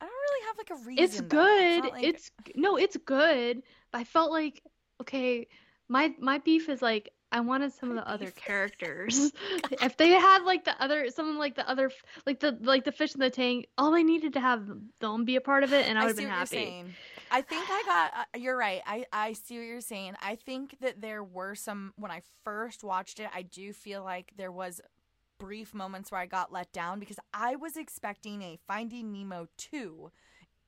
I 0.00 0.04
don't 0.06 0.12
really 0.12 0.46
have 0.46 0.58
like 0.58 0.70
a 0.70 0.86
reason. 0.86 1.04
It's 1.04 1.20
though. 1.20 1.26
good. 1.28 1.82
not 1.84 1.92
like- 1.92 2.04
It's 2.04 2.30
no, 2.54 2.76
it's 2.76 2.96
good. 2.96 3.62
But 3.92 3.98
I 3.98 4.04
felt 4.04 4.30
like 4.30 4.62
okay, 5.00 5.48
my 5.88 6.14
my 6.18 6.38
beef 6.38 6.68
is 6.68 6.82
like 6.82 7.12
I 7.32 7.40
wanted 7.40 7.72
some 7.72 7.90
of 7.90 7.96
the 7.96 8.08
other 8.08 8.30
characters. 8.30 9.32
if 9.82 9.96
they 9.96 10.10
had 10.10 10.44
like 10.44 10.64
the 10.64 10.80
other 10.80 11.10
some 11.10 11.36
like 11.36 11.56
the 11.56 11.68
other 11.68 11.90
like 12.26 12.38
the 12.38 12.56
like 12.60 12.84
the 12.84 12.92
fish 12.92 13.14
in 13.14 13.20
the 13.20 13.30
tank, 13.30 13.66
all 13.76 13.90
they 13.90 14.04
needed 14.04 14.34
to 14.34 14.40
have 14.40 14.68
them 15.00 15.24
be 15.24 15.36
a 15.36 15.40
part 15.40 15.64
of 15.64 15.72
it, 15.72 15.88
and 15.88 15.98
I 15.98 16.02
would 16.02 16.10
have 16.10 16.16
see 16.16 16.22
been 16.22 16.30
what 16.30 16.38
happy. 16.38 16.56
you're 16.56 16.64
saying. 16.64 16.94
I 17.32 17.42
think 17.42 17.66
I 17.68 17.82
got. 17.84 18.12
Uh, 18.20 18.38
you're 18.38 18.56
right. 18.56 18.82
I 18.86 19.04
I 19.12 19.32
see 19.32 19.58
what 19.58 19.66
you're 19.66 19.80
saying. 19.80 20.14
I 20.22 20.36
think 20.36 20.76
that 20.80 21.00
there 21.00 21.24
were 21.24 21.56
some 21.56 21.92
when 21.96 22.12
I 22.12 22.22
first 22.44 22.84
watched 22.84 23.18
it. 23.18 23.28
I 23.34 23.42
do 23.42 23.72
feel 23.72 24.04
like 24.04 24.32
there 24.36 24.52
was 24.52 24.80
brief 25.40 25.74
moments 25.74 26.12
where 26.12 26.20
I 26.20 26.26
got 26.26 26.52
let 26.52 26.72
down 26.72 27.00
because 27.00 27.18
I 27.32 27.56
was 27.56 27.76
expecting 27.76 28.42
a 28.42 28.58
Finding 28.68 29.12
Nemo 29.12 29.48
two 29.56 30.12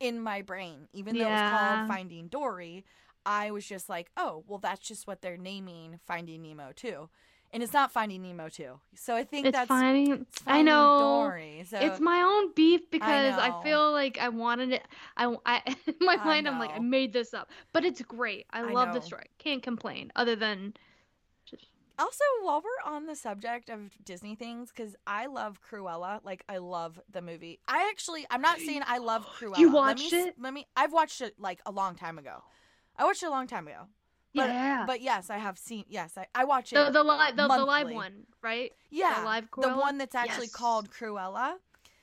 in 0.01 0.21
my 0.21 0.43
brain, 0.43 0.89
even 0.93 1.17
though 1.17 1.29
it 1.29 1.31
was 1.31 1.51
called 1.51 1.89
Finding 1.89 2.27
Dory. 2.29 2.85
I 3.27 3.51
was 3.51 3.67
just 3.67 3.89
like, 3.91 4.11
oh, 4.17 4.45
well, 4.47 4.59
that's 4.59 4.81
just 4.81 5.07
what 5.07 5.21
they're 5.21 5.37
naming 5.37 6.01
Finding 6.07 6.43
Nemo 6.43 6.73
too, 6.75 7.11
and 7.53 7.63
it's 7.63 7.73
not 7.73 7.93
Finding 7.93 8.23
Nemo 8.23 8.49
too. 8.49 8.81
So 8.95 9.15
I 9.17 9.25
think 9.25 9.47
It's 9.47 9.57
that's 9.57 9.69
finding. 9.69 10.27
I 10.47 10.63
know. 10.63 10.99
Dory. 11.27 11.65
So 11.69 11.79
It's 11.79 12.01
my 12.01 12.21
own 12.23 12.53
beef 12.55 12.91
because 12.91 13.37
I, 13.39 13.49
know. 13.49 13.61
feel 13.63 13.93
like 13.93 14.19
I 14.19 14.29
wanted 14.31 14.73
it. 14.73 14.83
I, 15.17 15.35
I 15.45 15.63
in 15.87 15.95
my 16.01 16.19
I 16.21 16.25
mind 16.25 16.49
I'm 16.49 16.59
like 16.59 16.71
I 16.75 16.79
made 16.79 17.13
this 17.13 17.35
up, 17.35 17.51
but 17.73 17.85
it's 17.85 18.01
great. 18.03 18.47
I 18.51 18.61
I 18.61 18.73
love 18.73 18.95
the 18.95 19.01
story. 19.01 19.27
Can't 19.39 19.63
complain. 19.63 20.13
Other 20.17 20.37
than, 20.37 20.75
just 21.45 21.67
Also, 21.99 22.25
while 22.43 22.63
we're 22.63 22.93
on 22.93 23.07
the 23.07 23.17
subject 23.17 23.71
of 23.71 23.79
Disney 24.05 24.35
things, 24.37 24.71
because 24.75 24.95
I 25.07 25.27
love 25.27 25.61
Cruella, 25.69 26.21
like 26.25 26.45
I 26.49 26.59
love 26.59 27.01
the 27.11 27.23
movie. 27.23 27.61
I 27.69 27.89
actually, 27.91 28.27
I'm 28.31 28.43
not 28.43 28.59
saying 28.67 28.83
I 28.87 28.99
love 28.99 29.27
Cruella. 29.27 29.59
You 29.59 29.67
Let 29.69 29.73
me 29.73 29.75
watched 29.75 30.13
it? 30.13 30.35
Let 30.39 30.53
me. 30.53 30.67
I've 30.77 30.93
watched 30.93 31.21
it 31.23 31.35
like 31.41 31.61
a 31.67 31.71
long 31.73 31.95
time 31.97 32.19
ago. 32.19 32.43
I 32.99 33.05
watched 33.05 33.23
it 33.23 33.27
a 33.27 33.31
long 33.31 33.47
time 33.47 33.67
ago. 33.69 33.89
But, 34.35 34.51
yeah. 34.51 34.85
But 34.87 35.01
yes, 35.01 35.31
I 35.31 35.39
have 35.39 35.57
seen. 35.59 35.85
Yes, 35.89 36.13
I, 36.17 36.27
I 36.35 36.45
watch 36.45 36.73
it. 36.73 36.77
the 36.77 36.91
the 36.91 37.03
live 37.03 37.37
the, 37.37 37.49
the 37.49 37.65
live 37.65 37.91
one, 37.91 38.27
right? 38.43 38.73
yeah, 38.91 39.21
The 39.21 39.25
live 39.25 39.49
the 39.57 39.69
one 39.71 39.99
that's 39.99 40.15
actually 40.15 40.47
Yes. 40.47 40.53
called 40.53 40.91
Cruella. 40.91 41.55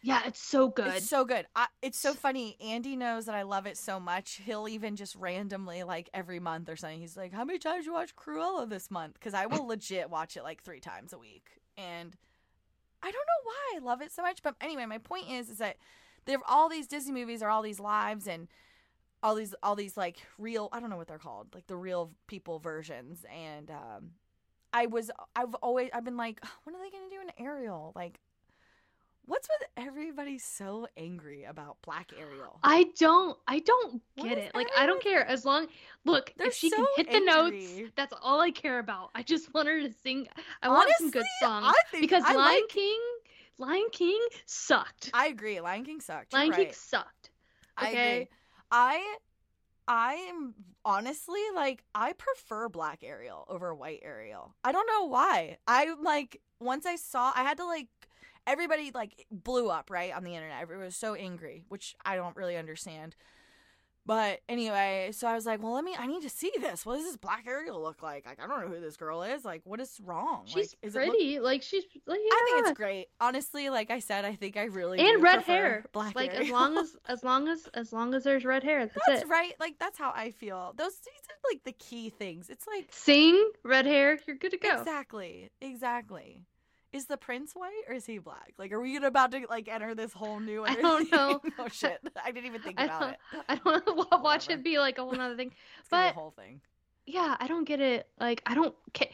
Yeah, 0.05 0.21
it's 0.25 0.43
so 0.43 0.67
good. 0.67 0.95
It's 0.95 1.07
so 1.07 1.23
good. 1.23 1.47
I, 1.55 1.67
it's 1.81 1.97
so 1.97 2.13
funny. 2.13 2.57
Andy 2.59 2.97
knows 2.97 3.25
that 3.25 3.35
I 3.35 3.43
love 3.43 3.65
it 3.65 3.77
so 3.77 4.01
much. 4.01 4.41
He'll 4.43 4.67
even 4.67 4.97
just 4.97 5.15
randomly, 5.15 5.83
like 5.83 6.09
every 6.13 6.41
month 6.41 6.67
or 6.67 6.75
something, 6.75 6.99
he's 6.99 7.15
like, 7.15 7.31
"How 7.31 7.45
many 7.45 7.57
times 7.57 7.85
you 7.85 7.93
watch 7.93 8.13
Cruella 8.15 8.67
this 8.67 8.91
month?" 8.91 9.13
Because 9.13 9.33
I 9.33 9.45
will 9.45 9.65
legit 9.67 10.09
watch 10.09 10.35
it 10.35 10.43
like 10.43 10.61
three 10.61 10.81
times 10.81 11.13
a 11.13 11.17
week, 11.17 11.45
and 11.77 12.17
I 13.01 13.11
don't 13.11 13.13
know 13.13 13.43
why 13.43 13.77
I 13.77 13.79
love 13.79 14.01
it 14.01 14.11
so 14.11 14.23
much. 14.23 14.41
But 14.43 14.55
anyway, 14.59 14.85
my 14.87 14.97
point 14.97 15.29
is, 15.29 15.49
is 15.49 15.59
that 15.59 15.77
there 16.25 16.37
are 16.37 16.43
all 16.47 16.67
these 16.67 16.87
Disney 16.87 17.13
movies 17.13 17.41
are 17.41 17.49
all 17.49 17.61
these 17.61 17.79
lives 17.79 18.27
and 18.27 18.47
all 19.23 19.35
these 19.35 19.55
all 19.63 19.75
these 19.75 19.95
like 19.97 20.17
real 20.37 20.69
I 20.71 20.79
don't 20.79 20.89
know 20.89 20.97
what 20.97 21.07
they're 21.07 21.17
called, 21.17 21.47
like 21.55 21.65
the 21.67 21.77
real 21.77 22.11
people 22.27 22.59
versions, 22.59 23.25
and 23.33 23.71
um, 23.71 24.11
I 24.73 24.85
was 24.87 25.09
I've 25.35 25.55
always 25.55 25.89
I've 25.93 26.03
been 26.03 26.17
like, 26.17 26.43
when 26.65 26.75
are 26.75 26.79
they 26.79 26.91
gonna 26.91 27.09
do 27.09 27.21
an 27.21 27.31
Ariel? 27.43 27.93
Like, 27.95 28.19
what's 29.25 29.47
with 29.47 29.69
everybody 29.77 30.37
so 30.37 30.87
angry 30.97 31.45
about 31.45 31.77
Black 31.83 32.11
Ariel? 32.19 32.59
I 32.63 32.89
don't 32.99 33.37
I 33.47 33.59
don't 33.59 34.01
What 34.15 34.27
get 34.27 34.37
it. 34.37 34.53
Like 34.53 34.67
I 34.77 34.85
don't 34.85 35.01
care 35.01 35.25
as 35.25 35.45
long 35.45 35.67
look, 36.03 36.33
They're 36.37 36.47
if 36.47 36.53
she 36.53 36.69
so 36.69 36.75
can 36.75 36.87
hit 36.97 37.11
the 37.11 37.19
notes, 37.21 37.91
that's 37.95 38.13
all 38.21 38.41
I 38.41 38.51
care 38.51 38.79
about. 38.79 39.11
I 39.15 39.23
just 39.23 39.53
want 39.53 39.69
her 39.69 39.81
to 39.81 39.91
sing 40.03 40.27
I 40.61 40.67
want 40.67 40.91
some 40.97 41.11
good 41.11 41.25
songs. 41.41 41.73
Because 41.99 42.23
I 42.25 42.35
Lion 42.35 42.61
like- 42.61 42.69
King 42.69 42.99
Lion 43.57 43.85
King 43.91 44.19
sucked. 44.45 45.11
I 45.13 45.27
agree. 45.27 45.61
Lion 45.61 45.85
King 45.85 46.01
sucked. 46.01 46.33
Lion 46.33 46.51
King 46.51 46.65
right. 46.65 46.75
sucked. 46.75 47.29
I 47.77 47.89
okay? 47.89 48.29
I 48.73 49.17
I 49.87 50.15
am 50.15 50.55
honestly 50.83 51.39
like 51.53 51.83
I 51.93 52.13
prefer 52.13 52.67
black 52.69 53.03
Ariel 53.03 53.45
over 53.47 53.73
white 53.75 54.01
Ariel. 54.03 54.55
I 54.63 54.71
don't 54.71 54.87
know 54.87 55.05
why. 55.05 55.57
I 55.67 55.93
like 56.01 56.41
once 56.59 56.87
I 56.87 56.95
saw 56.95 57.31
I 57.35 57.43
had 57.43 57.57
to 57.57 57.65
like 57.65 57.87
everybody 58.47 58.89
like 58.91 59.27
blew 59.31 59.69
up 59.69 59.91
right 59.91 60.11
on 60.11 60.23
the 60.23 60.33
internet. 60.33 60.59
Everyone 60.59 60.85
was 60.85 60.95
so 60.95 61.13
angry, 61.13 61.65
which 61.69 61.95
I 62.03 62.15
don't 62.15 62.35
really 62.35 62.57
understand. 62.57 63.15
But 64.05 64.41
anyway, 64.49 65.11
so 65.13 65.27
I 65.27 65.33
was 65.33 65.45
like, 65.45 65.63
well, 65.63 65.73
let 65.73 65.83
me. 65.85 65.95
I 65.97 66.07
need 66.07 66.23
to 66.23 66.29
see 66.29 66.51
this. 66.59 66.85
What 66.85 66.95
does 66.97 67.05
this 67.05 67.15
Black 67.15 67.45
Ariel 67.47 67.81
look 67.81 68.03
like? 68.03 68.25
Like, 68.25 68.39
I 68.43 68.47
don't 68.47 68.59
know 68.59 68.67
who 68.67 68.81
this 68.81 68.97
girl 68.97 69.23
is. 69.23 69.45
Like, 69.45 69.61
what 69.63 69.79
is 69.79 69.97
wrong? 70.03 70.43
She's 70.45 70.55
like, 70.55 70.77
is 70.81 70.95
it 70.95 70.99
look- 70.99 71.09
pretty. 71.11 71.39
like 71.39 71.61
she's 71.61 71.83
like 72.05 72.19
yeah. 72.19 72.33
I 72.33 72.51
think 72.53 72.67
it's 72.67 72.77
great. 72.77 73.07
Honestly, 73.21 73.69
like 73.69 73.91
I 73.91 73.99
said, 73.99 74.25
I 74.25 74.35
think 74.35 74.57
I 74.57 74.65
really 74.65 74.99
and 74.99 75.23
red 75.23 75.43
hair. 75.43 75.85
Black 75.93 76.15
like 76.15 76.31
as 76.31 76.49
long 76.49 76.77
as 76.77 76.95
as 77.07 77.23
long 77.23 77.47
as 77.47 77.67
as 77.73 77.93
long 77.93 78.13
as 78.13 78.23
there's 78.25 78.43
red 78.43 78.63
hair, 78.63 78.85
that's, 78.87 78.99
That's 79.07 79.21
it. 79.23 79.27
right. 79.29 79.53
Like 79.59 79.79
that's 79.79 79.97
how 79.97 80.11
I 80.13 80.31
feel. 80.31 80.73
Those 80.75 80.93
these 80.95 81.23
are 81.29 81.51
like 81.53 81.63
the 81.63 81.71
key 81.71 82.09
things. 82.09 82.49
It's 82.49 82.67
like 82.67 82.87
Sing, 82.91 83.51
red 83.63 83.85
hair, 83.85 84.19
you're 84.27 84.35
good 84.37 84.51
to 84.51 84.57
go. 84.57 84.79
exactly, 84.79 85.49
exactly. 85.61 86.41
Is 86.93 87.05
the 87.07 87.17
prince 87.17 87.53
white 87.53 87.83
or 87.89 87.95
is 87.95 88.05
he 88.05 88.19
black? 88.19 88.53
Like, 88.57 88.71
are 88.71 88.79
we 88.79 88.95
about 88.97 89.31
to 89.31 89.45
like 89.49 89.67
enter 89.67 89.95
this 89.95 90.13
whole 90.13 90.39
new? 90.39 90.63
I 90.63 90.75
don't 90.81 91.09
oh, 91.13 91.41
know. 91.41 91.41
oh 91.59 91.67
shit! 91.67 91.99
I 92.23 92.31
didn't 92.31 92.45
even 92.45 92.61
think 92.61 92.79
about 92.79 93.09
it. 93.13 93.17
I 93.49 93.55
don't 93.55 93.97
want 93.97 94.11
to 94.11 94.17
watch 94.19 94.49
it 94.49 94.63
be 94.63 94.77
like 94.79 94.97
a 94.99 95.01
whole 95.01 95.19
other 95.19 95.35
thing. 95.35 95.51
It's 95.79 95.89
gonna 95.89 96.03
be 96.03 96.07
But 96.09 96.15
a 96.15 96.19
whole 96.19 96.31
thing. 96.31 96.61
yeah, 97.07 97.35
I 97.39 97.47
don't 97.47 97.65
get 97.65 97.81
it. 97.81 98.07
Like 98.19 98.43
I 98.45 98.53
don't 98.53 98.75
ca- 98.93 99.11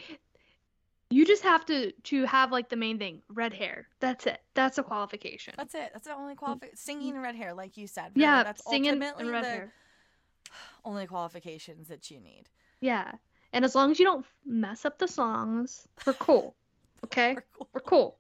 You 1.10 1.26
just 1.26 1.44
have 1.44 1.66
to 1.68 1.92
to 1.92 2.26
have 2.26 2.52
like 2.52 2.68
the 2.70 2.76
main 2.76 3.00
thing, 3.00 3.22
red 3.30 3.54
hair. 3.54 3.88
That's 4.02 4.28
it. 4.28 4.42
That's 4.56 4.78
a 4.78 4.84
qualification. 4.84 5.54
That's 5.58 5.74
it. 5.74 5.92
That's 5.94 6.06
the 6.08 6.16
only 6.16 6.36
qualification. 6.36 6.76
Mm-hmm. 6.76 7.00
Singing 7.00 7.14
and 7.16 7.24
red 7.24 7.36
hair, 7.36 7.54
like 7.54 7.78
you 7.78 7.88
said. 7.88 8.12
really. 8.14 8.24
yeah, 8.24 8.44
that's 8.44 8.64
singing 8.70 8.92
ultimately 8.92 9.24
and 9.24 9.32
red 9.32 9.44
the 9.46 9.50
hair. 9.50 9.74
only 10.86 11.08
qualifications 11.08 11.88
that 11.88 12.12
you 12.12 12.20
need. 12.20 12.44
Yeah, 12.82 13.14
and 13.54 13.64
as 13.64 13.74
long 13.74 13.92
as 13.92 14.00
you 14.00 14.06
don't 14.06 14.26
mess 14.46 14.84
up 14.86 15.00
the 15.00 15.08
songs, 15.08 15.88
we're 16.06 16.14
cool. 16.14 16.56
Okay, 17.06 17.34
We're 17.36 17.44
cool. 17.54 17.70
we're 17.74 17.82
cool. 17.82 18.18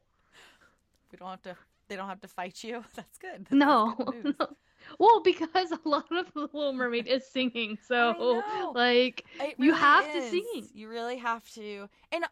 We 1.11 1.17
don't 1.17 1.29
have 1.29 1.41
to. 1.43 1.55
They 1.87 1.95
don't 1.95 2.07
have 2.07 2.21
to 2.21 2.27
fight 2.27 2.63
you. 2.63 2.83
That's 2.95 3.17
good. 3.17 3.45
That's 3.45 3.51
No, 3.51 3.95
good 4.11 4.35
no. 4.39 4.47
Well, 4.97 5.21
because 5.21 5.71
a 5.71 5.79
lot 5.87 6.09
of 6.09 6.33
the 6.33 6.39
Little 6.41 6.71
Mermaid 6.71 7.05
is 7.07 7.27
singing, 7.27 7.77
so 7.85 8.71
like 8.73 9.25
It 9.39 9.55
You 9.57 9.71
really 9.71 9.79
have 9.81 10.11
to 10.13 10.21
sing. 10.29 10.69
You 10.73 10.87
really 10.87 11.17
have 11.17 11.49
to. 11.55 11.89
And 12.13 12.23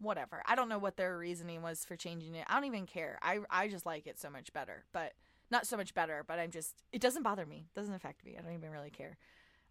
whatever. 0.00 0.42
I 0.46 0.56
don't 0.56 0.68
know 0.68 0.78
what 0.78 0.96
their 0.96 1.16
reasoning 1.16 1.62
was 1.62 1.84
for 1.84 1.96
changing 1.96 2.34
it. 2.34 2.44
I 2.48 2.54
don't 2.54 2.64
even 2.64 2.86
care. 2.86 3.18
I 3.22 3.40
I 3.48 3.68
just 3.68 3.86
like 3.86 4.06
it 4.06 4.18
so 4.18 4.28
much 4.28 4.52
better. 4.52 4.84
But 4.92 5.12
not 5.50 5.66
so 5.66 5.76
much 5.76 5.94
better, 5.94 6.24
but 6.26 6.38
I'm 6.38 6.50
just 6.50 6.82
it 6.92 7.00
doesn't 7.00 7.22
bother 7.22 7.46
me. 7.46 7.66
It 7.74 7.78
doesn't 7.78 7.94
affect 7.94 8.24
me. 8.24 8.36
I 8.38 8.42
don't 8.42 8.54
even 8.54 8.70
really 8.70 8.90
care. 8.90 9.16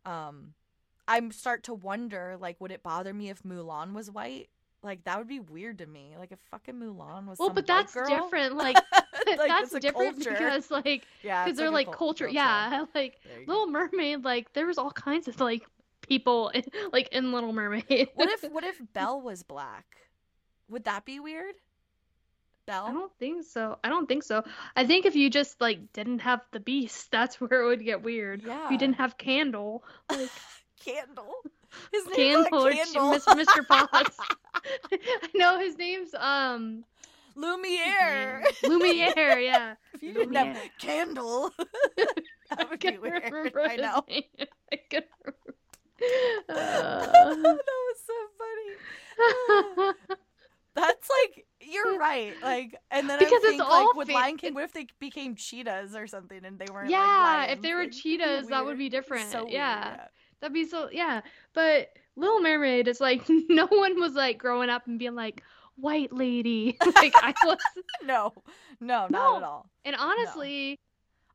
Um 0.05 0.53
I'm 1.07 1.31
start 1.31 1.63
to 1.63 1.73
wonder 1.73 2.37
like 2.39 2.61
would 2.61 2.71
it 2.71 2.83
bother 2.83 3.13
me 3.13 3.29
if 3.29 3.43
Mulan 3.43 3.93
was 3.93 4.09
white? 4.09 4.49
Like 4.83 5.03
that 5.03 5.17
would 5.19 5.27
be 5.27 5.39
weird 5.39 5.77
to 5.79 5.85
me. 5.85 6.15
Like 6.17 6.31
if 6.31 6.39
fucking 6.49 6.75
Mulan 6.75 7.27
was 7.27 7.37
well, 7.37 7.49
but 7.51 7.67
that's 7.67 7.93
girl. 7.93 8.07
different. 8.07 8.55
Like 8.55 8.75
Like, 9.27 9.37
that's 9.47 9.71
different 9.79 10.15
culture. 10.23 10.31
because 10.31 10.71
like 10.71 11.05
yeah, 11.23 11.45
because 11.45 11.57
they're 11.57 11.69
like 11.69 11.85
cul- 11.87 11.95
culture. 11.95 12.25
culture. 12.25 12.35
Yeah, 12.35 12.85
like 12.95 13.19
There 13.23 13.39
you 13.41 13.45
go. 13.45 13.51
Little 13.51 13.67
Mermaid. 13.67 14.23
Like 14.23 14.51
there 14.53 14.65
was 14.65 14.77
all 14.79 14.91
kinds 14.91 15.27
of 15.27 15.39
like 15.39 15.63
people 16.01 16.49
in, 16.49 16.63
like 16.91 17.09
in 17.09 17.31
Little 17.31 17.53
Mermaid. 17.53 18.09
What 18.15 18.29
if 18.29 18.43
what 18.51 18.63
if 18.63 18.81
Belle 18.93 19.21
was 19.21 19.43
black? 19.43 19.85
Would 20.69 20.85
that 20.85 21.05
be 21.05 21.19
weird? 21.19 21.53
Belle? 22.65 22.85
I 22.87 22.91
don't 22.93 23.11
think 23.19 23.43
so. 23.45 23.77
I 23.83 23.89
don't 23.89 24.07
think 24.07 24.23
so. 24.23 24.43
I 24.75 24.85
think 24.85 25.05
if 25.05 25.15
you 25.15 25.29
just 25.29 25.59
like 25.61 25.93
didn't 25.93 26.19
have 26.19 26.41
the 26.51 26.59
beast, 26.59 27.11
that's 27.11 27.39
where 27.39 27.61
it 27.63 27.67
would 27.67 27.83
get 27.83 28.01
weird. 28.03 28.41
If 28.41 28.47
Yeah. 28.47 28.69
you 28.71 28.77
didn't 28.79 28.95
have 28.95 29.17
Candle, 29.17 29.83
like 30.09 30.29
Candle. 30.83 31.33
His 31.91 32.05
name's 32.07 32.47
Candle, 32.49 32.65
not 32.65 32.73
Candle. 32.73 33.13
Mr. 33.13 33.45
Mr. 33.45 33.67
Potts. 33.67 34.17
I 34.91 35.29
know 35.35 35.57
his 35.59 35.77
name's 35.77 36.13
um 36.15 36.83
Lumiere. 37.35 38.43
Lumiere. 38.63 39.39
Yeah. 39.39 39.75
if 39.93 40.03
you 40.03 40.13
didn't 40.13 40.35
have 40.35 40.47
Lumiere. 40.47 40.69
Candle, 40.79 41.51
that 41.97 42.69
would 42.69 42.79
be 42.79 42.89
can't 42.89 43.01
weird. 43.01 43.23
remember 43.23 43.61
I 43.61 43.69
his 43.69 43.79
know. 43.79 44.03
I 44.09 44.77
can't 44.89 45.05
that 46.47 47.65
was 47.87 47.97
so 48.05 48.13
funny. 48.37 49.93
Uh, 50.09 50.15
That's 50.75 51.09
like 51.21 51.45
you're 51.61 51.97
right. 51.97 52.33
Like, 52.41 52.75
and 52.91 53.09
then 53.09 53.19
Because 53.19 53.33
I 53.43 53.47
it's 53.47 53.47
think 53.47 53.61
all 53.63 53.87
like 53.87 53.95
with 53.95 54.07
fa- 54.07 54.13
Lion 54.13 54.37
King, 54.37 54.53
what 54.53 54.63
if 54.63 54.71
they 54.73 54.87
became 54.99 55.35
cheetahs 55.35 55.95
or 55.95 56.07
something 56.07 56.43
and 56.45 56.57
they 56.57 56.65
weren't? 56.71 56.89
yeah, 56.89 57.45
like, 57.47 57.51
if 57.57 57.61
they 57.61 57.73
were? 57.73 57.79
Like, 57.81 57.89
it'd 57.89 58.01
cheetahs, 58.01 58.47
that 58.47 58.65
would 58.65 58.77
be 58.77 58.89
different. 58.89 59.29
So 59.29 59.41
weird, 59.43 59.53
yeah. 59.53 60.05
That'd 60.41 60.53
be 60.53 60.65
so 60.65 60.89
yeah. 60.91 61.21
But 61.53 61.93
Little 62.15 62.41
Mermaid 62.41 62.87
is 62.87 62.99
like 62.99 63.23
no 63.49 63.67
one 63.67 63.99
was 63.99 64.13
like 64.13 64.37
growing 64.37 64.69
up 64.69 64.87
and 64.87 64.99
being 64.99 65.15
like 65.15 65.43
white 65.75 66.11
lady. 66.11 66.77
like 66.95 67.13
I 67.15 67.33
was 67.45 67.57
No, 68.03 68.33
no, 68.79 69.07
not 69.09 69.11
No. 69.11 69.37
at 69.37 69.43
all. 69.43 69.69
and 69.85 69.95
honestly 69.95 70.79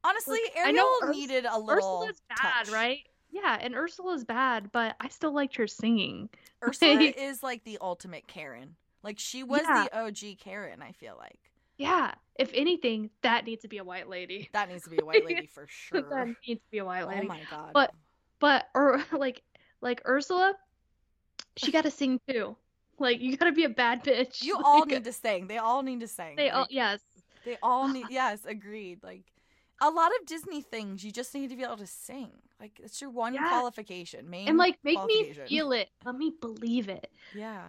Honestly, 0.04 0.38
Like, 0.54 0.64
I 0.64 0.68
Ariel 0.68 0.74
know 1.00 1.08
Urs- 1.08 1.10
needed 1.12 1.44
a 1.46 1.58
little. 1.58 2.02
Ursula's 2.04 2.22
bad, 2.28 2.66
touch. 2.66 2.70
right? 2.72 2.98
Yeah, 3.30 3.58
and 3.60 3.74
Ursula's 3.74 4.22
bad, 4.24 4.70
but 4.70 4.94
I 5.00 5.08
still 5.08 5.32
liked 5.32 5.56
her 5.56 5.66
singing. 5.66 6.28
Ursula 6.62 6.94
Like- 6.94 7.16
is 7.18 7.42
like 7.42 7.64
the 7.64 7.78
ultimate 7.80 8.28
Karen. 8.28 8.76
Like 9.02 9.18
she 9.18 9.42
was 9.42 9.62
Yeah. 9.62 9.84
the 9.90 9.98
OG 10.00 10.36
Karen. 10.38 10.80
I 10.80 10.92
feel 10.92 11.16
like 11.18 11.40
Yeah, 11.76 12.12
if 12.38 12.52
anything, 12.54 13.10
that 13.22 13.46
needs 13.46 13.62
to 13.62 13.68
be 13.68 13.78
a 13.78 13.84
white 13.84 14.08
lady. 14.08 14.48
that 14.52 14.68
needs 14.68 14.84
to 14.84 14.90
be 14.90 14.98
a 15.02 15.04
white 15.04 15.24
lady 15.24 15.46
for 15.46 15.66
sure. 15.68 16.02
that 16.02 16.28
needs 16.46 16.60
to 16.60 16.70
be 16.70 16.78
a 16.78 16.84
white 16.84 17.02
oh 17.02 17.08
lady. 17.08 17.22
Oh 17.26 17.28
my 17.28 17.40
god. 17.50 17.70
But- 17.74 17.92
But 18.38 18.68
or 18.74 19.02
like 19.12 19.42
like 19.80 20.02
Ursula, 20.06 20.54
she 21.56 21.72
got 21.72 21.84
to 21.84 21.90
sing 21.90 22.20
too. 22.28 22.56
Like 22.98 23.20
you 23.20 23.36
got 23.36 23.46
to 23.46 23.52
be 23.52 23.64
a 23.64 23.68
bad 23.68 24.02
bitch. 24.04 24.42
you 24.42 24.58
all 24.64 24.84
need 24.86 25.04
to 25.04 25.12
sing. 25.12 25.46
They 25.46 25.58
all 25.58 25.82
need 25.82 26.00
to 26.00 26.08
sing. 26.08 26.36
They 26.36 26.50
all 26.50 26.62
Like, 26.62 26.72
yes. 26.72 27.00
They 27.44 27.56
all 27.62 27.88
need. 27.92 28.06
Yes, 28.10 28.44
agreed. 28.46 29.02
Like 29.02 29.22
a 29.80 29.90
lot 29.90 30.10
of 30.20 30.26
Disney 30.26 30.62
things, 30.62 31.04
you 31.04 31.10
just 31.12 31.34
need 31.34 31.50
to 31.50 31.56
be 31.56 31.62
able 31.62 31.76
to 31.76 31.86
sing. 31.86 32.30
Like 32.58 32.80
it's 32.82 33.00
your 33.00 33.10
one 33.10 33.34
Yeah. 33.34 33.48
qualification. 33.48 34.28
Main 34.30 34.48
And 34.48 34.56
like 34.58 34.78
make 34.82 35.02
me 35.04 35.34
feel 35.46 35.72
it. 35.72 35.90
Let 36.04 36.14
me 36.16 36.32
believe 36.40 36.88
it. 36.88 37.10
Yeah. 37.34 37.62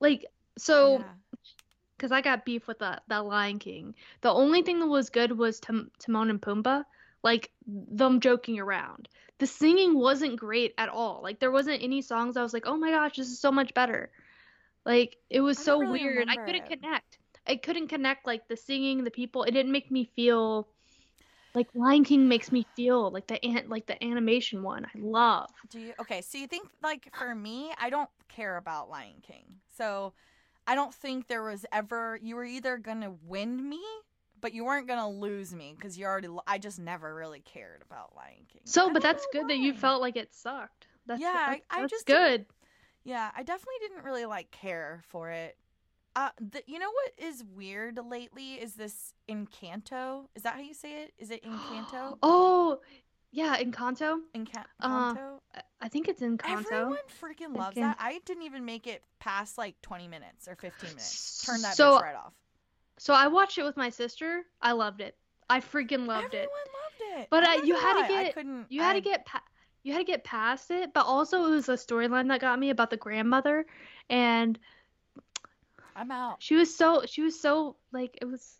Like 0.00 0.26
so 0.58 0.98
yeah. 0.98 1.04
because 1.96 2.10
I 2.10 2.20
got 2.20 2.44
beef 2.44 2.66
with 2.66 2.80
that 2.80 3.04
that 3.08 3.24
Lion 3.24 3.60
King. 3.60 3.94
The 4.22 4.30
only 4.32 4.62
thing 4.62 4.80
that 4.80 4.86
was 4.88 5.08
good 5.08 5.30
was 5.38 5.60
Tim- 5.60 5.90
Timon 6.00 6.30
and 6.30 6.42
Pumbaa, 6.42 6.84
like 7.24 7.50
them 7.66 8.20
joking 8.20 8.60
around. 8.60 9.08
The 9.38 9.46
singing 9.48 9.98
wasn't 9.98 10.38
great 10.38 10.74
at 10.78 10.90
all. 10.90 11.20
Like 11.22 11.40
there 11.40 11.50
wasn't 11.50 11.82
any 11.82 12.02
songs 12.02 12.36
I 12.36 12.42
was 12.42 12.52
like, 12.52 12.66
oh 12.66 12.76
my 12.76 12.90
gosh, 12.90 13.16
this 13.16 13.28
is 13.28 13.40
so 13.40 13.50
much 13.50 13.74
better. 13.74 14.10
Like 14.84 15.16
it 15.30 15.40
was 15.40 15.58
so 15.58 15.80
really 15.80 16.04
weird. 16.04 16.28
I 16.28 16.36
couldn't 16.36 16.70
it. 16.70 16.80
connect. 16.80 17.18
I 17.46 17.56
couldn't 17.56 17.88
connect 17.88 18.26
like 18.26 18.46
the 18.46 18.56
singing, 18.56 19.02
the 19.04 19.10
people. 19.10 19.42
It 19.42 19.50
didn't 19.50 19.72
make 19.72 19.90
me 19.90 20.10
feel 20.14 20.68
Like 21.54 21.68
Lion 21.74 22.04
King 22.04 22.28
makes 22.28 22.50
me 22.50 22.66
feel 22.74 23.10
like 23.10 23.28
the 23.28 23.42
ant 23.44 23.68
like 23.68 23.86
the 23.86 24.02
animation 24.02 24.62
one. 24.62 24.84
I 24.84 24.98
love. 24.98 25.48
Do 25.70 25.80
you 25.80 25.94
okay? 26.00 26.20
So 26.20 26.38
you 26.38 26.46
think 26.46 26.68
like 26.82 27.08
for 27.16 27.34
me, 27.34 27.72
I 27.80 27.90
don't 27.90 28.10
care 28.28 28.56
about 28.56 28.90
Lion 28.90 29.22
King. 29.22 29.44
So 29.76 30.12
I 30.66 30.74
don't 30.74 30.92
think 30.92 31.28
there 31.28 31.44
was 31.44 31.64
ever 31.72 32.18
you 32.22 32.36
were 32.36 32.44
either 32.44 32.76
gonna 32.76 33.14
win 33.24 33.68
me, 33.68 33.82
but 34.44 34.52
you 34.52 34.62
weren't 34.62 34.86
gonna 34.86 35.08
lose 35.08 35.54
me 35.54 35.74
because 35.74 35.96
you 35.96 36.04
already. 36.04 36.28
I 36.46 36.58
just 36.58 36.78
never 36.78 37.14
really 37.14 37.40
cared 37.40 37.80
about 37.80 38.14
Lion 38.14 38.44
King. 38.52 38.60
So, 38.66 38.90
I 38.90 38.92
but 38.92 39.00
that's 39.00 39.26
know 39.32 39.40
good 39.40 39.48
that 39.48 39.56
you 39.56 39.72
felt 39.72 40.02
like 40.02 40.16
it 40.16 40.34
sucked. 40.34 40.86
That's 41.06 41.18
Yeah, 41.18 41.28
I- 41.34 41.50
that's, 41.50 41.64
I 41.70 41.80
that's 41.80 41.90
just 41.90 42.06
good. 42.06 42.44
Yeah, 43.04 43.30
I 43.34 43.42
definitely 43.42 43.74
didn't 43.80 44.04
really 44.04 44.26
like 44.26 44.50
care 44.50 45.02
for 45.08 45.30
it. 45.30 45.56
Uh, 46.14 46.28
the, 46.38 46.62
you 46.66 46.78
know 46.78 46.90
what 46.90 47.12
is 47.16 47.42
weird 47.56 47.98
lately 48.06 48.54
is 48.56 48.74
this 48.74 49.14
Encanto. 49.30 50.26
Is 50.34 50.42
that 50.42 50.54
how 50.56 50.60
you 50.60 50.74
say 50.74 51.04
it? 51.04 51.14
Is 51.18 51.30
it 51.30 51.42
Encanto? 51.46 52.18
Oh, 52.22 52.80
yeah, 53.32 53.56
Encanto. 53.56 54.20
Enca- 54.34 54.64
uh, 54.80 55.14
Encanto? 55.14 55.40
I- 55.54 55.60
I 55.80 55.88
think 55.88 56.08
it's 56.08 56.20
Encanto. 56.20 56.70
Everyone 56.70 56.98
freaking 57.20 57.56
loves 57.56 57.76
Encan- 57.78 57.80
that. 57.80 57.96
I 57.98 58.20
didn't 58.26 58.42
even 58.42 58.66
make 58.66 58.86
it 58.86 59.02
past 59.20 59.56
like 59.56 59.80
20 59.80 60.06
minutes 60.06 60.48
or 60.48 60.54
15 60.56 60.90
minutes. 60.90 61.44
Turn 61.46 61.62
that 61.62 61.76
So- 61.76 61.96
bitch 61.98 62.02
right 62.02 62.14
off. 62.16 62.34
So 62.98 63.12
I 63.14 63.26
watched 63.26 63.58
it 63.58 63.64
with 63.64 63.76
my 63.76 63.90
sister. 63.90 64.42
I 64.62 64.72
loved 64.72 65.00
it. 65.00 65.16
I 65.50 65.60
freaking 65.60 66.06
loved 66.06 66.34
it. 66.34 66.48
Everyone 66.48 66.48
loved 67.10 67.20
it. 67.20 67.26
But, 67.30 67.46
I'm 67.46 67.60
uh, 67.60 67.62
you 67.64 67.76
had 67.76 67.94
to 68.06 68.12
lie, 68.14 68.20
I 68.20 68.24
get- 68.24 68.34
couldn't. 68.34 68.66
You 68.70 68.80
had 68.82 68.90
I- 68.96 69.00
to 69.00 69.00
get 69.00 69.26
pa- 69.26 69.42
you 69.82 69.92
had 69.92 69.98
to 69.98 70.04
get 70.04 70.24
past 70.24 70.70
it, 70.70 70.94
but 70.94 71.04
also 71.04 71.44
it 71.44 71.50
was 71.50 71.68
a 71.68 71.74
storyline 71.74 72.28
that 72.28 72.40
got 72.40 72.58
me 72.58 72.70
about 72.70 72.88
the 72.88 72.96
grandmother, 72.96 73.66
and 74.08 74.58
I'm 75.94 76.10
out. 76.10 76.36
she 76.42 76.54
was 76.56 76.74
so 76.74 77.02
she 77.06 77.20
was 77.22 77.38
so 77.38 77.76
like 77.92 78.16
it 78.22 78.24
was 78.24 78.56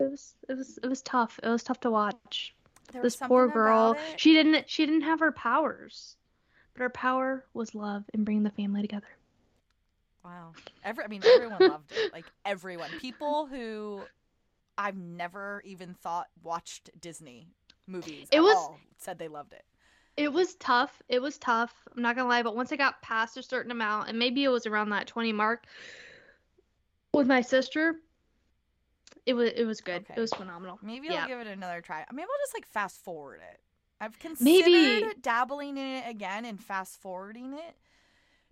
it 0.00 0.10
was 0.10 0.34
it 0.48 0.56
was 0.56 0.78
it 0.82 0.86
was 0.86 1.02
tough. 1.02 1.38
It 1.42 1.48
was 1.48 1.62
tough 1.62 1.80
to 1.80 1.90
watch. 1.90 2.54
There 2.92 3.02
this 3.02 3.16
poor 3.16 3.48
girl. 3.48 3.96
She 4.16 4.32
didn't 4.32 4.68
she 4.68 4.86
didn't 4.86 5.02
have 5.02 5.20
her 5.20 5.32
powers, 5.32 6.16
but 6.72 6.80
her 6.82 6.90
power 6.90 7.44
was 7.52 7.74
love 7.74 8.04
and 8.14 8.24
bringing 8.24 8.42
the 8.42 8.50
family 8.50 8.80
together. 8.80 9.06
Wow. 10.24 10.52
Every, 10.84 11.04
I 11.04 11.08
mean, 11.08 11.22
everyone 11.24 11.58
loved 11.60 11.92
it. 11.92 12.12
Like 12.12 12.26
everyone. 12.44 12.90
People 13.00 13.46
who 13.46 14.02
I've 14.78 14.96
never 14.96 15.62
even 15.64 15.94
thought 15.94 16.28
watched 16.42 16.90
Disney 17.00 17.48
movies. 17.86 18.28
It 18.30 18.38
at 18.38 18.42
was- 18.42 18.54
all 18.56 18.78
said 18.98 19.18
they 19.18 19.28
loved 19.28 19.52
it. 19.52 19.64
It 20.16 20.30
was 20.30 20.56
tough. 20.56 21.02
It 21.08 21.22
was 21.22 21.38
tough. 21.38 21.72
I'm 21.96 22.02
not 22.02 22.16
gonna 22.16 22.28
lie, 22.28 22.42
but 22.42 22.54
once 22.54 22.70
I 22.70 22.76
got 22.76 23.00
past 23.00 23.38
a 23.38 23.42
certain 23.42 23.70
amount, 23.72 24.10
and 24.10 24.18
maybe 24.18 24.44
it 24.44 24.48
was 24.50 24.66
around 24.66 24.90
that 24.90 25.06
20 25.06 25.32
mark 25.32 25.64
with 27.14 27.26
my 27.26 27.40
sister, 27.40 27.96
it 29.24 29.32
was 29.34 29.50
it 29.56 29.64
was 29.64 29.80
good. 29.80 30.02
Okay. 30.02 30.14
It 30.16 30.20
was 30.20 30.30
phenomenal. 30.32 30.78
Maybe 30.82 31.08
Yeah. 31.08 31.22
I'll 31.22 31.28
give 31.28 31.40
it 31.40 31.46
another 31.46 31.80
try. 31.80 32.04
Maybe 32.12 32.22
I'll 32.24 32.44
just 32.44 32.54
like 32.54 32.66
fast 32.66 33.02
forward 33.02 33.40
it. 33.52 33.60
I've 34.02 34.18
considered 34.18 34.66
Maybe. 34.70 35.14
dabbling 35.22 35.78
in 35.78 35.86
it 35.86 36.04
again 36.10 36.44
and 36.44 36.60
fast 36.62 37.00
forwarding 37.00 37.54
it. 37.54 37.74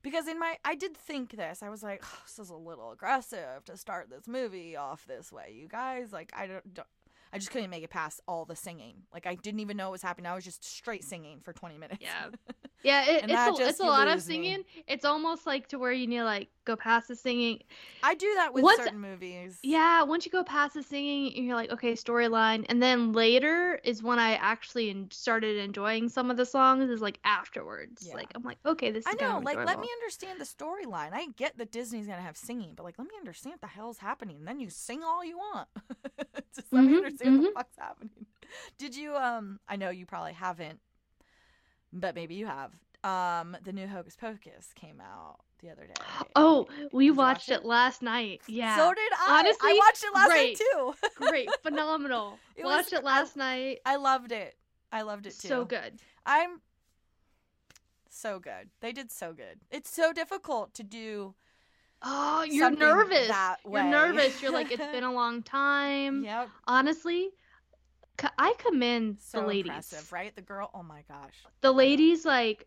Because 0.02 0.28
in 0.28 0.38
my 0.38 0.56
I 0.64 0.74
did 0.74 0.96
think 0.96 1.36
this. 1.36 1.62
I 1.62 1.68
was 1.68 1.82
like, 1.82 2.02
oh, 2.04 2.18
this 2.26 2.38
is 2.38 2.50
a 2.50 2.56
little 2.56 2.92
aggressive 2.92 3.64
to 3.66 3.76
start 3.76 4.10
this 4.10 4.26
movie 4.26 4.76
off 4.76 5.04
this 5.06 5.32
way. 5.32 5.54
You 5.54 5.68
guys, 5.68 6.12
like 6.12 6.32
I 6.34 6.46
don't, 6.46 6.74
don't 6.74 6.86
I 7.32 7.38
just 7.38 7.50
couldn't 7.50 7.70
make 7.70 7.84
it 7.84 7.90
past 7.90 8.20
all 8.26 8.44
the 8.44 8.56
singing. 8.56 9.02
Like 9.12 9.26
I 9.26 9.36
didn't 9.36 9.60
even 9.60 9.76
know 9.76 9.86
what 9.86 9.92
was 9.92 10.02
happening. 10.02 10.26
I 10.30 10.34
was 10.34 10.44
just 10.44 10.64
straight 10.64 11.04
singing 11.04 11.40
for 11.42 11.52
20 11.52 11.78
minutes. 11.78 12.00
Yeah. 12.00 12.28
Yeah, 12.82 13.04
it, 13.04 13.24
it's 13.28 13.60
a, 13.60 13.68
it's 13.68 13.80
a 13.80 13.84
lot 13.84 14.08
of 14.08 14.14
lose 14.14 14.28
me. 14.28 14.34
singing. 14.36 14.64
It's 14.86 15.04
almost 15.04 15.46
like 15.46 15.68
to 15.68 15.78
where 15.78 15.92
you 15.92 16.06
need 16.06 16.22
like 16.22 16.48
go 16.70 16.76
past 16.76 17.08
the 17.08 17.16
singing. 17.16 17.60
I 18.02 18.14
do 18.14 18.32
that 18.36 18.54
with 18.54 18.64
Once- 18.64 18.78
certain 18.84 19.00
movies. 19.00 19.58
Yeah, 19.62 20.02
once 20.04 20.24
you 20.24 20.32
go 20.32 20.44
past 20.44 20.74
the 20.74 20.82
singing, 20.82 21.44
you're 21.44 21.54
like, 21.54 21.70
okay, 21.70 21.92
storyline, 21.92 22.64
and 22.68 22.82
then 22.82 23.12
later 23.12 23.80
is 23.84 24.02
when 24.02 24.18
I 24.18 24.34
actually 24.34 25.06
started 25.10 25.56
enjoying 25.58 26.08
some 26.08 26.30
of 26.30 26.36
the 26.36 26.46
songs. 26.46 26.88
Is 26.90 27.00
like 27.02 27.18
afterwards. 27.24 28.06
Yeah. 28.08 28.14
Like 28.14 28.30
I'm 28.34 28.42
like, 28.42 28.58
okay, 28.64 28.90
this 28.90 29.06
is 29.06 29.12
I 29.12 29.22
know, 29.22 29.38
like 29.40 29.56
let 29.56 29.80
me 29.80 29.88
understand 30.00 30.40
the 30.40 30.44
storyline. 30.44 31.10
I 31.12 31.26
get 31.36 31.58
that 31.58 31.72
Disney's 31.72 32.06
gonna 32.06 32.22
have 32.22 32.36
singing, 32.36 32.72
but 32.76 32.84
like 32.84 32.98
let 32.98 33.06
me 33.08 33.14
understand 33.18 33.54
what 33.54 33.60
the 33.60 33.66
hell's 33.66 33.98
happening. 33.98 34.36
And 34.36 34.46
then 34.48 34.60
you 34.60 34.70
sing 34.70 35.02
all 35.02 35.24
you 35.24 35.36
want. 35.38 35.68
Just 36.54 36.72
let 36.72 36.84
me 36.84 36.92
Mhm, 36.92 36.96
understand 36.96 37.36
what 37.36 37.42
mhm. 37.42 37.46
the 37.48 37.52
fuck's 37.54 37.76
happening. 37.78 38.26
Did 38.78 38.96
you 38.96 39.14
um 39.16 39.60
I 39.68 39.76
know 39.76 39.90
you 39.90 40.06
probably 40.06 40.32
haven't, 40.32 40.80
but 41.92 42.14
maybe 42.14 42.34
you 42.34 42.46
have. 42.46 42.72
Um 43.04 43.56
the 43.64 43.72
new 43.72 43.86
Hocus 43.86 44.16
Pocus 44.16 44.72
came 44.74 45.00
out 45.00 45.36
the 45.62 45.70
other 45.70 45.86
day. 45.86 45.94
Oh, 46.36 46.66
we 46.92 47.06
you 47.06 47.14
watch 47.14 47.36
watched 47.36 47.50
it? 47.50 47.54
it 47.60 47.64
last 47.64 48.02
night. 48.02 48.40
Yeah. 48.46 48.76
So 48.76 48.92
did 48.94 49.12
I. 49.18 49.38
Honestly, 49.40 49.70
I 49.70 49.78
watched 49.78 50.04
it 50.04 50.14
last 50.14 50.28
great. 50.28 50.58
night 50.60 50.60
too. 50.72 50.94
Great, 51.28 51.48
phenomenal. 51.62 52.38
It 52.56 52.64
was- 52.64 52.76
watched 52.76 52.92
it 52.92 53.00
I- 53.00 53.02
last 53.02 53.36
night. 53.36 53.78
I 53.86 53.96
loved 53.96 54.32
it. 54.32 54.56
I 54.92 55.02
loved 55.02 55.26
it 55.26 55.38
too. 55.38 55.48
So 55.48 55.64
good. 55.64 56.00
I'm 56.26 56.60
so 58.08 58.38
good. 58.38 58.68
They 58.80 58.92
did 58.92 59.10
so 59.10 59.32
good. 59.32 59.60
It's 59.70 59.90
so 59.90 60.12
difficult 60.12 60.74
to 60.74 60.82
do 60.82 61.34
Oh, 62.02 62.42
you're 62.48 62.70
nervous. 62.70 63.28
that 63.28 63.56
You're 63.70 63.84
nervous. 63.84 64.40
You're 64.42 64.52
like, 64.52 64.72
it's 64.72 64.86
been 64.90 65.04
a 65.04 65.12
long 65.22 65.42
time. 65.42 66.24
Yep. 66.24 66.48
Honestly, 66.66 67.28
I 68.38 68.54
commend 68.58 69.18
So 69.20 69.40
the 69.42 69.46
ladies. 69.46 70.08
right? 70.10 70.34
The 70.34 70.40
girl. 70.42 70.70
Oh 70.74 70.82
my 70.82 71.02
gosh. 71.08 71.34
The 71.60 71.72
ladies, 71.72 72.24
like, 72.24 72.66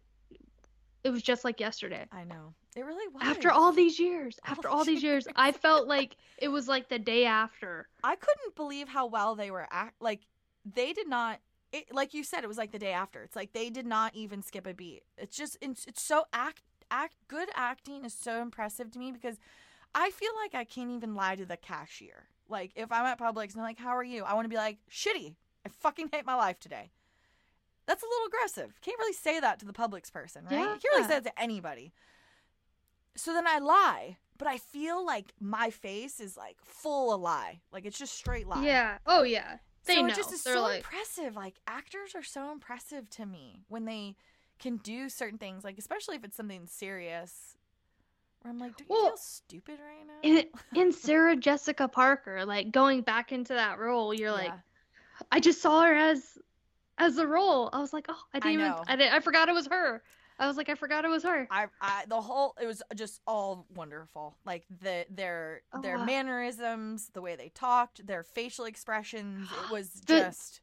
it 1.04 1.10
was 1.10 1.22
just 1.22 1.44
like 1.44 1.60
yesterday. 1.60 2.06
I 2.12 2.24
know. 2.24 2.54
It 2.76 2.86
really 2.86 3.08
was. 3.14 3.24
After 3.24 3.52
all 3.52 3.72
these 3.72 4.00
years, 4.00 4.40
All 4.46 4.52
after 4.52 4.70
all 4.70 4.84
these 4.86 5.04
years, 5.04 5.26
years. 5.26 5.34
I 5.36 5.52
felt 5.66 5.88
like 5.88 6.16
it 6.38 6.48
was 6.48 6.68
like 6.68 6.90
the 6.90 7.00
day 7.00 7.26
after. 7.26 7.88
I 8.04 8.16
couldn't 8.16 8.56
believe 8.56 8.88
how 8.88 9.08
well 9.08 9.36
they 9.36 9.52
were 9.52 9.68
act. 9.70 10.02
Like 10.02 10.22
they 10.66 10.94
did 10.94 11.08
not. 11.08 11.40
It, 11.72 11.94
like 11.94 12.14
you 12.14 12.24
said, 12.24 12.44
it 12.44 12.48
was 12.48 12.58
like 12.58 12.72
the 12.72 12.80
day 12.80 12.94
after. 12.94 13.24
It's 13.24 13.36
like 13.36 13.54
they 13.54 13.70
did 13.70 13.86
not 13.86 14.16
even 14.16 14.42
skip 14.42 14.68
a 14.68 14.74
beat. 14.74 15.04
It's 15.18 15.36
just 15.36 15.58
it's, 15.62 15.86
it's 15.86 16.02
so 16.02 16.26
act 16.32 16.62
act 16.90 17.16
good 17.28 17.50
acting 17.56 18.06
is 18.06 18.14
so 18.14 18.42
impressive 18.42 18.92
to 18.92 19.00
me 19.00 19.12
because 19.12 19.38
I 19.96 20.12
feel 20.12 20.32
like 20.42 20.56
I 20.56 20.64
can't 20.64 20.92
even 20.92 21.16
lie 21.16 21.36
to 21.36 21.46
the 21.46 21.58
cashier. 21.58 22.28
Like 22.48 22.72
if 22.76 22.92
I'm 22.92 23.06
at 23.06 23.20
Publix 23.20 23.44
and 23.44 23.56
they're 23.56 23.64
like, 23.64 23.80
"How 23.80 23.96
are 23.96 24.04
you?" 24.04 24.24
I 24.24 24.34
want 24.34 24.46
to 24.46 24.50
be 24.50 24.56
like, 24.56 24.78
"Shitty. 24.90 25.36
I 25.66 25.70
fucking 25.70 26.10
hate 26.12 26.26
my 26.26 26.36
life 26.36 26.60
today." 26.60 26.92
That's 27.86 28.04
a 28.04 28.06
little 28.06 28.28
aggressive. 28.28 28.80
Can't 28.82 28.98
really 29.00 29.14
say 29.14 29.40
that 29.40 29.60
to 29.60 29.66
the 29.66 29.74
Publix 29.74 30.12
person, 30.12 30.46
right? 30.46 30.60
You 30.60 30.66
can't 30.66 30.84
really 30.92 31.04
say 31.04 31.20
that 31.20 31.24
to 31.26 31.42
anybody. 31.42 31.92
So 33.16 33.34
then 33.34 33.46
I 33.46 33.60
lie, 33.60 34.18
but 34.38 34.48
I 34.48 34.58
feel 34.58 35.06
like 35.06 35.34
my 35.40 35.70
face 35.70 36.20
is 36.20 36.38
like 36.38 36.58
full 36.64 37.14
of 37.14 37.22
lie. 37.22 37.60
Like 37.72 37.86
it's 37.86 38.00
just 38.00 38.14
straight 38.14 38.48
lie. 38.48 38.64
Yeah. 38.66 38.98
Oh 39.06 39.24
yeah. 39.24 39.58
They 39.86 39.96
so 39.96 40.02
know. 40.02 40.08
it 40.08 40.16
just 40.16 40.32
is 40.34 40.44
They're 40.44 40.56
so 40.56 40.62
like, 40.62 40.78
impressive. 40.78 41.36
Like 41.36 41.56
actors 41.68 42.16
are 42.16 42.24
so 42.24 42.52
impressive 42.52 43.10
to 43.12 43.26
me 43.26 43.64
when 43.68 43.86
they 43.86 44.16
can 44.60 44.78
do 44.78 45.10
certain 45.10 45.38
things, 45.38 45.64
like 45.64 45.78
especially 45.78 46.16
if 46.16 46.24
it's 46.24 46.38
something 46.38 46.66
serious. 46.68 47.58
Where 48.42 48.52
I'm 48.52 48.60
like, 48.60 48.78
do 48.78 48.84
you 48.86 48.88
Well, 48.90 49.08
feel 49.10 49.18
stupid 49.18 49.80
right 49.80 50.08
now? 50.08 50.14
in, 50.76 50.82
in 50.82 50.92
Sarah 50.94 51.36
Jessica 51.36 51.88
Parker, 51.88 52.46
like 52.46 52.72
going 52.72 53.02
back 53.02 53.32
into 53.32 53.54
that 53.54 53.78
role, 53.80 54.14
you're 54.14 54.32
like, 54.32 54.52
I 55.32 55.40
just 55.40 55.62
saw 55.62 55.84
her 55.84 55.94
as 55.94 56.38
as 56.98 57.16
the 57.16 57.28
role. 57.28 57.70
I 57.74 57.80
was 57.80 57.94
like, 57.94 58.06
oh, 58.10 58.20
I 58.34 58.40
didn't 58.40 58.54
even, 58.54 58.68
know. 58.68 58.84
I, 58.88 58.96
didn't, 58.96 59.14
I 59.14 59.20
forgot 59.20 59.50
it 59.50 59.54
was 59.56 59.68
her. 59.68 60.02
I 60.40 60.48
was 60.48 60.58
like, 60.58 60.68
I 60.70 60.76
forgot 60.76 61.06
it 61.06 61.10
was 61.10 61.24
her. 61.24 61.48
I, 61.52 61.68
I, 61.80 62.06
the 62.08 62.20
whole, 62.20 62.56
it 62.62 62.66
was 62.66 62.82
just 62.96 63.22
all 63.28 63.68
wonderful. 63.76 64.36
Like 64.46 64.66
the 64.82 65.06
their 65.10 65.62
oh, 65.74 65.82
their 65.82 65.98
Oh. 65.98 66.06
mannerisms, 66.06 67.10
the 67.14 67.22
way 67.22 67.36
they 67.36 67.50
talked, 67.50 68.06
their 68.06 68.24
facial 68.24 68.66
expressions. 68.66 69.48
It 69.66 69.72
was 69.72 69.92
The- 69.92 70.20
just 70.20 70.62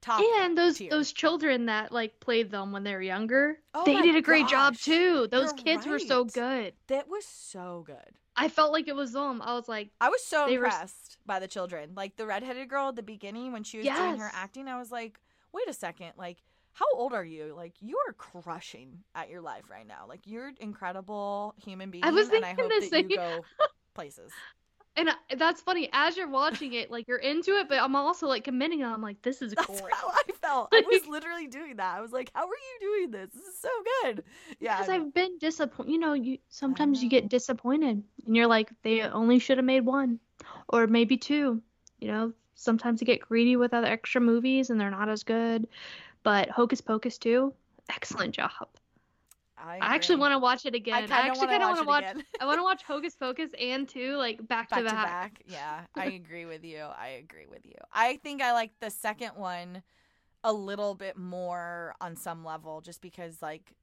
top. 0.00 0.20
and 0.20 0.58
those 0.58 0.78
tier. 0.78 0.90
those 0.90 1.12
children 1.12 1.66
that 1.66 1.92
like 1.92 2.18
played 2.20 2.50
them 2.50 2.72
when 2.72 2.82
they 2.82 2.92
were 2.92 3.00
younger, 3.02 3.58
Oh 3.72 3.84
they 3.84 4.02
did 4.02 4.16
a 4.16 4.20
great 4.20 4.48
job 4.48 4.76
too. 4.76 5.28
Those 5.30 5.52
You're 5.56 5.64
kids 5.64 5.86
were 5.86 6.00
so 6.00 6.24
good. 6.24 6.74
that 6.88 7.08
was 7.08 7.24
so 7.24 7.84
good. 7.86 8.18
I 8.36 8.48
felt 8.48 8.72
like 8.72 8.88
it 8.88 8.96
was 8.96 9.12
them. 9.12 9.40
I 9.42 9.54
was 9.54 9.68
like, 9.68 9.90
I 10.00 10.08
was 10.08 10.24
so 10.24 10.46
They 10.48 10.58
were 10.58 10.64
impressed 10.64 11.18
by 11.24 11.38
the 11.38 11.46
children. 11.46 11.92
Like 11.94 12.16
the 12.16 12.26
redheaded 12.26 12.68
girl 12.68 12.88
at 12.88 12.96
the 12.96 13.02
beginning 13.04 13.52
when 13.52 13.62
she 13.62 13.78
was 13.78 13.86
doing 13.86 14.18
her 14.18 14.30
acting, 14.34 14.66
I 14.66 14.76
was 14.76 14.90
like, 14.90 15.20
wait 15.54 15.68
a 15.68 15.72
second, 15.72 16.12
like 16.18 16.42
how 16.72 16.86
old 16.94 17.12
are 17.14 17.24
you? 17.24 17.54
Like 17.56 17.74
you 17.80 17.96
are 18.08 18.12
crushing 18.14 18.98
at 19.14 19.30
your 19.30 19.40
life 19.40 19.70
right 19.70 19.86
now. 19.86 20.06
Like 20.08 20.20
you're 20.26 20.48
an 20.48 20.56
incredible 20.60 21.54
human 21.64 21.90
being, 21.90 22.04
I 22.04 22.10
was 22.10 22.28
and 22.28 22.44
I 22.44 22.54
thinking 22.54 22.64
hope 22.64 22.72
the 22.82 22.90
that 22.90 23.10
you 23.10 23.16
same. 23.16 23.16
go 23.16 23.44
places. 23.94 24.32
and 24.96 25.08
I- 25.10 25.34
that's 25.36 25.60
funny. 25.60 25.88
As 25.92 26.16
you're 26.16 26.28
watching 26.28 26.72
it, 26.74 26.90
like 26.90 27.06
you're 27.06 27.18
into 27.18 27.52
it, 27.52 27.68
but 27.68 27.78
I'm 27.78 27.94
also 27.94 28.26
like 28.26 28.42
commending 28.44 28.80
it. 28.80 28.86
I'm 28.86 29.00
like, 29.02 29.22
this 29.22 29.40
is 29.40 29.52
That's 29.54 29.80
great. 29.80 29.92
how 29.94 30.08
I 30.08 30.22
felt. 30.42 30.68
I 30.72 30.82
was 30.90 31.06
literally 31.08 31.46
doing 31.46 31.76
that. 31.76 31.96
I 31.96 32.00
was 32.00 32.10
like, 32.12 32.30
how 32.34 32.42
are 32.42 32.46
you 32.48 32.80
doing 32.80 33.10
this? 33.12 33.30
This 33.32 33.44
is 33.44 33.60
so 33.60 33.68
good. 34.02 34.24
Yeah. 34.58 34.76
Because 34.78 34.88
I've 34.90 35.14
been 35.14 35.38
disappointed. 35.38 35.92
You 35.92 35.98
know, 36.00 36.14
you 36.14 36.38
sometimes 36.48 37.02
you 37.04 37.08
get 37.08 37.28
disappointed, 37.28 38.02
and 38.26 38.36
you're 38.36 38.48
like, 38.48 38.70
they 38.82 39.02
only 39.02 39.38
should 39.38 39.58
have 39.58 39.64
made 39.64 39.86
one, 39.86 40.18
or 40.68 40.86
maybe 40.88 41.16
two. 41.16 41.62
You 42.00 42.08
know, 42.08 42.32
sometimes 42.54 43.00
you 43.00 43.06
get 43.06 43.20
greedy 43.20 43.56
with 43.56 43.74
other 43.74 43.86
extra 43.86 44.20
movies, 44.20 44.70
and 44.70 44.80
they're 44.80 44.90
not 44.90 45.08
as 45.08 45.22
good. 45.22 45.66
But 46.22 46.48
Hocus 46.48 46.80
Pocus 46.80 47.18
2, 47.18 47.52
excellent 47.90 48.34
job. 48.34 48.50
I, 49.56 49.76
I 49.76 49.94
actually 49.94 50.16
want 50.16 50.32
to 50.32 50.38
watch 50.38 50.66
it 50.66 50.74
again. 50.74 51.10
I 51.10 51.16
I, 51.16 51.26
actually 51.26 51.46
kind 51.46 51.62
of 51.62 51.68
want 51.68 51.80
to 51.80 51.86
watch. 51.86 52.04
again. 52.04 52.24
I 52.40 52.46
want 52.46 52.58
to 52.58 52.62
watch 52.62 52.82
Hocus 52.86 53.14
Pocus 53.14 53.50
and 53.58 53.88
two 53.88 54.16
like 54.16 54.38
back, 54.46 54.68
back 54.70 54.80
to 54.80 54.84
back. 54.84 54.94
back. 54.94 55.42
Yeah, 55.46 55.80
I 55.94 56.06
agree 56.06 56.44
with 56.44 56.64
you. 56.64 56.78
I 56.78 57.08
agree 57.08 57.46
with 57.48 57.64
you. 57.64 57.76
I 57.92 58.16
think 58.16 58.42
I 58.42 58.52
like 58.52 58.72
the 58.80 58.90
second 58.90 59.30
one 59.36 59.82
a 60.42 60.52
little 60.52 60.94
bit 60.94 61.16
more 61.16 61.94
on 62.00 62.16
some 62.16 62.44
level, 62.44 62.80
just 62.80 63.00
because 63.00 63.40
like 63.40 63.74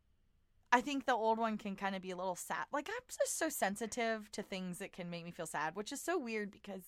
I 0.71 0.81
think 0.81 1.05
the 1.05 1.15
old 1.15 1.37
one 1.37 1.57
can 1.57 1.75
kind 1.75 1.95
of 1.95 2.01
be 2.01 2.11
a 2.11 2.15
little 2.15 2.35
sad. 2.35 2.65
Like 2.71 2.89
I'm 2.89 3.03
just 3.07 3.37
so 3.37 3.49
sensitive 3.49 4.31
to 4.33 4.43
things 4.43 4.79
that 4.79 4.93
can 4.93 5.09
make 5.09 5.25
me 5.25 5.31
feel 5.31 5.47
sad, 5.47 5.75
which 5.75 5.91
is 5.91 6.01
so 6.01 6.17
weird 6.17 6.51
because 6.51 6.83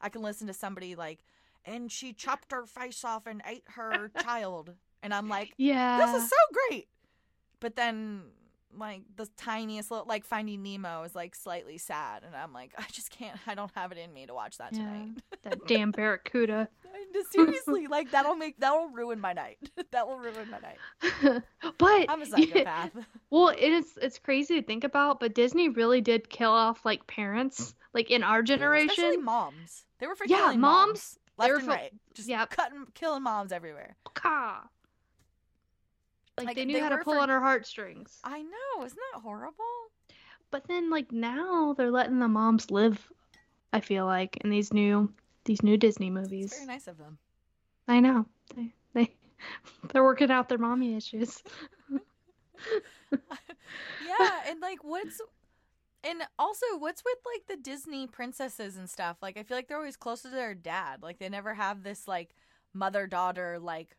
I 0.00 0.08
can 0.08 0.22
listen 0.22 0.46
to 0.46 0.54
somebody 0.54 0.94
like, 0.94 1.24
and 1.64 1.90
she 1.90 2.12
chopped 2.12 2.52
her 2.52 2.64
face 2.66 3.04
off 3.04 3.26
and 3.26 3.42
ate 3.46 3.64
her 3.74 4.10
child, 4.22 4.74
and 5.02 5.12
I'm 5.12 5.28
like, 5.28 5.54
Yeah. 5.56 5.98
this 6.06 6.22
is 6.22 6.28
so 6.28 6.36
great. 6.68 6.88
But 7.60 7.76
then 7.76 8.22
like 8.76 9.02
the 9.16 9.26
tiniest 9.36 9.90
little 9.90 10.06
like 10.06 10.24
Finding 10.24 10.62
Nemo 10.62 11.02
is 11.02 11.14
like 11.14 11.34
slightly 11.34 11.78
sad, 11.78 12.22
and 12.24 12.36
I'm 12.36 12.52
like, 12.52 12.72
I 12.78 12.84
just 12.92 13.10
can't. 13.10 13.38
I 13.46 13.54
don't 13.54 13.72
have 13.74 13.92
it 13.92 13.98
in 13.98 14.12
me 14.12 14.26
to 14.26 14.34
watch 14.34 14.58
that 14.58 14.72
Yeah. 14.72 14.78
tonight. 14.78 15.08
that 15.42 15.66
damn 15.66 15.90
barracuda. 15.90 16.68
Seriously, 17.30 17.86
like 17.86 18.10
that'll 18.10 18.34
make 18.36 18.58
that'll 18.60 18.88
ruin 18.88 19.20
my 19.20 19.32
night. 19.32 19.58
that 19.92 20.06
will 20.06 20.18
ruin 20.18 20.48
my 20.50 20.58
night. 20.58 21.42
but 21.78 22.06
I'm 22.08 22.22
a 22.22 22.26
psychopath. 22.26 22.90
well, 23.30 23.48
it 23.48 23.60
is 23.72 23.98
it's 24.00 24.18
crazy 24.18 24.60
to 24.60 24.66
think 24.66 24.84
about, 24.84 25.20
but 25.20 25.34
Disney 25.34 25.68
really 25.68 26.00
did 26.00 26.28
kill 26.30 26.50
off 26.50 26.84
like 26.84 27.06
parents, 27.06 27.74
like 27.94 28.10
in 28.10 28.22
our 28.22 28.42
generation, 28.42 28.90
Especially 28.90 29.16
moms. 29.18 29.84
They 29.98 30.06
were 30.06 30.16
for 30.16 30.26
Yeah, 30.26 30.36
killing 30.38 30.60
moms, 30.60 30.86
moms 30.86 31.18
left 31.38 31.52
and 31.54 31.62
for- 31.62 31.70
right. 31.70 31.92
Just 32.14 32.28
yeah. 32.28 32.46
cutting, 32.46 32.86
killing 32.94 33.22
moms 33.22 33.52
everywhere. 33.52 33.96
Ka. 34.14 34.68
Like, 36.36 36.46
Like, 36.48 36.56
they 36.56 36.64
knew 36.64 36.74
they 36.74 36.80
how 36.80 36.90
to 36.90 36.98
pull 36.98 37.14
for- 37.14 37.20
on 37.20 37.30
our 37.30 37.40
heartstrings. 37.40 38.18
I 38.22 38.42
know, 38.42 38.84
isn't 38.84 38.98
that 39.12 39.20
horrible? 39.22 39.64
But 40.50 40.66
then 40.68 40.88
like 40.88 41.12
now 41.12 41.74
they're 41.76 41.90
letting 41.90 42.20
the 42.20 42.28
moms 42.28 42.70
live. 42.70 43.06
I 43.72 43.80
feel 43.80 44.06
like 44.06 44.38
in 44.44 44.50
these 44.50 44.72
new 44.72 45.12
these 45.48 45.64
new 45.64 45.76
Disney 45.76 46.08
It's 46.08 46.14
movies. 46.14 46.52
very 46.54 46.66
nice 46.66 46.86
of 46.86 46.98
them. 46.98 47.18
I 47.88 48.00
know. 48.00 48.26
They 48.54 48.72
they 48.94 49.14
they're 49.92 50.04
working 50.04 50.30
out 50.30 50.48
their 50.48 50.58
mommy 50.58 50.94
issues. 50.94 51.42
yeah, 53.10 54.40
and 54.48 54.60
like 54.60 54.84
what's 54.84 55.20
and 56.04 56.22
also 56.38 56.66
what's 56.78 57.02
with 57.04 57.18
like 57.34 57.46
the 57.48 57.62
Disney 57.62 58.06
princesses 58.06 58.76
and 58.76 58.88
stuff? 58.88 59.16
Like 59.22 59.36
I 59.38 59.42
feel 59.42 59.56
like 59.56 59.68
they're 59.68 59.78
always 59.78 59.96
closer 59.96 60.28
to 60.30 60.34
their 60.34 60.54
dad. 60.54 61.02
Like 61.02 61.18
they 61.18 61.28
never 61.28 61.54
have 61.54 61.82
this 61.82 62.06
like 62.08 62.34
mother 62.74 63.06
daughter 63.06 63.58
like 63.58 63.96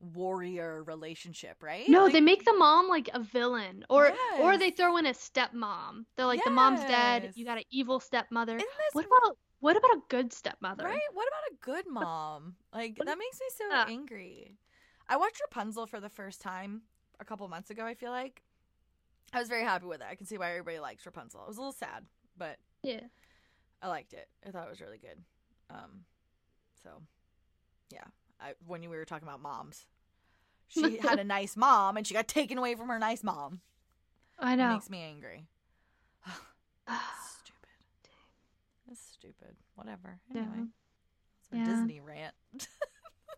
warrior 0.00 0.82
relationship, 0.84 1.62
right? 1.62 1.88
No, 1.88 2.04
Like, 2.04 2.12
they 2.12 2.20
make 2.20 2.44
the 2.44 2.52
mom 2.54 2.88
like 2.88 3.08
a 3.14 3.20
villain, 3.20 3.84
or 3.88 4.12
or 4.40 4.58
they 4.58 4.70
throw 4.70 4.96
in 4.98 5.06
a 5.06 5.12
stepmom. 5.12 6.04
They're 6.16 6.26
like 6.26 6.44
the 6.44 6.50
mom's 6.50 6.80
dead. 6.80 7.32
You 7.34 7.44
got 7.44 7.58
an 7.58 7.64
evil 7.70 8.00
stepmother. 8.00 8.58
What 8.92 9.06
about 9.06 9.36
what 9.60 9.76
about 9.76 9.90
a 9.92 10.00
good 10.08 10.32
stepmother? 10.32 10.84
right? 10.84 11.00
What 11.12 11.28
about 11.28 11.52
a 11.52 11.64
good 11.64 11.84
mom? 11.88 12.56
Like 12.72 12.96
that 12.96 13.18
makes 13.18 13.40
me 13.40 13.46
so 13.56 13.64
Yeah. 13.70 13.86
angry. 13.88 14.58
I 15.08 15.16
watched 15.16 15.40
Rapunzel 15.40 15.86
for 15.86 16.00
the 16.00 16.08
first 16.08 16.40
time 16.40 16.82
a 17.20 17.24
couple 17.24 17.46
months 17.48 17.70
ago. 17.70 17.84
I 17.84 17.94
feel 17.94 18.10
like 18.10 18.42
I 19.32 19.38
was 19.38 19.48
very 19.48 19.64
happy 19.64 19.86
with 19.86 20.00
it. 20.00 20.06
I 20.08 20.14
can 20.14 20.26
see 20.26 20.38
why 20.38 20.50
everybody 20.50 20.78
likes 20.78 21.06
Rapunzel. 21.06 21.42
It 21.42 21.48
was 21.48 21.56
a 21.56 21.60
little 21.60 21.72
sad, 21.72 22.04
but 22.36 22.58
Yeah. 22.82 23.00
I 23.82 23.88
liked 23.88 24.12
it. 24.12 24.28
I 24.46 24.50
thought 24.50 24.66
it 24.66 24.70
was 24.70 24.80
really 24.80 24.98
good. 24.98 25.22
Um, 25.70 26.04
so 26.82 27.02
yeah, 27.90 28.04
I 28.40 28.54
when 28.66 28.80
we 28.82 28.88
were 28.88 29.04
talking 29.04 29.26
about 29.26 29.40
moms, 29.40 29.86
she 30.68 30.96
had 31.02 31.18
a 31.18 31.24
nice 31.24 31.56
mom 31.56 31.96
and 31.96 32.06
she 32.06 32.14
got 32.14 32.28
taken 32.28 32.58
away 32.58 32.74
from 32.74 32.88
her 32.88 32.98
nice 32.98 33.22
mom. 33.22 33.60
I 34.38 34.54
know. 34.56 34.64
It 34.64 34.66
know. 34.68 34.72
makes 34.74 34.90
me 34.90 35.02
angry. 35.02 35.46
stupid. 39.34 39.56
Whatever. 39.74 40.18
Yeah. 40.32 40.42
Anyway, 40.42 40.66
it's 41.42 41.52
a 41.52 41.56
Yeah. 41.56 41.64
Disney 41.64 42.00
rant. 42.00 42.34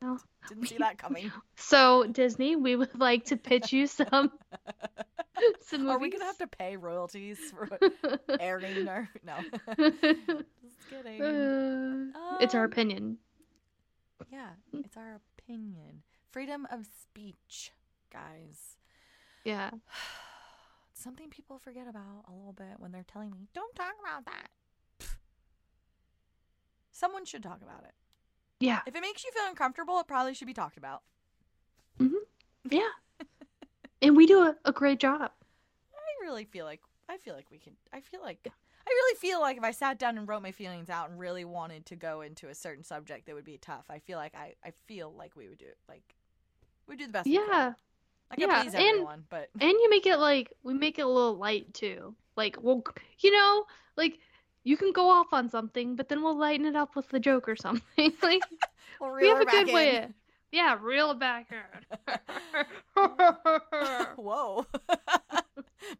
No. 0.03 0.19
Didn't 0.49 0.67
see 0.69 0.79
that 0.79 0.99
coming. 0.99 1.31
So 1.57 2.05
Disney, 2.07 2.57
we 2.57 2.77
would 2.77 2.99
like 2.99 3.27
to 3.27 3.37
pitch 3.37 3.73
you 3.73 3.87
some 3.87 4.09
some 5.67 5.81
movies. 5.83 5.91
Are 5.95 5.99
we 5.99 6.11
gonna 6.11 6.25
have 6.25 6.39
to 6.39 6.47
pay 6.47 6.77
royalties 6.77 7.39
for 7.51 7.69
airing 8.41 8.89
our 8.89 9.09
no? 9.25 9.35
Just 9.77 10.79
kidding. 10.89 11.23
Uh, 11.23 12.39
it's 12.41 12.55
our 12.55 12.65
Um, 12.65 12.73
opinion. 12.73 13.19
Yeah, 14.33 14.49
it's 14.73 14.97
our 14.97 15.21
opinion. 15.39 16.03
Freedom 16.31 16.67
of 16.71 16.87
speech, 17.03 17.73
guys. 18.13 18.77
Yeah. 19.45 19.71
Something 20.95 21.29
people 21.31 21.59
forget 21.59 21.87
about 21.89 22.25
a 22.29 22.33
little 22.33 22.53
bit 22.53 22.79
when 22.79 22.91
they're 22.93 23.05
telling 23.13 23.31
me, 23.31 23.49
don't 23.55 23.75
talk 23.77 23.95
about 24.03 24.25
that. 24.25 24.49
Someone 26.99 27.25
should 27.25 27.45
talk 27.45 27.63
about 27.63 27.85
it. 27.85 27.93
Yeah. 28.59 28.81
If 28.85 28.97
it 28.97 29.01
makes 29.01 29.23
you 29.25 29.31
feel 29.31 29.45
uncomfortable, 29.49 30.01
it 30.01 30.09
probably 30.09 30.35
should 30.35 30.49
be 30.49 30.53
talked 30.55 30.77
about. 30.77 31.03
Hmm. 31.99 32.09
Yeah. 32.69 32.89
and 34.03 34.17
we 34.17 34.27
do 34.27 34.41
a, 34.41 34.57
a 34.65 34.73
great 34.73 34.99
job. 34.99 35.31
I 35.95 36.25
really 36.25 36.45
feel 36.45 36.65
like 36.65 36.81
I 37.09 37.17
feel 37.19 37.35
like 37.35 37.47
we 37.53 37.59
can 37.59 37.75
I 37.93 38.01
feel 38.01 38.21
like 38.21 38.41
I 38.45 38.91
really 38.91 39.17
feel 39.19 39.41
like 39.41 39.57
if 39.59 39.63
I 39.63 39.71
sat 39.71 40.01
down 40.01 40.19
and 40.19 40.27
wrote 40.27 40.43
my 40.43 40.51
feelings 40.51 40.91
out 40.91 41.09
and 41.09 41.21
really 41.21 41.45
wanted 41.45 41.87
to 41.87 41.97
go 41.97 42.23
into 42.23 42.49
a 42.49 42.55
certain 42.55 42.83
subject 42.83 43.27
that 43.27 43.35
would 43.37 43.45
be 43.45 43.59
tough. 43.59 43.85
I 43.89 44.01
feel 44.01 44.19
like 44.19 44.35
I, 44.35 44.55
I 44.65 44.73
feel 44.87 45.13
like 45.17 45.37
we 45.37 45.49
would 45.49 45.59
do 45.59 45.67
it 45.67 45.79
like 45.89 46.17
we 46.89 46.97
do 46.97 47.07
the 47.07 47.13
best 47.13 47.27
we 47.27 47.37
could. 47.39 47.47
Yeah. 47.49 47.73
I 48.31 48.35
can 48.35 48.51
Yeah, 48.51 48.63
please 48.63 48.75
and- 48.75 48.83
everyone, 48.83 49.25
but 49.31 49.51
And 49.61 49.71
you 49.71 49.89
make 49.89 50.07
it 50.07 50.17
like 50.19 50.53
we 50.65 50.75
make 50.75 50.99
it 50.99 51.03
a 51.03 51.09
little 51.09 51.37
light 51.37 51.73
too. 51.75 52.17
Like 52.37 52.57
well, 52.61 52.83
you 53.21 53.31
know, 53.31 53.67
like 53.97 54.19
you 54.65 54.77
can 54.77 54.93
go 54.93 55.11
off 55.11 55.29
on 55.33 55.49
something, 55.49 55.97
but 55.97 56.09
then 56.09 56.23
we'll 56.23 56.37
lighten 56.37 56.67
it 56.67 56.77
up 56.77 56.97
with 56.97 57.13
a 57.13 57.21
joke 57.21 57.49
or 57.49 57.57
something. 57.57 58.13
like 58.23 58.43
we'll 59.01 59.15
we 59.15 59.29
have 59.29 59.39
her 59.39 59.43
a 59.43 59.47
good 59.47 59.67
back 59.67 59.75
way. 59.75 59.97
Of, 59.99 60.11
yeah, 60.53 60.77
reel 60.81 61.11
it 61.11 61.19
back 61.19 61.51
in. 61.51 62.15
Whoa. 64.17 64.67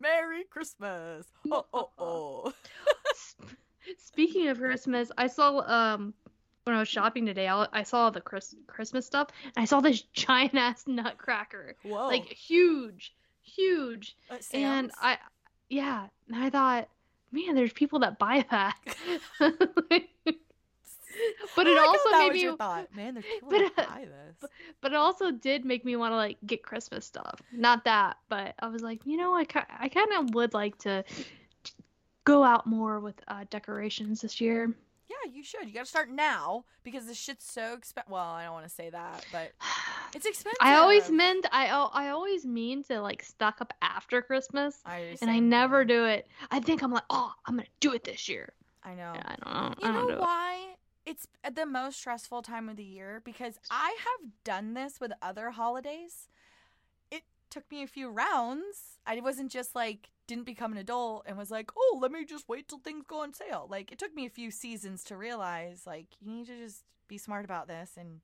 Merry 0.01 0.45
Christmas. 0.51 1.27
Oh 1.51 1.67
oh 1.73 1.91
oh. 1.99 2.53
Speaking 3.99 4.49
of 4.49 4.59
Christmas, 4.59 5.11
I 5.17 5.27
saw 5.27 5.61
um 5.61 6.15
when 6.69 6.77
I 6.77 6.81
was 6.81 6.89
shopping 6.89 7.25
today, 7.25 7.49
I, 7.49 7.67
I 7.73 7.83
saw 7.83 8.11
the 8.11 8.21
Chris, 8.21 8.55
Christmas 8.67 9.07
stuff, 9.07 9.29
and 9.43 9.63
I 9.63 9.65
saw 9.65 9.81
this 9.81 10.03
giant 10.13 10.55
ass 10.55 10.85
nutcracker, 10.87 11.77
Whoa. 11.83 12.09
like 12.09 12.27
huge, 12.27 13.15
huge, 13.41 14.15
and 14.53 14.93
I, 15.01 15.17
yeah, 15.71 16.09
and 16.27 16.37
I 16.37 16.51
thought, 16.51 16.89
man, 17.33 17.55
there's 17.55 17.73
people 17.73 18.01
that 18.01 18.19
buy 18.19 18.45
that. 18.51 18.77
but 21.57 21.67
it 21.67 21.77
like 21.77 21.89
also 21.89 22.11
made 22.11 22.33
me, 22.33 22.57
thought. 22.57 22.95
Man, 22.95 23.15
there's 23.15 23.27
people 23.27 23.51
but, 23.51 23.77
that 23.77 23.89
buy 23.89 24.07
this. 24.07 24.51
but 24.81 24.93
it 24.93 24.97
also 24.97 25.31
did 25.31 25.65
make 25.65 25.85
me 25.85 25.97
want 25.97 26.13
to 26.13 26.17
like 26.17 26.39
get 26.47 26.63
Christmas 26.63 27.07
stuff. 27.07 27.41
Not 27.53 27.85
that, 27.85 28.19
but 28.29 28.55
I 28.61 28.69
was 28.69 28.83
like, 28.83 29.01
you 29.05 29.17
know, 29.17 29.35
I 29.35 29.47
I 29.79 29.89
kind 29.89 30.13
of 30.19 30.35
would 30.35 30.55
like 30.55 30.79
to 30.79 31.05
go 32.25 32.45
out 32.45 32.67
more 32.67 33.01
with 33.01 33.17
uh, 33.29 33.45
decorations 33.51 34.21
this 34.21 34.41
year. 34.41 34.73
Yeah, 35.09 35.33
you 35.33 35.43
should. 35.43 35.67
You 35.67 35.73
got 35.73 35.81
to 35.81 35.87
start 35.87 36.11
now 36.11 36.65
because 36.85 37.07
this 37.07 37.17
shit's 37.17 37.51
so 37.51 37.75
expensive. 37.75 38.11
Well, 38.11 38.25
I 38.25 38.45
don't 38.45 38.53
want 38.53 38.67
to 38.67 38.75
say 38.75 38.91
that, 38.91 39.25
but 39.33 39.53
it's 40.15 40.27
expensive. 40.27 40.59
I 40.61 40.75
always 40.77 41.11
meant 41.11 41.47
I 41.53 41.67
I 41.69 42.09
always 42.11 42.45
mean 42.47 42.83
to 42.85 43.01
like 43.01 43.23
stock 43.23 43.61
up 43.61 43.73
after 43.83 44.23
Christmas, 44.23 44.81
I 44.85 45.17
and 45.21 45.31
I 45.31 45.39
never 45.39 45.81
thing. 45.81 45.89
do 45.89 46.05
it. 46.05 46.29
I 46.51 46.61
think 46.61 46.83
I'm 46.83 46.93
like, 46.93 47.05
oh, 47.11 47.33
I'm 47.47 47.57
gonna 47.57 47.69
do 47.81 47.93
it 47.93 48.05
this 48.05 48.29
year. 48.29 48.53
I 48.83 48.95
know. 48.95 49.13
And 49.15 49.25
I 49.27 49.37
don't 49.37 49.55
know. 49.55 49.75
You 49.79 49.89
I 49.89 49.93
don't 49.93 50.03
know 50.03 50.09
do 50.09 50.15
it. 50.15 50.21
why? 50.21 50.75
It's 51.07 51.27
the 51.55 51.67
most 51.67 51.99
stressful 51.99 52.43
time 52.43 52.69
of 52.69 52.77
the 52.77 52.85
year 52.85 53.23
because 53.25 53.59
I 53.71 53.97
have 53.99 54.31
done 54.45 54.75
this 54.75 55.01
with 55.01 55.13
other 55.23 55.51
holidays. 55.51 56.29
It 57.11 57.23
took 57.51 57.71
me 57.71 57.83
a 57.83 57.87
few 57.87 58.11
rounds. 58.11 58.99
I 59.07 59.21
wasn't 59.21 59.51
just 59.51 59.75
like 59.75 60.11
didn't 60.27 60.45
become 60.45 60.73
an 60.73 60.79
adult 60.79 61.25
and 61.27 61.39
was 61.39 61.51
like, 61.51 61.71
"Oh, 61.77 61.99
let 62.01 62.13
me 62.13 62.25
just 62.25 62.49
wait 62.49 62.69
till 62.69 62.79
things 62.79 63.05
go 63.09 63.21
on 63.23 63.33
sale." 63.33 63.67
Like 63.71 63.91
it 63.93 63.99
took 63.99 64.15
me 64.15 64.27
a 64.27 64.31
few 64.31 64.51
seasons 64.51 65.03
to 65.05 65.17
realize 65.17 65.87
like 65.87 66.07
you 66.21 66.31
need 66.33 66.47
to 66.49 66.59
just 66.59 66.85
be 67.09 67.17
smart 67.19 67.45
about 67.47 67.69
this 67.69 67.93
and 67.97 68.21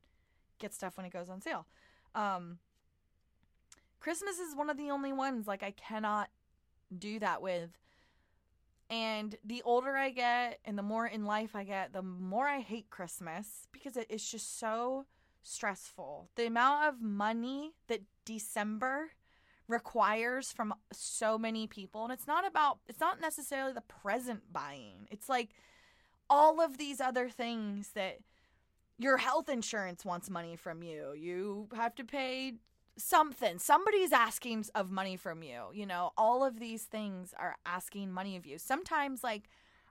get 0.58 0.74
stuff 0.74 0.96
when 0.96 1.06
it 1.06 1.12
goes 1.12 1.28
on 1.28 1.40
sale. 1.40 1.66
Um 2.14 2.58
Christmas 4.00 4.38
is 4.38 4.54
one 4.54 4.68
of 4.68 4.76
the 4.76 4.90
only 4.90 5.12
ones 5.14 5.46
like 5.46 5.62
I 5.62 5.70
cannot 5.70 6.28
do 6.96 7.18
that 7.20 7.40
with. 7.40 7.70
And 8.90 9.34
the 9.42 9.62
older 9.62 9.96
I 9.96 10.10
get 10.10 10.58
and 10.64 10.76
the 10.76 10.82
more 10.82 11.06
in 11.06 11.24
life 11.24 11.56
I 11.56 11.64
get, 11.64 11.94
the 11.94 12.02
more 12.02 12.46
I 12.46 12.60
hate 12.60 12.90
Christmas 12.90 13.66
because 13.72 13.96
it 13.96 14.06
is 14.10 14.30
just 14.30 14.58
so 14.58 15.06
stressful. 15.42 16.28
The 16.36 16.46
amount 16.46 16.86
of 16.86 17.00
money 17.00 17.72
that 17.88 18.02
December 18.26 19.12
requires 19.68 20.52
from 20.52 20.74
so 20.92 21.38
many 21.38 21.66
people 21.66 22.04
and 22.04 22.12
it's 22.12 22.26
not 22.26 22.46
about 22.46 22.80
it's 22.86 23.00
not 23.00 23.20
necessarily 23.20 23.72
the 23.72 23.80
present 23.80 24.52
buying. 24.52 25.08
It's 25.10 25.28
like 25.28 25.50
all 26.28 26.60
of 26.60 26.76
these 26.76 27.00
other 27.00 27.30
things 27.30 27.90
that 27.94 28.18
your 28.98 29.16
health 29.16 29.48
insurance 29.48 30.04
wants 30.04 30.30
money 30.30 30.56
from 30.56 30.82
you. 30.82 31.12
You 31.16 31.68
have 31.74 31.94
to 31.96 32.04
pay 32.04 32.54
something. 32.96 33.58
Somebody's 33.58 34.12
asking 34.12 34.66
of 34.74 34.90
money 34.90 35.16
from 35.16 35.42
you. 35.42 35.64
You 35.72 35.86
know, 35.86 36.12
all 36.16 36.44
of 36.44 36.60
these 36.60 36.84
things 36.84 37.34
are 37.38 37.56
asking 37.66 38.12
money 38.12 38.36
of 38.36 38.46
you. 38.46 38.58
Sometimes, 38.58 39.24
like, 39.24 39.48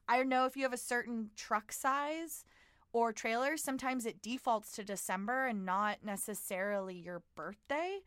I 0.07 0.17
don't 0.17 0.29
know 0.29 0.45
if 0.45 0.55
you 0.55 0.63
have 0.63 0.73
a 0.73 0.77
certain 0.77 1.31
truck 1.35 1.71
size 1.71 2.45
or 2.93 3.11
trailer, 3.11 3.57
sometimes 3.57 4.05
it 4.05 4.21
defaults 4.21 4.71
to 4.73 4.83
December 4.83 5.47
and 5.47 5.65
not 5.65 5.97
necessarily 6.05 6.95
your 6.95 7.23
birthday. 7.35 7.99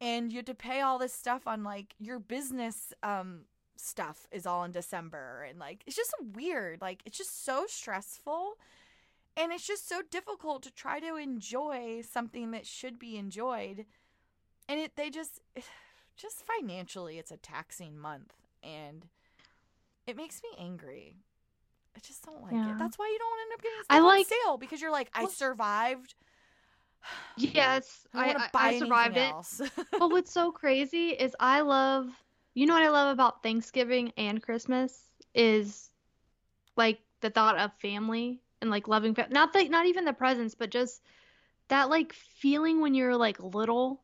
And 0.00 0.30
you 0.30 0.38
have 0.38 0.44
to 0.46 0.54
pay 0.54 0.80
all 0.80 0.98
this 0.98 1.12
stuff 1.12 1.46
on 1.46 1.64
like 1.64 1.94
your 1.98 2.18
business 2.20 2.92
um 3.02 3.40
stuff 3.76 4.26
is 4.32 4.44
all 4.44 4.64
in 4.64 4.72
December 4.72 5.46
and 5.48 5.58
like 5.58 5.82
it's 5.86 5.96
just 5.96 6.14
weird. 6.34 6.80
Like 6.80 7.02
it's 7.06 7.16
just 7.16 7.44
so 7.44 7.64
stressful 7.68 8.54
and 9.38 9.52
it's 9.52 9.66
just 9.66 9.88
so 9.88 10.02
difficult 10.10 10.62
to 10.64 10.70
try 10.70 11.00
to 11.00 11.16
enjoy 11.16 12.02
something 12.02 12.50
that 12.50 12.66
should 12.66 12.98
be 12.98 13.16
enjoyed. 13.16 13.86
And 14.68 14.80
it 14.80 14.96
they 14.96 15.08
just 15.10 15.40
just 16.16 16.44
financially 16.44 17.18
it's 17.18 17.30
a 17.30 17.36
taxing 17.36 17.96
month 17.98 18.34
and 18.62 19.06
it 20.06 20.16
makes 20.16 20.42
me 20.42 20.48
angry. 20.58 21.16
I 21.96 22.00
just 22.00 22.24
don't 22.24 22.42
like 22.42 22.52
Yeah. 22.52 22.72
it. 22.72 22.78
That's 22.78 22.98
why 22.98 23.06
you 23.12 23.18
don't 23.18 23.40
end 23.40 23.52
up 23.54 23.62
getting 23.62 23.78
I 23.90 24.00
like- 24.00 24.26
sale 24.26 24.58
because 24.58 24.80
you're 24.82 24.90
like, 24.90 25.08
I 25.14 25.22
Well- 25.22 25.30
survived. 25.30 26.14
Yes, 27.36 28.06
I 28.12 28.26
don't 28.32 28.36
I, 28.36 28.42
I, 28.42 28.46
to 28.46 28.50
buy 28.52 28.60
I 28.60 28.68
anything 28.68 28.80
survived 28.88 29.16
it. 29.16 29.30
else. 29.30 29.60
but 29.98 30.10
what's 30.10 30.32
so 30.32 30.50
crazy 30.50 31.10
is 31.10 31.34
I 31.38 31.60
love, 31.60 32.08
you 32.54 32.66
know 32.66 32.74
what 32.74 32.82
I 32.82 32.88
love 32.90 33.12
about 33.12 33.42
Thanksgiving 33.42 34.12
and 34.16 34.42
Christmas 34.42 35.00
is 35.34 35.90
like 36.76 36.98
the 37.20 37.30
thought 37.30 37.56
of 37.58 37.72
family 37.80 38.40
and 38.60 38.70
like 38.70 38.88
loving 38.88 39.14
fa- 39.14 39.28
not 39.30 39.52
the 39.52 39.68
not 39.68 39.86
even 39.86 40.04
the 40.04 40.12
presents, 40.12 40.54
but 40.54 40.70
just 40.70 41.02
that 41.68 41.90
like 41.90 42.12
feeling 42.12 42.80
when 42.80 42.94
you're 42.94 43.16
like 43.16 43.38
little, 43.40 44.00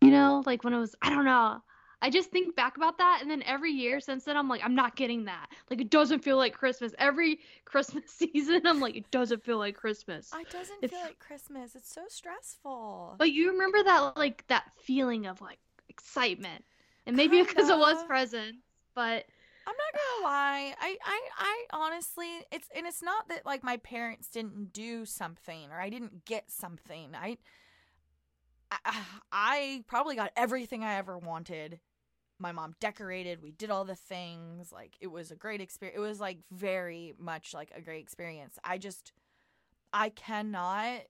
you 0.00 0.10
know, 0.10 0.42
like 0.46 0.64
when 0.64 0.72
it 0.74 0.78
was 0.78 0.94
I 1.02 1.10
don't 1.10 1.24
know. 1.24 1.62
I 2.02 2.08
just 2.08 2.30
think 2.30 2.56
back 2.56 2.78
about 2.78 2.96
that 2.96 3.18
and 3.20 3.30
then 3.30 3.42
every 3.42 3.72
year 3.72 4.00
since 4.00 4.24
then 4.24 4.34
I'm 4.36 4.48
like 4.48 4.62
I'm 4.64 4.74
not 4.74 4.96
getting 4.96 5.24
that. 5.26 5.48
Like 5.68 5.80
it 5.82 5.90
doesn't 5.90 6.24
feel 6.24 6.36
like 6.38 6.54
Christmas. 6.54 6.94
Every 6.98 7.40
Christmas 7.66 8.04
season 8.10 8.62
I'm 8.66 8.80
like 8.80 8.96
it 8.96 9.10
doesn't 9.10 9.44
feel 9.44 9.58
like 9.58 9.76
Christmas. 9.76 10.30
it 10.32 10.50
doesn't 10.50 10.78
If- 10.82 10.90
feel 10.92 11.00
like 11.00 11.18
Christmas. 11.18 11.74
It's 11.74 11.92
so 11.92 12.02
stressful. 12.08 13.16
But 13.18 13.32
you 13.32 13.50
remember 13.52 13.82
that 13.82 14.16
like 14.16 14.46
that 14.48 14.64
feeling 14.82 15.26
of 15.26 15.40
like 15.42 15.58
excitement. 15.88 16.64
And 17.06 17.16
maybe 17.16 17.42
because 17.42 17.68
it 17.68 17.76
was 17.78 18.02
presents, 18.04 18.58
but 18.94 19.24
I'm 19.70 19.76
not 19.76 20.24
gonna 20.24 20.28
lie. 20.28 20.74
I, 20.80 20.96
I, 21.04 21.20
I 21.38 21.64
honestly, 21.72 22.44
it's 22.50 22.68
and 22.74 22.86
it's 22.86 23.02
not 23.02 23.28
that 23.28 23.46
like 23.46 23.62
my 23.62 23.76
parents 23.76 24.28
didn't 24.28 24.72
do 24.72 25.04
something 25.06 25.70
or 25.70 25.80
I 25.80 25.90
didn't 25.90 26.24
get 26.24 26.50
something. 26.50 27.10
I, 27.14 27.38
I, 28.72 29.02
I 29.30 29.84
probably 29.86 30.16
got 30.16 30.32
everything 30.36 30.82
I 30.82 30.96
ever 30.96 31.18
wanted. 31.18 31.78
My 32.40 32.50
mom 32.50 32.74
decorated. 32.80 33.42
We 33.42 33.52
did 33.52 33.70
all 33.70 33.84
the 33.84 33.94
things. 33.94 34.72
Like 34.72 34.96
it 35.00 35.08
was 35.08 35.30
a 35.30 35.36
great 35.36 35.60
experience. 35.60 35.96
It 35.96 36.00
was 36.00 36.18
like 36.18 36.38
very 36.50 37.14
much 37.16 37.54
like 37.54 37.70
a 37.76 37.80
great 37.80 38.02
experience. 38.02 38.58
I 38.64 38.78
just, 38.78 39.12
I 39.92 40.08
cannot. 40.08 41.02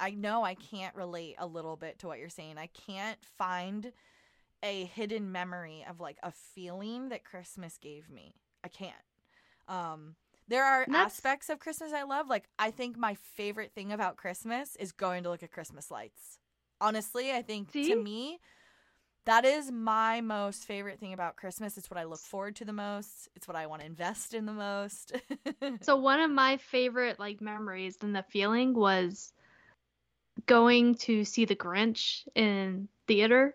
I 0.00 0.10
know 0.10 0.42
I 0.42 0.56
can't 0.56 0.96
relate 0.96 1.36
a 1.38 1.46
little 1.46 1.76
bit 1.76 2.00
to 2.00 2.08
what 2.08 2.18
you're 2.18 2.28
saying. 2.28 2.58
I 2.58 2.66
can't 2.66 3.18
find 3.38 3.92
a 4.62 4.84
hidden 4.84 5.32
memory 5.32 5.84
of 5.88 6.00
like 6.00 6.18
a 6.22 6.32
feeling 6.32 7.08
that 7.08 7.24
Christmas 7.24 7.78
gave 7.78 8.10
me. 8.10 8.34
I 8.64 8.68
can't. 8.68 8.94
Um 9.68 10.16
there 10.48 10.64
are 10.64 10.86
aspects 10.90 11.48
of 11.48 11.60
Christmas 11.60 11.92
I 11.92 12.02
love. 12.02 12.28
Like 12.28 12.44
I 12.58 12.70
think 12.70 12.98
my 12.98 13.14
favorite 13.14 13.72
thing 13.74 13.92
about 13.92 14.16
Christmas 14.16 14.76
is 14.76 14.92
going 14.92 15.22
to 15.22 15.30
look 15.30 15.42
at 15.42 15.52
Christmas 15.52 15.90
lights. 15.90 16.38
Honestly, 16.80 17.32
I 17.32 17.42
think 17.42 17.72
See? 17.72 17.88
to 17.88 17.96
me 17.96 18.40
that 19.24 19.44
is 19.44 19.70
my 19.70 20.20
most 20.20 20.64
favorite 20.64 20.98
thing 20.98 21.12
about 21.12 21.36
Christmas. 21.36 21.78
It's 21.78 21.88
what 21.88 21.98
I 21.98 22.04
look 22.04 22.18
forward 22.18 22.56
to 22.56 22.64
the 22.64 22.72
most. 22.72 23.28
It's 23.36 23.46
what 23.46 23.56
I 23.56 23.66
want 23.66 23.80
to 23.82 23.86
invest 23.86 24.34
in 24.34 24.46
the 24.46 24.52
most. 24.52 25.12
so 25.82 25.96
one 25.96 26.18
of 26.20 26.30
my 26.30 26.56
favorite 26.56 27.20
like 27.20 27.40
memories 27.40 27.96
and 28.02 28.16
the 28.16 28.24
feeling 28.24 28.74
was 28.74 29.32
going 30.46 30.96
to 30.96 31.24
see 31.24 31.44
the 31.44 31.54
Grinch 31.54 32.26
in 32.34 32.88
theater. 33.06 33.54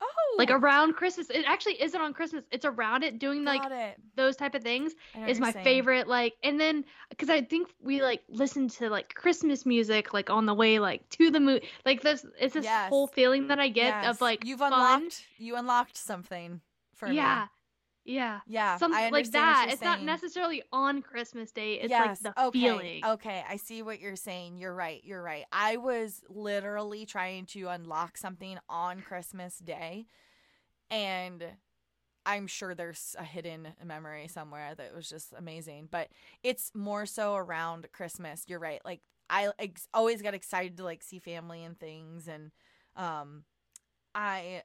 Oh, 0.00 0.34
Like 0.38 0.50
around 0.50 0.94
Christmas. 0.94 1.30
It 1.30 1.44
actually 1.46 1.80
isn't 1.82 2.00
on 2.00 2.12
Christmas. 2.12 2.44
It's 2.50 2.64
around 2.64 3.02
it 3.04 3.18
doing 3.18 3.44
like 3.44 3.62
it. 3.70 3.96
those 4.16 4.36
type 4.36 4.54
of 4.54 4.62
things. 4.62 4.94
I 5.14 5.18
know 5.18 5.22
what 5.24 5.30
is 5.30 5.40
my 5.40 5.52
favorite 5.52 6.08
like 6.08 6.34
and 6.42 6.58
then 6.60 6.84
because 7.10 7.30
i 7.30 7.40
think 7.42 7.68
we 7.82 8.02
like 8.02 8.22
listen 8.28 8.68
to 8.68 8.88
like 8.90 9.14
christmas 9.14 9.64
music 9.66 10.12
like 10.12 10.28
on 10.30 10.46
the 10.46 10.54
way 10.54 10.78
like 10.78 11.08
to 11.10 11.30
the 11.30 11.40
movie 11.40 11.66
like 11.84 12.02
this 12.02 12.24
it's 12.38 12.54
this 12.54 12.64
Yes. 12.64 12.88
whole 12.90 13.06
feeling 13.06 13.48
that 13.48 13.58
i 13.58 13.68
get 13.68 13.86
Yes. 14.02 14.06
of 14.16 14.20
like 14.20 14.44
you've 14.44 14.58
fun. 14.58 14.72
unlocked 14.72 15.24
you 15.38 15.56
unlocked 15.56 15.96
something 15.96 16.60
for 16.94 17.08
me. 17.08 17.16
yeah 17.16 17.46
yeah 18.06 18.40
Yeah, 18.46 18.76
something 18.78 19.12
like 19.12 19.30
that 19.32 19.68
it's 19.70 19.82
not 19.82 20.02
necessarily 20.02 20.62
on 20.72 21.02
christmas 21.02 21.50
day 21.52 21.74
it's 21.74 21.90
yes. 21.90 22.22
like 22.22 22.34
the 22.34 22.42
okay. 22.42 22.58
feeling 22.60 23.04
Okay, 23.04 23.44
I 23.48 23.56
see 23.56 23.82
what 23.82 24.00
you're 24.00 24.16
saying. 24.16 24.58
You're 24.58 24.74
right. 24.74 25.00
You're 25.04 25.22
right. 25.22 25.44
I 25.52 25.76
was 25.76 26.22
literally 26.28 27.04
trying 27.06 27.46
to 27.46 27.68
unlock 27.68 28.16
something 28.16 28.58
on 28.68 29.00
Christmas 29.02 29.58
Day, 29.58 30.06
and 30.90 31.44
I'm 32.24 32.46
sure 32.46 32.74
there's 32.74 33.14
a 33.18 33.24
hidden 33.24 33.68
memory 33.84 34.28
somewhere 34.28 34.74
that 34.74 34.94
was 34.94 35.08
just 35.08 35.32
amazing. 35.36 35.88
But 35.90 36.08
it's 36.42 36.70
more 36.74 37.06
so 37.06 37.34
around 37.36 37.86
Christmas. 37.92 38.44
You're 38.48 38.58
right. 38.58 38.80
Like 38.84 39.00
I 39.30 39.50
ex- 39.58 39.88
always 39.94 40.22
get 40.22 40.34
excited 40.34 40.76
to 40.78 40.84
like 40.84 41.02
see 41.02 41.18
family 41.18 41.64
and 41.64 41.78
things, 41.78 42.28
and 42.28 42.50
um, 42.96 43.44
I. 44.14 44.62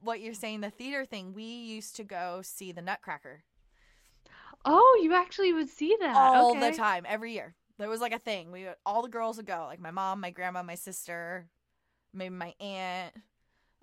What 0.00 0.20
you're 0.20 0.34
saying, 0.34 0.60
the 0.60 0.70
theater 0.70 1.04
thing, 1.04 1.34
we 1.34 1.44
used 1.44 1.96
to 1.96 2.04
go 2.04 2.40
see 2.42 2.72
the 2.72 2.82
Nutcracker 2.82 3.44
oh 4.66 5.00
you 5.02 5.14
actually 5.14 5.52
would 5.52 5.68
see 5.68 5.96
that 6.00 6.14
all 6.14 6.50
okay. 6.50 6.70
the 6.70 6.76
time, 6.76 7.04
every 7.08 7.32
year. 7.32 7.54
There 7.78 7.88
was 7.88 8.00
like 8.00 8.12
a 8.12 8.18
thing. 8.18 8.52
We 8.52 8.64
would- 8.64 8.76
all 8.84 9.02
the 9.02 9.08
girls 9.08 9.36
would 9.36 9.46
go, 9.46 9.66
like 9.68 9.80
my 9.80 9.90
mom, 9.90 10.20
my 10.20 10.30
grandma, 10.30 10.62
my 10.62 10.74
sister, 10.74 11.48
maybe 12.12 12.34
my 12.34 12.54
aunt. 12.60 13.14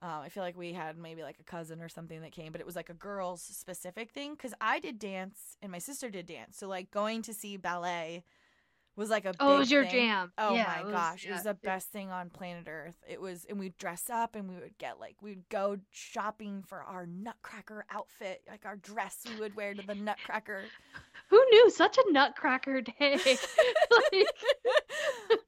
Um, 0.02 0.20
I 0.20 0.30
feel 0.30 0.44
like 0.44 0.58
we 0.58 0.74
had 0.74 0.98
maybe 0.98 1.24
like 1.24 1.40
a 1.40 1.44
cousin 1.44 1.82
or 1.82 1.88
something 1.88 2.22
that 2.22 2.34
came, 2.34 2.52
but 2.52 2.60
it 2.60 2.68
was 2.68 2.76
like 2.76 2.90
a 2.90 2.94
girls 2.94 3.42
specific 3.42 4.12
thing 4.12 4.34
because 4.34 4.54
I 4.60 4.80
did 4.80 5.00
dance 5.00 5.58
and 5.62 5.72
my 5.72 5.80
sister 5.80 6.10
did 6.10 6.26
dance. 6.26 6.58
So 6.58 6.68
like 6.68 6.92
going 6.92 7.22
to 7.22 7.34
see 7.34 7.56
ballet 7.56 8.26
was 8.96 9.10
like 9.10 9.26
a 9.26 9.34
oh 9.40 9.56
it 9.56 9.60
was 9.60 9.72
your 9.72 9.84
thing. 9.86 10.08
jam 10.08 10.32
Oh 10.38 10.54
Yeah, 10.56 10.64
my 10.68 10.80
it 10.82 10.86
was- 10.86 10.94
gosh, 10.94 11.26
it 11.26 11.32
was 11.32 11.44
the 11.44 11.54
best 11.56 11.90
thing 11.90 12.12
on 12.12 12.30
planet 12.30 12.68
Earth. 12.68 12.96
It 13.10 13.20
was, 13.20 13.46
and 13.50 13.60
we'd 13.60 13.78
dress 13.78 14.10
up 14.10 14.36
and 14.36 14.48
we 14.50 14.56
would 14.56 14.78
get 14.78 15.00
like, 15.00 15.16
we'd 15.22 15.48
go 15.50 15.78
shopping 15.92 16.64
for 16.68 16.84
our 16.84 17.06
Nutcracker 17.08 17.86
outfit, 17.92 18.42
like 18.50 18.66
our 18.66 18.76
dress 18.76 19.18
we 19.28 19.40
would 19.40 19.56
wear 19.56 19.74
to 19.74 19.82
the 19.86 19.96
Nutcracker. 19.96 20.62
who 21.30 21.44
knew 21.52 21.70
such 21.72 21.98
a 21.98 22.12
nutcracker 22.12 22.82
day 22.82 23.18
like 23.26 24.28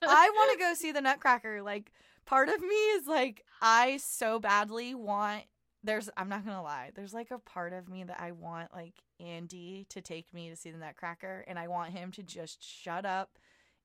I 0.07 0.29
want 0.35 0.51
to 0.53 0.57
go 0.59 0.73
see 0.73 0.91
the 0.91 1.01
Nutcracker. 1.01 1.61
Like, 1.61 1.91
part 2.25 2.49
of 2.49 2.59
me 2.61 2.75
is 2.75 3.07
like, 3.07 3.43
I 3.61 3.97
so 3.97 4.39
badly 4.39 4.95
want. 4.95 5.43
There's, 5.85 6.09
I'm 6.17 6.29
not 6.29 6.45
gonna 6.45 6.63
lie. 6.63 6.91
There's 6.95 7.13
like 7.13 7.31
a 7.31 7.37
part 7.37 7.73
of 7.73 7.87
me 7.87 8.03
that 8.03 8.19
I 8.19 8.31
want 8.31 8.73
like 8.73 8.95
Andy 9.19 9.85
to 9.89 10.01
take 10.01 10.33
me 10.33 10.49
to 10.49 10.55
see 10.55 10.71
the 10.71 10.79
Nutcracker, 10.79 11.45
and 11.47 11.59
I 11.59 11.67
want 11.67 11.91
him 11.91 12.11
to 12.13 12.23
just 12.23 12.63
shut 12.63 13.05
up 13.05 13.37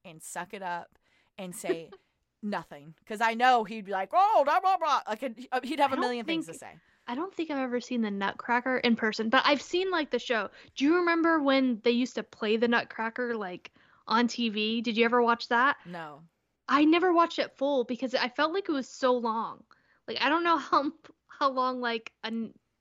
and 0.05 0.23
suck 0.23 0.55
it 0.55 0.63
up 0.63 0.99
and 1.37 1.55
say 1.55 1.91
nothing, 2.43 2.95
because 3.01 3.21
I 3.21 3.35
know 3.35 3.65
he'd 3.65 3.85
be 3.85 3.93
like, 3.93 4.11
oh, 4.15 4.43
blah 4.45 4.61
blah 4.61 4.79
blah. 4.79 5.01
Like 5.07 5.23
uh, 5.53 5.61
he'd 5.63 5.81
have 5.81 5.93
a 5.93 5.97
million 5.99 6.25
things 6.25 6.47
to 6.47 6.55
say. 6.55 6.73
I 7.07 7.15
don't 7.15 7.35
think 7.35 7.51
I've 7.51 7.59
ever 7.59 7.81
seen 7.81 8.03
the 8.03 8.11
Nutcracker 8.11 8.79
in 8.79 8.97
person, 8.97 9.29
but 9.29 9.43
I've 9.45 9.61
seen 9.61 9.91
like 9.91 10.11
the 10.11 10.19
show. 10.19 10.49
Do 10.77 10.85
you 10.85 10.97
remember 10.97 11.41
when 11.41 11.81
they 11.85 11.91
used 11.91 12.15
to 12.15 12.23
play 12.23 12.57
the 12.57 12.69
Nutcracker 12.69 13.35
like 13.35 13.73
on 14.07 14.27
TV? 14.27 14.83
Did 14.83 14.97
you 14.97 15.05
ever 15.05 15.23
watch 15.23 15.49
that? 15.49 15.77
No, 15.85 16.23
I 16.67 16.85
never 16.85 17.13
watched 17.13 17.39
it 17.39 17.59
full 17.59 17.85
because 17.85 18.15
I 18.15 18.29
felt 18.29 18.55
like 18.55 18.69
it 18.69 18.73
was 18.73 18.89
so 18.89 19.13
long. 19.13 19.65
Like 20.09 20.19
I 20.23 20.29
don't 20.31 20.45
know 20.45 20.57
how 20.71 20.93
how 21.41 21.51
long 21.51 21.81
like 21.81 22.13
a, 22.23 22.31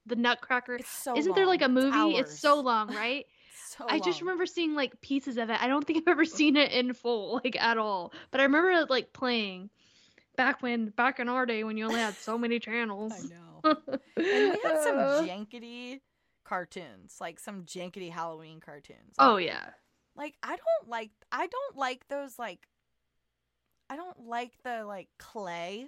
the 0.06 0.16
Nutcracker. 0.16 0.76
it's 0.76 0.90
so. 0.90 1.18
Isn't 1.18 1.36
there 1.36 1.48
like 1.48 1.62
a 1.62 1.70
movie? 1.70 2.18
It's, 2.18 2.40
so 2.40 2.60
long, 2.60 2.88
right? 2.96 3.26
So 3.70 3.86
I 3.88 4.00
just 4.00 4.22
remember 4.22 4.46
seeing 4.46 4.76
like 4.76 5.00
pieces 5.02 5.38
of 5.38 5.50
it. 5.50 5.62
I 5.62 5.68
don't 5.68 5.86
think 5.86 6.00
I've 6.00 6.12
ever 6.12 6.26
seen 6.26 6.58
it 6.58 6.72
in 6.72 6.94
full, 6.94 7.42
like 7.44 7.56
at 7.60 7.78
all. 7.78 8.14
But 8.32 8.42
I 8.42 8.44
remember 8.44 8.72
it 8.72 8.90
like 8.90 9.14
playing 9.14 9.70
back 10.36 10.62
when 10.62 10.90
back 10.90 11.20
in 11.20 11.30
our 11.30 11.46
day 11.46 11.64
when 11.64 11.78
you 11.78 11.86
only 11.86 12.00
had 12.00 12.16
so 12.16 12.38
many 12.38 12.60
channels. 12.60 13.14
I 13.14 13.28
know. 13.28 13.78
And 13.86 14.00
we 14.18 14.60
had 14.64 14.84
some 14.84 14.96
jankety 15.28 16.02
cartoons, 16.44 17.18
like 17.22 17.40
some 17.40 17.64
jankety 17.64 18.12
Halloween 18.12 18.60
cartoons. 18.60 19.16
Oh 19.20 19.38
yeah. 19.38 19.70
Like 20.16 20.36
I 20.44 20.56
don't 20.58 20.90
like 20.90 21.12
I 21.32 21.48
don't 21.48 21.78
like 21.78 22.08
those 22.10 22.38
like 22.40 22.68
I 23.90 23.96
don't 23.96 24.28
like 24.28 24.52
the 24.64 24.84
like 24.84 25.10
clay. 25.18 25.88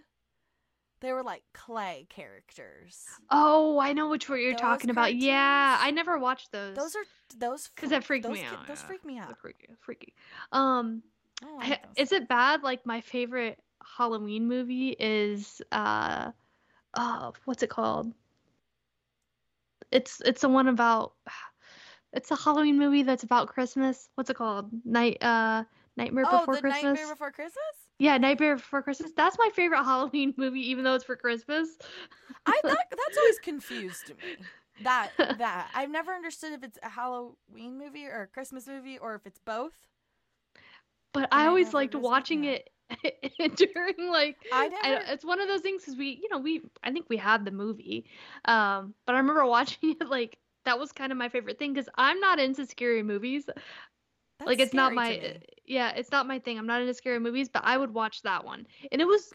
They 1.01 1.13
were 1.13 1.23
like 1.23 1.41
clay 1.53 2.05
characters. 2.09 3.05
Oh, 3.31 3.79
I 3.79 3.93
know 3.93 4.09
which 4.09 4.29
one 4.29 4.39
you're 4.39 4.51
Those 4.51 4.61
talking 4.61 4.91
about. 4.91 5.15
Yeah. 5.15 5.77
I 5.79 5.89
never 5.89 6.19
watched 6.19 6.51
those. 6.51 6.75
Those 6.75 6.95
are 6.95 7.03
those 7.37 7.69
because 7.69 7.89
that 7.89 8.03
freak- 8.03 8.23
freaked 8.23 8.27
those 8.27 8.43
me 8.43 8.45
out. 8.45 8.67
Those 8.67 8.81
yeah. 8.81 8.87
freak 8.87 9.05
me 9.05 9.17
out. 9.17 9.37
freaky, 9.39 9.67
freaky. 9.79 10.13
Um, 10.51 11.01
don't 11.41 11.63
I- 11.63 11.79
is 11.95 12.11
it 12.11 12.27
bad? 12.27 12.61
Like 12.61 12.85
my 12.85 13.01
favorite 13.01 13.59
Halloween 13.97 14.47
movie 14.47 14.89
is 14.89 15.59
uh, 15.71 16.31
uh, 16.93 17.31
what's 17.45 17.63
it 17.63 17.69
called? 17.71 18.13
It's 19.91 20.21
it's 20.23 20.41
the 20.41 20.49
one 20.49 20.67
about. 20.67 21.13
It's 22.13 22.29
a 22.29 22.35
Halloween 22.35 22.77
movie 22.77 23.03
that's 23.03 23.23
about 23.23 23.47
Christmas. 23.47 24.09
What's 24.15 24.29
it 24.29 24.35
called? 24.35 24.69
Night 24.83 25.23
uh 25.23 25.63
Nightmare 25.95 26.25
oh, 26.27 26.39
Before 26.39 26.55
the 26.55 26.61
Christmas. 26.61 26.83
Nightmare 26.83 27.07
Before 27.07 27.31
Christmas. 27.31 27.80
Yeah, 28.01 28.17
Nightmare 28.17 28.55
Before 28.55 28.81
Christmas. 28.81 29.11
That's 29.15 29.37
my 29.37 29.49
favorite 29.53 29.83
Halloween 29.83 30.33
movie, 30.35 30.71
even 30.71 30.83
though 30.83 30.95
it's 30.95 31.03
for 31.03 31.15
Christmas. 31.15 31.77
I 32.47 32.59
that, 32.65 32.85
that's 32.89 33.17
always 33.17 33.39
confused 33.39 34.11
me. 34.21 34.47
That 34.79 35.11
that 35.37 35.69
I've 35.75 35.91
never 35.91 36.11
understood 36.13 36.53
if 36.53 36.63
it's 36.63 36.79
a 36.81 36.89
Halloween 36.89 37.77
movie 37.77 38.07
or 38.07 38.23
a 38.23 38.27
Christmas 38.27 38.67
movie 38.67 38.97
or 38.97 39.13
if 39.13 39.27
it's 39.27 39.37
both. 39.37 39.73
but 41.13 41.29
I 41.31 41.43
I 41.43 41.47
always 41.47 41.73
liked 41.73 41.95
watching 41.95 42.45
it 42.45 42.69
during 43.55 44.09
like 44.09 44.37
I 44.51 44.69
I, 44.81 45.01
it's 45.13 45.25
one 45.25 45.39
of 45.39 45.47
those 45.47 45.61
things 45.61 45.81
because 45.83 45.97
we 45.97 46.19
you 46.21 46.29
know 46.31 46.39
we 46.39 46.61
I 46.83 46.91
think 46.91 47.05
we 47.09 47.17
had 47.17 47.45
the 47.45 47.51
movie, 47.51 48.05
um, 48.45 48.93
but 49.05 49.15
I 49.15 49.19
remember 49.19 49.45
watching 49.45 49.95
it 49.99 50.07
like 50.09 50.37
that 50.65 50.79
was 50.79 50.91
kind 50.91 51.11
of 51.11 51.17
my 51.17 51.29
favorite 51.29 51.57
thing 51.59 51.73
because 51.73 51.89
I'm 51.95 52.19
not 52.19 52.39
into 52.39 52.65
scary 52.65 53.03
movies. 53.03 53.45
That's 54.41 54.47
like 54.47 54.59
it's 54.59 54.73
not 54.73 54.93
my 54.93 55.37
yeah 55.65 55.91
it's 55.95 56.11
not 56.11 56.27
my 56.27 56.39
thing. 56.39 56.57
I'm 56.57 56.67
not 56.67 56.81
into 56.81 56.93
scary 56.93 57.19
movies, 57.19 57.49
but 57.49 57.63
I 57.63 57.77
would 57.77 57.93
watch 57.93 58.21
that 58.23 58.43
one, 58.43 58.65
and 58.91 59.01
it 59.01 59.05
was 59.05 59.31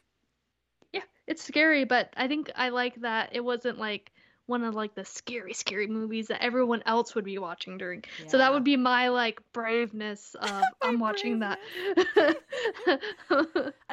yeah 0.93 1.03
it's 1.27 1.45
scary, 1.45 1.85
but 1.85 2.13
I 2.17 2.29
think 2.29 2.51
I 2.57 2.71
like 2.71 2.97
that 3.03 3.31
it 3.33 3.41
wasn't 3.41 3.79
like 3.79 4.13
one 4.47 4.63
of 4.63 4.75
like 4.75 4.95
the 4.95 5.05
scary 5.05 5.53
scary 5.53 5.87
movies 5.87 6.29
that 6.29 6.43
everyone 6.43 6.83
else 6.87 7.15
would 7.15 7.25
be 7.25 7.39
watching 7.39 7.79
during. 7.79 8.05
So 8.27 8.39
that 8.39 8.53
would 8.53 8.65
be 8.65 8.77
my 8.77 9.09
like 9.09 9.41
braveness 9.53 10.35
of 10.41 10.65
I'm 10.83 10.99
watching 10.99 11.41
that. 11.41 11.59
I 11.97 12.35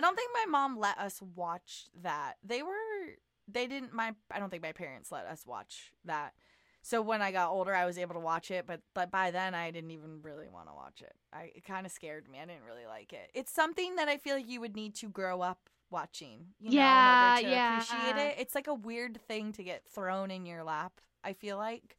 don't 0.02 0.15
think 0.15 0.31
my 0.34 0.45
mom 0.49 0.80
let 0.80 0.98
us 0.98 1.22
watch 1.35 1.88
that. 2.02 2.38
They 2.44 2.64
were 2.64 2.73
they 3.48 3.68
didn't 3.68 3.94
my 3.94 4.14
I 4.31 4.40
don't 4.40 4.49
think 4.49 4.64
my 4.64 4.72
parents 4.72 5.11
let 5.11 5.26
us 5.26 5.45
watch 5.45 5.91
that. 6.06 6.34
So 6.86 7.02
when 7.02 7.22
I 7.22 7.32
got 7.32 7.50
older 7.50 7.74
I 7.74 7.86
was 7.86 7.98
able 7.98 8.14
to 8.14 8.20
watch 8.20 8.52
it, 8.52 8.66
but 8.68 8.82
but 8.94 9.10
by 9.10 9.32
then 9.32 9.56
I 9.56 9.72
didn't 9.72 9.92
even 9.92 10.22
really 10.22 10.50
want 10.50 10.68
to 10.68 10.74
watch 10.74 11.02
it. 11.02 11.14
I 11.32 11.52
it 11.56 11.64
kind 11.66 11.86
of 11.86 11.94
scared 11.94 12.30
me. 12.30 12.40
I 12.40 12.46
didn't 12.46 12.66
really 12.66 12.86
like 12.86 13.14
it. 13.14 13.32
It's 13.34 13.54
something 13.54 13.96
that 13.96 14.10
I 14.10 14.18
feel 14.18 14.36
like 14.36 14.50
you 14.50 14.60
would 14.60 14.76
need 14.76 14.94
to 14.96 15.08
grow 15.08 15.42
up 15.42 15.70
watching, 15.90 16.48
you 16.60 16.74
know, 16.74 16.98
in 16.98 17.08
order 17.08 17.42
to 17.42 17.48
appreciate 17.56 18.18
it. 18.18 18.36
It's 18.38 18.54
like 18.54 18.68
a 18.68 18.74
weird 18.74 19.20
thing 19.22 19.54
to 19.54 19.64
get 19.64 19.86
thrown 19.86 20.30
in 20.30 20.46
your 20.46 20.64
lap, 20.64 21.00
I 21.24 21.32
feel 21.34 21.58
like. 21.58 21.98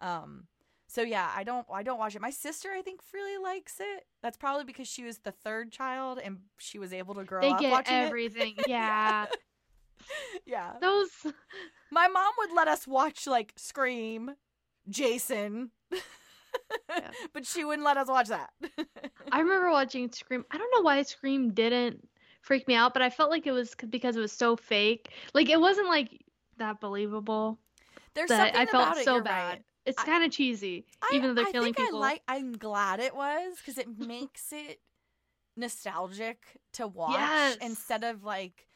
Um 0.00 0.48
so 0.88 1.02
yeah, 1.02 1.30
I 1.34 1.44
don't 1.44 1.66
I 1.72 1.84
don't 1.84 1.98
watch 1.98 2.16
it. 2.16 2.20
My 2.20 2.30
sister 2.30 2.70
I 2.76 2.82
think 2.82 3.00
really 3.14 3.40
likes 3.40 3.76
it. 3.78 4.06
That's 4.22 4.36
probably 4.36 4.64
because 4.64 4.88
she 4.88 5.04
was 5.04 5.18
the 5.18 5.32
third 5.32 5.70
child 5.70 6.18
and 6.18 6.38
she 6.58 6.80
was 6.80 6.92
able 6.92 7.14
to 7.14 7.24
grow 7.24 7.42
they 7.42 7.50
up 7.50 7.60
get 7.60 7.70
watching 7.70 7.96
everything. 7.96 8.54
Yeah. 8.66 9.24
it. 9.24 9.28
Yeah. 9.30 9.36
Those 10.80 11.10
My 11.90 12.08
mom 12.08 12.32
would 12.38 12.52
let 12.52 12.68
us 12.68 12.86
watch 12.86 13.26
like 13.26 13.52
Scream, 13.56 14.32
Jason. 14.88 15.70
Yeah. 15.92 16.00
but 17.32 17.46
she 17.46 17.64
wouldn't 17.64 17.84
let 17.84 17.96
us 17.96 18.08
watch 18.08 18.28
that. 18.28 18.50
I 19.32 19.40
remember 19.40 19.70
watching 19.70 20.10
Scream. 20.10 20.44
I 20.50 20.58
don't 20.58 20.70
know 20.74 20.82
why 20.82 21.02
Scream 21.02 21.52
didn't 21.52 22.08
freak 22.40 22.66
me 22.66 22.74
out, 22.74 22.92
but 22.92 23.02
I 23.02 23.10
felt 23.10 23.30
like 23.30 23.46
it 23.46 23.52
was 23.52 23.74
because 23.74 24.16
it 24.16 24.20
was 24.20 24.32
so 24.32 24.56
fake. 24.56 25.10
Like 25.34 25.48
it 25.48 25.60
wasn't 25.60 25.88
like 25.88 26.24
that 26.58 26.80
believable. 26.80 27.58
There's 28.14 28.28
that 28.28 28.54
something 28.54 28.60
I 28.60 28.66
felt 28.66 28.84
about 28.84 28.98
it, 28.98 29.04
so 29.04 29.20
bad. 29.20 29.48
right. 29.48 29.62
It's 29.84 30.02
kind 30.02 30.24
of 30.24 30.32
cheesy, 30.32 30.84
I, 31.02 31.10
even 31.14 31.28
though 31.28 31.34
they're 31.34 31.46
I 31.48 31.52
killing 31.52 31.74
people. 31.74 31.98
I 31.98 32.00
like 32.00 32.22
I'm 32.26 32.52
glad 32.52 32.98
it 32.98 33.14
was 33.14 33.54
because 33.58 33.78
it 33.78 33.86
makes 33.98 34.52
it 34.52 34.80
nostalgic 35.56 36.38
to 36.74 36.86
watch 36.86 37.12
Yes. 37.12 37.56
instead 37.60 38.02
of 38.04 38.24
like 38.24 38.66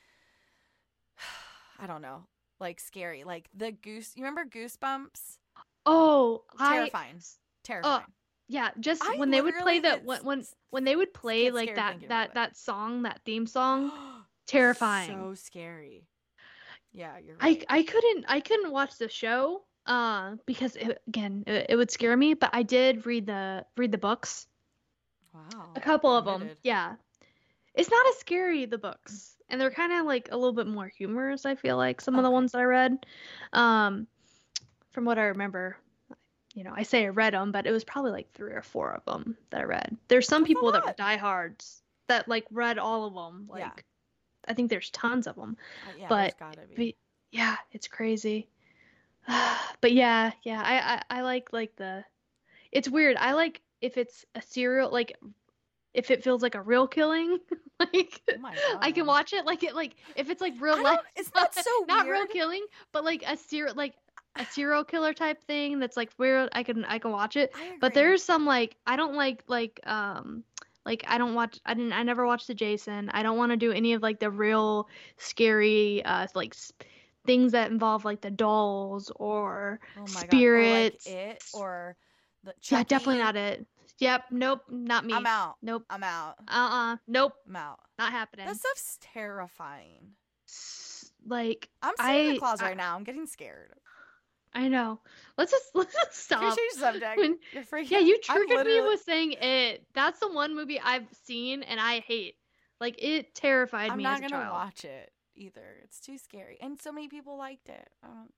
I 1.80 1.86
don't 1.86 2.02
know, 2.02 2.24
like 2.60 2.78
scary. 2.78 3.24
Like 3.24 3.48
the 3.54 3.72
goose 3.72 4.12
you 4.14 4.22
remember 4.22 4.44
Goosebumps? 4.44 5.38
oh, 5.86 6.42
I 6.58 6.76
Terrifying. 6.76 7.20
Terrifying. 7.64 8.04
yeah, 8.48 8.70
just 8.80 9.02
I 9.04 9.16
when 9.16 9.30
they 9.30 9.40
would 9.40 9.56
play 9.56 9.80
that 9.80 10.04
when 10.04 10.24
when 10.24 10.44
when 10.70 10.84
they 10.84 10.94
would 10.94 11.14
play 11.14 11.50
like 11.50 11.74
that 11.76 11.96
that 12.08 12.34
that 12.34 12.56
song, 12.56 13.02
that 13.02 13.20
theme 13.24 13.46
song, 13.46 13.90
terrifying. 14.46 15.08
So 15.08 15.34
scary. 15.34 16.04
Yeah, 16.92 17.18
you're 17.18 17.36
right. 17.36 17.64
I 17.68 17.78
I 17.78 17.82
couldn't 17.82 18.24
I 18.28 18.40
couldn't 18.40 18.72
watch 18.72 18.98
the 18.98 19.08
show 19.08 19.62
uh 19.86 20.36
because 20.46 20.76
it, 20.76 21.00
again 21.08 21.44
it, 21.46 21.66
it 21.70 21.76
would 21.76 21.90
scare 21.90 22.16
me, 22.16 22.34
but 22.34 22.50
I 22.52 22.62
did 22.62 23.06
read 23.06 23.26
the 23.26 23.64
read 23.76 23.92
the 23.92 23.98
books. 23.98 24.46
wow. 25.32 25.70
A 25.76 25.80
couple 25.80 26.14
of 26.14 26.24
them. 26.24 26.50
Yeah. 26.62 26.96
It's 27.72 27.90
not 27.90 28.06
as 28.08 28.18
scary 28.18 28.66
the 28.66 28.78
books. 28.78 29.36
And 29.50 29.60
they're 29.60 29.70
kind 29.70 29.92
of 29.92 30.06
like 30.06 30.28
a 30.32 30.36
little 30.36 30.52
bit 30.54 30.66
more 30.66 30.88
humorous, 30.88 31.44
I 31.46 31.54
feel 31.56 31.76
like 31.76 32.00
some 32.00 32.18
of 32.18 32.22
the 32.24 32.30
Okay. 32.30 32.34
ones 32.34 32.54
I 32.54 32.62
read. 32.64 33.06
Um 33.52 34.06
from 34.90 35.04
what 35.04 35.18
I 35.18 35.24
remember, 35.26 35.76
you 36.54 36.64
know, 36.64 36.72
I 36.74 36.82
say 36.82 37.04
I 37.04 37.08
read 37.08 37.34
them, 37.34 37.52
but 37.52 37.66
it 37.66 37.72
was 37.72 37.84
probably 37.84 38.10
like 38.12 38.32
3 38.32 38.52
or 38.52 38.62
4 38.62 38.92
of 38.92 39.04
them 39.04 39.36
that 39.50 39.60
I 39.60 39.64
read. 39.64 39.96
There's 40.08 40.26
some 40.28 40.42
That's 40.42 40.48
people 40.48 40.72
that 40.72 40.84
were 40.84 40.92
diehards 40.92 41.82
that 42.08 42.28
like 42.28 42.46
read 42.50 42.78
all 42.78 43.06
of 43.06 43.14
them. 43.14 43.46
Like 43.48 43.62
Yeah. 43.62 43.72
I 44.48 44.54
think 44.54 44.70
there's 44.70 44.90
tons 44.90 45.26
of 45.26 45.36
them. 45.36 45.56
Uh, 45.86 45.92
yeah, 45.98 46.08
but. 46.08 46.34
But 46.76 46.94
yeah, 47.30 47.56
it's 47.72 47.88
crazy. 47.88 48.48
but 49.80 49.92
yeah, 49.92 50.32
yeah, 50.42 50.62
I, 50.64 51.16
I 51.16 51.18
I 51.18 51.22
like 51.22 51.52
like 51.52 51.76
the. 51.76 52.04
It's 52.72 52.88
weird. 52.88 53.16
I 53.16 53.32
like 53.34 53.60
if 53.80 53.96
it's 53.96 54.24
a 54.34 54.42
serial 54.42 54.90
like, 54.90 55.16
if 55.94 56.10
it 56.10 56.22
feels 56.22 56.42
like 56.42 56.54
a 56.54 56.62
real 56.62 56.86
killing. 56.86 57.38
like 57.80 58.22
Oh 58.28 58.38
my 58.40 58.54
I 58.80 58.92
can 58.92 59.06
watch 59.06 59.32
it. 59.32 59.44
Like 59.46 59.62
it 59.62 59.74
like 59.74 59.96
if 60.16 60.30
it's 60.30 60.40
like 60.40 60.54
real 60.60 60.82
life. 60.82 61.00
it's 61.16 61.34
not 61.34 61.54
so 61.54 61.70
not 61.88 62.08
real 62.08 62.26
killing, 62.26 62.64
but 62.92 63.04
like 63.04 63.22
a 63.26 63.36
serial 63.36 63.74
like 63.74 63.94
a 64.36 64.44
serial 64.44 64.84
killer 64.84 65.12
type 65.12 65.42
thing 65.44 65.78
that's 65.78 65.96
like 65.96 66.10
weird. 66.18 66.48
I 66.52 66.62
can 66.62 66.84
I 66.84 66.98
can 66.98 67.12
watch 67.12 67.36
it. 67.36 67.52
But 67.80 67.94
there's 67.94 68.22
some 68.22 68.46
like 68.46 68.76
I 68.86 68.96
don't 68.96 69.14
like 69.14 69.42
like 69.48 69.80
um 69.84 70.44
like 70.84 71.04
I 71.06 71.18
don't 71.18 71.34
watch 71.34 71.58
I 71.66 71.74
didn't 71.74 71.92
I 71.92 72.02
never 72.02 72.26
watched 72.26 72.46
the 72.46 72.54
Jason. 72.54 73.10
I 73.10 73.22
don't 73.22 73.36
want 73.36 73.50
to 73.50 73.56
do 73.56 73.72
any 73.72 73.92
of 73.94 74.02
like 74.02 74.20
the 74.20 74.30
real 74.30 74.88
scary 75.16 76.04
uh 76.04 76.26
like 76.34 76.54
things 77.26 77.52
that 77.52 77.70
involve 77.70 78.04
like 78.04 78.20
the 78.20 78.30
dolls 78.30 79.10
or 79.16 79.80
oh 79.98 80.06
spirits. 80.06 81.06
Or 81.06 81.10
like 81.10 81.34
it 81.34 81.42
or 81.52 81.96
the 82.44 82.54
yeah, 82.70 82.82
definitely 82.84 83.18
not 83.18 83.36
it. 83.36 83.66
Yep, 84.00 84.24
nope, 84.30 84.62
not 84.70 85.04
me. 85.04 85.12
I'm 85.12 85.26
out. 85.26 85.56
Nope. 85.62 85.84
I'm 85.90 86.02
out. 86.02 86.36
Uh-uh. 86.48 86.96
Nope, 87.06 87.34
I'm 87.46 87.56
out. 87.56 87.80
not 87.98 88.12
happening. 88.12 88.46
That 88.46 88.56
stuff's 88.56 88.98
terrifying. 89.00 90.12
Like 91.26 91.68
I'm 91.82 91.94
in 91.98 92.06
I- 92.06 92.32
the 92.32 92.38
closet 92.38 92.64
I- 92.64 92.68
right 92.68 92.76
now. 92.76 92.96
I'm 92.96 93.04
getting 93.04 93.26
scared. 93.26 93.72
I 94.52 94.66
know. 94.68 94.98
Let's 95.38 95.52
just 95.52 95.66
let's 95.74 95.94
just 95.94 96.14
stop. 96.24 96.40
change 96.56 96.72
subject? 96.72 97.16
When- 97.18 97.38
freaking 97.70 97.90
Yeah, 97.90 97.98
you 98.00 98.18
I'm 98.28 98.46
triggered 98.48 98.66
me 98.66 98.80
with 98.80 99.00
saying 99.02 99.32
it. 99.40 99.86
That's 99.94 100.18
the 100.18 100.32
one 100.32 100.56
movie 100.56 100.80
I've 100.80 101.06
seen 101.24 101.62
and 101.62 101.78
I 101.78 102.00
hate. 102.00 102.34
Like 102.80 102.96
it 103.02 103.34
terrified 103.34 103.88
me. 103.88 103.90
I'm 103.90 103.96
me 103.98 104.04
not 104.04 104.14
as 104.14 104.20
a 104.26 104.30
gonna 104.30 104.44
child. 104.44 104.54
watch 104.54 104.84
it 104.86 105.12
either. 105.36 105.76
It's 105.84 106.00
too 106.00 106.16
scary, 106.16 106.56
and 106.62 106.80
so 106.80 106.90
many 106.90 107.08
people 107.08 107.36
liked 107.36 107.68
it. 107.68 107.88
I 108.02 108.06
don't. 108.08 108.32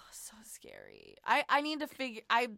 So 0.12 0.34
scary. 0.44 1.16
I 1.24 1.44
I 1.48 1.60
need 1.62 1.80
to 1.80 1.86
figure. 1.86 2.20
I 2.30 2.48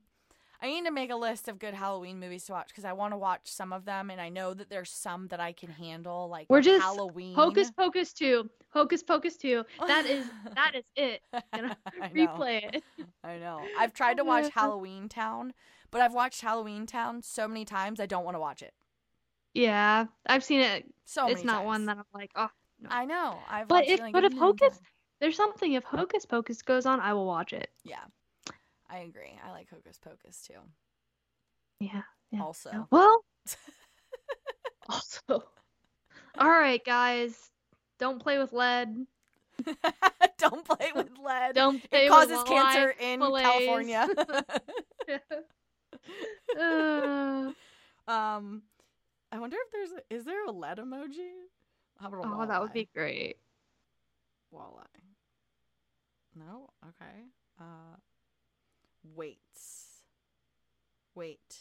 I 0.61 0.67
need 0.67 0.87
to 0.87 0.91
make 0.91 1.11
a 1.11 1.17
list 1.17 1.47
of 1.47 1.59
good 1.61 1.75
Halloween 1.75 2.19
movies 2.19 2.45
to 2.47 2.53
watch 2.53 2.69
because 2.69 2.85
I 2.85 2.93
want 2.93 3.13
to 3.13 3.17
watch 3.17 3.43
some 3.45 3.73
of 3.73 3.85
them, 3.85 4.11
and 4.11 4.21
I 4.21 4.29
know 4.29 4.55
that 4.55 4.69
there's 4.69 4.91
some 4.91 5.29
that 5.29 5.39
I 5.39 5.53
can 5.53 5.71
handle, 5.71 6.29
like 6.29 6.47
We're 6.49 6.63
just 6.63 6.83
Halloween. 6.83 7.35
Hocus 7.35 7.71
Pocus 7.71 8.13
2. 8.13 8.51
Hocus 8.71 9.03
Pocus 9.05 9.37
2. 9.37 9.65
That 9.87 10.07
is 10.07 10.27
that 10.57 10.75
is 10.75 10.85
it. 10.97 11.23
I 11.33 12.09
replay 12.13 12.75
it. 12.75 12.83
I 13.25 13.39
know. 13.39 13.63
I've 13.79 13.93
tried 13.93 14.17
to 14.17 14.25
watch 14.25 14.51
Halloween 14.53 15.09
Town, 15.09 15.55
but 15.93 16.01
I've 16.01 16.15
watched 16.15 16.41
Halloween 16.41 16.87
Town 16.87 17.23
so 17.23 17.47
many 17.47 17.65
times 17.65 18.01
I 18.01 18.07
don't 18.07 18.25
want 18.25 18.35
to 18.35 18.41
watch 18.41 18.63
it. 18.63 18.75
Yeah, 19.55 20.07
I've 20.27 20.43
seen 20.43 20.61
it. 20.61 20.87
So 21.05 21.23
many 21.23 21.35
times 21.35 21.41
it's 21.41 21.47
not 21.47 21.59
times. 21.59 21.67
one 21.67 21.87
that 21.87 21.99
I'm 21.99 22.05
like, 22.13 22.33
oh. 22.35 22.49
no. 22.81 22.89
I 22.91 23.05
know. 23.05 23.39
I've 23.49 23.69
But 23.69 23.87
if 23.87 24.01
like 24.01 24.13
but 24.13 24.25
if 24.25 24.33
Hocus, 24.33 24.81
there's 25.21 25.37
something. 25.37 25.75
If 25.75 25.85
Hocus 25.85 26.27
Pocus 26.27 26.63
goes 26.63 26.85
on, 26.85 26.99
I 26.99 27.13
will 27.13 27.27
watch 27.27 27.53
it. 27.53 27.71
yeah, 27.85 28.05
I 28.91 28.99
agree. 28.99 29.39
I 29.45 29.51
like 29.51 29.69
Hocus 29.71 29.99
Pocus 29.99 30.43
too. 30.47 30.55
Yeah. 31.81 32.03
yeah. 32.31 32.43
Also. 32.43 32.87
Well. 32.91 33.25
also. 34.89 35.45
All 36.39 36.49
right, 36.49 36.85
guys. 36.85 37.51
Don't 37.99 38.21
play 38.21 38.39
with 38.39 38.53
lead. 38.53 39.07
don't 40.39 40.65
play 40.65 40.93
with 40.95 41.11
lead. 41.23 41.55
Don't 41.55 41.83
play 41.91 42.07
it 42.07 42.09
causes 42.09 42.43
cancer 42.45 42.95
in 43.01 43.21
fillets. 43.21 43.45
California. 43.45 44.09
Uh, 46.59 47.53
um, 48.07 48.63
I 49.31 49.39
wonder 49.39 49.57
if 49.67 49.73
there's 49.73 49.91
a, 49.93 50.15
is 50.15 50.25
there 50.25 50.45
a 50.47 50.51
lead 50.51 50.79
emoji? 50.79 51.33
How 52.01 52.09
about 52.09 52.25
a 52.25 52.29
oh, 52.29 52.47
that 52.47 52.63
would 52.63 52.73
be 52.73 52.89
great. 52.95 53.37
walleye. 54.55 54.85
No, 56.35 56.71
okay. 56.89 57.25
Uh, 57.61 57.97
weights. 59.15 59.87
Weight. 61.15 61.57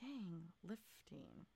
Dang, 0.00 0.44
lifting. 0.64 1.46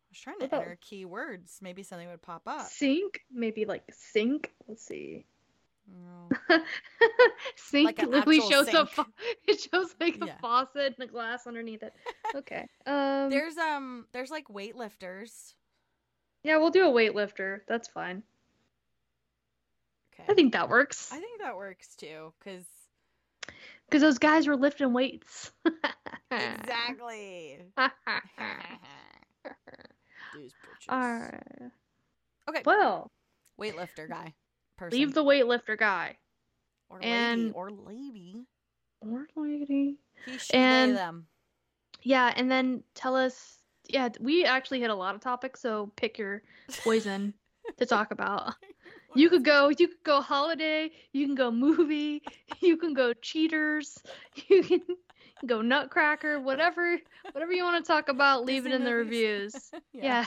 I 0.00 0.08
was 0.10 0.20
trying 0.20 0.38
to 0.40 0.44
about- 0.46 0.62
enter 0.62 0.78
keywords. 0.82 1.60
Maybe 1.60 1.82
something 1.82 2.08
would 2.08 2.22
pop 2.22 2.42
up. 2.46 2.66
Sink, 2.68 3.20
maybe 3.30 3.64
like 3.64 3.82
sink. 3.92 4.52
Let's 4.68 4.84
see. 4.86 5.26
No. 5.88 6.28
sink 7.56 7.86
Like 7.86 8.02
literally 8.02 8.40
shows 8.40 8.66
a 8.68 8.72
sink. 8.72 8.88
fa- 8.90 9.06
it 9.46 9.60
shows 9.72 9.94
like 10.00 10.16
a 10.20 10.26
Yeah. 10.26 10.38
faucet 10.40 10.94
and 10.98 11.08
a 11.08 11.12
glass 11.12 11.46
underneath 11.46 11.82
it. 11.82 11.92
Okay. 12.34 12.66
Um 12.86 13.30
There's 13.30 13.56
um 13.56 14.06
there's 14.12 14.30
like 14.30 14.48
weightlifters. 14.48 15.54
Yeah, 16.42 16.56
we'll 16.58 16.70
do 16.70 16.88
a 16.88 16.92
weightlifter. 16.92 17.60
That's 17.68 17.88
fine. 17.88 18.22
Okay. 20.20 20.32
I 20.32 20.34
think 20.34 20.52
that 20.54 20.68
works. 20.68 21.10
I 21.12 21.18
think 21.18 21.40
that 21.40 21.56
works 21.56 21.94
too 21.96 22.32
cuz 22.40 22.64
Because 23.86 24.02
those 24.02 24.18
guys 24.18 24.46
were 24.46 24.56
lifting 24.56 24.92
weights. 24.92 25.52
exactly. 26.30 27.58
These 30.34 30.52
bitches. 30.52 30.92
Alright. 30.92 31.72
Okay. 32.48 32.62
Well, 32.64 33.10
Weightlifter 33.60 34.08
guy. 34.08 34.34
Person. 34.76 34.98
leave 34.98 35.14
the 35.14 35.24
weightlifter 35.24 35.78
guy. 35.78 36.16
or 36.90 36.98
lady 36.98 37.10
and- 37.10 37.54
or 37.54 37.70
lady. 37.70 38.44
Or 39.00 39.26
lady. 39.36 39.96
He 40.26 40.38
she 40.38 40.52
they 40.52 40.58
and- 40.58 40.96
them. 40.96 41.26
Yeah, 42.02 42.32
and 42.36 42.50
then 42.50 42.82
tell 42.94 43.16
us. 43.16 43.58
Yeah, 43.88 44.08
we 44.20 44.44
actually 44.44 44.80
hit 44.80 44.90
a 44.90 44.94
lot 44.94 45.14
of 45.14 45.20
topics, 45.20 45.60
so 45.60 45.90
pick 45.96 46.18
your 46.18 46.42
poison 46.82 47.32
to 47.78 47.86
talk 47.86 48.10
about. 48.10 48.54
You 49.16 49.30
could 49.30 49.44
go. 49.44 49.68
You 49.68 49.88
could 49.88 50.02
go 50.04 50.20
holiday. 50.20 50.90
You 51.12 51.26
can 51.26 51.34
go 51.34 51.50
movie. 51.50 52.22
You 52.60 52.76
can 52.76 52.94
go 52.94 53.12
cheaters. 53.12 53.98
You 54.48 54.62
can 54.62 54.80
go 55.44 55.60
Nutcracker. 55.60 56.40
Whatever, 56.40 56.98
whatever 57.32 57.52
you 57.52 57.64
want 57.64 57.84
to 57.84 57.86
talk 57.86 58.08
about, 58.08 58.44
leave 58.44 58.64
Disney 58.64 58.72
it 58.72 58.76
in 58.76 58.84
the 58.84 58.90
movies. 58.90 59.70
reviews. 59.72 59.82
yeah. 59.92 60.24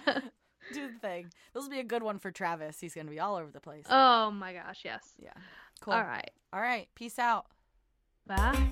Do 0.73 0.91
the 0.91 0.99
thing. 0.99 1.31
This 1.53 1.63
will 1.63 1.69
be 1.69 1.79
a 1.79 1.83
good 1.83 2.03
one 2.03 2.19
for 2.19 2.31
Travis. 2.31 2.79
He's 2.79 2.93
gonna 2.93 3.09
be 3.09 3.19
all 3.19 3.35
over 3.35 3.51
the 3.51 3.59
place. 3.59 3.85
Oh 3.89 4.29
my 4.31 4.53
gosh. 4.53 4.81
Yes. 4.85 5.13
yeah. 5.17 5.33
Cool. 5.81 5.93
All 5.95 6.03
right. 6.03 6.29
All 6.53 6.61
right. 6.61 6.87
Peace 6.95 7.17
out. 7.17 7.47
Bye. 8.27 8.69